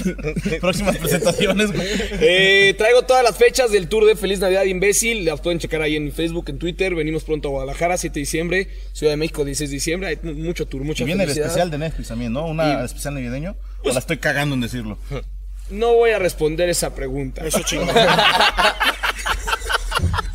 Próximas 0.61 0.95
presentaciones, 0.97 1.71
güey. 1.71 1.87
Eh, 2.21 2.75
traigo 2.77 3.01
todas 3.01 3.23
las 3.23 3.35
fechas 3.35 3.71
del 3.71 3.87
tour 3.87 4.05
de 4.05 4.15
Feliz 4.15 4.37
Navidad 4.39 4.65
Imbécil. 4.65 5.25
Las 5.25 5.41
pueden 5.41 5.57
checar 5.57 5.81
ahí 5.81 5.95
en 5.95 6.11
Facebook, 6.11 6.45
en 6.49 6.59
Twitter. 6.59 6.93
Venimos 6.93 7.23
pronto 7.23 7.47
a 7.47 7.51
Guadalajara, 7.51 7.97
7 7.97 8.13
de 8.13 8.19
diciembre. 8.19 8.67
Ciudad 8.93 9.13
de 9.13 9.17
México, 9.17 9.43
16 9.45 9.67
de 9.67 9.73
diciembre. 9.73 10.09
Hay 10.09 10.19
mu- 10.21 10.33
mucho 10.33 10.67
tour, 10.67 10.83
mucha 10.83 11.01
Y 11.01 11.07
viene 11.07 11.23
el 11.23 11.31
especial 11.31 11.71
de 11.71 11.79
Netflix 11.79 12.09
también, 12.09 12.33
¿no? 12.33 12.45
Una 12.45 12.85
especial 12.85 13.15
navideño. 13.15 13.55
O 13.83 13.89
la 13.91 13.97
estoy 13.97 14.17
cagando 14.17 14.53
en 14.53 14.61
decirlo. 14.61 14.99
No 15.71 15.95
voy 15.95 16.11
a 16.11 16.19
responder 16.19 16.69
esa 16.69 16.93
pregunta. 16.93 17.43
Eso 17.43 17.61
chingón. 17.63 17.89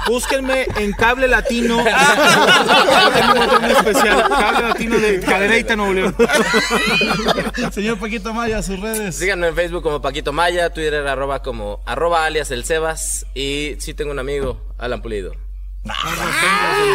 Búsquenme 0.07 0.67
en 0.77 0.93
Cable 0.93 1.29
Latino. 1.29 1.83
Tenemos 3.15 3.59
un 3.59 3.65
especial. 3.65 4.29
Cable 4.29 4.69
Latino 4.69 4.99
de 4.99 5.21
Cadereyta, 5.21 5.77
Nuevo 5.77 5.93
León. 5.93 6.17
Señor 7.73 7.99
Paquito 7.99 8.33
Maya, 8.33 8.63
sus 8.63 8.81
redes. 8.81 9.17
Síganme 9.17 9.49
en 9.49 9.55
Facebook 9.55 9.83
como 9.83 10.01
Paquito 10.01 10.33
Maya, 10.33 10.71
Twitter 10.71 11.07
arroba 11.07 11.43
como 11.43 11.81
arroba 11.87 12.25
alias 12.25 12.51
el 12.51 12.65
Sebas 12.65 13.27
y 13.35 13.77
sí 13.79 13.95
tengo 13.95 14.13
un 14.13 14.19
amigo, 14.19 14.61
Alan 14.79 15.03
Pulido. 15.03 15.46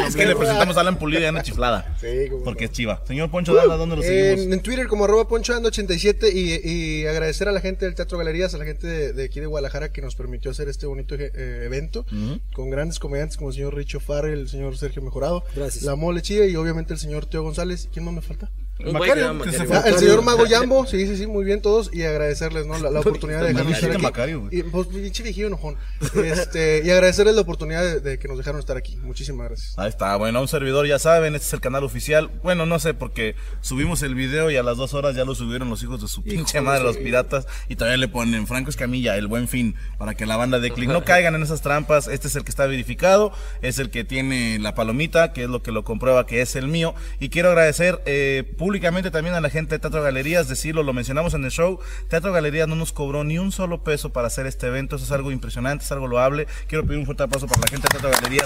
Es 0.08 0.16
que 0.16 0.26
le 0.26 0.36
presentamos 0.36 0.78
a 0.78 0.82
Alan 0.82 0.98
Pulido 0.98 1.22
y 1.22 1.26
Ana 1.26 1.44
Chiflada. 1.44 1.96
Sí, 2.02 2.30
como 2.30 2.44
Porque 2.44 2.66
es 2.66 2.72
chiva. 2.72 3.02
Señor 3.08 3.30
Poncho 3.30 3.54
Dana, 3.54 3.76
¿dónde 3.76 3.96
lo 3.96 4.04
En, 4.04 4.08
seguimos? 4.38 4.54
en 4.54 4.62
Twitter 4.62 4.88
como 4.88 5.06
arroba 5.06 5.28
ponchoando87 5.28 6.32
y, 6.34 6.68
y 6.70 7.06
agradecer 7.06 7.48
a 7.48 7.52
la 7.52 7.62
gente 7.62 7.86
del 7.86 7.94
Teatro 7.96 8.18
Galerías, 8.18 8.54
a 8.56 8.58
la 8.58 8.66
gente 8.66 8.88
de, 8.88 9.14
de 9.14 9.24
aquí 9.26 9.40
de 9.40 9.46
Guadalajara 9.46 9.92
que 9.92 10.02
nos 10.02 10.16
permitió 10.16 10.50
hacer 10.52 10.68
este 10.68 10.88
bonito 10.88 11.16
eh, 11.16 11.32
evento 11.66 12.06
con 12.54 12.70
grandes 12.70 12.98
comediantes 13.00 13.38
como 13.38 13.50
el 13.50 13.56
señor 13.56 13.76
Richo 13.76 14.00
Farrell, 14.00 14.40
el 14.40 14.50
señor 14.50 14.78
Sergio 14.78 15.02
Mejorado, 15.02 15.44
Gracias. 15.56 15.84
la 15.84 15.96
Mole 15.96 16.22
Chía 16.22 16.46
y 16.48 16.56
obviamente 16.56 16.94
el 16.94 17.00
señor 17.00 17.26
Teo 17.28 17.44
González. 17.44 17.88
¿Quién 17.94 18.06
más 18.06 18.14
me 18.14 18.22
falta? 18.22 18.50
Un 18.86 18.94
Macario, 18.94 19.40
que 19.42 19.52
se 19.52 19.66
fue. 19.66 19.78
Ah, 19.78 19.84
el 19.86 19.98
señor 19.98 20.22
Mago 20.22 20.46
Yambo, 20.46 20.86
sí, 20.86 21.06
sí, 21.08 21.18
sí, 21.18 21.28
muy 21.28 21.46
bien 21.46 21.62
todos 21.62 21.90
y 21.94 22.04
agradecerles 22.04 22.66
¿no? 22.66 22.78
la, 22.80 22.90
la 22.90 23.00
oportunidad 23.02 23.42
de 23.42 23.48
dejarnos 23.50 23.74
estar 23.74 23.92
aquí. 23.92 24.02
Macario. 24.02 24.48
Y, 24.52 24.64
pues, 24.64 24.88
pinche 24.88 25.24
viejillo 25.24 25.48
enojón. 25.48 25.78
Este, 26.24 26.82
y 26.84 26.90
agradecerles 26.90 27.36
la 27.36 27.42
oportunidad 27.42 27.84
de, 27.84 28.00
de 28.00 28.20
que 28.20 28.28
nos 28.28 28.38
dejaron 28.38 28.60
estar 28.60 28.78
aquí. 28.78 28.98
Muchísimas 28.98 29.48
gracias. 29.48 29.78
Ahí 29.78 29.90
está, 29.90 30.16
bueno, 30.16 30.42
un 30.42 30.48
servidor, 30.48 30.88
ya 30.88 31.00
saben, 31.00 31.36
este 31.36 31.48
es 31.48 31.54
el 31.54 31.62
canal 31.62 31.84
oficial. 31.84 32.30
Bueno, 32.44 32.66
no 32.66 32.80
sé, 32.80 32.94
porque 32.94 33.36
subimos 33.62 34.02
el 34.04 34.16
video 34.16 34.52
y 34.52 34.58
a 34.58 34.64
las 34.64 34.78
dos 34.78 34.94
horas 34.94 35.16
ya 35.16 35.26
lo 35.26 35.36
subieron 35.36 35.70
los 35.70 35.84
hijos 35.84 36.02
de 36.02 36.08
su 36.08 36.24
pinche 36.24 36.62
madre, 36.62 36.84
los 36.84 36.98
piratas, 36.98 37.48
y 37.70 37.76
todavía 37.76 37.98
le 37.98 38.08
ponen 38.08 38.48
Franco 38.48 38.70
Escamilla, 38.70 39.18
el 39.18 39.28
buen 39.28 39.48
fin, 39.48 39.76
para 39.98 40.16
que 40.16 40.26
la 40.26 40.38
banda 40.38 40.60
de 40.60 40.72
clic 40.72 40.90
no 40.90 41.04
caigan 41.06 41.36
en 41.36 41.44
esas 41.44 41.62
trampas. 41.62 42.08
Este 42.08 42.28
es 42.28 42.36
el 42.36 42.44
que 42.44 42.50
está 42.52 42.66
verificado, 42.66 43.32
es 43.62 43.80
el 43.80 43.90
que 43.90 44.04
tiene 44.04 44.60
la 44.60 44.76
palomita, 44.76 45.34
que 45.34 45.44
es 45.44 45.50
lo 45.50 45.62
que 45.62 45.72
lo 45.72 45.84
comprueba 45.84 46.26
que 46.26 46.42
es 46.42 46.56
el 46.56 46.68
mío. 46.68 46.94
Y 47.20 47.30
quiero 47.30 47.50
agradecer 47.50 48.02
eh, 48.06 48.54
públicamente 48.72 49.12
también 49.12 49.36
a 49.36 49.42
la 49.42 49.50
gente 49.50 49.76
de 49.76 49.80
Teatro 49.80 50.02
Galerías, 50.02 50.48
decirlo, 50.48 50.82
lo 50.82 50.94
mencionamos 50.94 51.34
en 51.34 51.44
el 51.44 51.52
show. 51.52 51.78
Teatro 52.08 52.32
Galerías 52.32 52.70
no 52.70 52.78
nos 52.78 52.94
cobró 52.94 53.26
ni 53.26 53.38
un 53.38 53.52
solo 53.52 53.84
peso 53.84 54.14
para 54.14 54.28
hacer 54.28 54.48
este 54.48 54.68
evento, 54.68 54.96
eso 54.96 55.04
es 55.04 55.12
algo 55.12 55.30
impresionante, 55.30 55.84
es 55.84 55.92
algo 55.92 56.08
loable. 56.08 56.48
Quiero 56.68 56.86
pedir 56.86 57.00
un 57.00 57.06
fuerte 57.06 57.24
aplauso 57.24 57.48
para 57.48 57.60
la 57.60 57.68
gente 57.68 57.86
de 57.92 58.00
Teatro 58.00 58.12
Galerías. 58.22 58.46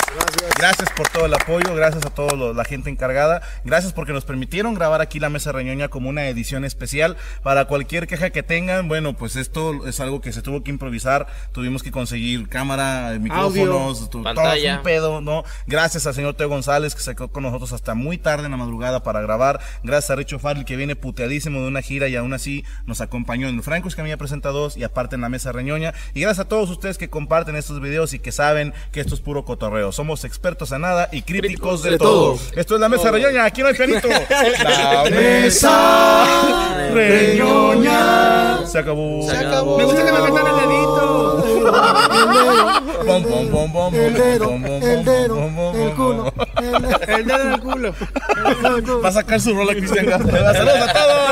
Gracias 0.58 0.90
por 0.98 1.08
todo 1.10 1.28
el 1.28 1.34
apoyo, 1.36 1.76
gracias 1.76 2.04
a 2.08 2.10
toda 2.10 2.54
la 2.56 2.66
gente 2.66 2.90
encargada, 2.90 3.44
gracias 3.64 3.94
porque 3.94 4.14
nos 4.14 4.26
permitieron 4.26 4.74
grabar 4.74 5.00
aquí 5.00 5.20
la 5.20 5.30
Mesa 5.30 5.52
Reñoña 5.52 5.90
como 5.90 6.10
una 6.10 6.28
edición 6.28 6.66
especial. 6.66 7.18
Para 7.44 7.66
cualquier 7.66 8.08
queja 8.08 8.32
que 8.32 8.42
tengan, 8.42 8.88
bueno, 8.88 9.14
pues 9.16 9.36
esto 9.36 9.86
es 9.88 10.00
algo 10.00 10.22
que 10.22 10.34
se 10.34 10.42
tuvo 10.42 10.64
que 10.64 10.72
improvisar, 10.72 11.28
tuvimos 11.52 11.84
que 11.84 11.92
conseguir 11.92 12.50
cámara, 12.50 13.16
micrófonos, 13.20 14.00
tu- 14.10 14.24
todo 14.24 14.24
pantalla. 14.24 14.70
fue 14.72 14.78
un 14.78 14.84
pedo, 14.84 15.22
¿no? 15.22 15.44
Gracias 15.68 16.08
al 16.08 16.16
señor 16.16 16.34
Teo 16.34 16.50
González 16.50 16.96
que 16.96 17.02
se 17.02 17.16
quedó 17.16 17.28
con 17.28 17.44
nosotros 17.44 17.72
hasta 17.74 17.94
muy 17.94 18.18
tarde 18.18 18.46
en 18.46 18.52
la 18.52 18.58
madrugada 18.58 19.04
para 19.04 19.22
grabar, 19.22 19.60
gracias 19.84 20.10
a 20.10 20.15
Richo 20.16 20.40
Farley 20.40 20.66
que 20.66 20.76
viene 20.76 20.96
puteadísimo 20.96 21.62
de 21.62 21.68
una 21.68 21.82
gira 21.82 22.08
y 22.08 22.16
aún 22.16 22.34
así 22.34 22.64
nos 22.86 23.02
acompañó 23.02 23.48
en 23.48 23.56
el 23.56 23.64
Franco 23.64 23.88
Escamilla 23.88 24.18
Presenta 24.18 24.50
2 24.50 24.78
y 24.78 24.84
aparte 24.84 25.16
en 25.16 25.22
la 25.22 25.30
Mesa 25.30 25.52
Reñoña. 25.52 25.94
Y 26.14 26.22
gracias 26.22 26.46
a 26.46 26.50
todos 26.50 26.70
ustedes 26.70 26.98
que 26.98 27.10
comparten 27.10 27.56
estos 27.56 27.80
videos 27.82 28.14
y 28.14 28.20
que 28.20 28.32
saben 28.32 28.74
que 28.92 29.02
esto 29.02 29.16
es 29.16 29.22
puro 29.22 29.46
cotorreo. 29.46 29.92
Somos 29.92 30.24
expertos 30.24 30.72
en 30.72 30.82
nada 30.82 31.10
y 31.12 31.22
críticos 31.22 31.84
de, 31.84 31.92
de 31.92 31.98
todo. 31.98 32.36
todo. 32.36 32.40
Esto 32.56 32.76
es 32.76 32.82
la 32.82 32.90
Mesa 32.90 33.12
Reñoña, 33.12 33.46
aquí 33.46 33.62
no 33.62 33.68
hay 33.68 33.76
pianito. 33.76 34.08
La 34.64 35.10
Mesa 35.10 36.90
Reñoña. 36.94 38.66
Se 38.68 38.80
acabó. 38.80 39.30
Se 39.30 39.38
acabó. 39.38 39.78
Me 39.78 39.86
gusta 39.86 40.06
que 40.06 40.12
me 40.12 40.22
metan 40.22 40.48
el 40.48 40.56
dedito. 40.56 41.35
El 43.94 44.14
dedo, 44.14 44.52
el 44.52 45.06
dedo, 45.06 45.74
el 45.74 45.94
culo, 45.96 46.34
El 47.08 47.26
dedo 47.26 47.42
en 47.42 47.54
el 47.54 47.60
culo. 47.62 47.96
Va 49.04 49.10
a 49.10 49.12
sacar 49.12 49.40
su 49.40 49.54
rola 49.54 49.74
Cristian 49.74 50.06
Castro. 50.06 50.32
Saludos 50.32 50.90
a 50.90 50.94
todos. 50.94 51.30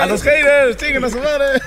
A 0.00 0.06
los 0.06 0.22
haters. 0.22 0.76
Chinguen 0.76 1.04
a 1.04 1.10
su 1.10 1.18
madre. 1.18 1.60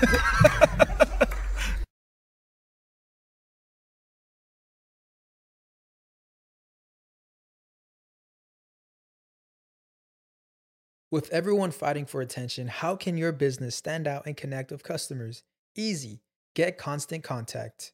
With 11.12 11.32
everyone 11.32 11.72
fighting 11.72 12.06
for 12.06 12.20
attention, 12.20 12.68
how 12.68 12.98
can 12.98 13.18
your 13.18 13.32
business 13.32 13.74
stand 13.74 14.06
out 14.06 14.26
and 14.26 14.36
connect 14.36 14.70
with 14.70 14.84
customers? 14.84 15.44
Easy. 15.74 16.24
Get 16.56 16.78
Constant 16.78 17.24
Contact. 17.24 17.94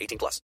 18 0.00 0.18
plus. 0.18 0.40